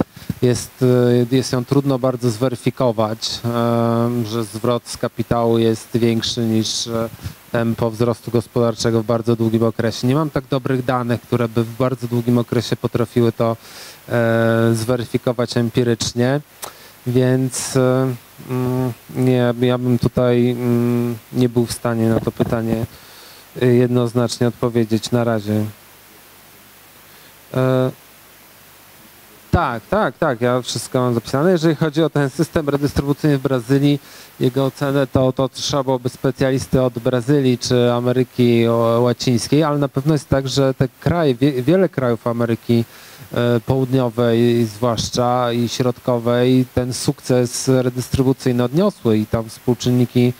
Jest, 0.45 0.85
e, 1.31 1.37
jest 1.37 1.53
ją 1.53 1.65
trudno 1.65 1.99
bardzo 1.99 2.31
zweryfikować, 2.31 3.41
em, 3.45 4.27
że 4.27 4.45
zwrot 4.45 4.89
z 4.89 4.97
kapitału 4.97 5.59
jest 5.59 5.89
większy 5.95 6.41
niż 6.41 6.87
e, 6.87 7.09
tempo 7.53 7.91
wzrostu 7.91 8.31
gospodarczego 8.31 9.03
w 9.03 9.07
bardzo 9.07 9.37
długim 9.37 9.63
okresie. 9.63 10.07
Nie 10.07 10.15
mam 10.15 10.31
tak 10.31 10.45
dobrych 10.51 10.85
danych, 10.85 11.21
które 11.21 11.49
by 11.49 11.65
w 11.65 11.77
bardzo 11.77 12.09
długim 12.09 12.39
okresie 12.39 12.77
potrafiły 12.77 13.33
to 13.33 13.57
e, 14.09 14.71
zweryfikować 14.75 15.57
empirycznie, 15.57 16.41
więc 17.07 17.77
e, 17.77 18.15
mm, 18.51 18.93
nie, 19.17 19.55
ja 19.61 19.79
bym 19.79 19.99
tutaj 19.99 20.51
mm, 20.51 21.17
nie 21.33 21.49
był 21.49 21.67
w 21.67 21.73
stanie 21.73 22.09
na 22.09 22.21
to 22.21 22.33
pytanie 22.33 22.87
e, 23.63 23.67
jednoznacznie 23.67 24.49
odpowiedzieć 24.49 25.11
na 25.11 25.25
razie. 25.25 25.65
Tak, 29.55 29.83
tak, 29.91 30.19
tak, 30.19 30.41
ja 30.41 30.63
wszystko 30.63 31.01
mam 31.01 31.15
zapisane. 31.15 31.51
Jeżeli 31.51 31.75
chodzi 31.75 32.03
o 32.03 32.11
ten 32.11 32.31
system 32.31 32.69
redystrybucyjny 32.69 33.39
w 33.39 33.43
Brazylii, 33.43 34.01
jego 34.41 34.65
ocenę, 34.65 35.07
to, 35.07 35.33
to 35.33 35.49
trzeba 35.49 35.83
byłoby 35.83 36.09
specjalisty 36.09 36.83
od 36.83 36.99
Brazylii 36.99 37.59
czy 37.59 37.93
Ameryki 37.93 38.65
Łacińskiej, 38.99 39.63
ale 39.63 39.79
na 39.79 39.89
pewno 39.89 40.13
jest 40.15 40.29
tak, 40.29 40.49
że 40.49 40.75
te 40.75 40.89
kraje, 41.01 41.35
wie, 41.35 41.63
wiele 41.63 41.89
krajów 41.89 42.27
Ameryki 42.27 42.85
e, 43.35 43.61
Południowej 43.67 44.65
zwłaszcza 44.65 45.53
i 45.53 45.69
Środkowej 45.69 46.67
ten 46.75 46.93
sukces 46.93 47.69
redystrybucyjny 47.69 48.65
odniosły 48.65 49.19
i 49.19 49.27
tam 49.27 49.49
współczynniki 49.49 50.33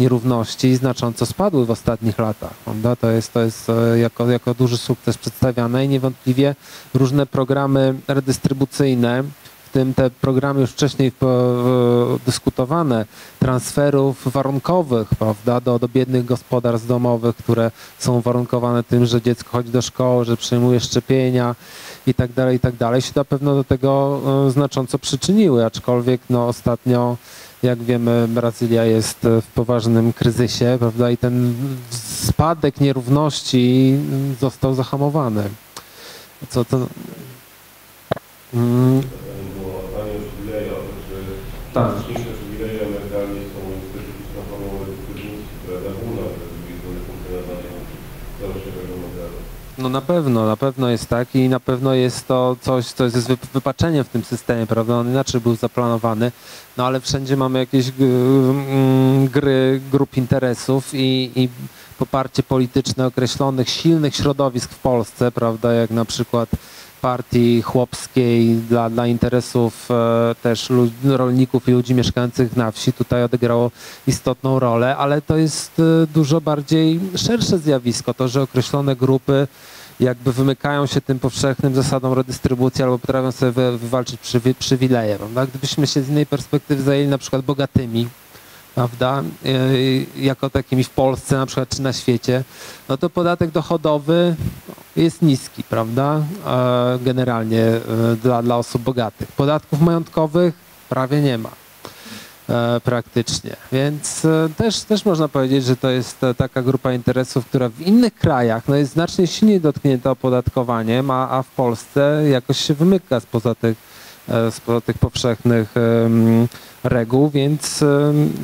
nierówności 0.00 0.76
znacząco 0.76 1.26
spadły 1.26 1.66
w 1.66 1.70
ostatnich 1.70 2.18
latach. 2.18 2.54
Prawda? 2.64 2.96
To 2.96 3.10
jest, 3.10 3.32
to 3.32 3.40
jest 3.40 3.70
e, 3.70 3.98
jako, 3.98 4.30
jako 4.30 4.54
duży 4.54 4.78
sukces 4.78 5.18
przedstawiane 5.18 5.84
i 5.84 5.88
niewątpliwie 5.88 6.54
różne 6.94 7.26
programy 7.26 7.94
redystrybucyjne, 8.08 9.24
w 9.70 9.72
tym 9.72 9.94
te 9.94 10.10
programy 10.10 10.60
już 10.60 10.70
wcześniej 10.70 11.12
dyskutowane, 12.26 13.06
transferów 13.38 14.32
warunkowych 14.32 15.08
prawda, 15.08 15.60
do, 15.60 15.78
do 15.78 15.88
biednych 15.88 16.24
gospodarstw 16.24 16.86
domowych, 16.86 17.36
które 17.36 17.70
są 17.98 18.20
warunkowane 18.20 18.82
tym, 18.82 19.06
że 19.06 19.22
dziecko 19.22 19.50
chodzi 19.50 19.70
do 19.70 19.82
szkoły, 19.82 20.24
że 20.24 20.36
przyjmuje 20.36 20.80
szczepienia 20.80 21.54
i 22.06 22.14
tak 22.14 22.32
dalej, 22.32 22.56
i 22.56 22.60
tak 22.60 22.76
dalej, 22.76 23.02
się 23.02 23.12
na 23.16 23.24
pewno 23.24 23.54
do 23.54 23.64
tego 23.64 24.20
e, 24.46 24.50
znacząco 24.50 24.98
przyczyniły, 24.98 25.64
aczkolwiek 25.64 26.20
no, 26.30 26.48
ostatnio 26.48 27.16
jak 27.62 27.82
wiemy, 27.82 28.28
Brazylia 28.28 28.84
jest 28.84 29.18
w 29.22 29.46
poważnym 29.54 30.12
kryzysie, 30.12 30.76
prawda? 30.78 31.10
I 31.10 31.16
ten 31.16 31.54
spadek 31.90 32.80
nierówności 32.80 33.96
został 34.40 34.74
zahamowany. 34.74 35.42
Co 36.48 36.64
to? 36.64 36.86
Mm. 38.54 39.02
Tak. 41.74 41.92
No 49.80 49.88
na 49.88 50.00
pewno, 50.00 50.46
na 50.46 50.56
pewno 50.56 50.88
jest 50.88 51.08
tak 51.08 51.34
i 51.34 51.48
na 51.48 51.60
pewno 51.60 51.94
jest 51.94 52.28
to 52.28 52.56
coś, 52.60 52.86
co 52.86 53.04
jest 53.04 53.32
wypaczeniem 53.54 54.04
w 54.04 54.08
tym 54.08 54.24
systemie, 54.24 54.66
prawda? 54.66 54.94
On 54.94 55.08
inaczej 55.08 55.40
był 55.40 55.56
zaplanowany, 55.56 56.32
no 56.76 56.86
ale 56.86 57.00
wszędzie 57.00 57.36
mamy 57.36 57.58
jakieś 57.58 57.92
mm, 58.00 59.28
gry 59.28 59.80
grup 59.92 60.16
interesów 60.16 60.94
i, 60.94 61.32
i 61.36 61.48
poparcie 61.98 62.42
polityczne 62.42 63.06
określonych 63.06 63.68
silnych 63.68 64.16
środowisk 64.16 64.70
w 64.70 64.78
Polsce, 64.78 65.32
prawda? 65.32 65.72
Jak 65.72 65.90
na 65.90 66.04
przykład 66.04 66.48
partii 67.00 67.62
chłopskiej 67.62 68.54
dla, 68.54 68.90
dla 68.90 69.06
interesów 69.06 69.88
e, 69.90 70.34
też 70.42 70.68
rolników 71.04 71.68
i 71.68 71.72
ludzi 71.72 71.94
mieszkających 71.94 72.56
na 72.56 72.70
wsi 72.70 72.92
tutaj 72.92 73.24
odegrało 73.24 73.70
istotną 74.06 74.58
rolę, 74.58 74.96
ale 74.96 75.22
to 75.22 75.36
jest 75.36 75.80
e, 75.80 76.06
dużo 76.06 76.40
bardziej 76.40 77.00
szersze 77.16 77.58
zjawisko, 77.58 78.14
to, 78.14 78.28
że 78.28 78.42
określone 78.42 78.96
grupy 78.96 79.48
jakby 80.00 80.32
wymykają 80.32 80.86
się 80.86 81.00
tym 81.00 81.18
powszechnym 81.18 81.74
zasadom 81.74 82.12
redystrybucji 82.12 82.84
albo 82.84 82.98
potrafią 82.98 83.32
sobie 83.32 83.70
wywalczyć 83.70 84.20
przywileje. 84.58 85.16
Prawda? 85.16 85.46
Gdybyśmy 85.46 85.86
się 85.86 86.02
z 86.02 86.08
innej 86.08 86.26
perspektywy 86.26 86.82
zajęli 86.82 87.08
na 87.08 87.18
przykład 87.18 87.42
bogatymi, 87.42 88.08
prawda, 88.74 89.22
e, 89.44 89.52
jako 90.22 90.50
takimi 90.50 90.84
w 90.84 90.90
Polsce 90.90 91.36
na 91.36 91.46
przykład 91.46 91.68
czy 91.68 91.82
na 91.82 91.92
świecie, 91.92 92.44
no 92.88 92.96
to 92.96 93.10
podatek 93.10 93.50
dochodowy 93.50 94.36
jest 94.96 95.22
niski, 95.22 95.62
prawda, 95.62 96.22
e, 96.46 96.98
generalnie 97.02 97.62
e, 97.62 97.80
dla, 98.22 98.42
dla 98.42 98.56
osób 98.56 98.82
bogatych. 98.82 99.32
Podatków 99.32 99.80
majątkowych 99.80 100.54
prawie 100.88 101.20
nie 101.20 101.38
ma 101.38 101.50
praktycznie, 102.84 103.56
więc 103.72 104.26
też, 104.56 104.80
też 104.80 105.04
można 105.04 105.28
powiedzieć, 105.28 105.64
że 105.64 105.76
to 105.76 105.90
jest 105.90 106.18
taka 106.36 106.62
grupa 106.62 106.92
interesów, 106.92 107.46
która 107.46 107.68
w 107.68 107.80
innych 107.80 108.14
krajach 108.14 108.68
no 108.68 108.76
jest 108.76 108.92
znacznie 108.92 109.26
silniej 109.26 109.60
dotknięta 109.60 110.10
opodatkowaniem, 110.10 111.10
a, 111.10 111.30
a 111.30 111.42
w 111.42 111.48
Polsce 111.48 112.22
jakoś 112.30 112.58
się 112.58 112.74
wymyka 112.74 113.20
spoza 113.20 113.54
tych, 113.54 113.78
spoza 114.50 114.80
tych 114.80 114.98
powszechnych 114.98 115.74
reguł, 116.84 117.30
więc 117.30 117.84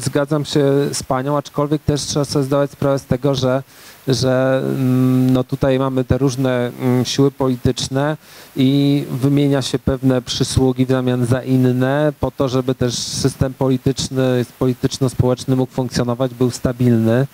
zgadzam 0.01 0.44
się 0.44 0.64
z 0.93 1.02
panią, 1.02 1.36
aczkolwiek 1.36 1.82
też 1.82 2.01
trzeba 2.01 2.24
sobie 2.24 2.44
zdawać 2.44 2.70
sprawę 2.70 2.98
z 2.98 3.05
tego, 3.05 3.35
że, 3.35 3.62
że 4.09 4.62
mm, 4.65 5.33
no 5.33 5.45
tutaj 5.45 5.78
mamy 5.78 6.05
te 6.05 6.19
różne 6.19 6.73
mm, 6.81 7.05
siły 7.05 7.31
polityczne 7.31 8.16
i 8.57 9.05
wymienia 9.11 9.62
się 9.62 9.78
pewne 9.78 10.23
przysługi 10.23 10.87
w 10.87 10.89
zamian 10.89 11.27
za 11.27 11.43
inne 11.43 12.12
po 12.20 12.31
to, 12.31 12.49
żeby 12.49 12.74
też 12.74 12.95
system 12.95 13.55
polityczny, 13.55 14.45
polityczno-społeczny 14.59 15.57
mógł 15.57 15.73
funkcjonować, 15.73 16.35
był 16.35 16.51
stabilny, 16.51 17.27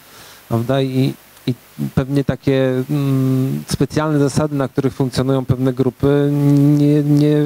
prawda? 0.48 0.82
I, 0.82 1.14
i 1.46 1.54
pewnie 1.94 2.24
takie 2.24 2.84
mm, 2.90 3.64
specjalne 3.68 4.18
zasady, 4.18 4.54
na 4.54 4.68
których 4.68 4.94
funkcjonują 4.94 5.44
pewne 5.44 5.72
grupy, 5.72 6.30
nie, 6.78 7.02
nie 7.02 7.36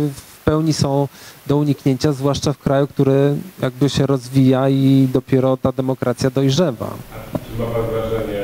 pełni 0.46 0.72
są 0.72 1.08
do 1.46 1.56
uniknięcia, 1.56 2.12
zwłaszcza 2.12 2.52
w 2.52 2.58
kraju, 2.58 2.86
który 2.86 3.36
jakby 3.62 3.88
się 3.88 4.06
rozwija 4.06 4.68
i 4.68 5.08
dopiero 5.12 5.56
ta 5.56 5.72
demokracja 5.72 6.30
dojrzewa. 6.30 6.90
Czy 7.32 7.62
ma 7.62 7.66
Pan 7.66 7.86
wrażenie, 7.90 8.42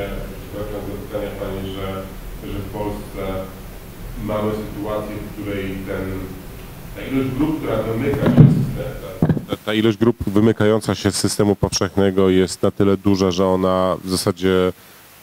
wracając 0.55 0.87
do 0.89 0.95
pytania 1.07 1.29
Pani, 1.41 1.75
że, 1.75 2.03
że 2.53 2.59
w 2.59 2.73
Polsce 2.73 3.23
mamy 4.33 4.53
sytuację, 4.53 5.17
w 5.17 5.33
której 5.33 5.65
ten, 5.87 6.05
ta 6.97 7.03
ilość 7.03 7.31
grup, 7.39 7.59
która 7.59 7.77
wymyka 7.83 8.25
się 8.25 8.45
z 8.45 8.55
systemu, 8.55 9.41
ta, 9.49 9.57
ta 9.57 9.75
ilość 9.75 9.99
grup 9.99 10.17
wymykająca 10.27 10.95
się 10.95 11.11
z 11.11 11.17
systemu 11.17 11.57
powszechnego 11.57 12.31
jest 12.31 12.63
na 12.63 12.71
tyle 12.71 12.97
duża, 12.97 13.31
że 13.31 13.47
ona 13.47 13.97
w 14.05 14.11
zasadzie 14.11 14.73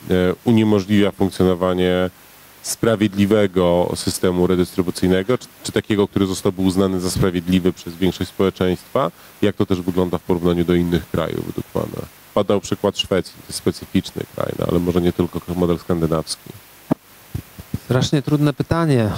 e, 0.09 0.33
uniemożliwia 0.45 1.11
funkcjonowanie 1.11 2.09
sprawiedliwego 2.61 3.91
systemu 3.95 4.47
redystrybucyjnego, 4.47 5.37
czy, 5.37 5.47
czy, 5.63 5.71
takiego, 5.71 6.07
który 6.07 6.25
zostałby 6.25 6.61
uznany 6.61 6.99
za 6.99 7.11
sprawiedliwy 7.11 7.73
przez 7.73 7.95
większość 7.95 8.29
społeczeństwa? 8.29 9.11
Jak 9.41 9.55
to 9.55 9.65
też 9.65 9.81
wygląda 9.81 10.17
w 10.17 10.21
porównaniu 10.21 10.65
do 10.65 10.75
innych 10.75 11.09
krajów 11.09 11.45
według 11.45 11.65
Pana? 11.65 12.05
Padał 12.33 12.61
przykład 12.61 12.97
Szwecji, 12.97 13.33
to 13.33 13.47
jest 13.47 13.59
specyficzny 13.59 14.23
kraj, 14.35 14.51
no, 14.59 14.65
ale 14.71 14.79
może 14.79 15.01
nie 15.01 15.13
tylko 15.13 15.41
model 15.55 15.79
skandynawski. 15.79 16.49
Strasznie 17.85 18.21
trudne 18.21 18.53
pytanie, 18.53 19.09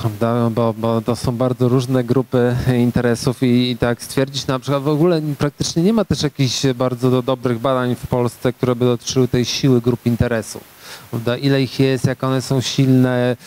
bo, 0.51 0.73
bo 0.77 1.01
to 1.01 1.15
są 1.15 1.37
bardzo 1.37 1.69
różne 1.69 2.03
grupy 2.03 2.55
interesów 2.77 3.43
i, 3.43 3.71
i, 3.71 3.77
tak 3.77 4.03
stwierdzić 4.03 4.47
na 4.47 4.59
przykład 4.59 4.83
w 4.83 4.87
ogóle 4.87 5.21
praktycznie 5.37 5.83
nie 5.83 5.93
ma 5.93 6.05
też 6.05 6.23
jakichś 6.23 6.67
bardzo 6.75 7.21
dobrych 7.21 7.59
badań 7.59 7.95
w 7.95 8.07
Polsce, 8.07 8.53
które 8.53 8.75
by 8.75 8.85
dotyczyły 8.85 9.27
tej 9.27 9.45
siły 9.45 9.81
grup 9.81 10.05
interesów 10.05 10.70
prawda? 11.11 11.37
ile 11.37 11.61
ich 11.61 11.79
jest, 11.79 12.05
jak 12.05 12.23
one 12.23 12.41
są 12.41 12.61
silne, 12.61 13.37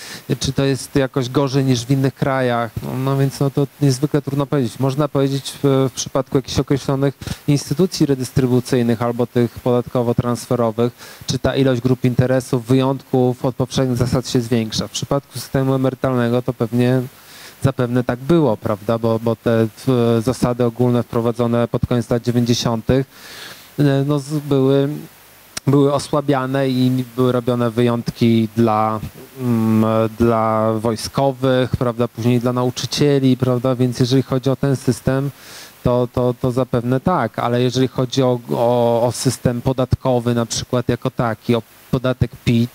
czy 0.41 0.53
to 0.53 0.65
jest 0.65 0.97
jakoś 0.97 1.29
gorzej 1.29 1.65
niż 1.65 1.85
w 1.85 1.91
innych 1.91 2.15
krajach. 2.15 2.71
No, 2.83 2.99
no 2.99 3.17
więc 3.17 3.41
no 3.41 3.51
to 3.51 3.67
niezwykle 3.81 4.23
trudno 4.23 4.47
powiedzieć. 4.47 4.79
Można 4.79 5.09
powiedzieć 5.09 5.53
w, 5.63 5.89
w 5.91 5.93
przypadku 5.95 6.39
jakichś 6.39 6.59
określonych 6.59 7.15
instytucji 7.49 8.07
redystrybucyjnych 8.07 9.03
albo 9.03 9.27
tych 9.27 9.59
podatkowo-transferowych, 9.59 10.91
czy 11.27 11.39
ta 11.39 11.57
ilość 11.57 11.81
grup 11.81 12.05
interesów, 12.05 12.67
wyjątków 12.67 13.45
od 13.45 13.55
poprzednich 13.55 13.99
zasad 13.99 14.29
się 14.29 14.41
zwiększa. 14.41 14.89
W 14.89 14.91
przypadku 14.91 15.39
systemu 15.39 15.75
emerytalnego 15.75 16.43
to 16.43 16.53
pewnie 16.53 17.03
zapewne 17.63 18.05
tak 18.05 18.19
było, 18.19 18.57
prawda, 18.57 18.99
bo, 18.99 19.19
bo 19.19 19.37
te 19.37 19.69
zasady 20.23 20.65
ogólne 20.65 21.03
wprowadzone 21.03 21.69
pod 21.69 21.87
koniec 21.87 22.11
lat 22.11 22.23
90. 22.23 22.87
No, 23.79 24.21
były 24.49 24.89
były 25.67 25.93
osłabiane 25.93 26.69
i 26.69 27.05
były 27.17 27.33
robione 27.33 27.71
wyjątki 27.71 28.49
dla, 28.57 29.01
mm, 29.41 29.85
dla 30.19 30.73
wojskowych, 30.73 31.77
prawda, 31.77 32.09
później 32.09 32.41
dla 32.41 32.53
nauczycieli, 32.53 33.37
prawda, 33.37 33.75
więc 33.75 34.01
jeżeli 34.01 34.23
chodzi 34.23 34.51
o 34.51 34.57
ten 34.57 34.77
system, 34.77 35.31
to, 35.83 36.09
to, 36.13 36.35
to 36.41 36.53
zapewne 36.53 37.01
tak, 37.01 37.39
ale 37.39 37.63
jeżeli 37.63 37.89
chodzi 37.89 38.23
o, 38.23 38.41
o, 38.51 39.03
o 39.07 39.13
system 39.13 39.63
podatkowy 39.63 40.35
na 40.35 40.47
przykład 40.47 40.89
jako 40.89 41.11
taki, 41.11 41.55
o 41.55 41.63
podatek 41.91 42.31
PIT, 42.45 42.71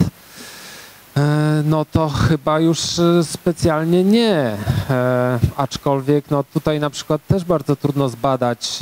e, 1.18 1.64
no 1.66 1.86
to 1.86 2.10
chyba 2.10 2.60
już 2.60 3.00
e, 3.00 3.24
specjalnie 3.24 4.04
nie. 4.04 4.58
E, 4.90 5.40
aczkolwiek 5.58 6.26
no 6.32 6.44
tutaj 6.44 6.80
na 6.80 6.90
przykład 6.90 7.28
też 7.28 7.44
bardzo 7.44 7.76
trudno 7.76 8.10
zbadać 8.10 8.80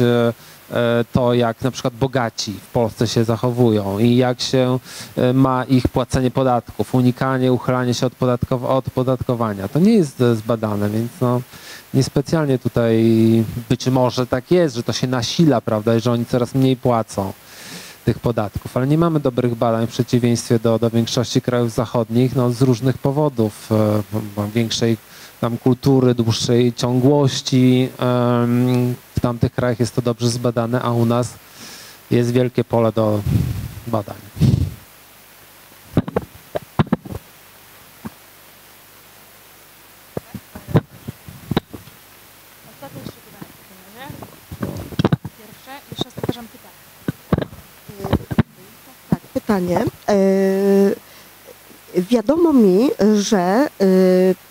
to, 1.12 1.34
jak 1.34 1.62
na 1.62 1.72
przykład 1.72 1.94
bogaci 1.94 2.54
w 2.54 2.72
Polsce 2.72 3.08
się 3.08 3.24
zachowują 3.24 4.00
i 4.00 4.16
jak 4.16 4.42
się 4.42 4.80
e, 5.16 5.34
ma 5.34 5.64
ich 5.64 5.88
płacenie 5.88 6.32
podatków, 6.32 6.96
unikanie, 6.96 7.54
uchylanie 7.54 7.94
się 7.94 8.06
od, 8.06 8.14
od 8.64 8.90
podatkowania. 8.90 9.68
To 9.68 9.80
nie 9.80 9.94
jest 9.94 10.24
zbadane, 10.34 10.90
więc 10.90 11.12
no, 11.22 11.42
niespecjalnie 11.94 12.60
tutaj 12.60 13.04
być 13.70 13.88
może 13.88 14.28
tak 14.28 14.52
jest, 14.52 14.76
że 14.76 14.84
to 14.84 14.94
się 14.94 15.08
nasila, 15.08 15.62
prawda, 15.62 15.96
i 15.96 16.00
że 16.00 16.12
oni 16.12 16.26
coraz 16.26 16.56
mniej 16.56 16.76
płacą 16.76 17.34
tych 18.06 18.20
podatków, 18.20 18.78
ale 18.78 18.88
nie 18.88 18.98
mamy 18.98 19.20
dobrych 19.20 19.56
badań 19.56 19.88
w 19.88 19.90
przeciwieństwie 19.90 20.60
do, 20.60 20.80
do 20.80 20.90
większości 20.90 21.42
krajów 21.42 21.72
zachodnich, 21.72 22.36
no, 22.36 22.52
z 22.52 22.62
różnych 22.62 22.98
powodów, 22.98 23.70
e, 23.72 24.50
większej 24.56 24.98
tam 25.42 25.58
kultury 25.58 26.16
dłuższej 26.16 26.74
ciągłości. 26.74 27.90
W 29.16 29.20
tamtych 29.22 29.54
krajach 29.54 29.80
jest 29.80 29.96
to 29.96 30.02
dobrze 30.02 30.30
zbadane, 30.30 30.82
a 30.82 30.92
u 30.92 31.06
nas 31.06 31.34
jest 32.12 32.32
wielkie 32.32 32.64
pole 32.64 32.92
do 32.92 33.22
badań. 33.88 34.16
Ostatnie 42.74 43.02
jeszcze 45.92 46.10
pytanie 49.34 49.86
wiadomo 51.98 52.54
mi, 52.54 52.90
że 53.16 53.38
e, 53.38 53.68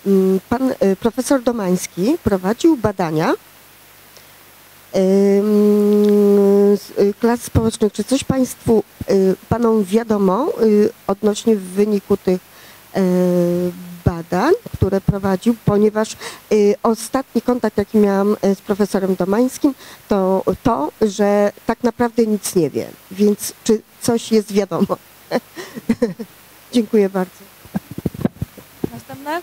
m, 0.07 0.39
pan 0.49 0.73
e, 0.79 0.95
profesor 0.95 1.43
Domański 1.43 2.17
prowadził 2.23 2.77
badania 2.77 3.33
e, 4.93 5.01
klas 7.19 7.41
społecznych. 7.41 7.93
Czy 7.93 8.03
coś 8.03 8.23
Państwu, 8.23 8.83
Panom 9.49 9.83
wiadomo 9.83 10.53
odnośnie 11.07 11.55
wyniku 11.55 12.17
tych 12.17 12.41
badań, 14.05 14.53
które 14.73 15.01
prowadził, 15.01 15.55
ponieważ 15.65 16.15
ostatni 16.83 17.41
kontakt, 17.41 17.77
jaki 17.77 17.97
miałam 17.97 18.37
z 18.55 18.61
profesorem 18.61 19.15
Domańskim, 19.15 19.73
to 20.07 20.43
to, 20.63 20.91
że 21.01 21.51
tak 21.65 21.83
naprawdę 21.83 22.25
nic 22.25 22.55
nie 22.55 22.69
wie. 22.69 22.87
Więc 23.11 23.53
czy 23.63 23.81
coś 24.01 24.31
jest 24.31 24.51
wiadomo? 24.51 24.97
Dziękuję 26.73 27.09
bardzo. 27.09 27.43
Następne? 28.91 29.41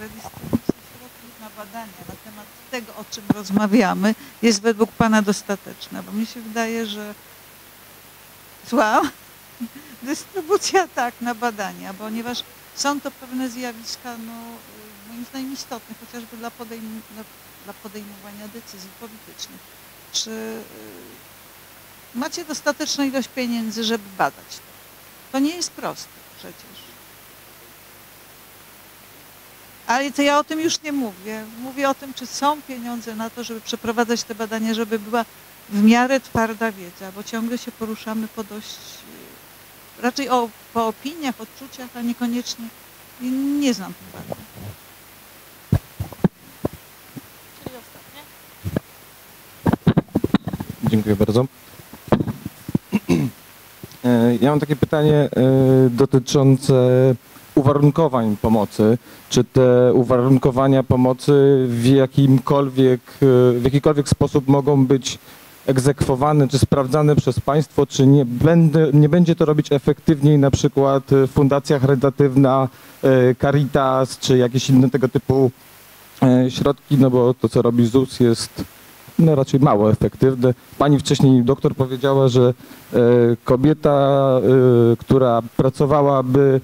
redystrybucja 0.00 0.74
środków 0.98 1.40
na 1.40 1.50
badania 1.56 1.92
na 2.08 2.14
temat 2.24 2.46
tego, 2.70 2.96
o 2.96 3.04
czym 3.10 3.24
rozmawiamy, 3.34 4.14
jest 4.42 4.60
według 4.60 4.92
Pana 4.92 5.22
dostateczna? 5.22 6.02
Bo 6.02 6.12
mi 6.12 6.26
się 6.26 6.40
wydaje, 6.40 6.86
że 6.86 7.14
Słucham? 8.66 9.10
Dystrybucja 10.02 10.88
tak, 10.88 11.20
na 11.20 11.34
badania, 11.34 11.94
ponieważ 11.94 12.44
są 12.74 13.00
to 13.00 13.10
pewne 13.10 13.50
zjawiska, 13.50 14.16
no, 14.26 14.32
moim 15.08 15.24
zdaniem 15.24 15.52
istotne, 15.52 15.94
chociażby 16.06 16.36
dla, 16.36 16.50
podejm 16.50 17.00
dla, 17.14 17.24
dla 17.64 17.72
podejmowania 17.72 18.48
decyzji 18.48 18.90
politycznych. 19.00 19.60
Czy 20.12 20.30
y, 20.30 20.62
macie 22.14 22.44
dostateczną 22.44 23.04
ilość 23.04 23.28
pieniędzy, 23.28 23.84
żeby 23.84 24.04
badać 24.18 24.46
to? 24.56 24.62
To 25.32 25.38
nie 25.38 25.56
jest 25.56 25.70
proste 25.70 26.08
przecież. 26.38 26.84
Ale 29.86 30.12
to 30.12 30.22
ja 30.22 30.38
o 30.38 30.44
tym 30.44 30.60
już 30.60 30.82
nie 30.82 30.92
mówię. 30.92 31.44
Mówię 31.58 31.88
o 31.88 31.94
tym, 31.94 32.14
czy 32.14 32.26
są 32.26 32.62
pieniądze 32.62 33.16
na 33.16 33.30
to, 33.30 33.44
żeby 33.44 33.60
przeprowadzać 33.60 34.22
te 34.24 34.34
badania, 34.34 34.74
żeby 34.74 34.98
była 34.98 35.24
w 35.68 35.82
miarę 35.82 36.20
twarda 36.20 36.72
wiedza, 36.72 37.12
bo 37.12 37.22
ciągle 37.22 37.58
się 37.58 37.72
poruszamy 37.72 38.28
po 38.28 38.44
dość, 38.44 38.76
y, 39.98 40.02
raczej 40.02 40.28
o, 40.28 40.48
po 40.74 40.86
opiniach, 40.86 41.40
odczuciach, 41.40 41.88
a 41.96 42.02
niekoniecznie, 42.02 42.66
nie, 43.20 43.30
nie 43.30 43.74
znam 43.74 43.92
badań. 44.12 44.44
Czyli 47.64 47.76
ostatnie. 47.76 48.22
Dziękuję 50.90 51.16
bardzo. 51.16 51.46
E, 54.04 54.38
Ja 54.40 54.50
mam 54.50 54.60
takie 54.60 54.76
pytanie 54.76 55.14
e, 55.14 55.28
dotyczące 55.90 56.74
uwarunkowań 57.54 58.36
pomocy. 58.42 58.98
Czy 59.28 59.44
te 59.44 59.92
uwarunkowania 59.94 60.82
pomocy 60.82 61.66
w 61.68 61.86
jakimkolwiek, 61.86 63.00
e, 63.00 63.58
w 63.58 63.64
jakikolwiek 63.64 64.08
sposób 64.08 64.48
mogą 64.48 64.86
być 64.86 65.18
egzekwowane 65.66 66.48
czy 66.48 66.58
sprawdzane 66.58 67.16
przez 67.16 67.40
państwo, 67.40 67.86
czy 67.86 68.06
nie, 68.06 68.24
będę, 68.24 68.90
nie 68.92 69.08
będzie 69.08 69.36
to 69.36 69.44
robić 69.44 69.72
efektywniej 69.72 70.38
na 70.38 70.50
przykład 70.50 71.02
Fundacja 71.32 71.78
Charytatywna, 71.78 72.68
Caritas, 73.40 74.18
czy 74.18 74.38
jakieś 74.38 74.70
inne 74.70 74.90
tego 74.90 75.08
typu 75.08 75.50
środki, 76.48 76.96
no 76.98 77.10
bo 77.10 77.34
to, 77.34 77.48
co 77.48 77.62
robi 77.62 77.86
ZUS 77.86 78.20
jest 78.20 78.64
no, 79.18 79.34
raczej 79.34 79.60
mało 79.60 79.90
efektywne. 79.90 80.54
Pani 80.78 80.98
wcześniej 80.98 81.42
doktor 81.42 81.74
powiedziała, 81.74 82.28
że 82.28 82.54
e, 82.92 82.98
kobieta, 83.44 83.90
e, 83.92 84.96
która 84.96 85.42
pracowałaby 85.56 86.60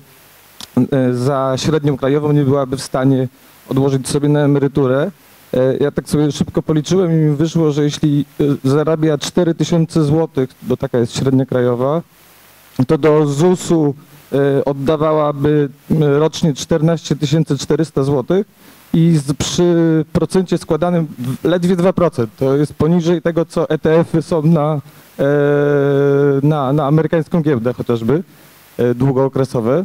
e, 0.92 1.14
za 1.14 1.54
średnią 1.56 1.96
krajową, 1.96 2.32
nie 2.32 2.44
byłaby 2.44 2.76
w 2.76 2.82
stanie 2.82 3.28
odłożyć 3.68 4.08
sobie 4.08 4.28
na 4.28 4.40
emeryturę. 4.40 5.10
Ja 5.80 5.90
tak 5.90 6.08
sobie 6.08 6.32
szybko 6.32 6.62
policzyłem 6.62 7.12
i 7.12 7.14
mi 7.14 7.36
wyszło, 7.36 7.72
że 7.72 7.82
jeśli 7.82 8.24
zarabia 8.64 9.18
4000 9.18 10.04
zł, 10.04 10.46
bo 10.62 10.76
taka 10.76 10.98
jest 10.98 11.16
średnia 11.16 11.46
krajowa, 11.46 12.02
to 12.86 12.98
do 12.98 13.26
ZUS-u 13.26 13.94
oddawałaby 14.64 15.68
rocznie 16.00 16.54
14 16.54 17.16
400 17.58 18.04
zł 18.04 18.44
i 18.94 19.16
z, 19.16 19.32
przy 19.32 20.04
procencie 20.12 20.58
składanym 20.58 21.06
ledwie 21.44 21.76
2%. 21.76 22.26
To 22.38 22.56
jest 22.56 22.74
poniżej 22.74 23.22
tego, 23.22 23.44
co 23.44 23.68
ETF-y 23.70 24.22
są 24.22 24.42
na, 24.42 24.80
e, 25.18 25.24
na, 26.42 26.72
na 26.72 26.86
amerykańską 26.86 27.42
giełdę 27.42 27.72
chociażby, 27.72 28.22
e, 28.78 28.94
długookresowe. 28.94 29.84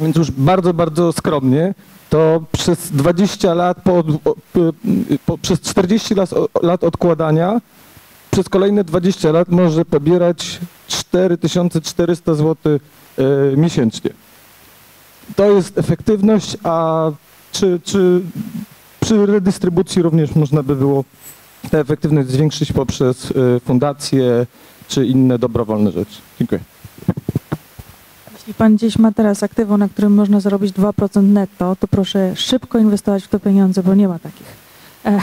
Więc 0.00 0.16
już 0.16 0.30
bardzo, 0.30 0.74
bardzo 0.74 1.12
skromnie 1.12 1.74
to 2.10 2.42
przez 2.52 2.92
20 2.92 3.54
lat, 3.54 3.78
po, 3.84 3.98
od- 3.98 4.26
o- 4.26 4.34
p- 4.52 4.72
po, 5.26 5.38
przez 5.38 5.60
40 5.60 6.14
lat, 6.14 6.30
lat 6.62 6.84
odkładania, 6.84 7.60
przez 8.30 8.48
kolejne 8.48 8.84
20 8.84 9.32
lat 9.32 9.48
może 9.48 9.84
pobierać 9.84 10.60
4400 10.88 12.34
zł 12.34 12.56
e, 12.72 13.56
miesięcznie. 13.56 14.10
To 15.36 15.50
jest 15.50 15.78
efektywność, 15.78 16.56
a 16.64 17.10
czy, 17.52 17.80
czy 17.84 18.20
przy 19.00 19.26
redystrybucji 19.26 20.02
również 20.02 20.34
można 20.34 20.62
by 20.62 20.76
było 20.76 21.04
tę 21.70 21.80
efektywność 21.80 22.28
zwiększyć 22.28 22.72
poprzez 22.72 23.30
e, 23.30 23.60
fundacje 23.60 24.46
czy 24.88 25.06
inne 25.06 25.38
dobrowolne 25.38 25.92
rzeczy? 25.92 26.18
Dziękuję. 26.38 26.60
Jeśli 28.34 28.54
pan 28.54 28.76
gdzieś 28.76 28.98
ma 28.98 29.12
teraz 29.12 29.42
aktywo, 29.42 29.76
na 29.76 29.88
którym 29.88 30.14
można 30.14 30.40
zarobić 30.40 30.72
2% 30.72 31.22
netto, 31.22 31.76
to 31.80 31.88
proszę 31.88 32.36
szybko 32.36 32.78
inwestować 32.78 33.24
w 33.24 33.28
to 33.28 33.40
pieniądze, 33.40 33.82
bo 33.82 33.94
nie 33.94 34.08
ma 34.08 34.18
takich. 34.18 34.46
E, 35.04 35.20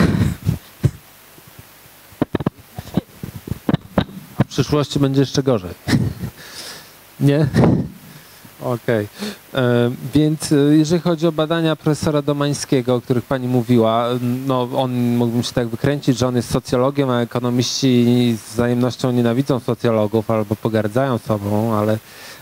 W 4.39 4.45
przyszłości 4.55 4.99
będzie 4.99 5.19
jeszcze 5.19 5.43
gorzej. 5.43 5.71
Nie? 7.19 7.47
Okej. 8.63 9.07
E, 9.53 9.91
Więc 10.13 10.51
e, 10.51 10.55
jeżeli 10.55 11.01
chodzi 11.01 11.27
o 11.27 11.31
badania 11.31 11.75
profesora 11.75 12.21
Domańskiego, 12.21 12.95
o 12.95 13.01
których 13.01 13.25
pani 13.25 13.47
mówiła, 13.47 14.07
no 14.47 14.69
on 14.75 15.15
mógłbym 15.15 15.43
się 15.43 15.53
tak 15.53 15.67
wykręcić, 15.67 16.17
że 16.17 16.27
on 16.27 16.35
jest 16.35 16.51
socjologiem, 16.51 17.09
a 17.09 17.21
ekonomiści 17.21 18.05
z 18.37 18.53
wzajemnością 18.53 19.11
nienawidzą 19.11 19.59
socjologów 19.59 20.31
albo 20.31 20.55
pogardzają 20.55 21.17
sobą, 21.17 21.73
ale, 21.73 21.97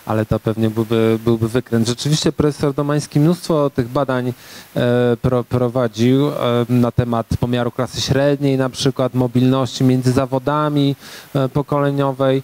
ale 0.06 0.26
to 0.26 0.40
pewnie 0.40 0.69
byłby, 0.69 1.19
byłby 1.23 1.49
wykręt. 1.49 1.88
Rzeczywiście 1.88 2.32
profesor 2.32 2.73
Domański 2.73 3.19
mnóstwo 3.19 3.69
tych 3.69 3.88
badań 3.88 4.34
e, 4.76 5.18
pro, 5.22 5.44
prowadził 5.44 6.28
e, 6.28 6.34
na 6.69 6.91
temat 6.91 7.28
pomiaru 7.40 7.72
klasy 7.72 8.02
średniej, 8.02 8.57
na 8.57 8.69
przykład 8.69 9.14
mobilności 9.14 9.84
między 9.84 10.11
zawodami 10.11 10.95
e, 11.36 11.49
pokoleniowej. 11.49 12.44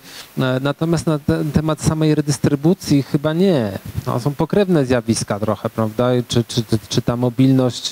Natomiast 0.61 1.07
na 1.07 1.19
ten 1.19 1.51
temat 1.51 1.81
samej 1.81 2.15
redystrybucji 2.15 3.03
chyba 3.03 3.33
nie. 3.33 3.79
No, 4.07 4.19
są 4.19 4.33
pokrewne 4.33 4.85
zjawiska 4.85 5.39
trochę, 5.39 5.69
prawda? 5.69 6.09
Czy, 6.27 6.43
czy, 6.43 6.63
czy 6.89 7.01
ta 7.01 7.15
mobilność 7.15 7.91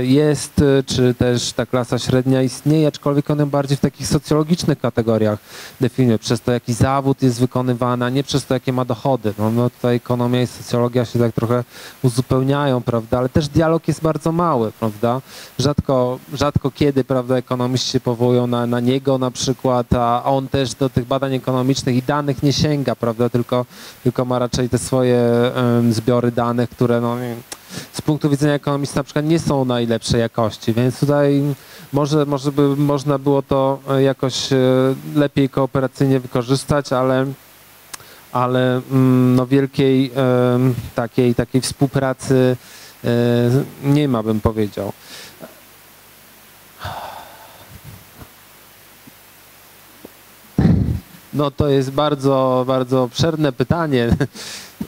jest, 0.00 0.60
czy 0.86 1.14
też 1.14 1.52
ta 1.52 1.66
klasa 1.66 1.98
średnia 1.98 2.42
istnieje, 2.42 2.88
aczkolwiek 2.88 3.30
one 3.30 3.46
bardziej 3.46 3.76
w 3.76 3.80
takich 3.80 4.06
socjologicznych 4.06 4.80
kategoriach 4.80 5.38
definiuje, 5.80 6.18
przez 6.18 6.40
to 6.40 6.52
jaki 6.52 6.72
zawód 6.72 7.22
jest 7.22 7.40
wykonywany, 7.40 8.04
a 8.04 8.10
nie 8.10 8.22
przez 8.22 8.46
to 8.46 8.54
jakie 8.60 8.72
ma 8.72 8.84
dochody. 8.84 9.34
No, 9.38 9.50
no 9.50 9.70
tutaj 9.70 9.96
ekonomia 9.96 10.42
i 10.42 10.46
socjologia 10.46 11.04
się 11.04 11.18
tak 11.18 11.32
trochę 11.32 11.64
uzupełniają, 12.02 12.82
prawda? 12.82 13.18
Ale 13.18 13.28
też 13.28 13.48
dialog 13.48 13.88
jest 13.88 14.02
bardzo 14.02 14.32
mały, 14.32 14.72
prawda? 14.72 15.20
Rzadko, 15.58 16.18
rzadko 16.32 16.70
kiedy, 16.70 17.04
prawda, 17.04 17.36
ekonomiści 17.36 17.90
się 17.90 18.00
powołują 18.00 18.46
na, 18.46 18.66
na 18.66 18.80
niego 18.80 19.18
na 19.18 19.30
przykład, 19.30 19.92
a 19.92 20.24
on 20.24 20.48
też 20.48 20.74
do 20.74 20.90
tych 20.90 21.04
badań 21.04 21.34
ekonomicznych 21.34 21.96
i 21.96 22.02
danych 22.02 22.42
nie 22.42 22.52
sięga, 22.52 22.96
prawda? 22.96 23.28
Tylko, 23.28 23.66
tylko 24.02 24.24
ma 24.24 24.38
raczej 24.38 24.68
te 24.68 24.78
swoje 24.78 25.18
em, 25.18 25.92
zbiory 25.92 26.32
danych, 26.32 26.70
które 26.70 27.00
no, 27.00 27.16
z 27.92 28.00
punktu 28.00 28.30
widzenia 28.30 28.54
ekonomisty 28.54 28.96
na 28.96 29.04
przykład 29.04 29.24
nie 29.24 29.38
są 29.38 29.64
najlepszej 29.64 30.20
jakości, 30.20 30.72
więc 30.72 31.00
tutaj 31.00 31.42
może, 31.92 32.26
może 32.26 32.52
by 32.52 32.76
można 32.76 33.18
było 33.18 33.42
to 33.42 33.78
e, 33.90 34.02
jakoś 34.02 34.52
e, 34.52 34.56
lepiej 35.14 35.48
kooperacyjnie 35.48 36.20
wykorzystać, 36.20 36.92
ale 36.92 37.26
ale 38.32 38.80
mm, 38.90 39.36
no 39.36 39.46
wielkiej 39.46 40.10
takiej, 40.94 41.34
takiej 41.34 41.60
współpracy 41.60 42.56
e, 43.04 43.08
nie 43.84 44.08
ma, 44.08 44.22
bym 44.22 44.40
powiedział. 44.40 44.92
No 51.32 51.50
to 51.50 51.68
jest 51.68 51.90
bardzo, 51.90 52.64
bardzo 52.66 53.02
obszerne 53.02 53.52
pytanie. 53.52 54.04
E, 54.04 54.86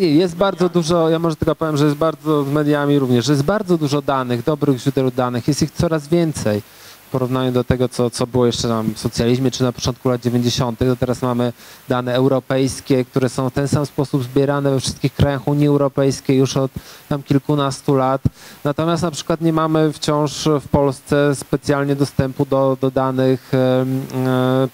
Nie, 0.00 0.14
jest 0.14 0.36
bardzo 0.36 0.68
dużo, 0.68 1.08
ja 1.08 1.18
może 1.18 1.36
tylko 1.36 1.54
powiem, 1.54 1.76
że 1.76 1.84
jest 1.84 1.96
bardzo 1.96 2.44
z 2.44 2.48
mediami 2.48 2.98
również, 2.98 3.24
że 3.24 3.32
jest 3.32 3.44
bardzo 3.44 3.78
dużo 3.78 4.02
danych, 4.02 4.44
dobrych 4.44 4.78
źródeł 4.78 5.10
danych, 5.10 5.48
jest 5.48 5.62
ich 5.62 5.70
coraz 5.70 6.08
więcej 6.08 6.62
porównaniu 7.12 7.52
do 7.52 7.64
tego, 7.64 7.88
co, 7.88 8.10
co 8.10 8.26
było 8.26 8.46
jeszcze 8.46 8.68
tam 8.68 8.94
w 8.94 8.98
socjalizmie 8.98 9.50
czy 9.50 9.62
na 9.62 9.72
początku 9.72 10.08
lat 10.08 10.20
90. 10.20 10.78
To 10.78 10.96
teraz 10.96 11.22
mamy 11.22 11.52
dane 11.88 12.14
europejskie, 12.14 13.04
które 13.04 13.28
są 13.28 13.50
w 13.50 13.52
ten 13.52 13.68
sam 13.68 13.86
sposób 13.86 14.24
zbierane 14.24 14.70
we 14.70 14.80
wszystkich 14.80 15.14
krajach 15.14 15.48
Unii 15.48 15.66
Europejskiej 15.66 16.38
już 16.38 16.56
od 16.56 16.70
tam 17.08 17.22
kilkunastu 17.22 17.94
lat. 17.94 18.22
Natomiast 18.64 19.02
na 19.02 19.10
przykład 19.10 19.40
nie 19.40 19.52
mamy 19.52 19.92
wciąż 19.92 20.48
w 20.60 20.68
Polsce 20.68 21.34
specjalnie 21.34 21.96
dostępu 21.96 22.46
do, 22.46 22.76
do 22.80 22.90
danych 22.90 23.54
e, 23.54 23.86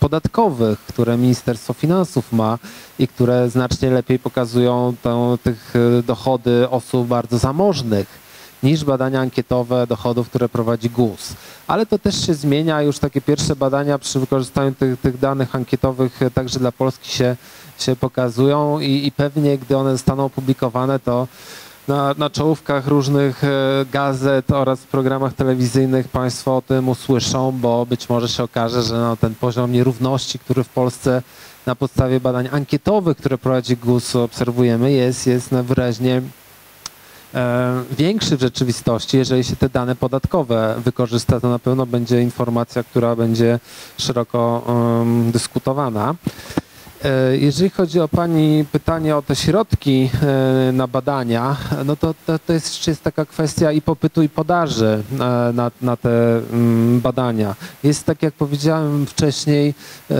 podatkowych, 0.01 0.79
które 0.79 1.17
Ministerstwo 1.17 1.73
Finansów 1.73 2.33
ma 2.33 2.59
i 2.99 3.09
które 3.09 3.51
znacznie 3.51 3.91
lepiej 3.91 4.19
pokazują 4.19 4.95
tą, 5.03 5.39
tych 5.43 5.75
e, 5.77 6.03
dochody 6.03 6.71
osób 6.71 7.07
bardzo 7.07 7.39
zamożnych 7.39 8.28
niż 8.63 8.85
badania 8.85 9.21
ankietowe 9.21 9.87
dochodów, 9.87 10.29
które 10.29 10.49
prowadzi 10.49 10.91
GUS. 10.91 11.33
Ale 11.67 11.87
to 11.87 11.99
też 11.99 12.27
się 12.27 12.35
zmienia, 12.35 12.83
już 12.83 12.99
takie 12.99 13.21
pierwsze 13.21 13.57
badania 13.57 13.99
przy 13.99 14.21
wykorzystaniu 14.21 14.75
tych, 14.75 15.01
tych 15.01 15.19
danych 15.19 15.55
ankietowych 15.55 16.21
także 16.35 16.59
dla 16.59 16.73
Polski 16.73 17.11
się, 17.11 17.37
się 17.79 17.97
pokazują 17.97 18.81
i, 18.81 19.07
i 19.07 19.13
pewnie 19.13 19.59
gdy 19.59 19.77
one 19.77 19.93
zostaną 19.93 20.25
opublikowane, 20.25 20.99
to 20.99 21.29
na, 21.89 22.15
na 22.19 22.31
czołówkach 22.31 22.87
różnych 22.87 23.45
e, 23.45 23.49
gazet 23.93 24.51
oraz 24.51 24.81
w 24.81 24.87
programach 24.87 25.35
telewizyjnych 25.35 26.09
Państwo 26.09 26.57
o 26.57 26.63
tym 26.63 26.89
usłyszą, 26.89 27.53
bo 27.53 27.87
być 27.87 28.09
może 28.09 28.29
się 28.29 28.43
okaże, 28.43 28.83
że 28.83 28.95
no, 28.95 29.17
ten 29.17 29.35
poziom 29.35 29.73
nierówności, 29.73 30.39
który 30.39 30.65
w 30.65 30.69
Polsce 30.69 31.23
na 31.67 31.75
podstawie 31.75 32.21
badań 32.21 32.49
ankietowych, 32.53 33.17
które 33.17 33.39
prowadzi 33.39 33.77
GUS 33.77 34.17
obserwujemy, 34.17 34.93
jest, 34.93 35.27
jest 35.27 35.51
wyraźnie 35.51 36.23
większy 37.91 38.37
w 38.37 38.41
rzeczywistości. 38.41 39.17
Jeżeli 39.17 39.45
się 39.45 39.57
te 39.57 39.69
dane 39.69 39.97
podatkowe 39.97 40.75
wykorzysta, 40.85 41.41
to 41.41 41.49
na 41.49 41.59
pewno 41.59 41.87
będzie 41.87 42.23
informacja, 42.23 42.83
która 42.83 43.17
będzie 43.17 43.59
szeroko 43.99 44.65
dyskutowana. 45.33 46.15
E, 47.05 47.37
Jeżeli 47.37 47.71
chodzi 47.71 48.01
o 48.01 48.09
Pani 48.09 48.65
pytanie 48.73 49.17
o 49.17 49.23
te 49.23 49.37
środki 49.37 50.11
e, 50.69 50.73
na 50.73 50.87
badania, 50.87 51.57
no 51.85 51.97
to, 51.97 52.15
to, 52.27 52.39
to 52.39 52.53
jest, 52.53 52.87
jest 52.87 53.03
taka 53.03 53.25
kwestia 53.25 53.73
i 53.73 53.83
popytu 53.83 54.23
i 54.23 54.29
podaży 54.29 55.03
e, 55.13 55.17
na, 55.53 55.71
na 55.83 55.97
te 55.97 56.39
mm, 56.39 57.01
badania. 57.01 57.55
Jest 57.83 58.05
tak 58.05 58.23
jak 58.23 58.35
powiedziałem 58.35 59.07
wcześniej, 59.07 59.75
e, 60.11 60.15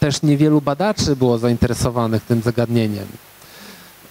też 0.00 0.22
niewielu 0.22 0.60
badaczy 0.60 1.16
było 1.16 1.38
zainteresowanych 1.38 2.22
tym 2.22 2.42
zagadnieniem. 2.42 3.06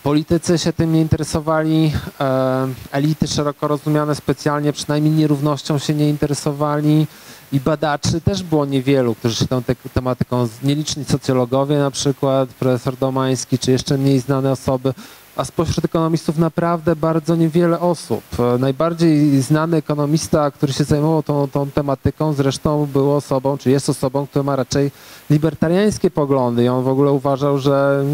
Politycy 0.07 0.57
się 0.57 0.73
tym 0.73 0.93
nie 0.93 1.01
interesowali, 1.01 1.93
e, 2.19 2.67
elity 2.91 3.27
szeroko 3.27 3.67
rozumiane 3.67 4.15
specjalnie 4.15 4.73
przynajmniej 4.73 5.13
nierównością 5.13 5.77
się 5.77 5.93
nie 5.93 6.09
interesowali 6.09 7.07
i 7.51 7.59
badaczy 7.59 8.21
też 8.21 8.43
było 8.43 8.65
niewielu, 8.65 9.15
którzy 9.15 9.35
się 9.35 9.47
tą 9.47 9.63
te, 9.63 9.75
tematyką, 9.75 10.47
nieliczni 10.63 11.05
socjologowie 11.05 11.77
na 11.77 11.91
przykład, 11.91 12.49
profesor 12.49 12.95
Domański, 12.97 13.59
czy 13.59 13.71
jeszcze 13.71 13.97
mniej 13.97 14.19
znane 14.19 14.51
osoby, 14.51 14.93
a 15.35 15.45
spośród 15.45 15.85
ekonomistów 15.85 16.37
naprawdę 16.37 16.95
bardzo 16.95 17.35
niewiele 17.35 17.79
osób. 17.79 18.23
E, 18.39 18.57
Najbardziej 18.57 19.41
znany 19.41 19.77
ekonomista, 19.77 20.51
który 20.51 20.73
się 20.73 20.83
zajmował 20.83 21.23
tą, 21.23 21.47
tą 21.47 21.71
tematyką, 21.71 22.33
zresztą 22.33 22.85
był 22.85 23.11
osobą, 23.11 23.57
czy 23.57 23.69
jest 23.71 23.89
osobą, 23.89 24.27
która 24.27 24.43
ma 24.43 24.55
raczej 24.55 24.91
libertariańskie 25.29 26.11
poglądy 26.11 26.63
i 26.63 26.67
on 26.67 26.83
w 26.83 26.87
ogóle 26.87 27.11
uważał, 27.11 27.59
że 27.59 28.05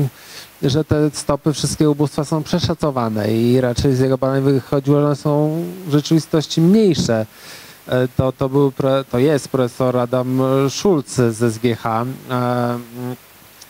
że 0.64 0.84
te 0.84 1.10
stopy 1.14 1.54
wszystkiego 1.54 1.92
ubóstwa 1.92 2.26
są 2.26 2.44
przeszacowane 2.44 3.34
i 3.34 3.62
raczej 3.62 3.96
z 3.96 4.00
jego 4.00 4.18
badań 4.18 4.42
wychodziło, 4.42 5.00
że 5.00 5.06
one 5.06 5.16
są 5.16 5.64
w 5.88 5.92
rzeczywistości 5.92 6.62
mniejsze. 6.62 7.26
E, 7.88 8.08
To, 8.08 8.32
to, 8.32 8.50
był, 8.50 8.74
to 9.12 9.20
jest 9.20 9.48
profesor 9.48 9.98
Adam 9.98 10.42
Schulz 10.70 11.16
z 11.16 11.54
SGH. 11.54 11.86
E, 11.86 12.80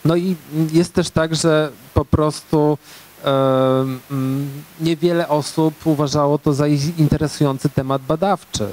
No 0.04 0.16
i 0.16 0.36
jest 0.72 0.92
też 0.92 1.10
tak, 1.10 1.34
że 1.34 1.70
po 1.94 2.04
prostu 2.04 2.78
e, 3.24 3.30
mm, 4.10 4.48
niewiele 4.80 5.28
osób 5.28 5.86
uważało 5.86 6.38
to 6.38 6.52
za 6.52 6.66
interesujący 6.98 7.68
temat 7.68 8.02
badawczy. 8.02 8.66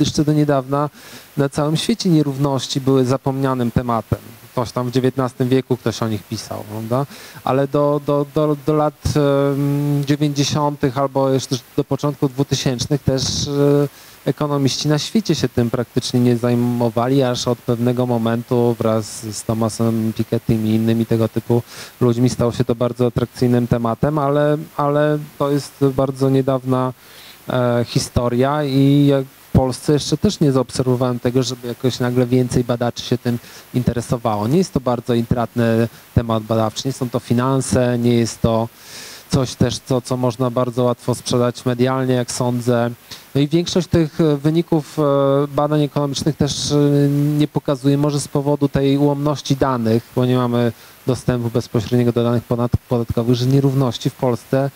Jeszcze 0.00 0.24
do 0.24 0.32
niedawna 0.32 0.90
na 1.36 1.48
całym 1.48 1.76
świecie 1.76 2.10
nierówności 2.10 2.80
były 2.80 3.04
zapomnianym 3.04 3.70
tematem. 3.70 4.18
Ktoś 4.54 4.72
tam 4.72 4.90
w 4.90 4.96
XIX 4.96 5.48
wieku 5.48 5.76
ktoś 5.76 6.02
o 6.02 6.08
nich 6.08 6.22
pisał, 6.22 6.64
prawda? 6.70 7.06
Ale 7.44 7.68
do, 7.68 8.00
do, 8.06 8.26
do, 8.34 8.56
do 8.66 8.74
lat 8.74 8.94
em, 9.16 10.04
90. 10.06 10.80
albo 10.94 11.30
jeszcze 11.30 11.56
do 11.76 11.84
początku 11.84 12.28
2000 12.28 12.98
też 12.98 13.48
e, 13.48 13.88
ekonomiści 14.24 14.88
na 14.88 14.98
świecie 14.98 15.34
się 15.34 15.48
tym 15.48 15.70
praktycznie 15.70 16.20
nie 16.20 16.36
zajmowali, 16.36 17.22
aż 17.22 17.48
od 17.48 17.58
pewnego 17.58 18.06
momentu 18.06 18.76
wraz 18.78 19.06
z 19.20 19.44
Thomasem 19.44 20.12
Pikettym 20.16 20.66
i 20.66 20.70
innymi 20.70 21.06
tego 21.06 21.28
typu 21.28 21.62
ludźmi 22.00 22.30
stało 22.30 22.52
się 22.52 22.64
to 22.64 22.74
bardzo 22.74 23.06
atrakcyjnym 23.06 23.66
tematem, 23.66 24.18
ale, 24.18 24.58
ale 24.76 25.18
to 25.38 25.50
jest 25.50 25.84
bardzo 25.96 26.30
niedawna 26.30 26.92
e, 27.48 27.84
historia 27.88 28.64
i 28.64 29.06
jak 29.06 29.24
Polsce 29.54 29.92
jeszcze 29.92 30.16
też 30.16 30.40
nie 30.40 30.52
zaobserwowałem 30.52 31.20
tego, 31.20 31.42
żeby 31.42 31.68
jakoś 31.68 32.00
nagle 32.00 32.26
więcej 32.26 32.64
badaczy 32.64 33.02
się 33.02 33.18
tym 33.18 33.38
interesowało. 33.74 34.48
Nie 34.48 34.58
jest 34.58 34.72
to 34.72 34.80
bardzo 34.80 35.14
intratny 35.14 35.88
temat 36.14 36.42
badawczy, 36.42 36.82
nie 36.88 36.92
są 36.92 37.10
to 37.10 37.20
finanse, 37.20 37.98
nie 37.98 38.14
jest 38.14 38.40
to 38.40 38.68
coś 39.28 39.54
też, 39.54 39.78
co, 39.78 40.00
co 40.00 40.16
można 40.16 40.50
bardzo 40.50 40.84
łatwo 40.84 41.14
sprzedać 41.14 41.66
medialnie, 41.66 42.14
jak 42.14 42.32
sądzę. 42.32 42.90
No 43.34 43.40
i 43.40 43.48
większość 43.48 43.88
tych 43.88 44.18
wyników 44.42 44.98
e, 44.98 45.02
badań 45.48 45.82
ekonomicznych 45.82 46.36
też 46.36 46.72
e, 46.72 46.76
nie 47.38 47.48
pokazuje, 47.48 47.98
może 47.98 48.20
z 48.20 48.28
powodu 48.28 48.68
tej 48.68 48.98
ułomności 48.98 49.56
danych, 49.56 50.02
bo 50.16 50.26
nie 50.26 50.36
mamy 50.36 50.72
dostępu 51.06 51.50
bezpośredniego 51.50 52.12
do 52.12 52.24
danych 52.24 52.44
podatkowych, 52.88 53.36
że 53.36 53.46
nierówności 53.46 54.10
w 54.10 54.14
Polsce 54.14 54.70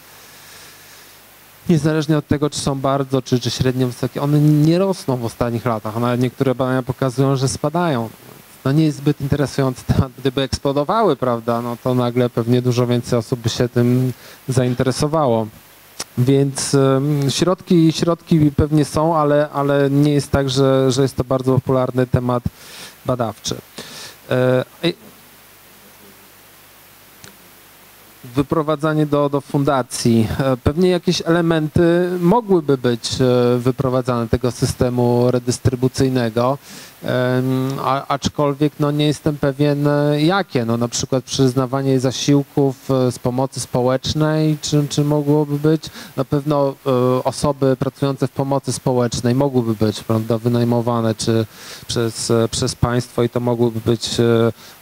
niezależnie 1.68 2.18
od 2.18 2.26
tego, 2.26 2.50
czy 2.50 2.60
są 2.60 2.80
bardzo, 2.80 3.22
czy, 3.22 3.40
czy 3.40 3.50
średnio 3.50 3.86
wysokie, 3.86 4.22
one 4.22 4.40
nie 4.40 4.78
rosną 4.78 5.16
w 5.16 5.24
ostatnich 5.24 5.64
latach, 5.64 5.96
nawet 5.96 6.20
niektóre 6.20 6.54
badania 6.54 6.82
pokazują, 6.82 7.36
że 7.36 7.48
spadają. 7.48 8.08
No 8.64 8.72
nie 8.72 8.84
jest 8.84 8.98
zbyt 8.98 9.20
interesujący 9.20 9.84
temat. 9.84 10.12
Gdyby 10.18 10.42
eksplodowały, 10.42 11.16
prawda, 11.16 11.62
no 11.62 11.76
to 11.84 11.94
nagle 11.94 12.30
pewnie 12.30 12.62
dużo 12.62 12.86
więcej 12.86 13.18
osób 13.18 13.40
by 13.40 13.48
się 13.48 13.68
tym 13.68 14.12
zainteresowało. 14.48 15.46
Więc 16.18 16.76
środki, 17.28 17.92
środki 17.92 18.50
pewnie 18.56 18.84
są, 18.84 19.16
ale, 19.16 19.48
ale 19.50 19.90
nie 19.90 20.12
jest 20.12 20.30
tak, 20.30 20.50
że, 20.50 20.92
że 20.92 21.02
jest 21.02 21.16
to 21.16 21.24
bardzo 21.24 21.54
popularny 21.54 22.06
temat 22.06 22.42
badawczy. 23.06 23.56
E, 24.30 24.64
i- 24.82 24.94
wyprowadzanie 28.24 29.06
do, 29.06 29.28
do 29.28 29.40
fundacji. 29.40 30.28
E, 30.38 30.56
Pewnie 30.56 30.88
jakieś 30.90 31.22
elementy 31.26 32.10
mogłyby 32.20 32.78
być 32.78 33.10
e, 33.20 33.58
wyprowadzane 33.58 34.28
tego 34.28 34.50
systemu 34.50 35.30
redystrybucyjnego, 35.30 36.58
a, 37.84 38.06
aczkolwiek 38.06 38.72
no, 38.80 38.90
nie 38.90 39.06
jestem 39.06 39.36
pewien 39.36 39.86
e, 39.86 40.22
jakie. 40.22 40.64
No, 40.64 40.76
na 40.76 40.88
przykład 40.88 41.24
przyznawanie 41.24 42.00
zasiłków 42.00 42.88
z 43.10 43.18
pomocy 43.18 43.60
społecznej, 43.60 44.58
czy, 44.62 44.86
czy 44.88 45.04
mogłoby 45.04 45.58
być? 45.58 45.82
Na 46.16 46.24
pewno 46.24 46.74
osoby 47.24 47.76
pracujące 47.76 48.26
w 48.28 48.30
pomocy 48.30 48.72
społecznej 48.72 49.34
mogłyby 49.34 49.74
być 49.86 50.00
prawda, 50.00 50.38
wynajmowane 50.38 51.14
czy 51.14 51.46
przez, 51.86 52.32
przez 52.50 52.74
państwo 52.74 53.22
i 53.22 53.28
to 53.28 53.40
mogłyby 53.40 53.80
być 53.80 54.10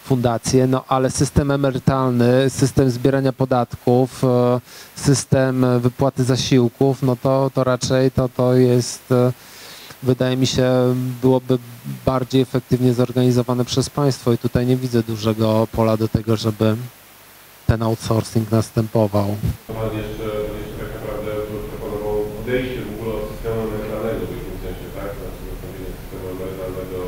fundacje, 0.06 0.66
no 0.66 0.84
ale 0.88 1.10
system 1.10 1.50
emerytalny, 1.50 2.50
system 2.50 2.90
zbierania 2.90 3.32
podatków, 3.32 4.24
e, 4.24 4.60
system 4.94 5.80
wypłaty 5.80 6.24
zasiłków, 6.24 7.02
no 7.02 7.16
to, 7.16 7.50
to 7.54 7.64
raczej 7.64 8.10
to, 8.10 8.28
to 8.28 8.54
jest, 8.54 9.12
e, 9.12 9.32
wydaje 10.02 10.36
mi 10.36 10.46
się, 10.46 10.94
byłoby 11.22 11.58
bardziej 12.06 12.40
efektywnie 12.42 12.94
zorganizowane 12.94 13.64
przez 13.64 13.90
państwo 13.90 14.32
i 14.32 14.38
tutaj 14.38 14.66
nie 14.66 14.76
widzę 14.76 15.02
dużego 15.02 15.68
pola 15.72 15.96
do 15.96 16.08
tego, 16.08 16.36
żeby 16.36 16.76
ten 17.66 17.82
outsourcing 17.82 18.50
następował. 18.50 19.28
Pan 19.66 19.90
jeszcze, 20.02 20.28
jeszcze 20.60 20.76
tak 20.82 20.90
naprawdę 20.98 21.30
proponował 21.70 22.18
odejście 22.40 22.80
w 22.86 22.90
ogóle 22.94 23.12
od 23.20 23.28
systemu 23.32 23.60
emerytalnego 23.68 24.22
w 24.26 24.32
jakimś 24.36 24.58
sensie, 24.66 24.86
tak? 24.98 25.10
Znaczy 25.18 25.40
zostawienie 25.50 25.90
systemu 25.98 26.24
emerytalnego 26.34 26.98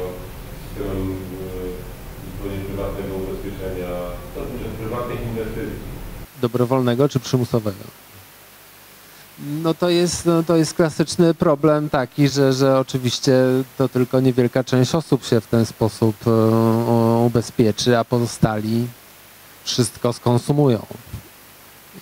systemem 0.63 1.01
e, 1.43 1.79
zupełnie 2.27 2.61
prywatnego 2.69 3.13
ubezpieczenia 3.23 3.39
zabezpieczenia 3.49 3.91
przez 4.35 4.73
prywatnych 4.81 5.21
inwestycji. 5.29 5.89
Dobrowolnego 6.41 7.09
czy 7.09 7.21
przymusowego? 7.21 7.85
No 9.39 9.75
to 9.75 9.89
jest, 9.89 10.27
no 10.27 10.43
to 10.43 10.57
jest 10.57 10.75
klasyczny 10.75 11.35
problem 11.35 11.91
taki, 11.91 12.29
że, 12.29 12.53
że 12.53 12.79
oczywiście 12.79 13.33
to 13.79 13.89
tylko 13.89 14.21
niewielka 14.21 14.65
część 14.65 14.95
osób 14.95 15.25
się 15.25 15.41
w 15.41 15.47
ten 15.47 15.67
sposób 15.67 16.17
e, 16.27 16.31
ubezpieczy, 17.27 17.99
a 17.99 18.05
pozostali 18.05 18.87
wszystko 19.65 20.13
skonsumują. 20.13 20.87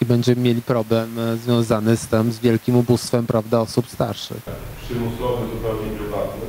I 0.01 0.05
będziemy 0.05 0.43
mieli 0.43 0.63
problem 0.63 1.19
e, 1.19 1.37
związany 1.37 1.97
z 1.97 2.07
tym, 2.07 2.33
z 2.33 2.39
wielkim 2.39 2.77
ubóstwem, 2.77 3.27
prawda, 3.27 3.61
osób 3.61 3.91
starszych. 3.91 4.43
Przymusowy, 4.85 5.47
zupełnie 5.53 5.91
prywatny. 5.91 6.47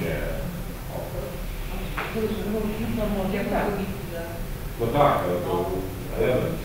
Nie. 0.00 0.36
No 4.80 4.86
tak, 4.86 5.18
ale 5.24 5.40
to 5.46 5.64
element. 6.18 6.56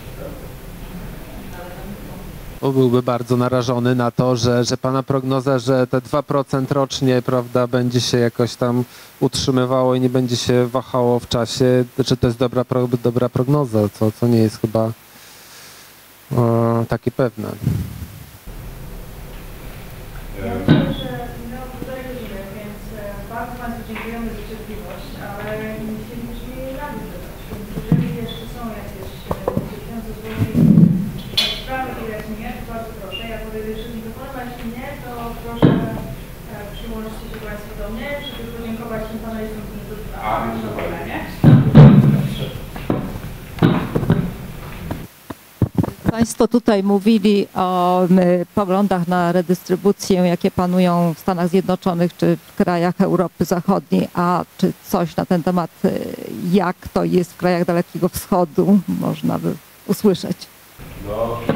Byłby 2.62 3.02
bardzo 3.02 3.36
narażony 3.36 3.94
na 3.94 4.10
to, 4.10 4.36
że, 4.36 4.64
że 4.64 4.76
pana 4.76 5.02
prognoza, 5.02 5.58
że 5.58 5.86
te 5.86 5.98
2% 6.00 6.72
rocznie, 6.72 7.22
prawda, 7.22 7.66
będzie 7.66 8.00
się 8.00 8.18
jakoś 8.18 8.54
tam 8.56 8.84
utrzymywało 9.20 9.94
i 9.94 10.00
nie 10.00 10.08
będzie 10.10 10.36
się 10.36 10.66
wahało 10.66 11.20
w 11.20 11.28
czasie, 11.28 11.84
czy 12.06 12.16
to 12.16 12.26
jest 12.26 12.38
dobra, 12.38 12.64
pro- 12.64 12.88
dobra 13.04 13.28
prognoza, 13.28 13.78
co, 13.98 14.12
co 14.12 14.26
nie 14.26 14.38
jest 14.38 14.60
chyba 14.60 14.92
e, 16.32 16.84
takie 16.88 17.10
pewne. 17.10 17.48
Myślę, 20.38 21.12
że 21.18 21.28
minęło 21.44 21.66
półtorej 21.72 22.04
godziny, 22.08 22.40
więc 22.56 22.80
e, 22.98 23.34
bardzo 23.34 23.52
Państwu 23.60 23.82
dziękujemy 23.88 24.26
za 24.30 24.42
cierpliwość, 24.48 25.08
ale 25.34 25.52
nie 25.84 25.94
chcielibyśmy 26.02 26.50
jej 26.62 26.72
rady 26.80 26.98
zadać. 27.10 27.34
Więc 27.50 27.68
jeżeli 27.76 28.08
jeszcze 28.22 28.44
są 28.54 28.60
jakieś 28.82 29.10
e, 29.30 29.34
dotyczące 29.56 30.10
złożnej 30.18 30.52
sprawy 31.62 31.90
i 32.02 32.04
jak 32.16 32.24
nie, 32.40 32.50
to 32.58 32.62
bardzo 32.72 32.92
proszę. 33.00 33.22
Ja 33.32 33.38
podejdę 33.44 33.68
jeszcze 33.74 33.88
z 33.92 33.94
mikrofonem, 33.98 34.36
a 34.38 34.42
jeśli 34.48 34.68
nie, 34.78 34.88
to 35.04 35.10
proszę 35.42 35.70
e, 36.52 36.56
przyłączcie 36.76 37.24
się 37.32 37.38
Państwo 37.46 37.72
do 37.80 37.86
mnie, 37.94 38.08
żeby 38.26 38.48
podziękować 38.56 39.02
tym 39.10 39.18
panelistom, 39.26 39.64
nie? 41.06 41.24
Państwo 46.10 46.48
tutaj 46.48 46.82
mówili 46.82 47.46
o 47.54 48.02
poglądach 48.54 49.08
na 49.08 49.32
redystrybucję, 49.32 50.20
jakie 50.20 50.50
panują 50.50 51.14
w 51.14 51.18
Stanach 51.18 51.48
Zjednoczonych 51.48 52.16
czy 52.16 52.38
w 52.46 52.56
krajach 52.56 53.00
Europy 53.00 53.44
Zachodniej, 53.44 54.08
a 54.14 54.44
czy 54.58 54.72
coś 54.88 55.16
na 55.16 55.26
ten 55.26 55.42
temat, 55.42 55.70
y, 55.84 56.14
jak 56.52 56.76
to 56.92 57.04
jest 57.04 57.32
w 57.32 57.36
krajach 57.36 57.64
Dalekiego 57.64 58.08
Wschodu, 58.08 58.80
można 58.88 59.38
by 59.38 59.54
usłyszeć. 59.86 60.36
No, 61.08 61.38
to 61.46 61.52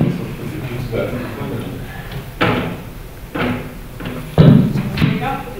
są 5.50 5.55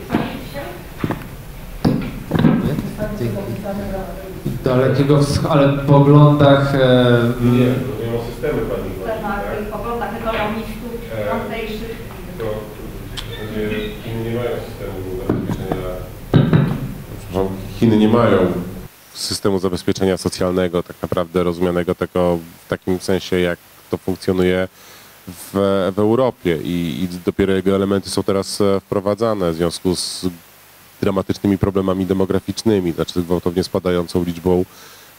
Dalekiego 4.65 5.23
wschodu, 5.23 5.49
ale 5.53 5.69
w 5.77 5.87
poglądach... 5.87 6.75
E, 6.75 6.79
Nie, 7.41 7.67
rozumiem 7.67 8.21
o 8.21 8.25
systemy 8.33 8.63
panikowe. 8.63 9.13
temat 9.17 9.41
i 9.63 9.73
poglądach 9.73 10.17
ekonomistów, 10.17 10.93
E, 11.15 11.29
tamtejszych. 11.31 11.97
To 12.39 12.45
Chiny 14.05 14.25
nie 14.31 14.37
mają 14.37 14.51
systemu 14.69 14.99
zabezpieczenia. 15.29 15.87
Chiny 17.81 17.97
nie 17.97 18.09
mają 18.09 18.39
systemu 19.15 19.59
zabezpieczenia 19.59 20.17
socjalnego, 20.17 20.83
tak 20.83 20.97
naprawdę 21.03 21.43
rozumianego 21.43 21.95
tego 21.95 22.39
w 22.67 22.69
takim 22.69 23.01
sensie, 23.01 23.41
jak 23.41 23.59
to 23.91 23.97
funkcjonuje 23.99 24.69
w, 25.29 25.51
w 25.97 25.99
Europie 25.99 26.59
I, 26.65 27.03
i 27.03 27.09
dopiero 27.25 27.53
jego 27.53 27.75
elementy 27.77 28.11
są 28.11 28.23
teraz 28.23 28.61
e, 28.61 28.81
wprowadzane 28.81 29.53
w 29.53 29.55
związku 29.55 29.97
z 29.97 30.27
dramatycznymi 31.01 31.59
problemami 31.59 32.07
demograficznymi, 32.07 32.93
znaczy 32.93 33.23
gwałtownie 33.23 33.65
spadającą 33.65 34.25
liczbą 34.25 34.65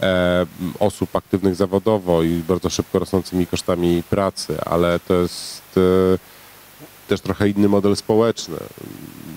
e, 0.01 0.45
osób 0.79 1.15
aktywnych 1.15 1.55
zawodowo 1.55 2.23
i 2.23 2.43
bardzo 2.47 2.69
szybko 2.69 2.99
rosnącymi 2.99 3.47
kosztami 3.47 4.03
pracy, 4.09 4.61
ale 4.65 4.99
to 4.99 5.13
jest 5.13 5.61
e, 5.77 6.17
też 7.07 7.21
trochę 7.21 7.49
inny 7.49 7.67
model 7.67 7.95
społeczny, 7.95 8.57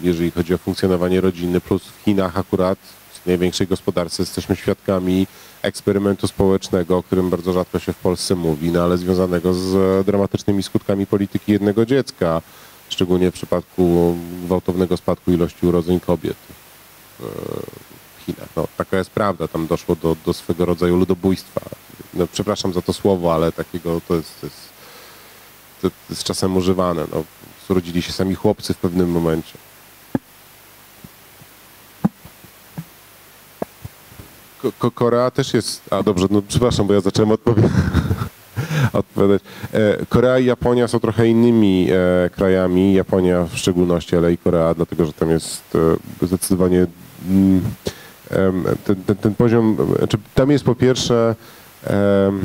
jeżeli 0.03 0.31
chodzi 0.31 0.55
o 0.55 0.59
funkcjonowanie 0.59 1.21
rodziny, 1.21 1.61
plus 1.61 1.83
w 1.83 2.05
Chinach 2.05 2.39
akurat, 2.39 2.79
w 3.23 3.27
największej 3.27 3.67
gospodarce, 3.67 4.23
jesteśmy 4.23 4.57
świadkami 4.57 5.27
eksperymentu 5.63 6.27
społecznego, 6.27 6.97
o 6.97 7.03
którym 7.03 7.31
bardzo 7.31 7.53
rzadko 7.53 7.79
się 7.79 7.93
w 7.93 7.97
Polsce 7.99 8.35
mówi, 8.35 8.71
no 8.71 8.83
ale 8.83 8.99
związanego 8.99 9.55
z 9.55 10.07
dramatycznymi 10.07 10.63
skutkami 10.63 11.07
polityki 11.07 11.53
jednego 11.53 11.87
dziecka, 11.87 12.43
szczególnie 12.91 13.31
w 13.31 13.35
przypadku 13.35 14.17
gwałtownego 14.45 14.97
spadku 14.97 15.33
ilości 15.33 15.67
urodzeń 15.67 16.01
kobiet 16.01 16.37
w 17.19 17.23
w 18.21 18.23
Chinach. 18.25 18.49
No, 18.57 18.69
taka 18.77 18.97
jest 18.99 19.11
prawda, 19.11 19.49
tam 19.49 19.67
doszło 19.67 19.97
do, 19.97 20.17
do 20.27 20.33
swego 20.33 20.65
rodzaju 20.65 20.97
ludobójstwa. 20.97 21.61
No, 22.15 22.27
przepraszam 22.33 22.73
za 22.73 22.83
to 22.83 22.93
słowo, 22.93 23.35
ale 23.35 23.53
takiego 23.53 24.01
to 24.09 24.15
jest, 24.15 24.41
to 24.41 24.47
jest, 24.47 24.59
to 25.83 25.91
jest 26.11 26.25
czasem 26.25 26.57
używane. 26.57 27.07
No, 27.13 27.25
zrodzili 27.69 28.03
się 28.03 28.13
sami 28.13 28.35
chłopcy 28.35 28.75
w 28.75 28.77
pewnym 28.77 29.11
momencie. 29.11 29.59
Ko- 34.63 34.73
Ko- 34.79 34.91
Korea 34.91 35.31
też 35.31 35.55
jest. 35.55 35.83
A 35.91 36.03
dobrze, 36.03 36.27
no 36.31 36.43
przepraszam, 36.49 36.87
bo 36.87 36.95
ja 36.95 37.01
zacząłem 37.01 37.31
odpowiadać. 37.31 37.73
odpowiadać. 38.93 39.43
E, 39.73 40.07
Korea 40.07 40.39
i 40.39 40.45
Japonia 40.45 40.89
są 40.89 41.01
trochę 41.01 41.29
innymi 41.29 41.89
e, 41.91 42.31
krajami, 42.31 42.95
Japonia 42.95 43.45
w 43.45 43.59
szczególności, 43.59 44.17
ale 44.17 44.33
i 44.33 44.39
Korea, 44.39 44.75
dlatego 44.75 45.07
że 45.07 45.13
tam 45.13 45.31
jest 45.31 45.63
e, 46.23 46.27
zdecydowanie 46.27 46.87
mm, 47.29 47.63
ten, 48.85 48.97
ten, 49.07 49.17
ten 49.17 49.35
poziom, 49.35 49.77
znaczy 49.99 50.19
tam 50.35 50.51
jest 50.51 50.65
po 50.65 50.75
pierwsze 50.75 51.35
em, 51.85 52.41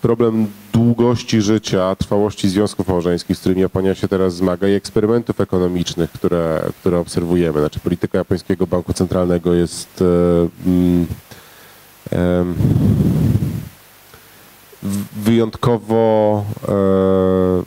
problem 0.00 0.46
długości 0.72 1.42
życia, 1.42 1.96
trwałości 1.96 2.48
związków 2.48 2.88
małżeńskich, 2.88 3.36
z 3.36 3.40
którymi 3.40 3.60
Japonia 3.60 3.94
się 3.94 4.08
teraz 4.08 4.34
zmaga 4.34 4.68
i 4.68 4.72
eksperymentów 4.72 5.40
ekonomicznych, 5.40 6.12
które, 6.12 6.62
które 6.80 6.98
obserwujemy. 6.98 7.60
Znaczy 7.60 7.80
polityka 7.80 8.18
japońskiego 8.18 8.66
banku 8.66 8.92
centralnego 8.92 9.54
jest 9.54 10.02
em, 10.02 11.06
w- 12.10 13.37
wyjątkowo 15.16 16.44
e, 16.68 16.72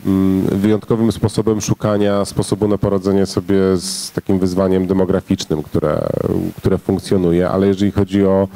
mm, 0.06 0.42
wyjątkowym 0.42 1.12
sposobem 1.12 1.62
szukania 1.62 2.26
sposobu 2.26 2.68
na 2.68 2.78
poradzenie 2.78 3.26
sobie 3.26 3.56
z 3.76 4.12
takim 4.12 4.40
wyzwaniem 4.40 4.88
demograficznym, 4.88 5.64
które, 5.64 6.10
które 6.58 6.78
funkcjonuje, 6.78 7.50
ale 7.50 7.68
jeżeli 7.68 7.92
chodzi 7.92 8.26
o, 8.26 8.48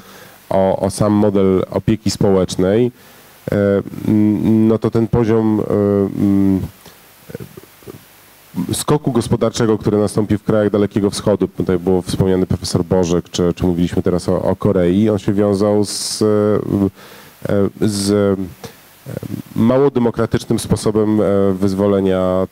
o, 0.50 0.80
o 0.80 0.90
sam 0.90 1.14
model 1.14 1.64
opieki 1.72 2.12
społecznej, 2.12 2.92
e, 3.52 3.56
mm, 4.08 4.68
no 4.68 4.78
to 4.78 4.92
ten 4.92 5.08
poziom 5.08 5.60
e, 5.60 5.74
mm, 6.20 6.62
skoku 8.74 9.12
gospodarczego, 9.12 9.78
który 9.78 9.98
nastąpił 9.98 10.38
w 10.38 10.44
krajach 10.44 10.70
Dalekiego 10.72 11.10
Wschodu, 11.10 11.48
tutaj 11.48 11.80
było 11.80 12.02
wspomniany 12.02 12.46
profesor 12.46 12.84
Bożek, 12.84 13.30
czy, 13.30 13.54
czy 13.54 13.66
mówiliśmy 13.66 14.04
teraz 14.04 14.30
o, 14.30 14.42
o 14.42 14.56
Korei, 14.56 15.10
on 15.10 15.20
się 15.20 15.34
wiązał 15.34 15.86
z, 15.86 16.24
z 17.82 18.12
e, 18.12 18.36
mało 19.56 19.92
demokratycznym 19.92 20.60
sposobem 20.60 21.22
e, 21.22 21.54
wyzwolenia 21.54 22.48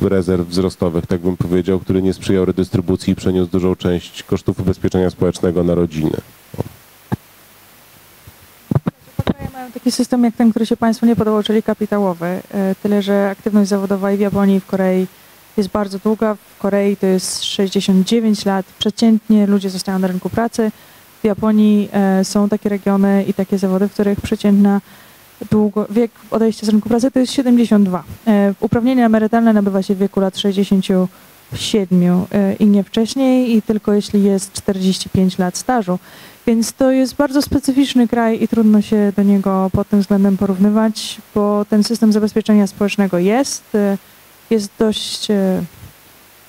rezerw 0.00 0.48
wzrostowych, 0.48 1.06
tak 1.06 1.20
bym 1.20 1.36
powiedział, 1.36 1.80
który 1.80 2.02
nie 2.02 2.12
sprzyjał 2.12 2.44
redystrybucji 2.44 3.12
i 3.12 3.16
przeniósł 3.16 3.50
dużą 3.50 3.76
część 3.76 4.22
kosztów 4.22 4.60
ubezpieczenia 4.60 5.10
społecznego 5.10 5.64
na 5.64 5.74
rodziny. 5.74 6.16
Mają 9.52 9.72
taki 9.72 9.92
system 9.92 10.24
jak 10.24 10.36
ten, 10.36 10.50
który 10.50 10.66
się 10.66 10.76
Państwu 10.76 11.06
nie 11.06 11.16
podobał, 11.16 11.42
czyli 11.42 11.62
kapitałowy. 11.62 12.26
E, 12.26 12.74
Tyle, 12.82 13.02
że 13.02 13.30
aktywność 13.30 13.68
zawodowa 13.70 14.12
i 14.12 14.16
w 14.16 14.20
Japonii, 14.20 14.56
i 14.56 14.60
w 14.60 14.66
Korei 14.66 15.06
jest 15.56 15.68
bardzo 15.68 15.98
długa. 15.98 16.34
W 16.34 16.58
Korei 16.58 16.96
to 16.96 17.06
jest 17.06 17.44
69 17.44 18.44
lat. 18.44 18.66
Przeciętnie 18.78 19.46
ludzie 19.46 19.70
zostają 19.70 19.98
na 19.98 20.08
rynku 20.08 20.30
pracy. 20.30 20.70
Japonii 21.26 21.88
e, 21.92 22.24
są 22.24 22.48
takie 22.48 22.68
regiony 22.68 23.24
i 23.28 23.34
takie 23.34 23.58
zawody, 23.58 23.88
w 23.88 23.92
których 23.92 24.20
przeciętna 24.20 24.80
długo, 25.50 25.86
wiek 25.90 26.10
odejścia 26.30 26.66
z 26.66 26.68
rynku 26.68 26.88
pracy 26.88 27.10
to 27.10 27.18
jest 27.18 27.32
72. 27.32 28.04
E, 28.26 28.54
Uprawnienia 28.60 29.06
emerytalne 29.06 29.52
nabywa 29.52 29.82
się 29.82 29.94
w 29.94 29.98
wieku 29.98 30.20
lat 30.20 30.38
67 30.38 32.26
e, 32.32 32.54
i 32.54 32.66
nie 32.66 32.84
wcześniej 32.84 33.56
i 33.56 33.62
tylko 33.62 33.92
jeśli 33.92 34.22
jest 34.22 34.52
45 34.52 35.38
lat 35.38 35.58
stażu. 35.58 35.98
Więc 36.46 36.72
to 36.72 36.90
jest 36.90 37.14
bardzo 37.14 37.42
specyficzny 37.42 38.08
kraj 38.08 38.42
i 38.42 38.48
trudno 38.48 38.82
się 38.82 39.12
do 39.16 39.22
niego 39.22 39.70
pod 39.72 39.88
tym 39.88 40.00
względem 40.00 40.36
porównywać, 40.36 41.18
bo 41.34 41.64
ten 41.64 41.84
system 41.84 42.12
zabezpieczenia 42.12 42.66
społecznego 42.66 43.18
jest. 43.18 43.76
jest 44.50 44.70
dość, 44.78 45.28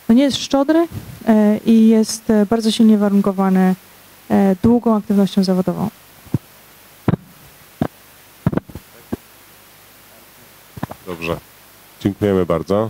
no 0.09 0.15
nie 0.15 0.23
jest 0.23 0.37
szczodry 0.37 0.87
i 1.65 1.87
jest 1.87 2.23
bardzo 2.49 2.71
silnie 2.71 2.97
warunkowany 2.97 3.75
E, 4.29 4.55
długą 4.63 4.95
aktywnością 4.97 5.43
zawodową. 5.43 5.89
Dobrze. 11.07 11.37
Dziękujemy 11.99 12.45
bardzo. 12.45 12.89